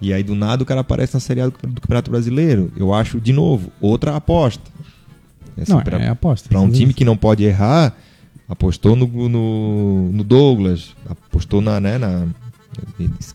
E 0.00 0.12
aí 0.12 0.22
do 0.22 0.34
nada 0.34 0.62
o 0.62 0.66
cara 0.66 0.80
aparece 0.80 1.14
na 1.14 1.20
Série 1.20 1.40
A 1.40 1.46
do, 1.46 1.52
Campeonato 1.52 2.10
Brasileiro. 2.10 2.70
Eu 2.76 2.92
acho, 2.92 3.20
de 3.20 3.32
novo, 3.32 3.70
outra 3.80 4.14
aposta. 4.16 4.70
Assim, 5.56 5.72
não, 5.72 5.82
pra, 5.82 5.98
é 5.98 6.08
aposta. 6.08 6.48
Para 6.48 6.60
um 6.60 6.70
time 6.70 6.92
que 6.92 7.04
não 7.04 7.16
pode 7.16 7.42
errar, 7.44 7.96
apostou 8.48 8.94
no, 8.94 9.06
no, 9.28 10.12
no 10.12 10.24
Douglas, 10.24 10.94
apostou 11.08 11.62
na, 11.62 11.80
né, 11.80 11.96
na, 11.96 12.26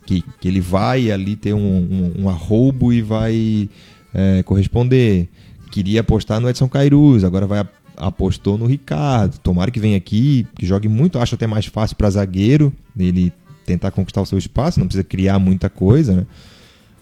que, 0.06 0.24
que 0.40 0.48
ele 0.48 0.62
vai 0.62 1.12
ali 1.12 1.36
ter 1.36 1.54
um, 1.54 1.60
um, 1.60 2.24
um 2.24 2.30
arroubo 2.30 2.94
e 2.94 3.02
vai 3.02 3.70
é, 4.14 4.44
corresponder. 4.44 5.28
Queria 5.72 6.02
apostar 6.02 6.40
no 6.40 6.50
Edson 6.50 6.70
Cairuz, 6.70 7.24
agora 7.24 7.48
vai 7.48 7.66
apostou 7.98 8.58
no 8.58 8.66
Ricardo. 8.66 9.38
Tomara 9.40 9.70
que 9.70 9.80
venha 9.80 9.98
aqui, 9.98 10.48
que 10.56 10.66
jogue 10.66 10.88
muito. 10.88 11.20
Acho 11.20 11.36
até 11.36 11.46
mais 11.46 11.68
fácil 11.68 11.96
para 11.96 12.10
zagueiro 12.10 12.74
ele 12.98 13.32
tentar 13.66 13.92
conquistar 13.92 14.22
o 14.22 14.26
seu 14.26 14.38
espaço, 14.38 14.80
não 14.80 14.88
precisa 14.88 15.04
criar 15.04 15.40
muita 15.40 15.70
coisa, 15.70 16.16
né? 16.16 16.26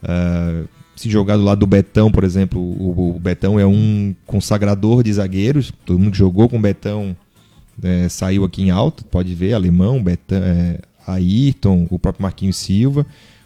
Uh, 0.03 0.67
se 0.99 1.09
jogar 1.09 1.37
do 1.37 1.43
lado 1.43 1.59
do 1.59 1.67
Betão, 1.67 2.11
por 2.11 2.25
exemplo, 2.25 2.59
o, 2.59 3.15
o, 3.15 3.19
Betão 3.19 3.57
é 3.57 3.65
um 3.65 4.13
consagrador 4.25 5.01
de 5.01 5.13
zagueiros. 5.13 5.71
Todo 5.85 5.97
mundo 5.97 6.11
que 6.11 6.17
jogou 6.17 6.49
com 6.49 6.57
o 6.57 6.61
Betão 6.61 7.15
é, 7.81 8.09
saiu 8.09 8.43
aqui 8.43 8.63
em 8.63 8.69
alto, 8.69 9.05
pode 9.05 9.33
ver, 9.33 9.53
alemão, 9.53 10.03
Betão, 10.03 10.39
é, 10.39 10.79
Ayrton, 11.07 11.87
o 11.89 11.97
próprio 11.97 12.23
Marquinhos 12.23 12.57
Silva, 12.57 13.05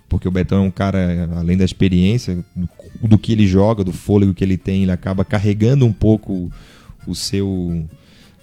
porque 0.09 0.27
o 0.27 0.31
Betão 0.31 0.63
é 0.63 0.67
um 0.67 0.71
cara, 0.71 1.29
além 1.35 1.55
da 1.55 1.63
experiência, 1.63 2.43
do, 2.55 2.67
do, 3.07 3.17
que 3.19 3.31
ele 3.31 3.45
joga, 3.45 3.83
do 3.83 3.93
fôlego 3.93 4.33
que 4.33 4.43
ele 4.43 4.57
tem, 4.57 4.81
ele 4.81 4.91
acaba 4.91 5.23
carregando 5.23 5.85
um 5.85 5.93
pouco 5.93 6.51
o 7.05 7.13
seu 7.13 7.85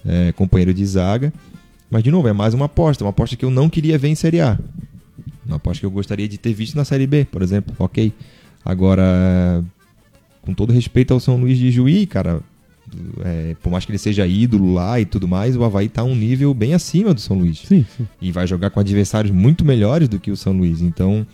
é, 0.05 0.31
companheiro 0.31 0.73
de 0.73 0.85
zaga. 0.85 1.33
Mas, 1.91 2.03
de 2.03 2.09
novo, 2.09 2.27
é 2.29 2.33
mais 2.33 2.53
uma 2.53 2.65
aposta, 2.65 3.03
uma 3.03 3.09
aposta 3.09 3.35
que 3.35 3.43
eu 3.43 3.51
não 3.51 3.69
queria 3.69 3.97
ver 3.97 4.07
em 4.07 4.15
Série 4.15 4.39
A. 4.39 4.57
Uma 5.45 5.57
aposta 5.57 5.81
que 5.81 5.85
eu 5.85 5.91
gostaria 5.91 6.27
de 6.27 6.37
ter 6.37 6.53
visto 6.53 6.75
na 6.75 6.85
Série 6.85 7.05
B, 7.05 7.25
por 7.25 7.41
exemplo. 7.41 7.75
Ok. 7.77 8.13
Agora, 8.63 9.61
com 10.41 10.53
todo 10.53 10.71
respeito 10.71 11.13
ao 11.13 11.19
São 11.19 11.35
Luís 11.35 11.57
de 11.57 11.69
Juí, 11.69 12.05
cara, 12.05 12.41
é, 13.25 13.55
por 13.61 13.69
mais 13.69 13.83
que 13.83 13.91
ele 13.91 13.97
seja 13.97 14.25
ídolo 14.25 14.73
lá 14.73 15.01
e 15.01 15.05
tudo 15.05 15.27
mais, 15.27 15.57
o 15.57 15.63
Havaí 15.65 15.87
está 15.87 16.01
um 16.01 16.15
nível 16.15 16.53
bem 16.53 16.73
acima 16.73 17.13
do 17.13 17.19
São 17.19 17.37
Luís. 17.37 17.59
Sim, 17.65 17.85
sim. 17.97 18.07
E 18.21 18.31
vai 18.31 18.47
jogar 18.47 18.69
com 18.69 18.79
adversários 18.79 19.33
muito 19.33 19.65
melhores 19.65 20.07
do 20.07 20.17
que 20.17 20.31
o 20.31 20.37
São 20.37 20.53
Luís. 20.53 20.81
Então, 20.81 21.27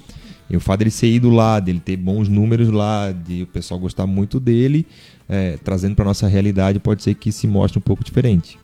o 0.49 0.60
fato 0.60 0.80
dele 0.80 0.91
ser 0.91 1.08
ídolo 1.08 1.36
lá, 1.36 1.60
dele 1.60 1.80
ter 1.80 1.97
bons 1.97 2.28
números 2.28 2.70
lá, 2.70 3.12
de 3.12 3.43
o 3.43 3.47
pessoal 3.47 3.80
gostar 3.80 4.08
muito 4.08 4.39
dele, 4.39 4.88
é, 5.30 5.58
trazendo 5.64 5.95
para 5.95 6.05
nossa 6.05 6.28
realidade, 6.28 6.80
pode 6.80 7.03
ser 7.03 7.14
que 7.14 7.32
se 7.32 7.45
mostre 7.45 7.78
um 7.78 7.82
pouco 7.82 8.03
diferente. 8.03 8.58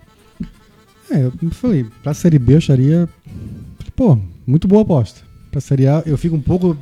É, 1.14 1.26
eu 1.26 1.51
falei, 1.51 1.86
para 2.01 2.11
a 2.11 2.16
Série 2.16 2.39
B 2.39 2.53
eu 2.53 2.57
acharia, 2.57 3.07
pô, 3.95 4.18
muito 4.47 4.68
boa 4.68 4.82
aposta. 4.82 5.22
Para 5.51 5.59
a 5.59 5.61
Série 5.61 5.88
A 5.88 6.01
eu 6.07 6.18
fico 6.18 6.36
um 6.36 6.41
pouco 6.41 6.76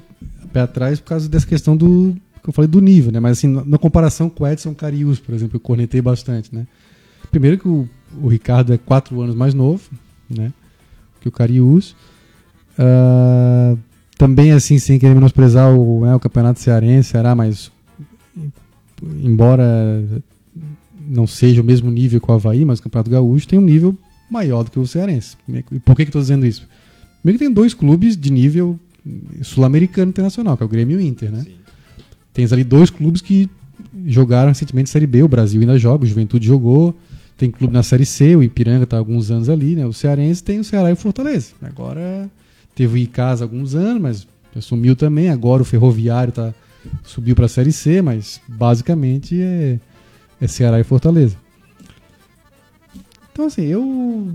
pé 0.54 0.62
atrás 0.62 1.02
por 1.02 1.10
causa 1.10 1.28
dessa 1.28 1.46
questão 1.46 1.76
do 1.76 2.16
que 2.42 2.50
eu 2.50 2.54
falei 2.54 2.70
do 2.70 2.80
nível, 2.80 3.12
né? 3.12 3.20
Mas 3.20 3.38
assim, 3.38 3.48
na 3.48 3.78
comparação 3.78 4.30
com 4.30 4.46
o 4.46 4.48
Edson 4.48 4.74
Carius, 4.74 5.20
por 5.20 5.36
exemplo, 5.36 5.58
eu 5.58 5.60
cornetei 5.60 6.02
bastante, 6.02 6.56
né? 6.56 6.66
Primeiro 7.30 7.58
que 7.58 7.68
o, 7.68 7.88
o 8.22 8.30
Ricardo 8.30 8.74
é 8.74 8.78
quatro 8.78 9.20
anos 9.22 9.36
mais 9.36 9.54
novo, 9.54 9.84
né? 10.30 10.54
Que 11.20 11.28
o 11.28 11.32
Carius. 11.32 11.96
Uh, 12.80 13.78
também, 14.18 14.54
assim, 14.54 14.80
sem 14.80 14.98
querer 14.98 15.14
menosprezar 15.14 15.74
o, 15.78 16.06
né, 16.06 16.16
o 16.16 16.20
campeonato 16.20 16.60
cearense, 16.60 17.10
Ceará, 17.10 17.36
mas 17.36 17.72
embora 19.20 20.04
não 21.08 21.28
seja 21.28 21.62
o 21.62 21.66
mesmo 21.66 21.92
nível 21.92 22.22
que 22.22 22.32
o 22.32 22.34
Havaí, 22.34 22.64
mas 22.64 22.80
o 22.80 22.84
Campeonato 22.84 23.10
Gaúcho 23.10 23.48
tem 23.48 23.60
um 23.60 23.64
nível 23.64 23.98
maior 24.32 24.64
do 24.64 24.72
que 24.72 24.80
o 24.80 24.88
cearense. 24.88 25.36
E 25.50 25.80
por 25.80 25.96
que, 25.96 26.04
que 26.04 26.10
estou 26.10 26.22
dizendo 26.22 26.46
isso? 26.46 26.68
Primeiro 27.22 27.38
que 27.38 27.46
tem 27.46 27.54
dois 27.54 27.74
clubes 27.74 28.16
de 28.18 28.32
nível 28.32 28.80
sul-americano 29.42 30.10
internacional, 30.10 30.56
que 30.56 30.64
é 30.64 30.66
o 30.66 30.70
Grêmio 30.70 31.00
e 31.00 31.04
o 31.04 31.06
Inter, 31.06 31.32
né? 31.32 31.42
Sim. 31.44 31.56
Tens 32.34 32.54
ali 32.54 32.64
dois 32.64 32.90
clubes 32.90 33.22
que 33.22 33.50
jogaram 34.06 34.50
recentemente 34.50 34.90
Série 34.90 35.08
B, 35.08 35.24
o 35.24 35.28
Brasil 35.28 35.60
ainda 35.60 35.78
joga, 35.78 36.04
o 36.04 36.08
Juventude 36.08 36.48
jogou, 36.48 36.96
tem 37.38 37.52
clube 37.52 37.74
na 37.74 37.84
Série 37.84 38.06
C, 38.06 38.36
o 38.36 38.44
Ipiranga 38.44 38.84
está 38.84 38.96
há 38.96 39.00
alguns 39.00 39.32
anos 39.32 39.50
ali, 39.50 39.76
né? 39.76 39.86
O 39.86 39.94
Cearense 39.94 40.44
tem 40.44 40.60
o 40.60 40.64
Ceará 40.64 40.90
e 40.90 40.94
o 40.94 40.96
Fortaleza. 40.96 41.54
Agora 41.62 42.30
teve 42.76 42.94
o 42.94 42.98
Icasa 42.98 43.44
há 43.44 43.46
alguns 43.46 43.76
anos, 43.76 44.02
mas 44.02 44.28
assumiu 44.56 44.96
também, 44.96 45.30
agora 45.30 45.62
o 45.62 45.66
Ferroviário 45.66 46.32
tá, 46.32 46.54
subiu 47.04 47.36
para 47.36 47.46
a 47.46 47.50
Série 47.50 47.72
C, 47.72 48.02
mas 48.02 48.40
basicamente 48.48 49.42
é, 49.42 49.80
é 50.40 50.48
Ceará 50.48 50.80
e 50.80 50.84
Fortaleza. 50.84 51.36
Então 53.32 53.46
assim, 53.46 53.64
eu 53.64 54.34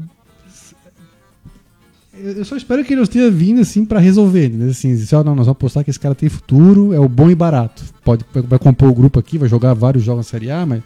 eu 2.18 2.44
só 2.44 2.56
espero 2.56 2.82
que 2.82 2.94
ele 2.94 3.02
esteja 3.02 3.30
vindo 3.30 3.60
assim 3.60 3.84
para 3.84 4.00
resolver, 4.00 4.48
né? 4.48 4.70
Assim, 4.70 4.96
ó, 5.12 5.22
não, 5.22 5.34
nós 5.34 5.46
vamos 5.46 5.48
apostar 5.48 5.84
que 5.84 5.90
esse 5.90 6.00
cara 6.00 6.14
tem 6.14 6.28
futuro, 6.28 6.92
é 6.94 6.98
o 6.98 7.08
bom 7.08 7.30
e 7.30 7.34
barato. 7.34 7.84
Pode 8.02 8.24
vai 8.32 8.58
compor 8.58 8.88
o 8.88 8.94
grupo 8.94 9.18
aqui, 9.18 9.36
vai 9.36 9.48
jogar 9.48 9.74
vários 9.74 10.02
jogos 10.02 10.26
na 10.26 10.30
Série 10.30 10.50
A, 10.50 10.64
mas 10.64 10.82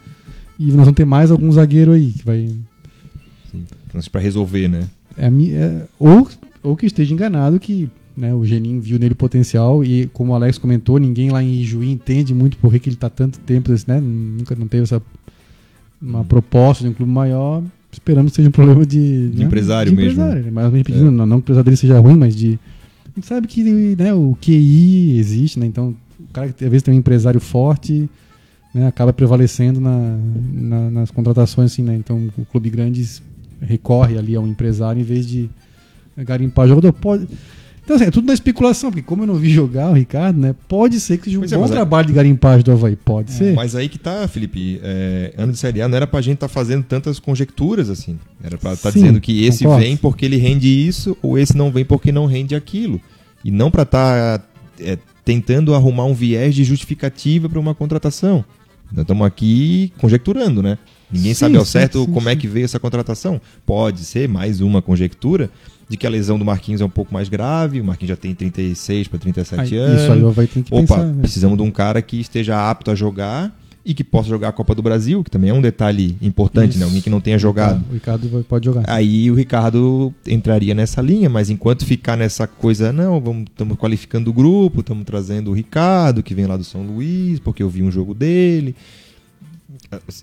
e 0.59 0.65
nós 0.67 0.85
vamos 0.85 0.93
ter 0.93 1.05
mais 1.05 1.31
algum 1.31 1.51
zagueiro 1.51 1.93
aí 1.93 2.11
que 2.11 2.25
vai 2.25 2.49
para 4.11 4.21
resolver, 4.21 4.67
né? 4.67 4.89
É, 5.17 5.27
é, 5.27 5.87
ou 5.97 6.27
ou 6.63 6.75
que 6.75 6.85
esteja 6.85 7.13
enganado 7.13 7.59
que 7.59 7.89
né, 8.15 8.33
o 8.33 8.45
Geninho 8.45 8.81
viu 8.81 8.99
nele 8.99 9.15
potencial 9.15 9.83
e 9.83 10.07
como 10.07 10.31
o 10.31 10.35
Alex 10.35 10.57
comentou, 10.57 10.99
ninguém 10.99 11.31
lá 11.31 11.41
em 11.41 11.53
Ijuí 11.61 11.89
entende 11.89 12.33
muito 12.33 12.57
por 12.57 12.71
que 12.77 12.89
ele 12.89 12.95
está 12.95 13.09
tanto 13.09 13.39
tempo, 13.39 13.71
né? 13.87 13.99
Nunca 14.01 14.53
não 14.55 14.67
teve 14.67 14.83
essa 14.83 15.01
uma 16.01 16.19
uhum. 16.19 16.25
proposta 16.25 16.83
de 16.83 16.89
um 16.89 16.93
clube 16.93 17.11
maior 17.11 17.63
esperando 17.91 18.29
que 18.29 18.35
seja 18.35 18.49
um 18.49 18.51
problema 18.51 18.85
de, 18.85 19.29
de 19.29 19.39
né? 19.39 19.45
empresário 19.45 19.91
de 19.91 19.95
mesmo. 19.95 20.21
Empresário, 20.21 20.51
mas 20.51 20.65
a 20.65 20.69
gente 20.69 20.85
pedindo, 20.85 21.07
é. 21.07 21.11
não, 21.11 21.25
não 21.25 21.41
que 21.41 21.41
o 21.41 21.45
empresário 21.45 21.65
dele 21.65 21.77
seja 21.77 21.99
ruim, 21.99 22.17
mas 22.17 22.35
de. 22.35 22.59
A 23.05 23.09
gente 23.15 23.27
sabe 23.27 23.47
que 23.47 23.63
né, 23.63 24.13
o 24.13 24.37
QI 24.41 25.17
existe, 25.19 25.59
né? 25.59 25.65
Então, 25.65 25.95
o 26.19 26.33
cara 26.33 26.49
que 26.49 26.63
às 26.63 26.71
vezes 26.71 26.83
tem 26.83 26.93
um 26.93 26.97
empresário 26.97 27.41
forte 27.41 28.09
né, 28.73 28.87
acaba 28.87 29.11
prevalecendo 29.11 29.81
na, 29.81 30.17
na, 30.53 30.89
nas 30.89 31.11
contratações, 31.11 31.71
assim, 31.71 31.83
né? 31.83 31.95
Então, 31.95 32.29
o 32.37 32.45
clube 32.45 32.69
grande 32.69 33.05
recorre 33.59 34.17
ali 34.17 34.35
ao 34.35 34.47
empresário 34.47 34.99
em 34.99 35.03
vez 35.03 35.27
de 35.27 35.49
garimpar 36.17 36.67
jogador. 36.67 36.93
Pode. 36.93 37.27
Então, 37.91 37.95
assim, 37.97 38.05
é 38.05 38.11
tudo 38.11 38.27
na 38.27 38.33
especulação, 38.33 38.89
porque 38.89 39.01
como 39.01 39.23
eu 39.23 39.27
não 39.27 39.35
vi 39.35 39.49
jogar 39.49 39.89
o 39.89 39.93
Ricardo, 39.93 40.39
né? 40.39 40.55
Pode 40.69 40.97
ser 41.01 41.17
que 41.17 41.25
seja 41.25 41.37
um 41.37 41.41
Pois 41.41 41.51
é, 41.51 41.55
bom 41.55 41.61
mas 41.63 41.71
é- 41.71 41.73
trabalho 41.73 42.07
de 42.07 42.13
garimpagem 42.13 42.63
do 42.63 42.71
Havaí. 42.71 42.95
Pode 42.95 43.31
ser. 43.31 43.53
Mas 43.53 43.75
aí 43.75 43.89
que 43.89 43.99
tá, 43.99 44.25
Felipe. 44.29 44.79
É, 44.81 45.33
ano 45.37 45.51
de 45.51 45.57
Série 45.57 45.81
A 45.81 45.89
não 45.89 45.97
era 45.97 46.07
pra 46.07 46.21
gente 46.21 46.35
estar 46.35 46.47
fazendo 46.47 46.83
tantas 46.83 47.19
conjecturas 47.19 47.89
assim. 47.89 48.17
Era 48.41 48.57
pra 48.57 48.71
estar 48.73 48.91
Sim, 48.91 48.99
dizendo 49.01 49.19
que 49.19 49.43
esse 49.43 49.65
concordo. 49.65 49.83
vem 49.83 49.97
porque 49.97 50.23
ele 50.23 50.37
rende 50.37 50.67
isso 50.69 51.17
ou 51.21 51.37
esse 51.37 51.57
não 51.57 51.69
vem 51.69 51.83
porque 51.83 52.13
não 52.13 52.25
rende 52.27 52.55
aquilo. 52.55 53.01
E 53.43 53.51
não 53.51 53.69
pra 53.69 53.83
estar 53.83 54.41
tentando 55.25 55.75
arrumar 55.75 56.05
um 56.05 56.13
viés 56.13 56.55
de 56.55 56.63
justificativa 56.63 57.49
para 57.49 57.59
uma 57.59 57.75
contratação. 57.75 58.45
Nós 58.91 59.03
estamos 59.03 59.25
aqui 59.27 59.91
conjecturando, 59.97 60.63
né? 60.63 60.77
Ninguém 61.11 61.33
Sim, 61.33 61.39
sabe 61.39 61.57
ao 61.57 61.65
sim, 61.65 61.71
certo 61.71 62.05
sim, 62.05 62.11
como 62.11 62.29
é 62.29 62.33
sim. 62.33 62.39
que 62.39 62.47
veio 62.47 62.63
essa 62.65 62.79
contratação. 62.79 63.39
Pode 63.65 63.99
ser 64.05 64.29
mais 64.29 64.61
uma 64.61 64.81
conjectura 64.81 65.49
de 65.91 65.97
que 65.97 66.07
a 66.07 66.09
lesão 66.09 66.39
do 66.39 66.45
Marquinhos 66.45 66.79
é 66.79 66.85
um 66.85 66.89
pouco 66.89 67.13
mais 67.13 67.27
grave. 67.27 67.81
O 67.81 67.83
Marquinhos 67.83 68.09
já 68.09 68.15
tem 68.15 68.33
36 68.33 69.09
para 69.09 69.19
37 69.19 69.59
Aí, 69.59 69.75
anos. 69.77 70.01
isso 70.01 70.11
aí 70.13 70.25
Havaí 70.25 70.47
tem 70.47 70.63
que 70.63 70.73
Opa, 70.73 70.81
pensar. 70.95 71.05
né? 71.05 71.21
precisamos 71.21 71.57
de 71.57 71.63
um 71.63 71.69
cara 71.69 72.01
que 72.01 72.17
esteja 72.19 72.69
apto 72.69 72.89
a 72.89 72.95
jogar 72.95 73.53
e 73.83 73.93
que 73.93 74.03
possa 74.03 74.29
jogar 74.29 74.49
a 74.49 74.51
Copa 74.51 74.73
do 74.73 74.81
Brasil, 74.81 75.23
que 75.23 75.29
também 75.29 75.49
é 75.49 75.53
um 75.53 75.59
detalhe 75.61 76.15
importante, 76.21 76.69
Isso. 76.71 76.79
né? 76.79 76.85
Alguém 76.85 77.01
que 77.01 77.09
não 77.09 77.19
tenha 77.19 77.37
jogado. 77.37 77.83
O 77.89 77.93
Ricardo 77.93 78.29
vai- 78.29 78.43
pode 78.43 78.63
jogar. 78.65 78.83
Aí 78.87 79.29
o 79.29 79.33
Ricardo 79.35 80.13
entraria 80.25 80.73
nessa 80.73 81.01
linha, 81.01 81.29
mas 81.29 81.49
enquanto 81.49 81.83
ficar 81.85 82.15
nessa 82.15 82.45
coisa, 82.47 82.93
não, 82.93 83.17
estamos 83.49 83.77
qualificando 83.77 84.29
o 84.29 84.33
grupo, 84.33 84.79
estamos 84.81 85.03
trazendo 85.03 85.51
o 85.51 85.53
Ricardo, 85.53 86.23
que 86.23 86.33
vem 86.33 86.45
lá 86.45 86.55
do 86.55 86.63
São 86.63 86.83
Luís, 86.83 87.39
porque 87.39 87.61
eu 87.63 87.69
vi 87.69 87.83
um 87.83 87.91
jogo 87.91 88.13
dele. 88.13 88.75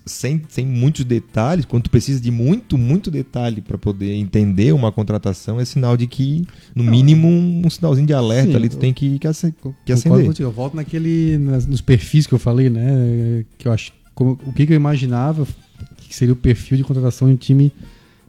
Sem, 0.07 0.43
sem 0.49 0.67
muitos 0.67 1.05
detalhes, 1.05 1.65
quando 1.65 1.85
tu 1.85 1.91
precisa 1.91 2.21
de 2.21 2.31
muito, 2.31 2.77
muito 2.79 3.11
detalhe 3.11 3.61
para 3.61 3.77
poder 3.79 4.13
entender 4.15 4.73
uma 4.73 4.91
contratação, 4.93 5.59
é 5.61 5.65
sinal 5.65 5.97
de 5.97 6.07
que, 6.07 6.47
no 6.75 6.85
mínimo, 6.85 7.27
um, 7.29 7.63
um 7.67 7.71
sinalzinho 7.71 8.07
de 8.07 8.13
alerta 8.15 8.51
Sim, 8.51 8.57
ali 8.57 8.69
tu 8.69 8.77
eu- 8.77 8.81
tem 8.81 8.93
que, 8.93 9.19
que, 9.19 9.27
ace- 9.27 9.55
que 9.85 9.93
acender. 9.93 10.27
contigo. 10.27 10.49
Eu 10.49 10.53
volto 10.53 10.75
naquele, 10.75 11.39
nas- 11.39 11.67
nos 11.67 11.81
perfis 11.81 12.27
que 12.27 12.35
eu 12.35 12.39
falei, 12.39 12.71
né? 12.71 13.45
Que 13.59 13.69
eu 13.69 13.73
acho, 13.73 13.93
como- 14.15 14.39
o 14.47 14.53
que, 14.53 14.67
que 14.67 14.73
eu 14.73 14.77
imaginava 14.77 15.47
que 15.99 16.15
seria 16.15 16.33
o 16.33 16.37
perfil 16.37 16.77
de 16.79 16.85
contratação 16.85 17.29
de 17.29 17.35
um 17.35 17.37
time 17.37 17.73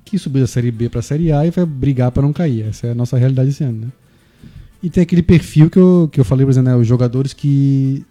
que 0.06 0.18
subiu 0.18 0.42
da 0.42 0.48
Série 0.48 0.72
B 0.72 0.90
para 0.90 1.00
a 1.00 1.04
Série 1.04 1.32
A 1.32 1.46
e 1.46 1.52
vai 1.52 1.66
brigar 1.66 2.12
para 2.12 2.24
não 2.24 2.34
cair. 2.34 2.64
Essa 2.68 2.88
é 2.88 2.92
a 2.92 2.96
nossa 2.96 3.18
realidade 3.18 3.50
esse 3.50 3.64
ano, 3.64 3.82
né? 3.86 3.88
E 4.82 4.90
tem 4.90 5.04
aquele 5.04 5.22
perfil 5.22 5.70
que 5.70 5.78
eu, 5.78 6.10
que 6.12 6.20
eu 6.20 6.24
falei, 6.26 6.46
por 6.46 6.52
exemplo, 6.52 6.70
né, 6.72 6.76
os 6.76 6.88
jogadores 6.88 7.34
que 7.34 8.04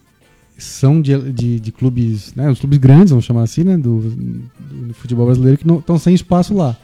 são 0.59 1.01
de, 1.01 1.33
de, 1.33 1.61
de 1.61 1.73
clubes, 1.73 2.35
né, 2.35 2.51
os 2.51 2.59
clubes 2.59 2.79
grandes, 2.79 3.11
vamos 3.11 3.25
chamar 3.25 3.43
assim, 3.43 3.65
né, 3.65 3.77
do, 3.77 4.01
do 4.01 4.95
futebol 4.95 5.27
brasileiro, 5.27 5.57
que 5.57 5.71
estão 5.71 5.99
sem 5.99 6.15
espaço 6.15 6.53
lá. 6.53 6.77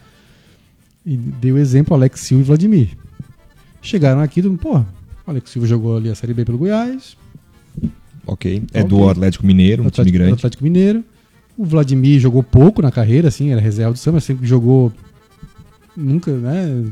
E 1.04 1.16
dei 1.16 1.52
o 1.52 1.58
exemplo 1.58 1.94
Alex 1.94 2.20
Silva 2.20 2.42
e 2.42 2.46
Vladimir. 2.46 2.88
Chegaram 3.82 4.20
aqui, 4.20 4.40
mundo, 4.40 4.58
pô, 4.58 4.78
o 4.78 4.86
Alex 5.26 5.50
Silva 5.50 5.66
jogou 5.66 5.96
ali 5.96 6.08
a 6.08 6.14
Série 6.14 6.32
B 6.32 6.44
pelo 6.44 6.56
Goiás, 6.56 7.16
Ok. 8.26 8.62
É 8.72 8.82
Ok. 8.82 8.88
do 8.88 9.08
Atlético 9.08 9.46
Mineiro, 9.46 9.82
um 9.82 9.86
time 9.86 9.88
Atlético, 9.88 10.18
grande. 10.18 10.34
Atlético 10.34 10.64
Mineiro. 10.64 11.04
O 11.56 11.64
Vladimir 11.64 12.18
jogou 12.18 12.42
pouco 12.42 12.82
na 12.82 12.90
carreira, 12.90 13.28
assim, 13.28 13.50
era 13.50 13.60
reserva 13.60 13.92
do 13.92 13.98
Samba, 13.98 14.20
sempre 14.20 14.46
jogou. 14.46 14.92
Nunca, 15.96 16.32
né? 16.32 16.84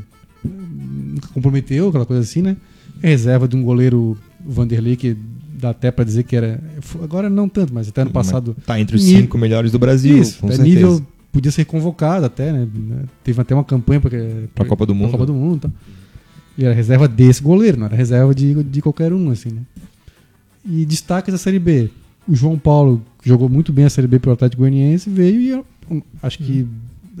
Nunca 0.43 1.27
comprometeu, 1.29 1.89
aquela 1.89 2.05
coisa 2.05 2.21
assim, 2.21 2.41
né? 2.41 2.55
É 3.01 3.09
reserva 3.09 3.47
de 3.47 3.55
um 3.55 3.63
goleiro 3.63 4.17
o 4.45 4.51
Vanderlei, 4.51 4.95
que 4.95 5.17
dá 5.63 5.69
até 5.71 5.89
pra 5.91 6.05
dizer 6.05 6.23
que 6.23 6.35
era. 6.35 6.59
Agora 7.03 7.29
não 7.29 7.49
tanto, 7.49 7.73
mas 7.73 7.87
até 7.89 8.01
ano 8.03 8.11
passado. 8.11 8.55
Tá 8.65 8.79
entre 8.79 8.95
os 8.95 9.03
nível- 9.03 9.21
cinco 9.21 9.37
melhores 9.37 9.71
do 9.71 9.79
Brasil, 9.79 10.17
Isso, 10.17 10.39
com 10.39 10.47
até 10.47 10.57
certeza. 10.57 10.75
nível 10.75 11.05
podia 11.31 11.51
ser 11.51 11.65
convocado 11.65 12.25
até, 12.25 12.51
né? 12.51 12.67
Teve 13.23 13.41
até 13.41 13.55
uma 13.55 13.63
campanha 13.63 13.99
pra, 13.99 14.11
Pra 14.53 14.65
Copa 14.65 14.85
do 14.85 14.93
Mundo. 14.93 15.11
Copa 15.11 15.25
do 15.25 15.33
Mundo. 15.33 15.55
e 15.57 15.59
tal. 15.61 15.71
E 16.57 16.65
era 16.65 16.73
reserva 16.75 17.07
desse 17.07 17.41
goleiro, 17.41 17.77
não 17.79 17.87
era 17.87 17.95
reserva 17.95 18.35
de, 18.35 18.63
de 18.63 18.81
qualquer 18.81 19.11
um, 19.11 19.31
assim, 19.31 19.49
né? 19.49 19.61
E 20.65 20.85
destaques 20.85 21.31
da 21.33 21.37
Série 21.37 21.57
B. 21.59 21.89
O 22.27 22.35
João 22.35 22.57
Paulo 22.59 23.01
que 23.21 23.27
jogou 23.27 23.49
muito 23.49 23.73
bem 23.73 23.85
a 23.85 23.89
Série 23.89 24.07
B 24.07 24.19
pelo 24.19 24.33
Atlético 24.33 24.61
Goianiense, 24.61 25.09
veio 25.09 25.41
e 25.41 25.63
acho 26.21 26.37
que 26.37 26.67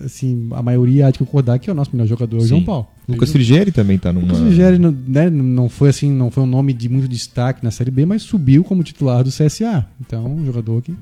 assim, 0.03 0.47
a 0.51 0.61
maioria 0.61 1.07
há 1.07 1.11
de 1.11 1.19
concordar 1.19 1.59
que 1.59 1.69
é 1.69 1.73
o 1.73 1.75
nosso 1.75 1.91
melhor 1.93 2.07
jogador, 2.07 2.37
é 2.37 2.43
o. 2.43 2.47
João 2.47 2.63
Paulo. 2.63 2.87
Lucas 3.07 3.31
Frigeri 3.31 3.71
também 3.71 3.97
tá 3.97 4.13
numa. 4.13 4.33
Lucas 4.33 4.79
não- 4.79 4.91
né, 5.07 5.29
não 5.29 5.67
foi 5.69 5.89
assim, 5.89 6.11
não 6.11 6.31
foi 6.31 6.43
um 6.43 6.47
nome 6.47 6.73
de 6.73 6.87
muito 6.89 7.07
destaque 7.07 7.63
na 7.63 7.71
Série 7.71 7.91
B, 7.91 8.05
mas 8.05 8.21
subiu 8.23 8.63
como 8.63 8.83
titular 8.83 9.23
do 9.23 9.29
CSA. 9.31 9.85
Então, 9.99 10.25
um 10.25 10.45
jogador 10.45 10.81
que 10.81 10.93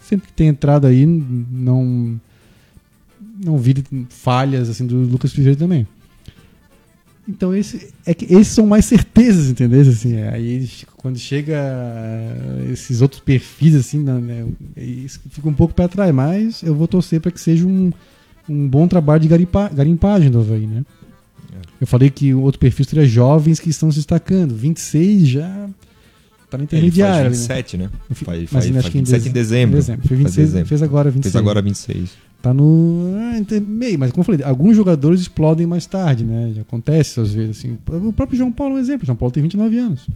sempre 0.00 0.28
que 0.28 0.32
tem 0.32 0.48
entrado 0.48 0.86
aí, 0.86 1.04
não 1.06 2.20
não 3.44 3.58
vi 3.58 3.74
falhas 4.08 4.68
assim 4.68 4.86
do 4.86 4.96
Lucas 4.96 5.32
Frigeiro 5.32 5.58
também. 5.58 5.86
Então 7.26 7.54
esse 7.54 7.88
é 8.04 8.12
que 8.12 8.26
esses 8.26 8.48
são 8.48 8.66
mais 8.66 8.84
certezas, 8.84 9.48
entendeu? 9.48 9.80
Assim, 9.80 10.14
é, 10.14 10.28
aí 10.28 10.68
quando 10.98 11.18
chega 11.18 11.54
eh, 11.56 12.68
esses 12.72 13.00
outros 13.00 13.20
perfis 13.22 13.74
assim, 13.74 13.98
né, 13.98 14.12
né, 14.12 14.46
fica 15.30 15.48
um 15.48 15.54
pouco 15.54 15.72
para 15.72 15.88
trás, 15.88 16.14
mas 16.14 16.62
eu 16.62 16.74
vou 16.74 16.86
torcer 16.86 17.20
para 17.20 17.30
que 17.30 17.40
seja 17.40 17.66
um, 17.66 17.90
um 18.48 18.68
bom 18.68 18.86
trabalho 18.88 19.20
de 19.20 19.28
garimpa, 19.28 19.68
garimpagem 19.72 20.30
do 20.30 20.40
Havaí, 20.40 20.66
né? 20.66 20.84
Eu 21.80 21.86
falei 21.86 22.10
que 22.10 22.32
o 22.32 22.40
outro 22.40 22.58
perfil 22.58 22.84
seria 22.84 23.04
jovens 23.06 23.60
que 23.60 23.68
estão 23.70 23.90
se 23.90 23.98
destacando. 23.98 24.54
26 24.54 25.28
já 25.28 25.68
tá 26.50 26.56
na 26.58 26.64
É, 26.64 26.66
Ele 26.72 26.86
intermediária. 26.88 27.30
faz 27.30 27.50
ali, 27.50 27.54
né? 27.54 27.56
27, 27.58 27.76
né? 27.76 27.90
Mas 28.08 28.18
Faz, 28.18 28.26
faz, 28.26 28.40
que 28.40 28.46
faz 28.52 28.66
em 28.66 28.72
27 28.98 29.28
em 29.28 29.32
dezembro. 29.32 29.82
Fez 29.82 29.86
Faz 29.86 29.98
26, 30.18 30.34
dezembro. 30.48 30.68
fez 30.68 30.82
agora 30.82 31.10
26. 31.10 31.32
Fez 31.32 31.36
agora 31.42 31.62
26. 31.62 32.10
Tá 32.40 32.52
no 32.54 33.14
ah, 33.16 33.60
meio, 33.66 33.98
mas 33.98 34.10
como 34.12 34.20
eu 34.20 34.24
falei, 34.24 34.42
alguns 34.44 34.76
jogadores 34.76 35.20
explodem 35.20 35.66
mais 35.66 35.86
tarde, 35.86 36.24
né? 36.24 36.52
Já 36.54 36.62
acontece 36.62 37.18
às 37.20 37.32
vezes 37.32 37.58
assim. 37.58 37.78
O 38.06 38.12
próprio 38.12 38.36
João 38.38 38.52
Paulo 38.52 38.74
é 38.74 38.78
um 38.78 38.80
exemplo. 38.80 39.06
João 39.06 39.16
Paulo 39.16 39.32
tem 39.32 39.42
29 39.42 39.78
anos. 39.78 40.06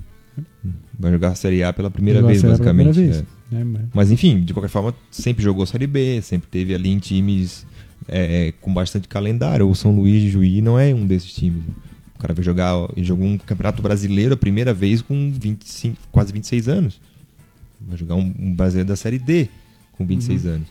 Vai 0.99 1.11
jogar 1.13 1.29
a 1.31 1.35
Série 1.35 1.63
A 1.63 1.73
pela 1.73 1.91
primeira 1.91 2.21
a 2.21 2.23
vez, 2.27 2.45
A 2.45 2.49
basicamente. 2.49 2.93
primeira 2.93 3.11
é. 3.11 3.13
vez, 3.23 3.25
né? 3.51 3.65
Mas- 3.65 3.83
Mas 3.95 4.11
enfim, 4.11 4.43
de 4.43 4.53
qualquer 4.53 4.69
forma, 4.69 4.95
sempre 5.11 5.43
jogou 5.43 5.65
Série 5.67 5.87
B, 5.87 6.21
sempre 6.23 6.49
teve 6.51 6.75
ali 6.75 6.91
em 6.91 6.99
times 6.99 7.67
é, 8.09 8.53
com 8.61 8.73
bastante 8.73 9.07
calendário. 9.09 9.69
O 9.69 9.75
São 9.75 9.95
Luís 9.95 10.23
de 10.23 10.31
Juí 10.31 10.61
não 10.63 10.79
é 10.79 10.95
um 10.95 11.07
desses 11.07 11.33
times. 11.33 11.63
O 12.15 12.19
cara 12.19 12.35
vai 12.35 12.43
jogar, 12.45 12.75
ele 12.97 13.05
jogou 13.07 13.27
um 13.27 13.39
campeonato 13.39 13.81
brasileiro 13.81 14.35
a 14.35 14.37
primeira 14.37 14.75
vez 14.75 15.01
com 15.03 15.31
25, 15.33 15.97
quase 16.11 16.33
26 16.33 16.69
anos. 16.69 17.01
Vai 17.81 17.97
jogar 17.97 18.17
um, 18.17 18.35
um 18.39 18.55
brasileiro 18.55 18.89
da 18.89 18.97
Série 18.97 19.19
D 19.19 19.49
com 19.93 20.05
26 20.05 20.45
Uhum. 20.45 20.51
anos. 20.55 20.69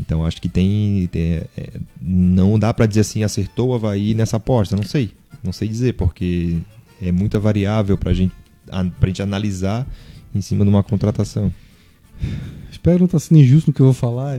Então 0.00 0.24
acho 0.26 0.40
que 0.40 0.48
tem. 0.48 1.06
tem, 1.12 1.42
é, 1.56 1.70
não 2.00 2.58
dá 2.58 2.72
pra 2.72 2.86
dizer 2.86 3.02
assim, 3.02 3.22
acertou 3.22 3.68
o 3.68 3.74
Havaí 3.74 4.14
nessa 4.14 4.38
aposta. 4.38 4.74
Não 4.74 4.82
sei. 4.84 5.12
Não 5.42 5.52
sei 5.52 5.68
dizer, 5.68 5.94
porque 5.94 6.56
é 7.02 7.12
muita 7.12 7.38
variável 7.38 7.98
pra 7.98 8.12
gente, 8.14 8.32
a, 8.70 8.82
pra 8.84 9.08
gente 9.08 9.20
analisar 9.22 9.86
em 10.34 10.40
cima 10.40 10.64
de 10.64 10.70
uma 10.70 10.82
contratação. 10.82 11.52
Espero 12.84 12.98
não 12.98 13.06
estar 13.06 13.18
sendo 13.18 13.40
injusto 13.40 13.70
no 13.70 13.74
que 13.74 13.80
eu 13.80 13.86
vou 13.86 13.94
falar, 13.94 14.38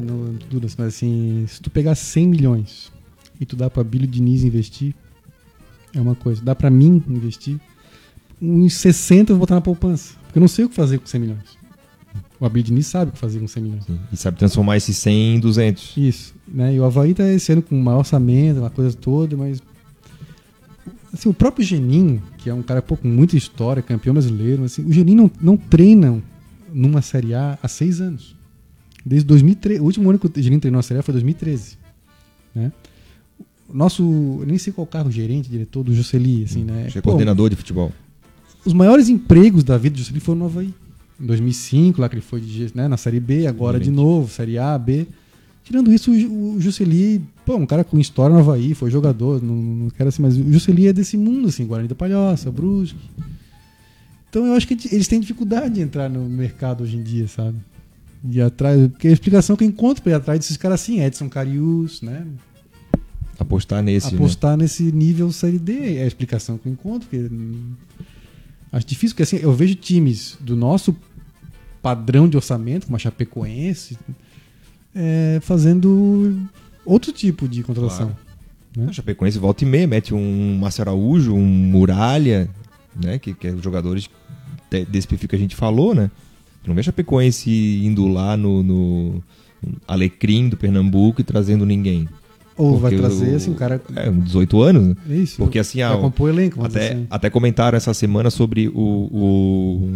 tudo 0.51 0.67
assim, 0.67 0.75
mas 0.77 0.87
assim, 0.89 1.45
se 1.47 1.59
tu 1.59 1.71
pegar 1.71 1.95
100 1.95 2.27
milhões 2.27 2.91
e 3.41 3.45
tu 3.45 3.55
dá 3.55 3.71
pra 3.71 3.83
Bílio 3.83 4.07
Diniz 4.07 4.43
investir, 4.43 4.93
é 5.95 5.99
uma 5.99 6.13
coisa. 6.13 6.43
Dá 6.43 6.53
pra 6.53 6.69
mim 6.69 7.01
investir, 7.09 7.59
uns 8.39 8.75
60 8.75 9.31
eu 9.31 9.35
vou 9.35 9.47
botar 9.47 9.55
na 9.55 9.61
poupança. 9.61 10.13
Porque 10.25 10.37
eu 10.37 10.41
não 10.41 10.47
sei 10.47 10.63
o 10.63 10.69
que 10.69 10.75
fazer 10.75 10.99
com 10.99 11.07
100 11.07 11.21
milhões. 11.21 11.57
O 12.39 12.45
Abílio 12.45 12.67
Diniz 12.67 12.85
sabe 12.85 13.09
o 13.09 13.13
que 13.13 13.17
fazer 13.17 13.39
com 13.39 13.47
100 13.47 13.63
milhões. 13.63 13.83
Sim, 13.83 13.99
E 14.13 14.15
sabe 14.15 14.37
transformar 14.37 14.77
esse 14.77 14.93
100 14.93 15.37
em 15.37 15.39
200. 15.39 15.97
Isso, 15.97 16.35
né? 16.47 16.75
E 16.75 16.79
o 16.79 16.85
Havaí 16.85 17.15
tá 17.15 17.27
esse 17.27 17.51
ano 17.51 17.63
com 17.63 17.75
o 17.75 17.83
maior 17.83 17.97
orçamento, 17.97 18.59
uma 18.59 18.69
coisa 18.69 18.95
toda, 18.95 19.35
mas. 19.35 19.59
Assim, 21.11 21.27
o 21.27 21.34
próprio 21.34 21.65
Geninho, 21.65 22.22
que 22.38 22.47
é 22.47 22.53
um 22.53 22.61
cara 22.61 22.80
pô, 22.80 22.95
com 22.95 23.07
muita 23.07 23.35
história, 23.35 23.81
campeão 23.81 24.13
brasileiro, 24.13 24.65
assim, 24.65 24.85
o 24.85 24.93
Geninho 24.93 25.17
não, 25.17 25.31
não 25.41 25.57
treina 25.57 26.22
numa 26.72 27.01
Série 27.01 27.34
A 27.34 27.57
há 27.63 27.67
seis 27.67 27.99
anos. 27.99 28.35
Desde 29.06 29.27
2013. 29.27 29.80
O 29.80 29.84
último 29.84 30.10
ano 30.10 30.18
que 30.18 30.26
o 30.26 30.32
Geninho 30.41 30.60
treinou 30.60 30.80
na 30.80 30.84
Série 30.84 30.99
A 30.99 31.03
foi 31.03 31.14
2013. 31.14 31.77
Né? 32.53 32.72
Nosso. 33.72 34.03
Eu 34.03 34.45
nem 34.45 34.57
sei 34.57 34.73
qual 34.73 34.88
cargo, 34.88 35.11
gerente, 35.11 35.49
diretor 35.49 35.84
do 35.84 35.94
Jocely, 35.94 36.44
assim, 36.44 36.64
né? 36.64 36.84
Acho 36.86 36.94
que 36.94 36.98
é 36.99 37.02
Pô, 37.02 37.10
coordenador 37.10 37.49
de 37.49 37.56
futebol. 37.56 37.91
os 38.65 38.73
maiores 38.73 39.10
empregos 39.10 39.64
da 39.64 39.77
vida 39.77 39.95
do 39.95 39.99
Jocely 39.99 40.19
foram 40.19 40.40
no 40.40 40.45
Havaí. 40.45 40.73
Em 41.19 41.26
2005, 41.26 42.02
lá 42.02 42.10
que 42.10 42.15
ele 42.15 42.22
foi 42.22 42.41
de, 42.41 42.72
né, 42.76 42.88
na 42.88 42.98
Série 42.98 43.19
B, 43.19 43.48
agora 43.48 43.80
de 43.80 43.90
Exatamente. 43.90 44.06
novo, 44.06 44.30
Série 44.30 44.57
A, 44.57 44.77
B. 44.77 45.07
Tirando 45.64 45.91
isso, 45.91 46.11
o, 46.11 46.56
o 46.56 46.61
Juscelí, 46.61 47.22
pô, 47.44 47.56
um 47.56 47.65
cara 47.65 47.84
com 47.84 47.98
história 47.98 48.34
no 48.36 48.40
Havaí, 48.40 48.76
foi 48.76 48.91
jogador, 48.91 49.41
não, 49.41 49.56
não 49.56 49.90
quero 49.90 50.10
assim, 50.10 50.22
mas 50.22 50.38
o 50.38 50.53
Juscelí 50.53 50.88
é 50.88 50.94
desse 50.94 51.18
mundo, 51.18 51.48
assim, 51.48 51.65
Guarani 51.65 51.88
da 51.88 51.95
Palhoça, 51.95 52.52
Brusque. 52.52 52.99
Então 54.30 54.45
eu 54.45 54.53
acho 54.53 54.68
que 54.68 54.77
eles 54.94 55.07
têm 55.07 55.19
dificuldade 55.19 55.76
de 55.76 55.82
entrar 55.82 56.07
no 56.07 56.30
mercado 56.30 56.84
hoje 56.84 56.98
em 56.98 57.02
dia, 57.02 57.27
sabe? 57.27 57.57
E 58.30 58.41
atrás, 58.41 58.88
porque 58.88 59.07
a 59.07 59.11
explicação 59.11 59.56
que 59.56 59.64
eu 59.64 59.68
encontro 59.68 60.02
pra 60.02 60.14
ir 60.14 60.15
atrás 60.15 60.39
desses 60.39 60.57
caras 60.57 60.81
assim, 60.81 61.02
Edson 61.02 61.30
Carius, 61.30 62.02
né? 62.02 62.26
Apostar 63.38 63.84
nesse. 63.84 64.11
né? 64.11 64.15
apostar 64.15 64.57
nesse 64.57 64.84
nível 64.91 65.31
Série 65.31 65.60
D. 65.60 65.97
É 65.97 66.03
a 66.03 66.07
explicação 66.07 66.57
que 66.57 66.68
eu 66.68 66.72
encontro. 66.72 67.07
Porque, 67.10 67.30
acho 68.72 68.88
difícil, 68.88 69.15
porque 69.15 69.23
assim, 69.23 69.38
eu 69.38 69.53
vejo 69.53 69.76
times 69.76 70.38
do 70.39 70.56
nosso 70.56 70.95
padrão 71.81 72.27
de 72.27 72.35
orçamento, 72.35 72.85
como 72.85 72.95
a 72.95 72.99
Chapecoense, 72.99 73.97
é, 74.95 75.39
fazendo 75.41 76.39
outro 76.85 77.11
tipo 77.11 77.47
de 77.47 77.61
contratação. 77.61 78.15
Claro. 78.73 78.89
O 78.89 78.93
Chapecoense 78.93 79.38
volta 79.38 79.64
e 79.64 79.68
meia, 79.68 79.88
mete 79.88 80.14
um 80.14 80.57
Márcio 80.57 80.81
Araújo, 80.81 81.34
um 81.34 81.45
Muralha. 81.45 82.49
né? 82.95 83.19
Que, 83.19 83.34
que 83.34 83.47
é 83.47 83.52
os 83.52 83.61
jogadores 83.61 84.10
desse 84.89 85.07
perfil 85.07 85.30
que 85.30 85.35
a 85.35 85.39
gente 85.39 85.56
falou, 85.56 85.93
né? 85.93 86.10
Não 86.67 86.75
vejo 86.75 86.89
a 86.89 86.91
Chapecoense 86.91 87.81
indo 87.83 88.07
lá 88.07 88.35
no, 88.35 88.63
no 88.63 89.23
Alecrim 89.87 90.49
do 90.49 90.57
Pernambuco 90.57 91.21
e 91.21 91.23
trazendo 91.23 91.65
ninguém. 91.65 92.07
Ou 92.57 92.77
vai 92.77 92.95
trazer, 92.95 93.33
o, 93.33 93.35
assim, 93.35 93.51
o 93.51 93.55
cara. 93.55 93.81
É, 93.95 94.09
18 94.09 94.61
anos, 94.61 94.87
né? 94.87 94.95
Isso. 95.09 95.37
Porque 95.37 95.59
assim. 95.59 95.79
Vai 95.81 95.99
compor 95.99 96.29
elenco, 96.29 96.63
até, 96.63 96.93
assim. 96.93 97.07
até 97.09 97.29
comentaram 97.29 97.75
essa 97.75 97.93
semana 97.93 98.29
sobre 98.29 98.69
o, 98.69 99.09
o 99.11 99.89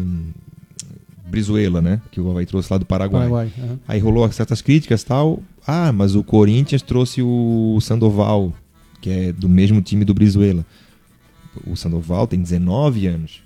Brizuela, 1.29 1.81
né? 1.81 2.01
Que 2.11 2.19
o 2.19 2.29
Havaí 2.29 2.45
trouxe 2.45 2.71
lá 2.71 2.77
do 2.77 2.85
Paraguai. 2.85 3.29
Paraguai 3.29 3.51
uhum. 3.57 3.77
Aí 3.87 3.99
rolou 3.99 4.29
certas 4.31 4.61
críticas 4.61 5.03
tal. 5.03 5.41
Ah, 5.65 5.93
mas 5.93 6.15
o 6.15 6.23
Corinthians 6.23 6.81
trouxe 6.81 7.21
o 7.21 7.79
Sandoval, 7.81 8.51
que 8.99 9.09
é 9.09 9.31
do 9.31 9.47
mesmo 9.47 9.81
time 9.81 10.03
do 10.03 10.13
Brizuela. 10.13 10.65
O 11.65 11.77
Sandoval 11.77 12.27
tem 12.27 12.41
19 12.41 13.07
anos. 13.07 13.41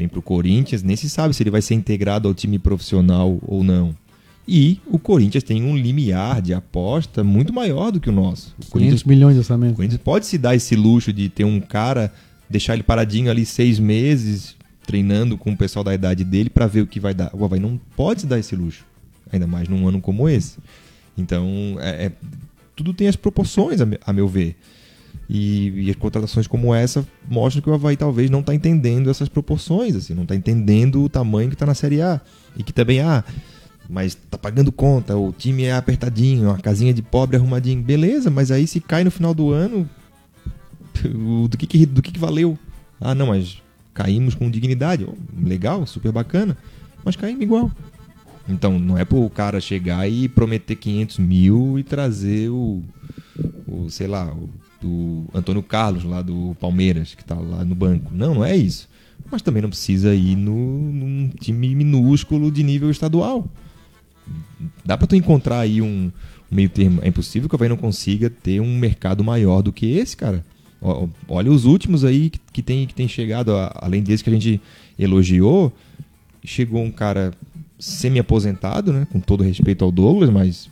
Vem 0.00 0.08
pro 0.08 0.22
Corinthians, 0.22 0.82
nem 0.82 0.96
se 0.96 1.10
sabe 1.10 1.34
se 1.34 1.42
ele 1.42 1.50
vai 1.50 1.60
ser 1.60 1.74
integrado 1.74 2.26
ao 2.26 2.32
time 2.32 2.58
profissional 2.58 3.38
ou 3.42 3.62
não. 3.62 3.94
E 4.48 4.80
o 4.86 4.98
Corinthians 4.98 5.44
tem 5.44 5.62
um 5.62 5.76
limiar 5.76 6.40
de 6.40 6.54
aposta 6.54 7.22
muito 7.22 7.52
maior 7.52 7.92
do 7.92 8.00
que 8.00 8.08
o 8.08 8.12
nosso. 8.12 8.56
O 8.58 8.78
500 8.78 9.04
milhões 9.04 9.34
de 9.34 9.40
orçamento. 9.40 9.74
O 9.74 9.76
Corinthians 9.76 10.00
pode 10.02 10.24
se 10.24 10.38
dar 10.38 10.56
esse 10.56 10.74
luxo 10.74 11.12
de 11.12 11.28
ter 11.28 11.44
um 11.44 11.60
cara, 11.60 12.10
deixar 12.48 12.72
ele 12.72 12.82
paradinho 12.82 13.30
ali 13.30 13.44
seis 13.44 13.78
meses, 13.78 14.56
treinando 14.86 15.36
com 15.36 15.52
o 15.52 15.56
pessoal 15.56 15.84
da 15.84 15.92
idade 15.92 16.24
dele 16.24 16.48
para 16.48 16.66
ver 16.66 16.80
o 16.80 16.86
que 16.86 16.98
vai 16.98 17.12
dar. 17.12 17.30
O 17.34 17.44
Havaí 17.44 17.60
não 17.60 17.78
pode 17.94 18.22
se 18.22 18.26
dar 18.26 18.38
esse 18.38 18.56
luxo, 18.56 18.86
ainda 19.30 19.46
mais 19.46 19.68
num 19.68 19.86
ano 19.86 20.00
como 20.00 20.30
esse. 20.30 20.56
Então, 21.14 21.76
é, 21.78 22.06
é 22.06 22.12
tudo 22.74 22.94
tem 22.94 23.06
as 23.06 23.16
proporções, 23.16 23.82
a, 23.82 23.86
a 24.06 24.14
meu 24.14 24.26
ver. 24.26 24.56
E, 25.32 25.86
e, 25.86 25.90
as 25.90 25.94
contratações 25.94 26.48
como 26.48 26.74
essa 26.74 27.06
mostram 27.28 27.62
que 27.62 27.70
o 27.70 27.72
Havaí 27.72 27.96
talvez 27.96 28.28
não 28.28 28.40
está 28.40 28.52
entendendo 28.52 29.08
essas 29.08 29.28
proporções, 29.28 29.94
assim, 29.94 30.12
não 30.12 30.24
está 30.24 30.34
entendendo 30.34 31.04
o 31.04 31.08
tamanho 31.08 31.48
que 31.48 31.54
está 31.54 31.64
na 31.64 31.72
Série 31.72 32.02
A. 32.02 32.20
E 32.56 32.64
que 32.64 32.72
também, 32.72 33.00
ah, 33.00 33.22
mas 33.88 34.16
tá 34.28 34.36
pagando 34.36 34.72
conta, 34.72 35.16
o 35.16 35.32
time 35.32 35.62
é 35.62 35.72
apertadinho, 35.72 36.48
uma 36.48 36.58
casinha 36.58 36.92
de 36.92 37.00
pobre 37.00 37.36
arrumadinho. 37.36 37.80
Beleza, 37.80 38.28
mas 38.28 38.50
aí 38.50 38.66
se 38.66 38.80
cai 38.80 39.04
no 39.04 39.10
final 39.12 39.32
do 39.32 39.52
ano, 39.52 39.88
do 41.48 41.56
que, 41.56 41.64
que 41.64 41.86
do 41.86 42.02
que, 42.02 42.10
que 42.10 42.18
valeu? 42.18 42.58
Ah, 43.00 43.14
não, 43.14 43.28
mas 43.28 43.62
caímos 43.94 44.34
com 44.34 44.50
dignidade. 44.50 45.06
Legal, 45.40 45.86
super 45.86 46.10
bacana, 46.10 46.58
mas 47.04 47.14
caímos 47.14 47.42
igual. 47.42 47.70
Então, 48.48 48.80
não 48.80 48.98
é 48.98 49.04
pro 49.04 49.30
cara 49.30 49.60
chegar 49.60 50.10
e 50.10 50.28
prometer 50.28 50.74
500 50.74 51.18
mil 51.18 51.78
e 51.78 51.84
trazer 51.84 52.50
o, 52.50 52.82
o 53.68 53.88
sei 53.88 54.08
lá, 54.08 54.26
o 54.26 54.50
do 54.80 55.24
Antônio 55.34 55.62
Carlos 55.62 56.04
lá 56.04 56.22
do 56.22 56.56
Palmeiras, 56.60 57.14
que 57.14 57.24
tá 57.24 57.34
lá 57.34 57.64
no 57.64 57.74
banco. 57.74 58.12
Não, 58.14 58.34
não 58.34 58.44
é 58.44 58.56
isso. 58.56 58.88
Mas 59.30 59.42
também 59.42 59.62
não 59.62 59.68
precisa 59.68 60.14
ir 60.14 60.36
no, 60.36 60.54
num 60.54 61.30
time 61.40 61.74
minúsculo 61.74 62.50
de 62.50 62.62
nível 62.62 62.90
estadual. 62.90 63.46
Dá 64.84 64.96
para 64.96 65.06
tu 65.06 65.16
encontrar 65.16 65.60
aí 65.60 65.82
um, 65.82 66.10
um 66.50 66.54
meio 66.54 66.68
termo. 66.68 67.00
É 67.02 67.08
impossível 67.08 67.48
que 67.48 67.54
o 67.54 67.56
Havaí 67.56 67.68
não 67.68 67.76
consiga 67.76 68.30
ter 68.30 68.60
um 68.60 68.78
mercado 68.78 69.22
maior 69.22 69.62
do 69.62 69.72
que 69.72 69.92
esse, 69.92 70.16
cara. 70.16 70.44
Olha 71.28 71.52
os 71.52 71.66
últimos 71.66 72.04
aí 72.04 72.30
que, 72.30 72.40
que, 72.52 72.62
tem, 72.62 72.86
que 72.86 72.94
tem 72.94 73.06
chegado, 73.06 73.52
além 73.74 74.02
desse 74.02 74.24
que 74.24 74.30
a 74.30 74.32
gente 74.32 74.60
elogiou, 74.98 75.72
chegou 76.42 76.82
um 76.82 76.90
cara 76.90 77.32
semi-aposentado, 77.78 78.92
né? 78.92 79.06
Com 79.12 79.20
todo 79.20 79.42
respeito 79.42 79.84
ao 79.84 79.92
Douglas, 79.92 80.30
mas 80.30 80.70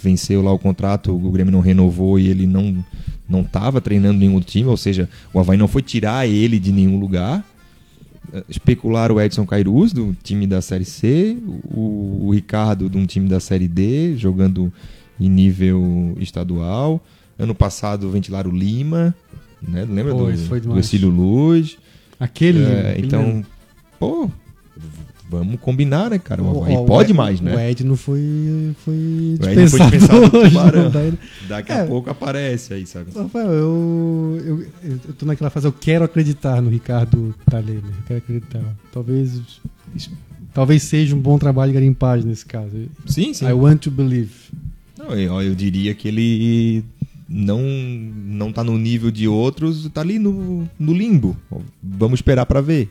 venceu 0.00 0.42
lá 0.42 0.52
o 0.52 0.58
contrato, 0.58 1.14
o 1.14 1.30
Grêmio 1.30 1.52
não 1.52 1.60
renovou 1.60 2.18
e 2.18 2.28
ele 2.28 2.46
não 2.46 2.84
não 3.28 3.40
estava 3.40 3.80
treinando 3.80 4.18
nenhum 4.18 4.40
time, 4.40 4.68
ou 4.68 4.76
seja, 4.76 5.08
o 5.32 5.38
Havaí 5.38 5.56
não 5.56 5.68
foi 5.68 5.80
tirar 5.80 6.28
ele 6.28 6.58
de 6.58 6.70
nenhum 6.70 6.98
lugar. 6.98 7.42
É, 8.32 8.44
especular 8.48 9.10
o 9.10 9.20
Edson 9.20 9.46
Cairuz, 9.46 9.92
do 9.92 10.14
time 10.22 10.46
da 10.46 10.60
Série 10.60 10.84
C, 10.84 11.38
o, 11.64 12.26
o 12.26 12.30
Ricardo, 12.34 12.90
de 12.90 12.98
um 12.98 13.06
time 13.06 13.28
da 13.28 13.40
Série 13.40 13.68
D, 13.68 14.16
jogando 14.16 14.72
em 15.18 15.30
nível 15.30 16.14
estadual. 16.20 17.02
Ano 17.38 17.54
passado 17.54 18.10
ventilaram 18.10 18.50
o 18.50 18.54
Lima, 18.54 19.14
né? 19.66 19.86
Lembra 19.88 20.14
Pô, 20.14 20.26
do, 20.26 20.60
do 20.98 21.08
Luz? 21.08 21.78
Aquele 22.20 22.62
é, 22.62 22.96
Então, 22.98 23.44
pô, 23.98 24.30
vamos 25.38 25.58
combinar, 25.60 26.10
né, 26.10 26.18
cara? 26.18 26.42
O 26.42 26.62
Havaí 26.62 26.86
pode 26.86 27.14
mais, 27.14 27.40
né? 27.40 27.54
O 27.54 27.60
Ed 27.60 27.84
não 27.84 27.96
foi, 27.96 28.20
foi 28.84 28.94
o 28.94 29.48
Ed 29.48 29.68
foi 29.68 29.80
dispensado 29.80 30.30
tubarão. 30.30 30.90
Daí, 30.90 31.12
Daqui 31.48 31.72
é, 31.72 31.80
a 31.80 31.86
pouco 31.86 32.10
aparece 32.10 32.74
aí, 32.74 32.86
sabe? 32.86 33.10
Rafael, 33.14 33.50
eu, 33.50 34.38
eu, 34.44 34.66
eu 34.84 35.14
tô 35.18 35.24
naquela 35.26 35.50
fase, 35.50 35.66
eu 35.66 35.72
quero 35.72 36.04
acreditar 36.04 36.60
no 36.60 36.68
Ricardo 36.68 37.34
Talema. 37.48 37.88
Eu 37.88 38.04
quero 38.06 38.18
acreditar. 38.18 38.62
Talvez, 38.92 39.40
talvez 40.52 40.82
seja 40.82 41.16
um 41.16 41.20
bom 41.20 41.38
trabalho 41.38 41.72
de 41.72 41.74
garimpagem 41.74 42.26
nesse 42.26 42.44
caso. 42.44 42.70
Sim, 43.06 43.32
sim. 43.32 43.46
I 43.46 43.52
want 43.52 43.82
to 43.82 43.90
believe. 43.90 44.30
Não, 44.98 45.14
eu, 45.16 45.40
eu 45.40 45.54
diria 45.54 45.94
que 45.94 46.08
ele 46.08 46.84
não 47.28 47.60
não 47.62 48.50
está 48.50 48.62
no 48.62 48.76
nível 48.76 49.10
de 49.10 49.26
outros, 49.26 49.86
está 49.86 50.02
ali 50.02 50.18
no, 50.18 50.68
no 50.78 50.92
limbo. 50.92 51.36
Vamos 51.82 52.18
esperar 52.18 52.44
para 52.44 52.60
ver. 52.60 52.90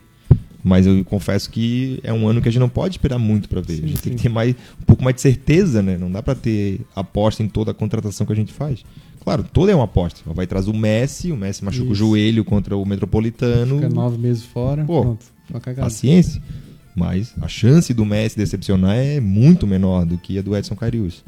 Mas 0.64 0.86
eu 0.86 1.04
confesso 1.04 1.50
que 1.50 1.98
é 2.04 2.12
um 2.12 2.28
ano 2.28 2.40
que 2.40 2.48
a 2.48 2.52
gente 2.52 2.60
não 2.60 2.68
pode 2.68 2.94
esperar 2.94 3.18
muito 3.18 3.48
para 3.48 3.60
ver. 3.60 3.76
Sim, 3.76 3.84
a 3.84 3.88
gente 3.88 3.96
sim. 3.96 4.02
tem 4.10 4.16
que 4.16 4.22
ter 4.22 4.28
mais, 4.28 4.54
um 4.80 4.84
pouco 4.86 5.02
mais 5.02 5.16
de 5.16 5.22
certeza, 5.22 5.82
né? 5.82 5.98
Não 5.98 6.10
dá 6.10 6.22
para 6.22 6.34
ter 6.34 6.80
aposta 6.94 7.42
em 7.42 7.48
toda 7.48 7.72
a 7.72 7.74
contratação 7.74 8.24
que 8.24 8.32
a 8.32 8.36
gente 8.36 8.52
faz. 8.52 8.84
Claro, 9.24 9.44
toda 9.52 9.72
é 9.72 9.74
uma 9.74 9.84
aposta. 9.84 10.20
Vai 10.26 10.46
trazer 10.46 10.70
o 10.70 10.76
Messi, 10.76 11.32
o 11.32 11.36
Messi 11.36 11.64
machuca 11.64 11.84
Isso. 11.84 11.92
o 11.92 11.94
joelho 11.94 12.44
contra 12.44 12.76
o 12.76 12.84
Metropolitano. 12.84 13.76
Fica 13.76 13.88
nove 13.88 14.18
meses 14.18 14.44
fora. 14.44 14.84
Pô, 14.84 15.02
pronto, 15.02 15.26
paciência. 15.76 16.40
Mas 16.94 17.34
a 17.40 17.48
chance 17.48 17.92
do 17.94 18.04
Messi 18.04 18.36
decepcionar 18.36 18.96
é 18.96 19.18
muito 19.18 19.66
menor 19.66 20.04
do 20.04 20.18
que 20.18 20.38
a 20.38 20.42
do 20.42 20.56
Edson 20.56 20.76
Carius. 20.76 21.24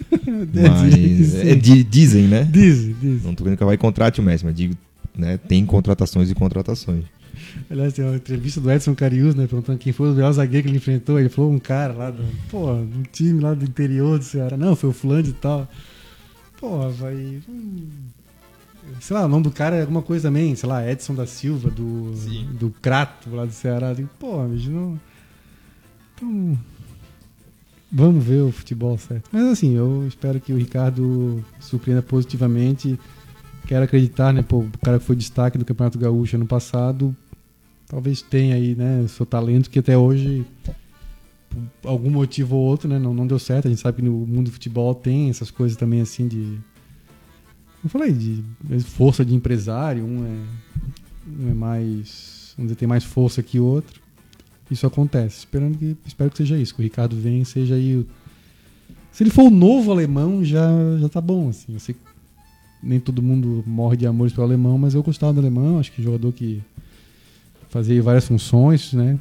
mas 0.10 1.34
é, 1.34 1.54
dizem, 1.54 2.28
né? 2.28 2.48
Dizem, 2.50 2.94
dizem. 3.00 3.20
Não 3.24 3.34
tô 3.34 3.44
vendo 3.44 3.56
que 3.56 3.64
vai 3.64 3.76
contrate 3.76 4.20
o 4.20 4.22
Messi, 4.22 4.44
mas 4.44 4.54
digo, 4.54 4.74
né, 5.16 5.36
tem 5.36 5.66
contratações 5.66 6.30
e 6.30 6.34
contratações. 6.34 7.04
Aliás, 7.70 7.92
tem 7.92 8.04
uma 8.04 8.16
entrevista 8.16 8.60
do 8.60 8.68
Edson 8.68 8.96
Carius, 8.96 9.36
né? 9.36 9.46
Perguntando 9.46 9.78
quem 9.78 9.92
foi 9.92 10.10
o 10.10 10.12
melhor 10.12 10.32
zagueiro 10.32 10.64
que 10.64 10.70
ele 10.70 10.78
enfrentou. 10.78 11.20
Ele 11.20 11.28
falou 11.28 11.52
um 11.52 11.58
cara 11.60 11.92
lá 11.92 12.10
do, 12.10 12.24
pô, 12.50 12.72
um 12.72 13.04
time 13.12 13.40
lá 13.40 13.54
do 13.54 13.64
interior 13.64 14.18
do 14.18 14.24
Ceará. 14.24 14.56
Não, 14.56 14.74
foi 14.74 14.90
o 14.90 14.92
fulano 14.92 15.28
e 15.28 15.32
tal. 15.32 15.68
Pô, 16.58 16.90
vai. 16.90 17.40
Hum, 17.48 17.88
sei 19.00 19.16
lá, 19.16 19.24
o 19.24 19.28
nome 19.28 19.44
do 19.44 19.52
cara 19.52 19.76
é 19.76 19.82
alguma 19.82 20.02
coisa 20.02 20.26
também, 20.26 20.56
sei 20.56 20.68
lá, 20.68 20.84
Edson 20.90 21.14
da 21.14 21.26
Silva, 21.26 21.70
do, 21.70 22.12
do 22.58 22.70
Crato 22.82 23.30
lá 23.30 23.44
do 23.44 23.52
Ceará. 23.52 23.92
Digo, 23.92 24.10
pô, 24.18 24.42
bicho, 24.48 24.70
não. 24.70 25.00
Então. 26.16 26.58
Vamos 27.92 28.24
ver 28.24 28.42
o 28.42 28.52
futebol 28.52 28.98
certo. 28.98 29.28
Mas 29.32 29.44
assim, 29.44 29.76
eu 29.76 30.06
espero 30.08 30.40
que 30.40 30.52
o 30.52 30.56
Ricardo 30.56 31.44
surpreenda 31.60 32.02
positivamente. 32.02 32.98
Quero 33.66 33.84
acreditar, 33.84 34.32
né? 34.32 34.42
Pô, 34.42 34.58
o 34.58 34.70
cara 34.82 34.98
que 34.98 35.04
foi 35.04 35.14
destaque 35.14 35.56
do 35.56 35.64
Campeonato 35.64 35.98
Gaúcho 35.98 36.36
ano 36.36 36.46
passado, 36.46 37.16
talvez 37.90 38.22
tenha 38.22 38.54
aí, 38.54 38.76
né, 38.76 39.04
seu 39.08 39.26
talento 39.26 39.68
que 39.68 39.80
até 39.80 39.98
hoje 39.98 40.46
por 41.82 41.88
algum 41.88 42.10
motivo 42.10 42.54
ou 42.54 42.62
outro, 42.62 42.88
né, 42.88 42.98
não, 42.98 43.12
não 43.12 43.26
deu 43.26 43.38
certo. 43.38 43.66
A 43.66 43.68
gente 43.68 43.80
sabe 43.80 43.96
que 43.96 44.02
no 44.02 44.12
mundo 44.12 44.44
do 44.44 44.52
futebol 44.52 44.94
tem 44.94 45.28
essas 45.28 45.50
coisas 45.50 45.76
também 45.76 46.00
assim 46.00 46.28
de 46.28 46.58
eu 47.82 47.90
falei 47.90 48.12
de 48.12 48.44
força 48.84 49.24
de 49.24 49.34
empresário, 49.34 50.04
um 50.04 50.24
é 50.24 51.44
um 51.44 51.50
é 51.50 51.54
mais, 51.54 52.54
dizer, 52.56 52.76
tem 52.76 52.86
mais 52.86 53.04
força 53.04 53.42
que 53.42 53.58
o 53.58 53.64
outro. 53.64 54.00
Isso 54.70 54.86
acontece. 54.86 55.38
Esperando 55.38 55.76
que 55.76 55.96
espero 56.06 56.30
que 56.30 56.36
seja 56.36 56.56
isso, 56.56 56.74
que 56.74 56.80
o 56.80 56.84
Ricardo 56.84 57.16
venha 57.16 57.44
seja 57.44 57.74
aí 57.74 57.96
o 57.96 58.06
se 59.10 59.24
ele 59.24 59.30
for 59.30 59.44
o 59.44 59.50
novo 59.50 59.90
alemão, 59.90 60.44
já 60.44 60.68
já 61.00 61.08
tá 61.08 61.20
bom 61.20 61.48
assim. 61.48 61.76
Sei 61.78 61.96
nem 62.82 63.00
todo 63.00 63.20
mundo 63.20 63.62
morre 63.66 63.96
de 63.96 64.06
amores 64.06 64.32
pelo 64.32 64.46
alemão, 64.46 64.78
mas 64.78 64.94
eu 64.94 65.02
gostava 65.02 65.32
do 65.32 65.40
alemão, 65.40 65.78
acho 65.78 65.92
que 65.92 66.02
jogador 66.02 66.32
que 66.32 66.62
fazia 67.70 68.02
várias 68.02 68.26
funções, 68.26 68.92
né? 68.92 69.18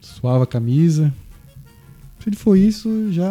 Suava 0.00 0.44
a 0.44 0.46
camisa. 0.46 1.12
Se 2.20 2.28
ele 2.28 2.36
for 2.36 2.56
isso, 2.56 3.10
já. 3.10 3.30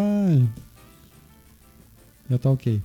Já 2.29 2.37
tá 2.37 2.49
ok. 2.49 2.81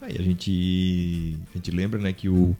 Aí 0.00 0.16
a 0.18 0.22
gente. 0.22 1.36
A 1.54 1.58
gente 1.58 1.70
lembra, 1.70 2.00
né, 2.00 2.12
que 2.12 2.28
o, 2.28 2.56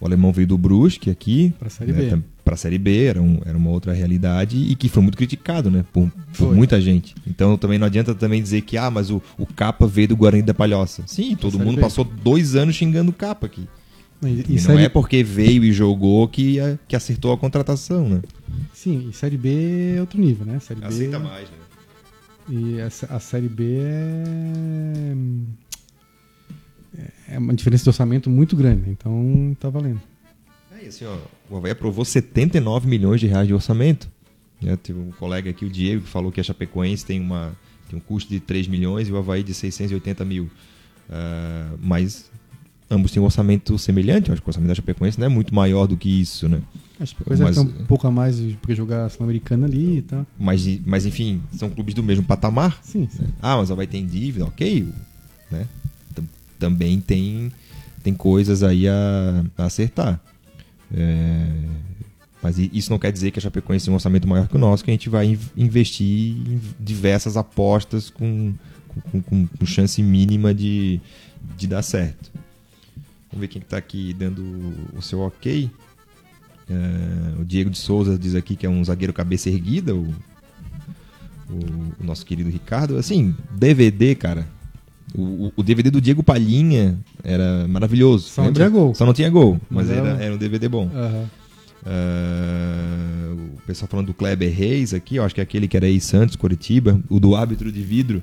o 0.00 0.06
alemão 0.06 0.32
veio 0.32 0.48
do 0.48 0.58
Brusque 0.58 1.08
aqui. 1.08 1.54
Pra 1.58 1.70
Série 1.70 1.92
né, 1.92 2.16
B. 2.16 2.22
Pra 2.44 2.56
Série 2.56 2.78
B, 2.78 3.04
era, 3.04 3.22
um, 3.22 3.40
era 3.44 3.56
uma 3.56 3.70
outra 3.70 3.92
realidade 3.92 4.56
e 4.56 4.74
que 4.74 4.88
foi 4.88 5.02
muito 5.02 5.16
criticado, 5.16 5.70
né? 5.70 5.84
Por, 5.92 6.10
por 6.36 6.54
muita 6.54 6.80
gente. 6.80 7.14
Então 7.26 7.56
também 7.56 7.78
não 7.78 7.86
adianta 7.86 8.14
também 8.14 8.42
dizer 8.42 8.62
que, 8.62 8.76
ah, 8.76 8.90
mas 8.90 9.10
o, 9.10 9.22
o 9.38 9.46
Capa 9.46 9.86
veio 9.86 10.08
do 10.08 10.16
Guarani 10.16 10.42
da 10.42 10.54
Palhoça. 10.54 11.02
Sim, 11.06 11.34
todo 11.36 11.58
mundo 11.58 11.76
B. 11.76 11.80
passou 11.80 12.04
dois 12.04 12.54
anos 12.54 12.74
xingando 12.74 13.10
o 13.10 13.14
Capa 13.14 13.46
aqui. 13.46 13.68
E, 14.22 14.56
e 14.56 14.60
não 14.62 14.78
é 14.78 14.88
porque 14.88 15.22
veio 15.22 15.62
e 15.64 15.72
jogou 15.72 16.26
que, 16.26 16.56
que 16.88 16.96
acertou 16.96 17.32
a 17.32 17.38
contratação, 17.38 18.08
né? 18.08 18.22
Sim, 18.72 19.08
e 19.10 19.12
Série 19.12 19.36
B 19.36 19.94
é 19.96 20.00
outro 20.00 20.18
nível, 20.18 20.46
né? 20.46 20.58
Série 20.58 20.82
Aceita 20.84 21.18
B... 21.18 21.24
mais, 21.24 21.50
né? 21.50 21.56
E 22.48 22.80
a, 22.80 22.86
a 23.16 23.20
Série 23.20 23.48
B 23.48 23.78
é... 26.98 27.34
é 27.34 27.38
uma 27.38 27.52
diferença 27.52 27.84
de 27.84 27.90
orçamento 27.90 28.30
muito 28.30 28.56
grande, 28.56 28.88
então 28.88 29.54
tá 29.60 29.68
valendo. 29.68 30.00
É, 30.80 30.86
assim, 30.86 31.04
ó, 31.04 31.18
o 31.50 31.56
Havaí 31.56 31.72
aprovou 31.72 32.04
79 32.04 32.88
milhões 32.88 33.20
de 33.20 33.26
reais 33.26 33.46
de 33.46 33.52
orçamento. 33.52 34.08
Né? 34.60 34.76
Teve 34.76 34.98
um 34.98 35.10
colega 35.12 35.50
aqui, 35.50 35.64
o 35.64 35.70
Diego, 35.70 36.02
que 36.02 36.08
falou 36.08 36.32
que 36.32 36.40
a 36.40 36.44
Chapecoense 36.44 37.04
tem, 37.04 37.20
uma, 37.20 37.56
tem 37.88 37.98
um 37.98 38.00
custo 38.00 38.30
de 38.30 38.40
3 38.40 38.68
milhões 38.68 39.08
e 39.08 39.12
o 39.12 39.16
Havaí 39.16 39.42
de 39.42 39.52
680 39.52 40.24
mil. 40.24 40.44
Uh, 41.08 41.78
mas 41.80 42.30
ambos 42.90 43.10
têm 43.10 43.22
um 43.22 43.24
orçamento 43.24 43.78
semelhante. 43.78 44.30
Acho 44.30 44.40
que 44.40 44.48
o 44.48 44.50
orçamento 44.50 44.68
da 44.68 44.74
Chapecoense 44.74 45.18
não 45.18 45.26
é 45.26 45.28
muito 45.28 45.54
maior 45.54 45.86
do 45.86 45.96
que 45.96 46.08
isso, 46.08 46.48
né? 46.48 46.60
Acho 46.98 47.14
que 47.14 47.24
coisa 47.24 47.44
mas, 47.44 47.56
é 47.56 47.60
um 47.60 47.66
pouco 47.84 48.06
a 48.06 48.10
mais 48.10 48.40
porque 48.60 48.74
jogar 48.74 49.04
a 49.04 49.08
Sul-Americana 49.08 49.66
ali 49.66 49.98
e 49.98 50.02
tal. 50.02 50.26
Mas, 50.38 50.66
mas 50.86 51.04
enfim, 51.04 51.42
são 51.52 51.68
clubes 51.68 51.94
do 51.94 52.02
mesmo 52.02 52.24
patamar. 52.24 52.78
Sim, 52.82 53.06
sim. 53.10 53.26
Ah, 53.42 53.56
mas 53.56 53.70
Havaí 53.70 53.86
tem 53.86 54.06
dívida, 54.06 54.46
ok. 54.46 54.88
Né? 55.50 55.66
Também 56.58 57.00
tem, 57.00 57.52
tem 58.02 58.14
coisas 58.14 58.62
aí 58.62 58.88
a, 58.88 59.44
a 59.58 59.64
acertar. 59.64 60.18
É, 60.94 61.46
mas 62.42 62.58
isso 62.58 62.90
não 62.90 62.98
quer 62.98 63.12
dizer 63.12 63.30
que 63.30 63.38
a 63.38 63.42
Chapecoense 63.42 63.84
tem 63.84 63.92
um 63.92 63.96
orçamento 63.96 64.26
maior 64.26 64.48
que 64.48 64.56
o 64.56 64.58
nosso, 64.58 64.84
que 64.84 64.90
a 64.90 64.94
gente 64.94 65.10
vai 65.10 65.38
investir 65.56 66.36
em 66.48 66.60
diversas 66.80 67.36
apostas 67.36 68.08
com, 68.08 68.54
com, 69.10 69.20
com, 69.20 69.46
com 69.46 69.66
chance 69.66 70.02
mínima 70.02 70.54
de, 70.54 71.00
de 71.58 71.66
dar 71.66 71.82
certo. 71.82 72.30
Vamos 73.30 73.40
ver 73.40 73.48
quem 73.48 73.60
está 73.60 73.76
aqui 73.76 74.14
dando 74.14 74.42
o 74.96 75.02
seu 75.02 75.20
ok. 75.20 75.70
É, 76.68 77.40
o 77.40 77.44
Diego 77.44 77.70
de 77.70 77.78
Souza 77.78 78.18
diz 78.18 78.34
aqui 78.34 78.56
que 78.56 78.66
é 78.66 78.68
um 78.68 78.84
zagueiro 78.84 79.12
cabeça 79.12 79.48
erguida, 79.48 79.94
o, 79.94 80.12
o, 81.48 82.00
o 82.00 82.04
nosso 82.04 82.24
querido 82.26 82.50
Ricardo. 82.50 82.96
Assim, 82.96 83.34
DVD, 83.52 84.14
cara. 84.14 84.46
O, 85.14 85.52
o, 85.56 85.62
DVD 85.62 85.90
do 85.90 86.00
Diego 86.00 86.22
Palhinha 86.22 86.98
era 87.22 87.66
maravilhoso. 87.68 88.28
Só 88.28 88.42
não 88.42 88.52
tinha 88.52 88.68
gol. 88.68 88.94
Só 88.94 89.06
não 89.06 89.14
tinha 89.14 89.30
gol, 89.30 89.60
mas, 89.70 89.88
era, 89.88 90.08
era, 90.22 90.34
um 90.34 90.36
DVD 90.36 90.68
bom. 90.68 90.90
Uhum. 90.92 91.26
Uh, 91.86 93.54
o 93.54 93.62
pessoal 93.64 93.88
falando 93.88 94.08
do 94.08 94.14
Kleber 94.14 94.52
Reis 94.52 94.92
aqui, 94.92 95.16
eu 95.16 95.24
acho 95.24 95.34
que 95.34 95.40
é 95.40 95.44
aquele 95.44 95.68
que 95.68 95.76
era 95.76 95.86
ex-Santos, 95.86 96.34
Coritiba, 96.34 97.00
o 97.08 97.20
do 97.20 97.36
árbitro 97.36 97.70
de 97.70 97.80
vidro. 97.82 98.20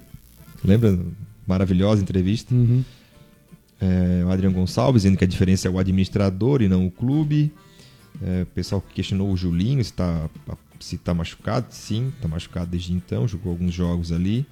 Lembra? 0.63 0.99
Maravilhosa 1.47 2.01
entrevista. 2.01 2.53
Uhum. 2.53 2.83
É, 3.83 4.23
o 4.23 4.29
Adriano 4.29 4.55
Gonçalves 4.55 5.01
dizendo 5.03 5.17
que 5.17 5.25
a 5.25 5.27
diferença 5.27 5.67
é 5.67 5.71
o 5.71 5.77
administrador 5.77 6.61
e 6.61 6.69
não 6.69 6.85
o 6.85 6.91
clube. 6.91 7.51
É, 8.21 8.43
o 8.43 8.45
pessoal 8.47 8.81
questionou 8.93 9.31
o 9.31 9.35
Julinho 9.35 9.83
se 9.83 9.91
está 9.91 10.29
se 10.79 10.97
tá 10.97 11.13
machucado. 11.13 11.67
Sim, 11.69 12.11
está 12.15 12.27
machucado 12.27 12.71
desde 12.71 12.93
então, 12.93 13.27
jogou 13.27 13.51
alguns 13.51 13.73
jogos 13.73 14.11
ali. 14.11 14.45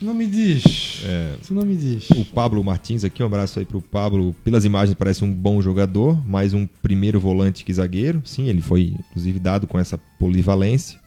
Não 0.00 0.14
me 0.14 0.26
diz. 0.26 1.00
É, 1.04 1.36
Isso 1.40 1.54
não 1.54 1.64
me 1.64 1.76
diz. 1.76 2.10
O 2.10 2.24
Pablo 2.24 2.62
Martins 2.64 3.04
aqui, 3.04 3.22
um 3.22 3.26
abraço 3.26 3.60
aí 3.60 3.64
pro 3.64 3.80
Pablo. 3.80 4.34
Pelas 4.42 4.64
imagens 4.64 4.96
parece 4.96 5.24
um 5.24 5.32
bom 5.32 5.62
jogador, 5.62 6.26
mais 6.26 6.52
um 6.54 6.66
primeiro 6.66 7.20
volante 7.20 7.64
que 7.64 7.72
zagueiro. 7.72 8.20
Sim, 8.24 8.48
ele 8.48 8.60
foi 8.60 8.94
inclusive 8.98 9.38
dado 9.38 9.66
com 9.66 9.78
essa 9.78 9.96
polivalência. 10.18 11.01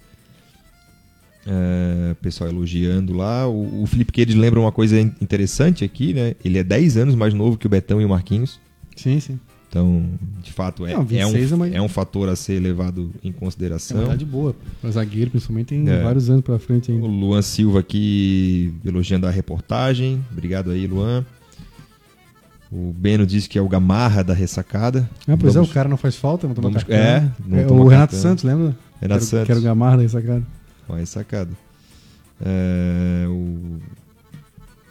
É, 1.47 2.15
pessoal 2.22 2.49
elogiando 2.49 3.13
lá. 3.13 3.47
O, 3.47 3.84
o 3.84 3.85
Felipe 3.85 4.11
Queiroz 4.11 4.35
lembra 4.35 4.59
uma 4.59 4.72
coisa 4.72 4.99
interessante 4.99 5.84
aqui, 5.84 6.13
né? 6.13 6.35
Ele 6.43 6.57
é 6.57 6.63
10 6.63 6.97
anos 6.97 7.15
mais 7.15 7.34
novo 7.34 7.57
que 7.57 7.67
o 7.67 7.69
Betão 7.69 8.01
e 8.01 8.05
o 8.05 8.09
Marquinhos. 8.09 8.59
Sim, 8.95 9.19
sim. 9.19 9.39
Então, 9.69 10.05
de 10.41 10.53
fato, 10.53 10.85
é, 10.85 10.93
Não, 10.93 11.05
é, 11.11 11.27
um, 11.27 11.65
é, 11.65 11.76
é 11.76 11.81
um 11.81 11.89
fator 11.89 12.30
a 12.30 12.35
ser 12.35 12.61
levado 12.61 13.11
em 13.22 13.31
consideração. 13.31 13.97
É 13.97 13.99
uma 14.01 14.07
idade 14.07 14.23
boa. 14.23 14.55
Para 14.80 14.89
zagueiro, 14.91 15.31
principalmente, 15.31 15.67
tem 15.67 15.89
é. 15.89 16.01
vários 16.01 16.30
anos 16.30 16.43
para 16.43 16.57
frente 16.57 16.93
ainda. 16.93 17.05
O 17.05 17.09
Luan 17.09 17.41
Silva 17.41 17.81
aqui 17.81 18.73
elogiando 18.85 19.27
a 19.27 19.30
reportagem. 19.30 20.23
Obrigado 20.31 20.72
aí, 20.72 20.88
Luan. 20.88 21.26
O 22.72 22.93
Beno 22.93 23.26
disse 23.26 23.49
que 23.49 23.59
é 23.59 23.61
o 23.61 23.67
Gamarra 23.67 24.23
da 24.23 24.34
ressacada. 24.34 25.09
Ah, 25.27 25.35
pois 25.38 25.53
Vamos... 25.53 25.67
é, 25.67 25.72
o 25.72 25.73
cara 25.73 25.89
não 25.89 25.97
faz 25.97 26.15
falta, 26.15 26.47
não 26.47 26.55
toma 26.55 26.69
Vamos... 26.69 26.84
cartão. 26.84 27.05
É, 27.05 27.31
não 27.45 27.59
é 27.59 27.67
o 27.67 27.88
Renato 27.88 28.15
Santos, 28.15 28.45
lembra? 28.45 28.77
Renato 29.01 29.19
quero, 29.19 29.22
Santos. 29.22 29.47
Quero 29.47 29.59
o 29.59 29.63
Gamarra 29.63 29.97
da 29.97 30.03
ressacada. 30.03 30.43
Uma 30.88 30.98
ressacada. 30.98 31.52
É, 32.41 33.26
o... 33.28 33.80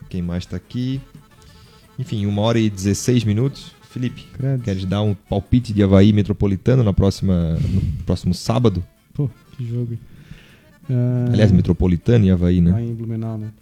Quem 0.09 0.23
mais 0.23 0.45
está 0.45 0.57
aqui? 0.57 1.01
Enfim, 1.99 2.27
uma 2.27 2.43
hora 2.43 2.59
e 2.59 2.69
16 2.69 3.25
minutos. 3.25 3.73
Felipe, 3.95 4.27
Credo. 4.33 4.65
queres 4.65 4.85
dar 4.85 5.03
um 5.03 5.15
palpite 5.15 5.73
de 5.73 5.81
Havaí 5.81 6.13
Metropolitano 6.13 6.83
na 6.83 6.93
próxima, 6.93 7.53
no 7.55 7.81
próximo 8.05 8.35
sábado? 8.35 8.83
Pô, 9.13 9.31
que 9.57 9.65
jogo. 9.65 9.97
Uh... 10.91 11.33
Aliás, 11.33 11.53
Metropolitano 11.53 12.25
e 12.25 12.31
Havaí, 12.31 12.61
né? 12.61 12.73
Havaí 12.73 12.91
em 12.91 12.95
Blumenau, 12.95 13.39
né? 13.39 13.53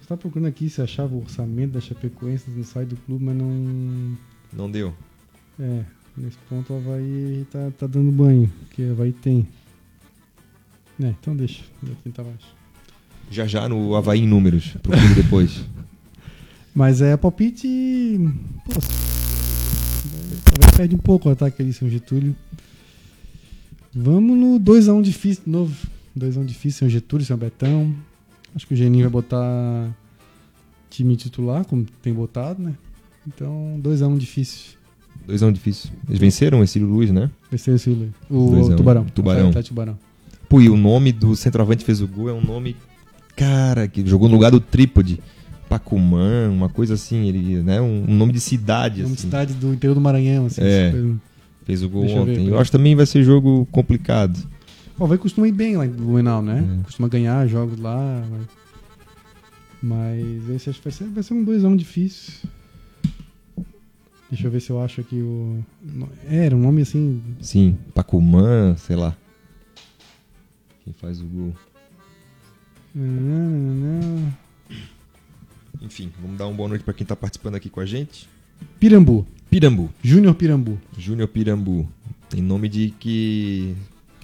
Você 0.00 0.08
tá 0.08 0.16
procurando 0.16 0.48
aqui 0.48 0.70
se 0.70 0.80
achava 0.80 1.14
o 1.14 1.18
orçamento 1.18 1.72
da 1.72 1.82
Chapecoense 1.82 2.50
no 2.50 2.64
site 2.64 2.88
do 2.88 2.96
clube, 2.96 3.26
mas 3.26 3.36
não... 3.36 4.16
Não 4.54 4.70
deu. 4.70 4.94
É, 5.60 5.82
nesse 6.16 6.38
ponto 6.48 6.72
o 6.72 6.76
Havaí 6.78 7.46
tá, 7.52 7.70
tá 7.78 7.86
dando 7.86 8.10
banho, 8.10 8.50
porque 8.60 8.84
o 8.84 8.92
Havaí 8.92 9.12
tem. 9.12 9.46
É, 11.00 11.14
então 11.20 11.34
deixa, 11.36 11.62
quem 12.02 12.12
tá 12.12 12.22
abaixo. 12.22 12.56
Já 13.30 13.46
já 13.46 13.68
no 13.68 13.94
Havaí 13.94 14.20
em 14.20 14.26
números, 14.26 14.74
procure 14.82 15.14
depois. 15.14 15.64
Mas 16.74 17.00
é 17.02 17.16
palpite. 17.16 17.68
Pô, 18.64 18.80
talvez 20.44 20.76
perde 20.76 20.94
um 20.94 20.98
pouco 20.98 21.28
o 21.28 21.32
ataque 21.32 21.60
ali, 21.62 21.72
São 21.72 21.88
Getúlio. 21.88 22.34
Vamos 23.94 24.36
no 24.36 24.60
2x1 24.60 25.02
difícil 25.02 25.44
de 25.44 25.50
novo. 25.50 25.74
2x1 26.16 26.44
difícil, 26.44 26.78
São 26.80 26.88
Getúlio, 26.88 27.26
São 27.26 27.36
Betão. 27.36 27.94
Acho 28.54 28.66
que 28.66 28.74
o 28.74 28.76
Geninho 28.76 29.04
vai 29.04 29.10
botar 29.10 29.90
time 30.90 31.16
titular, 31.16 31.64
como 31.64 31.84
tem 32.02 32.12
botado, 32.12 32.62
né? 32.62 32.74
Então, 33.26 33.78
2x1 33.82 34.18
difícil. 34.18 34.78
2x1 35.28 35.52
difícil. 35.52 35.90
Eles 36.08 36.20
venceram 36.20 36.60
o 36.60 36.66
Cílio 36.66 36.88
Luiz, 36.88 37.10
né? 37.10 37.30
Venceram 37.50 37.76
o 37.76 37.78
Cílio 37.78 38.14
O 38.30 38.76
Tubarão. 38.76 39.04
Tubarão. 39.04 39.52
Tá, 39.52 39.62
Tubarão. 39.62 39.98
Pô, 40.48 40.60
e 40.60 40.68
o 40.68 40.76
nome 40.76 41.12
do 41.12 41.36
centroavante 41.36 41.84
fez 41.84 42.00
o 42.00 42.08
gol 42.08 42.28
é 42.28 42.32
um 42.32 42.40
nome. 42.40 42.76
Cara, 43.36 43.86
que 43.86 44.04
jogou 44.06 44.28
no 44.28 44.34
lugar 44.34 44.50
do 44.50 44.60
trípode. 44.60 45.20
Pacumã, 45.68 46.48
uma 46.48 46.70
coisa 46.70 46.94
assim, 46.94 47.28
ele, 47.28 47.62
né? 47.62 47.78
Um, 47.80 48.06
um 48.08 48.14
nome 48.14 48.32
de 48.32 48.40
cidade. 48.40 49.02
Nome 49.02 49.12
assim. 49.12 49.14
de 49.14 49.20
cidade 49.20 49.54
do 49.54 49.74
interior 49.74 49.94
do 49.94 50.00
Maranhão, 50.00 50.46
assim. 50.46 50.62
É, 50.62 50.90
fez 51.64 51.82
o 51.82 51.88
gol 51.90 52.04
Deixa 52.04 52.20
ontem. 52.20 52.36
Eu, 52.36 52.44
ver, 52.44 52.50
eu 52.52 52.58
acho 52.58 52.70
que 52.70 52.76
também 52.76 52.96
vai 52.96 53.04
ser 53.04 53.22
jogo 53.22 53.68
complicado. 53.70 54.38
O 54.98 55.06
vai 55.06 55.18
costuma 55.18 55.46
ir 55.46 55.52
bem 55.52 55.76
lá 55.76 55.84
em 55.84 55.90
Blumenau, 55.90 56.42
né? 56.42 56.78
É. 56.80 56.84
Costuma 56.84 57.06
ganhar 57.06 57.46
jogos 57.46 57.78
lá. 57.78 58.24
Mas, 58.30 58.46
mas 59.82 60.50
esse 60.50 60.70
acho 60.70 60.78
que 60.78 60.84
vai 60.84 60.92
ser, 60.92 61.04
vai 61.08 61.22
ser 61.22 61.34
um 61.34 61.44
2x1 61.44 61.76
difícil. 61.76 62.48
Deixa 64.30 64.46
eu 64.46 64.50
ver 64.50 64.60
se 64.60 64.70
eu 64.70 64.82
acho 64.82 65.02
aqui 65.02 65.16
o. 65.16 65.62
É, 66.28 66.46
era 66.46 66.56
um 66.56 66.60
nome 66.60 66.82
assim. 66.82 67.22
Sim, 67.40 67.76
Pacumã, 67.94 68.74
sei 68.76 68.96
lá. 68.96 69.14
Quem 70.88 70.94
faz 70.94 71.20
o 71.20 71.26
gol. 71.26 71.54
Enfim, 75.82 76.10
vamos 76.18 76.38
dar 76.38 76.46
uma 76.46 76.56
boa 76.56 76.70
noite 76.70 76.82
para 76.82 76.94
quem 76.94 77.04
está 77.04 77.14
participando 77.14 77.56
aqui 77.56 77.68
com 77.68 77.80
a 77.80 77.84
gente. 77.84 78.26
Pirambu. 78.80 79.26
Pirambu. 79.50 79.90
Júnior 80.02 80.34
Pirambu. 80.34 80.80
Júnior 80.96 81.28
Pirambu. 81.28 81.86
Tem 82.30 82.40
nome 82.40 82.70
de 82.70 82.94
que 82.98 83.74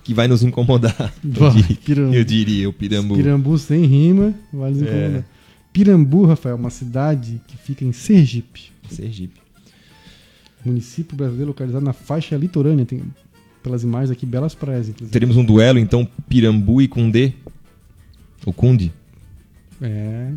que 0.03 0.15
vai 0.15 0.27
nos 0.27 0.43
incomodar. 0.43 1.13
eu, 1.23 2.15
eu 2.15 2.25
diria, 2.25 2.67
o 2.67 2.73
Pirambu. 2.73 3.15
Pirambu 3.15 3.59
sem 3.59 3.85
rima, 3.85 4.35
vai 4.51 4.71
nos 4.71 4.81
é. 4.81 4.85
incomodar. 4.87 5.21
É. 5.21 5.25
Pirambu, 5.71 6.25
Rafael, 6.25 6.57
uma 6.57 6.71
cidade 6.71 7.43
que 7.47 7.59
fica 7.59 7.85
em 7.85 7.93
Sergipe. 7.93 8.73
Sergipe. 8.89 9.39
Município 10.65 11.15
brasileiro 11.15 11.49
localizado 11.49 11.85
na 11.85 11.93
faixa 11.93 12.39
litorânea. 12.39 12.87
Tem, 12.87 13.03
pelas 13.65 13.83
imagens 13.83 14.11
aqui, 14.11 14.27
belas 14.27 14.55
praias, 14.55 14.91
inclusive. 14.91 15.11
Teremos 15.11 15.39
um 15.39 15.45
duelo, 15.45 15.79
então, 15.79 16.07
Pirambu 16.29 16.83
e 16.83 16.87
Cundê? 16.87 17.33
O 18.45 18.53
Cunde? 18.53 18.93
É, 19.81 20.31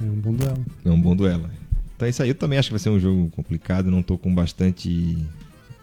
é 0.00 0.04
um 0.04 0.14
bom 0.14 0.32
duelo. 0.32 0.64
É 0.84 0.90
um 0.90 1.00
bom 1.00 1.16
duelo. 1.16 1.50
Então 1.96 2.06
é 2.06 2.10
isso 2.10 2.22
aí. 2.22 2.28
Eu 2.28 2.34
também 2.36 2.60
acho 2.60 2.68
que 2.68 2.72
vai 2.72 2.78
ser 2.78 2.90
um 2.90 3.00
jogo 3.00 3.28
complicado. 3.30 3.90
Não 3.90 4.02
tô 4.02 4.16
com 4.16 4.32
bastante 4.32 5.18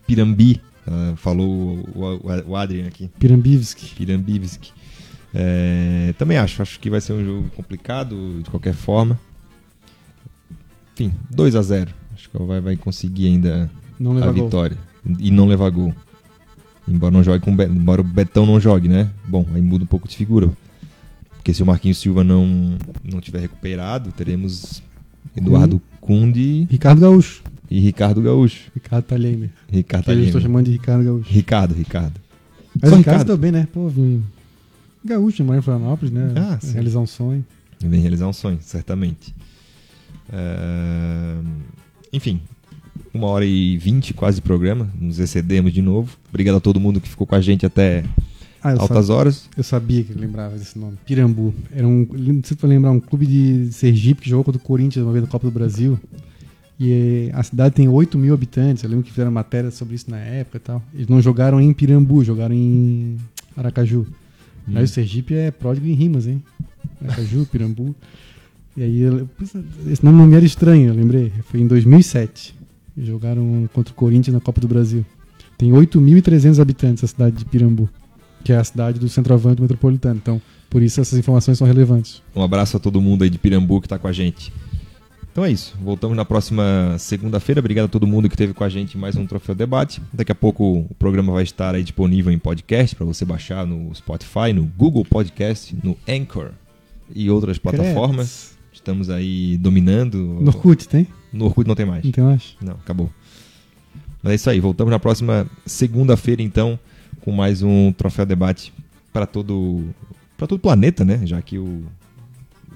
pirambi. 0.08 0.62
Uh, 0.88 1.18
falou 1.18 1.86
o, 1.94 2.48
o, 2.48 2.56
Adrian 2.56 2.88
aqui. 2.88 3.10
Pirambivski. 3.20 3.94
Pirambivski. 3.94 4.72
É, 5.34 6.14
também 6.18 6.38
acho. 6.38 6.62
Acho 6.62 6.80
que 6.80 6.90
vai 6.90 7.02
ser 7.02 7.12
um 7.12 7.24
jogo 7.24 7.50
complicado 7.50 8.42
de 8.42 8.50
qualquer 8.50 8.74
forma. 8.74 9.20
Enfim, 10.94 11.14
2 11.30 11.56
a 11.56 11.62
0 11.62 11.92
Acho 12.16 12.30
que 12.30 12.38
vai, 12.42 12.62
vai 12.62 12.78
conseguir 12.78 13.28
ainda 13.28 13.70
a 14.24 14.32
vitória. 14.32 14.78
Gol. 15.06 15.18
E 15.20 15.30
não 15.30 15.46
levar 15.46 15.70
gol. 15.70 15.94
Embora 16.88 17.12
não 17.12 17.24
jogue 17.24 17.44
com 17.44 17.52
embora 17.52 18.02
o 18.02 18.04
Betão 18.04 18.46
não 18.46 18.60
jogue, 18.60 18.88
né? 18.88 19.10
Bom, 19.28 19.46
aí 19.54 19.62
muda 19.62 19.84
um 19.84 19.88
pouco 19.88 20.08
de 20.08 20.16
figura. 20.16 20.50
Porque 21.36 21.54
se 21.54 21.62
o 21.62 21.66
Marquinhos 21.66 21.98
Silva 21.98 22.24
não, 22.24 22.78
não 23.04 23.20
tiver 23.20 23.40
recuperado, 23.40 24.12
teremos 24.12 24.82
Eduardo 25.36 25.82
Cunde. 26.00 26.68
Ricardo 26.70 27.02
Gaúcho. 27.02 27.44
E 27.70 27.80
Ricardo 27.80 28.22
Gaúcho. 28.22 28.72
Ricardo 28.74 29.04
Talheime. 29.06 29.52
Ricardo 29.70 30.06
Talheime. 30.06 30.26
Eu 30.26 30.28
estou 30.28 30.42
chamando 30.42 30.66
de 30.66 30.72
Ricardo 30.72 31.04
Gaúcho. 31.04 31.30
Ricardo, 31.30 31.74
Ricardo. 31.74 32.20
Mas 32.82 32.92
o 32.92 32.96
Ricardo 32.96 33.26
também, 33.26 33.52
né? 33.52 33.68
Pô, 33.74 33.90
vim... 33.90 34.24
Gaúcho, 35.04 35.44
mora 35.44 35.60
em 35.60 35.62
Florianópolis, 35.62 36.12
né? 36.12 36.34
Ah, 36.36 36.58
sim. 36.62 36.74
Realizar 36.74 37.00
um 37.00 37.08
sonho. 37.08 37.46
Vem 37.80 38.02
realizar 38.02 38.28
um 38.28 38.34
sonho, 38.34 38.60
certamente. 38.62 39.34
Uh... 40.30 41.44
Enfim, 42.12 42.42
uma 43.14 43.28
hora 43.28 43.46
e 43.46 43.78
vinte 43.78 44.14
quase 44.14 44.38
de 44.38 44.42
programa. 44.42 44.90
Nos 45.00 45.20
excedemos 45.20 45.74
de 45.74 45.82
novo. 45.82 46.18
Obrigado 46.30 46.56
a 46.56 46.60
todo 46.60 46.80
mundo 46.80 47.00
que 47.02 47.08
ficou 47.10 47.26
com 47.28 47.36
a 47.36 47.42
gente 47.42 47.66
até 47.66 48.04
Ah, 48.62 48.72
altas 48.80 49.08
sa- 49.08 49.14
horas. 49.14 49.50
eu 49.58 49.64
sabia 49.64 50.04
que 50.04 50.12
eu 50.14 50.18
lembrava 50.20 50.58
desse 50.58 50.78
nome. 50.78 50.98
Pirambu. 51.06 51.54
Era 51.72 51.88
um. 51.88 52.08
Não 52.12 52.42
sei 52.44 52.56
se 52.56 52.62
vai 52.62 52.70
lembrar, 52.72 52.92
um 52.92 53.00
clube 53.00 53.26
de 53.26 53.72
Sergipe 53.72 54.22
que 54.22 54.30
jogou 54.30 54.44
contra 54.44 54.60
o 54.62 54.64
Corinthians 54.64 55.04
uma 55.06 55.12
vez 55.12 55.24
na 55.24 55.30
Copa 55.30 55.48
do 55.48 55.52
Brasil. 55.52 56.00
E 56.80 57.30
eh, 57.32 57.32
a 57.34 57.42
cidade 57.42 57.74
tem 57.74 57.88
8 57.90 58.18
mil 58.18 58.34
habitantes. 58.34 58.84
Eu 58.84 58.90
lembro 58.90 59.04
que 59.04 59.10
fizeram 59.12 59.32
matéria 59.32 59.72
sobre 59.72 59.96
isso 59.96 60.10
na 60.12 60.18
época 60.18 60.58
e 60.58 60.60
tal. 60.60 60.84
Eles 60.94 61.08
não 61.08 61.20
jogaram 61.22 61.60
em 61.60 61.74
Pirambu, 61.74 62.24
jogaram 62.24 62.54
em 62.54 63.18
Aracaju. 63.56 64.06
Aí 64.76 64.84
o 64.84 64.88
Sergipe 64.88 65.34
é 65.34 65.50
pródigo 65.50 65.88
em 65.88 65.94
rimas, 65.94 66.28
hein? 66.28 66.44
Aracaju, 67.04 67.46
Pirambu. 67.46 67.96
E 68.76 68.84
aí, 68.84 69.00
eu- 69.00 69.28
esse 69.90 70.06
nome 70.06 70.20
não 70.20 70.28
me 70.28 70.36
era 70.36 70.46
estranho, 70.46 70.90
eu 70.90 70.94
lembrei. 70.94 71.32
Foi 71.50 71.60
em 71.60 71.66
2007. 71.66 72.54
Jogaram 72.98 73.70
contra 73.74 73.92
o 73.92 73.96
Corinthians 73.96 74.34
na 74.34 74.42
Copa 74.42 74.60
do 74.60 74.68
Brasil. 74.68 75.06
Tem 75.58 75.72
8.300 75.72 76.60
habitantes 76.60 77.04
a 77.04 77.08
cidade 77.08 77.38
de 77.38 77.46
Pirambu, 77.46 77.90
que 78.44 78.52
é 78.52 78.58
a 78.58 78.64
cidade 78.64 79.00
do 79.00 79.10
centroavante 79.10 79.62
metropolitano. 79.62 80.20
Então, 80.22 80.42
por 80.70 80.82
isso 80.82 81.00
essas 81.00 81.18
informações 81.18 81.58
são 81.58 81.68
relevantes. 81.68 82.22
Um 82.36 82.42
abraço 82.42 82.78
a 82.78 82.80
todo 82.80 83.02
mundo 83.02 83.24
aí 83.24 83.30
de 83.30 83.38
Pirambu 83.38 83.82
que 83.82 83.88
tá 83.88 83.98
com 83.98 84.08
a 84.08 84.12
gente. 84.12 84.52
Então 85.32 85.46
é 85.46 85.52
isso. 85.52 85.76
Voltamos 85.80 86.18
na 86.18 86.26
próxima 86.26 86.96
segunda-feira. 86.98 87.60
Obrigado 87.60 87.86
a 87.86 87.88
todo 87.88 88.08
mundo 88.08 88.28
que 88.28 88.34
esteve 88.34 88.56
com 88.56 88.64
a 88.64 88.70
gente 88.70 88.98
em 88.98 89.00
mais 89.00 89.16
um 89.16 89.26
Troféu 89.28 89.54
Debate. 89.54 90.02
Daqui 90.12 90.32
a 90.32 90.36
pouco 90.36 90.80
o 90.90 90.96
programa 90.98 91.32
vai 91.32 91.44
estar 91.44 91.76
aí 91.76 91.84
disponível 91.84 92.32
em 92.32 92.40
podcast 92.40 92.96
para 92.96 93.06
você 93.06 93.24
baixar 93.24 93.64
no 93.64 93.94
Spotify, 93.94 94.52
no 94.52 94.64
Google 94.64 95.06
Podcast, 95.06 95.78
no 95.84 95.96
Anchor 96.10 96.50
e 97.14 97.30
outras 97.30 97.60
plataformas. 97.60 98.57
Estamos 98.88 99.10
aí 99.10 99.58
dominando. 99.58 100.18
No 100.40 100.48
Orkut, 100.48 100.88
tem? 100.88 101.06
No 101.34 101.44
Orkut 101.48 101.68
não 101.68 101.76
tem 101.76 101.86
mais. 101.86 102.06
Então, 102.06 102.30
acho. 102.30 102.56
Não, 102.62 102.76
acabou. 102.76 103.10
Mas 104.24 104.32
é 104.32 104.36
isso 104.36 104.50
aí. 104.50 104.62
Voltamos 104.62 104.90
na 104.92 104.98
próxima 104.98 105.46
segunda-feira, 105.66 106.42
então, 106.42 106.80
com 107.20 107.34
mais 107.34 107.62
um 107.62 107.92
Troféu 107.92 108.26
Debate 108.26 108.72
para 109.12 109.26
todo 109.26 109.84
para 110.38 110.48
todo 110.48 110.58
o 110.58 110.62
planeta, 110.62 111.04
né? 111.04 111.20
Já 111.26 111.42
que 111.42 111.58
o 111.58 111.84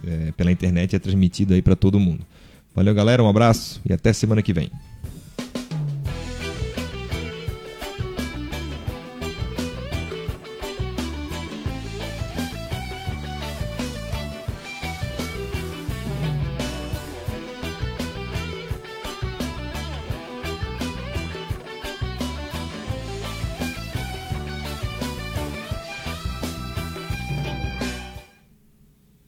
é, 0.06 0.34
pela 0.34 0.52
internet 0.52 0.98
é 0.98 1.00
transmitido 1.00 1.54
aí 1.54 1.62
para 1.62 1.78
todo 1.78 1.98
mundo. 1.98 2.26
Valeu, 2.76 2.94
galera. 2.94 3.24
Um 3.24 3.30
abraço 3.30 3.80
e 3.90 3.94
até 3.94 4.12
semana 4.12 4.42
que 4.42 4.52
vem. 4.52 4.70